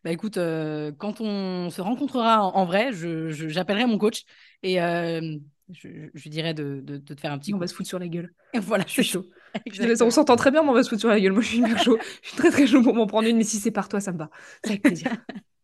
Bah 0.05 0.11
écoute, 0.13 0.37
euh, 0.37 0.93
quand 0.97 1.21
on 1.21 1.71
se 1.71 1.81
rencontrera 1.81 2.43
en, 2.43 2.55
en 2.55 2.65
vrai, 2.65 2.91
j'appellerai 2.93 3.87
mon 3.87 3.99
coach 3.99 4.25
et 4.63 4.81
euh, 4.81 5.37
je, 5.73 5.89
lui 5.89 6.31
dirai 6.31 6.55
de, 6.55 6.81
de- 6.83 6.99
de 6.99 7.15
te 7.15 7.21
faire 7.21 7.33
un 7.33 7.39
petit 7.39 7.53
on 7.53 7.57
coup. 7.57 7.61
va 7.61 7.67
se 7.67 7.75
foutre 7.75 7.89
sur 7.89 7.99
la 7.99 8.09
gueule. 8.09 8.33
Et 8.53 8.59
voilà, 8.61 8.85
Je 8.87 8.93
suis 8.93 9.05
chaud. 9.05 9.27
Je 9.71 10.03
on 10.05 10.11
s'entend 10.11 10.37
très 10.37 10.51
bien, 10.51 10.63
mais 10.63 10.69
on 10.71 10.75
va 10.75 10.83
se 10.83 10.89
foutre 10.89 11.01
sur 11.01 11.09
la 11.09 11.21
gueule. 11.21 11.33
Moi, 11.33 11.43
je 11.43 11.49
suis 11.49 11.59
hyper 11.59 11.83
chaud. 11.83 11.99
Je 12.23 12.29
suis 12.29 12.37
très 12.37 12.51
très 12.51 12.67
chaud 12.67 12.83
pour 12.83 12.95
m'en 12.95 13.07
prendre 13.07 13.29
une, 13.29 13.37
mais 13.37 13.45
si 13.45 13.59
c'est 13.59 13.71
par 13.71 13.89
toi, 13.89 14.01
ça 14.01 14.13
me 14.13 14.19
va. 14.19 14.31
C'est 14.63 14.71
avec 14.71 14.83
plaisir. 14.83 15.09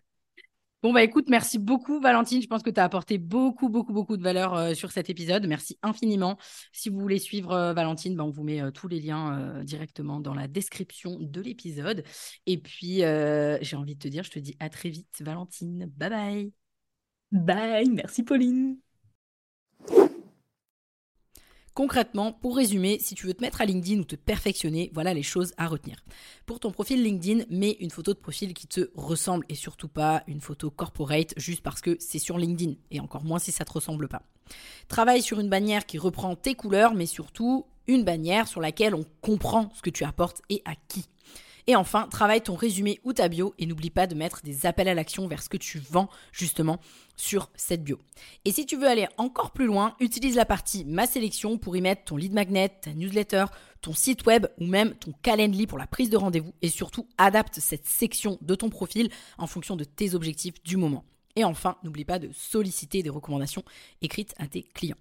Bon, 0.85 0.93
bah 0.93 1.03
écoute, 1.03 1.31
merci 1.31 1.59
beaucoup, 1.59 1.99
Valentine. 1.99 2.43
Je 2.43 2.47
pense 2.47 2.63
que 2.63 2.69
tu 2.69 2.79
as 2.79 2.85
apporté 2.85 3.17
beaucoup, 3.17 3.71
beaucoup, 3.71 3.95
beaucoup 3.95 4.19
de 4.19 4.23
valeur 4.23 4.53
euh, 4.53 4.75
sur 4.75 4.93
cet 4.93 5.09
épisode. 5.09 5.47
Merci 5.47 5.79
infiniment. 5.83 6.37
Si 6.73 6.91
vous 6.91 7.01
voulez 7.01 7.19
suivre 7.19 7.53
euh, 7.53 7.73
Valentine, 7.73 8.15
bah, 8.15 8.23
on 8.23 8.31
vous 8.31 8.43
met 8.43 8.61
euh, 8.61 8.71
tous 8.71 8.87
les 8.87 9.01
liens 9.01 9.63
directement 9.65 10.21
dans 10.21 10.35
la 10.35 10.47
description 10.47 11.17
de 11.19 11.41
l'épisode. 11.41 12.05
Et 12.45 12.59
puis, 12.59 12.97
j'ai 12.99 13.77
envie 13.77 13.95
de 13.95 13.99
te 13.99 14.09
dire, 14.09 14.25
je 14.25 14.31
te 14.33 14.39
dis 14.39 14.57
à 14.61 14.69
très 14.69 14.91
vite, 14.91 15.23
Valentine. 15.23 15.87
Bye 15.97 16.11
bye. 16.11 16.53
Bye, 17.33 17.89
merci 17.89 18.23
Pauline. 18.23 18.77
Concrètement, 21.75 22.33
pour 22.33 22.57
résumer, 22.57 23.01
si 23.01 23.17
tu 23.17 23.27
veux 23.27 23.35
te 23.35 23.43
mettre 23.43 23.61
à 23.61 23.65
LinkedIn 23.65 24.01
ou 24.01 24.05
te 24.05 24.15
perfectionner, 24.15 24.93
voilà 24.95 25.13
les 25.13 25.25
choses 25.25 25.53
à 25.57 25.67
retenir. 25.67 25.97
Pour 26.47 26.61
ton 26.61 26.71
profil 26.71 27.03
LinkedIn, 27.03 27.47
mets 27.51 27.77
une 27.81 27.91
photo 27.91 28.15
de 28.15 28.19
profil 28.19 28.55
qui 28.55 28.69
te 28.69 28.91
ressemble 28.95 29.45
et 29.49 29.57
surtout 29.57 29.89
pas 29.89 30.23
une 30.29 30.41
photo 30.41 30.71
corporate 30.71 31.35
juste 31.37 31.63
parce 31.63 31.81
que 31.81 31.97
c'est 31.99 32.21
sur 32.21 32.39
LinkedIn 32.39 32.75
et 32.93 33.01
encore 33.01 33.25
moins 33.25 33.41
si 33.41 33.51
ça 33.51 33.65
te 33.65 33.73
ressemble 33.73 34.07
pas. 34.07 34.23
Travaille 34.87 35.21
sur 35.21 35.41
une 35.41 35.49
bannière 35.49 35.85
qui 35.85 35.99
reprend 35.99 36.37
tes 36.37 36.55
couleurs 36.55 36.95
mais 36.95 37.07
surtout 37.07 37.67
une 37.89 38.05
bannière 38.05 38.47
sur 38.47 38.61
laquelle 38.61 38.95
on 38.95 39.05
comprend 39.21 39.71
ce 39.75 39.83
que 39.83 39.91
tu 39.91 40.05
apportes 40.05 40.43
et 40.51 40.63
à 40.65 40.75
qui. 40.87 41.09
Et 41.67 41.77
enfin, 41.77 42.09
travaille 42.09 42.43
ton 42.43 42.55
résumé 42.55 43.01
ou 43.05 43.13
ta 43.13 43.29
bio 43.29 43.55
et 43.59 43.67
n'oublie 43.67 43.91
pas 43.91 44.07
de 44.07 44.15
mettre 44.15 44.43
des 44.43 44.67
appels 44.67 44.89
à 44.89 44.95
l'action 44.95 45.27
vers 45.27 45.43
ce 45.43 45.49
que 45.49 45.57
tu 45.57 45.79
vends 45.79 46.11
justement 46.31 46.79
sur 47.17 47.51
cette 47.55 47.83
bio. 47.83 47.99
Et 48.45 48.53
si 48.53 48.67
tu 48.67 48.77
veux 48.77 48.87
aller 48.87 49.07
encore 49.17 49.53
plus 49.53 49.67
loin, 49.67 49.95
utilise 50.01 50.37
la 50.37 50.45
partie 50.45 50.85
Ma 50.85 51.07
sélection 51.07 51.57
pour 51.57 51.77
y 51.77 51.81
mettre 51.81 52.05
ton 52.05 52.17
lead 52.17 52.35
magnet, 52.35 52.69
ta 52.69 52.93
newsletter, 52.93 53.47
ton 53.81 53.95
site 53.95 54.27
web 54.27 54.47
ou 54.61 54.67
même 54.67 54.95
ton 54.95 55.13
Calendly 55.23 55.67
pour 55.67 55.79
la 55.79 55.87
prise 55.87 56.11
de 56.11 56.17
rendez-vous 56.17 56.53
et 56.61 56.69
surtout 56.69 57.09
adapte 57.17 57.61
cette 57.61 57.87
section 57.87 58.39
de 58.43 58.55
ton 58.55 58.69
profil 58.69 59.09
en 59.39 59.47
fonction 59.47 59.77
de 59.77 59.85
tes 59.85 60.15
objectifs 60.15 60.63
du 60.65 60.77
moment. 60.77 61.05
Et 61.37 61.45
enfin, 61.45 61.77
n'oublie 61.83 62.05
pas 62.05 62.19
de 62.19 62.31
solliciter 62.33 63.03
des 63.03 63.11
recommandations 63.11 63.65
écrites 64.03 64.35
à 64.39 64.47
tes 64.47 64.63
clients. 64.63 64.97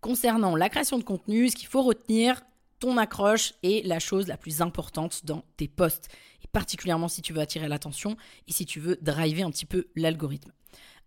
Concernant 0.00 0.56
la 0.56 0.68
création 0.68 0.98
de 0.98 1.04
contenu, 1.04 1.48
ce 1.48 1.56
qu'il 1.56 1.68
faut 1.68 1.82
retenir, 1.82 2.42
ton 2.78 2.96
accroche 2.96 3.54
est 3.62 3.86
la 3.86 3.98
chose 3.98 4.26
la 4.26 4.36
plus 4.36 4.60
importante 4.62 5.24
dans 5.24 5.44
tes 5.56 5.68
posts, 5.68 6.08
et 6.42 6.48
particulièrement 6.48 7.08
si 7.08 7.22
tu 7.22 7.32
veux 7.32 7.40
attirer 7.40 7.68
l'attention 7.68 8.16
et 8.46 8.52
si 8.52 8.66
tu 8.66 8.80
veux 8.80 8.98
driver 9.00 9.42
un 9.44 9.50
petit 9.50 9.66
peu 9.66 9.86
l'algorithme. 9.96 10.52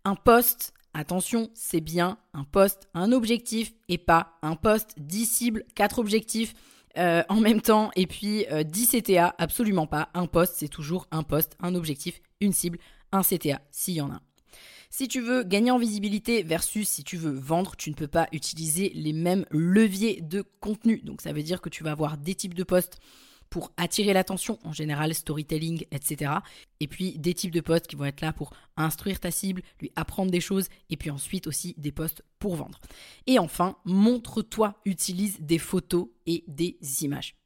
Un 0.04 0.14
post, 0.14 0.72
attention, 0.94 1.50
c'est 1.54 1.80
bien 1.80 2.18
un 2.32 2.44
post, 2.44 2.88
un 2.94 3.12
objectif 3.12 3.72
et 3.88 3.98
pas 3.98 4.38
un 4.42 4.56
post 4.56 4.94
10 4.98 5.26
cibles, 5.26 5.64
4 5.74 5.98
objectifs 5.98 6.54
euh, 6.98 7.22
en 7.28 7.40
même 7.40 7.60
temps 7.60 7.90
et 7.94 8.06
puis 8.06 8.46
euh, 8.50 8.62
10 8.62 9.02
CTA, 9.02 9.34
absolument 9.38 9.86
pas. 9.86 10.08
Un 10.14 10.26
post, 10.26 10.54
c'est 10.56 10.68
toujours 10.68 11.06
un 11.10 11.22
post, 11.22 11.56
un 11.60 11.74
objectif, 11.74 12.20
une 12.40 12.52
cible, 12.52 12.78
un 13.12 13.22
CTA 13.22 13.60
s'il 13.70 13.94
y 13.94 14.00
en 14.00 14.10
a. 14.10 14.22
Si 14.92 15.06
tu 15.06 15.20
veux 15.20 15.44
gagner 15.44 15.70
en 15.70 15.78
visibilité 15.78 16.42
versus 16.42 16.88
si 16.88 17.04
tu 17.04 17.16
veux 17.16 17.30
vendre, 17.30 17.76
tu 17.76 17.90
ne 17.90 17.94
peux 17.94 18.08
pas 18.08 18.28
utiliser 18.32 18.90
les 18.94 19.12
mêmes 19.12 19.46
leviers 19.50 20.20
de 20.20 20.42
contenu. 20.60 21.00
Donc 21.04 21.22
ça 21.22 21.32
veut 21.32 21.44
dire 21.44 21.60
que 21.60 21.68
tu 21.68 21.84
vas 21.84 21.92
avoir 21.92 22.18
des 22.18 22.34
types 22.34 22.54
de 22.54 22.64
posts 22.64 22.98
pour 23.50 23.72
attirer 23.76 24.12
l'attention, 24.12 24.58
en 24.64 24.72
général 24.72 25.14
storytelling, 25.14 25.84
etc. 25.92 26.32
Et 26.80 26.88
puis 26.88 27.18
des 27.18 27.34
types 27.34 27.52
de 27.52 27.60
posts 27.60 27.86
qui 27.86 27.94
vont 27.94 28.04
être 28.04 28.20
là 28.20 28.32
pour 28.32 28.52
instruire 28.76 29.20
ta 29.20 29.30
cible, 29.30 29.62
lui 29.80 29.92
apprendre 29.94 30.32
des 30.32 30.40
choses, 30.40 30.68
et 30.88 30.96
puis 30.96 31.10
ensuite 31.10 31.46
aussi 31.46 31.74
des 31.78 31.92
posts 31.92 32.22
pour 32.40 32.56
vendre. 32.56 32.80
Et 33.26 33.38
enfin, 33.38 33.76
montre-toi, 33.84 34.74
utilise 34.84 35.40
des 35.40 35.58
photos 35.58 36.08
et 36.26 36.42
des 36.48 36.76
images. 37.02 37.36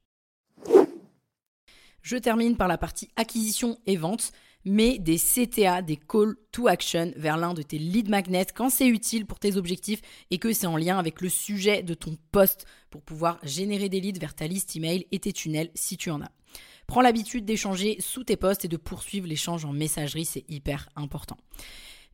Je 2.00 2.16
termine 2.16 2.56
par 2.56 2.68
la 2.68 2.78
partie 2.78 3.08
acquisition 3.16 3.78
et 3.86 3.96
vente 3.96 4.32
mets 4.64 4.98
des 4.98 5.18
CTA, 5.18 5.82
des 5.82 5.96
call 5.96 6.36
to 6.52 6.68
action 6.68 7.12
vers 7.16 7.36
l'un 7.36 7.54
de 7.54 7.62
tes 7.62 7.78
lead 7.78 8.08
magnets 8.08 8.46
quand 8.54 8.70
c'est 8.70 8.86
utile 8.86 9.26
pour 9.26 9.38
tes 9.38 9.56
objectifs 9.56 10.00
et 10.30 10.38
que 10.38 10.52
c'est 10.52 10.66
en 10.66 10.76
lien 10.76 10.98
avec 10.98 11.20
le 11.20 11.28
sujet 11.28 11.82
de 11.82 11.94
ton 11.94 12.16
post 12.32 12.66
pour 12.90 13.02
pouvoir 13.02 13.38
générer 13.42 13.88
des 13.88 14.00
leads 14.00 14.20
vers 14.20 14.34
ta 14.34 14.46
liste 14.46 14.74
email 14.76 15.06
et 15.12 15.18
tes 15.18 15.32
tunnels 15.32 15.70
si 15.74 15.96
tu 15.96 16.10
en 16.10 16.22
as. 16.22 16.32
Prends 16.86 17.02
l'habitude 17.02 17.44
d'échanger 17.44 17.96
sous 18.00 18.24
tes 18.24 18.36
posts 18.36 18.64
et 18.64 18.68
de 18.68 18.76
poursuivre 18.76 19.26
l'échange 19.26 19.64
en 19.64 19.72
messagerie, 19.72 20.26
c'est 20.26 20.44
hyper 20.48 20.88
important. 20.96 21.36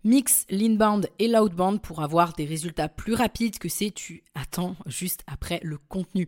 Mix 0.04 0.46
l'inbound 0.48 1.10
et 1.18 1.28
l'outbound 1.28 1.82
pour 1.82 2.02
avoir 2.02 2.32
des 2.32 2.46
résultats 2.46 2.88
plus 2.88 3.14
rapides 3.14 3.58
que 3.58 3.68
c'est 3.68 3.90
tu 3.90 4.22
attends 4.34 4.74
juste 4.86 5.22
après 5.26 5.60
le 5.62 5.76
contenu. 5.76 6.26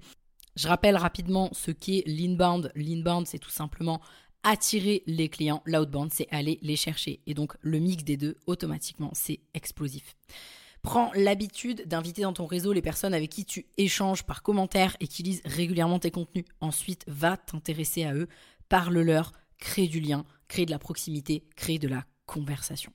Je 0.57 0.69
rappelle 0.69 0.97
rapidement 0.97 1.49
ce 1.53 1.70
qu'est 1.70 2.03
l'inbound. 2.07 2.70
L'inbound, 2.74 3.27
c'est 3.27 3.39
tout 3.39 3.51
simplement 3.51 4.03
attirer 4.43 5.02
les 5.06 5.28
clients. 5.28 5.62
L'outbound, 5.64 6.12
c'est 6.12 6.28
aller 6.31 6.59
les 6.62 6.77
chercher. 6.77 7.20
Et 7.27 7.35
donc, 7.35 7.55
le 7.60 7.78
mix 7.78 8.05
des 8.05 8.16
deux, 8.16 8.36
automatiquement, 8.47 9.10
c'est 9.14 9.40
explosif. 9.55 10.16
Prends 10.82 11.12
l'habitude 11.14 11.86
d'inviter 11.86 12.23
dans 12.23 12.32
ton 12.32 12.47
réseau 12.47 12.73
les 12.73 12.82
personnes 12.82 13.14
avec 13.14 13.31
qui 13.31 13.44
tu 13.44 13.66
échanges 13.77 14.24
par 14.24 14.43
commentaire 14.43 14.97
et 14.98 15.06
qui 15.06 15.23
lisent 15.23 15.43
régulièrement 15.44 16.01
tes 16.01 16.10
contenus. 16.10 16.44
Ensuite, 16.60 17.05
va 17.06 17.36
t'intéresser 17.36 18.02
à 18.02 18.14
eux, 18.14 18.28
parle-leur, 18.69 19.32
créer 19.59 19.86
du 19.86 20.01
lien, 20.01 20.24
créer 20.48 20.66
de 20.66 20.73
la 20.73 20.81
proximité, 20.81 21.44
créer 21.55 21.78
de 21.78 21.86
la 21.86 22.05
conversation. 22.27 22.93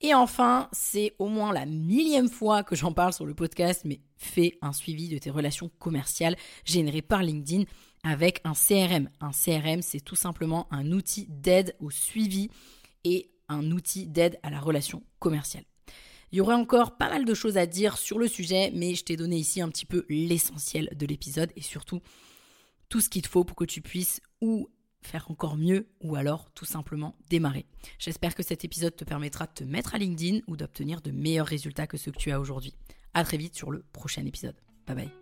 Et 0.00 0.14
enfin, 0.14 0.68
c'est 0.72 1.14
au 1.20 1.28
moins 1.28 1.52
la 1.52 1.64
millième 1.64 2.28
fois 2.28 2.64
que 2.64 2.74
j'en 2.74 2.92
parle 2.92 3.12
sur 3.12 3.24
le 3.24 3.34
podcast, 3.34 3.82
mais 3.84 4.00
fais 4.16 4.58
un 4.60 4.72
suivi 4.72 5.08
de 5.08 5.18
tes 5.18 5.30
relations 5.30 5.70
commerciales 5.78 6.36
générées 6.64 7.02
par 7.02 7.22
LinkedIn 7.22 7.64
avec 8.02 8.40
un 8.44 8.52
CRM. 8.52 9.08
Un 9.20 9.30
CRM, 9.30 9.82
c'est 9.82 10.00
tout 10.00 10.16
simplement 10.16 10.66
un 10.70 10.92
outil 10.92 11.26
d'aide 11.28 11.76
au 11.80 11.90
suivi 11.90 12.50
et 13.04 13.30
un 13.48 13.70
outil 13.70 14.06
d'aide 14.06 14.38
à 14.42 14.50
la 14.50 14.60
relation 14.60 15.02
commerciale. 15.18 15.64
Il 16.32 16.36
y 16.36 16.40
aurait 16.40 16.54
encore 16.54 16.96
pas 16.96 17.10
mal 17.10 17.26
de 17.26 17.34
choses 17.34 17.58
à 17.58 17.66
dire 17.66 17.98
sur 17.98 18.18
le 18.18 18.26
sujet, 18.26 18.72
mais 18.74 18.94
je 18.94 19.04
t'ai 19.04 19.16
donné 19.16 19.36
ici 19.36 19.60
un 19.60 19.68
petit 19.68 19.84
peu 19.84 20.06
l'essentiel 20.08 20.88
de 20.96 21.06
l'épisode 21.06 21.52
et 21.56 21.60
surtout 21.60 22.00
tout 22.88 23.00
ce 23.00 23.10
qu'il 23.10 23.22
te 23.22 23.28
faut 23.28 23.44
pour 23.44 23.56
que 23.56 23.64
tu 23.64 23.82
puisses 23.82 24.20
ou 24.40 24.68
faire 25.02 25.30
encore 25.30 25.56
mieux 25.56 25.88
ou 26.00 26.16
alors 26.16 26.50
tout 26.54 26.64
simplement 26.64 27.16
démarrer. 27.28 27.66
J'espère 27.98 28.34
que 28.34 28.42
cet 28.42 28.64
épisode 28.64 28.96
te 28.96 29.04
permettra 29.04 29.46
de 29.46 29.52
te 29.52 29.64
mettre 29.64 29.94
à 29.94 29.98
LinkedIn 29.98 30.40
ou 30.46 30.56
d'obtenir 30.56 31.02
de 31.02 31.10
meilleurs 31.10 31.46
résultats 31.46 31.86
que 31.86 31.98
ceux 31.98 32.12
que 32.12 32.18
tu 32.18 32.30
as 32.30 32.40
aujourd'hui. 32.40 32.74
À 33.12 33.24
très 33.24 33.36
vite 33.36 33.54
sur 33.54 33.70
le 33.70 33.84
prochain 33.92 34.24
épisode. 34.24 34.56
Bye 34.86 34.96
bye. 34.96 35.21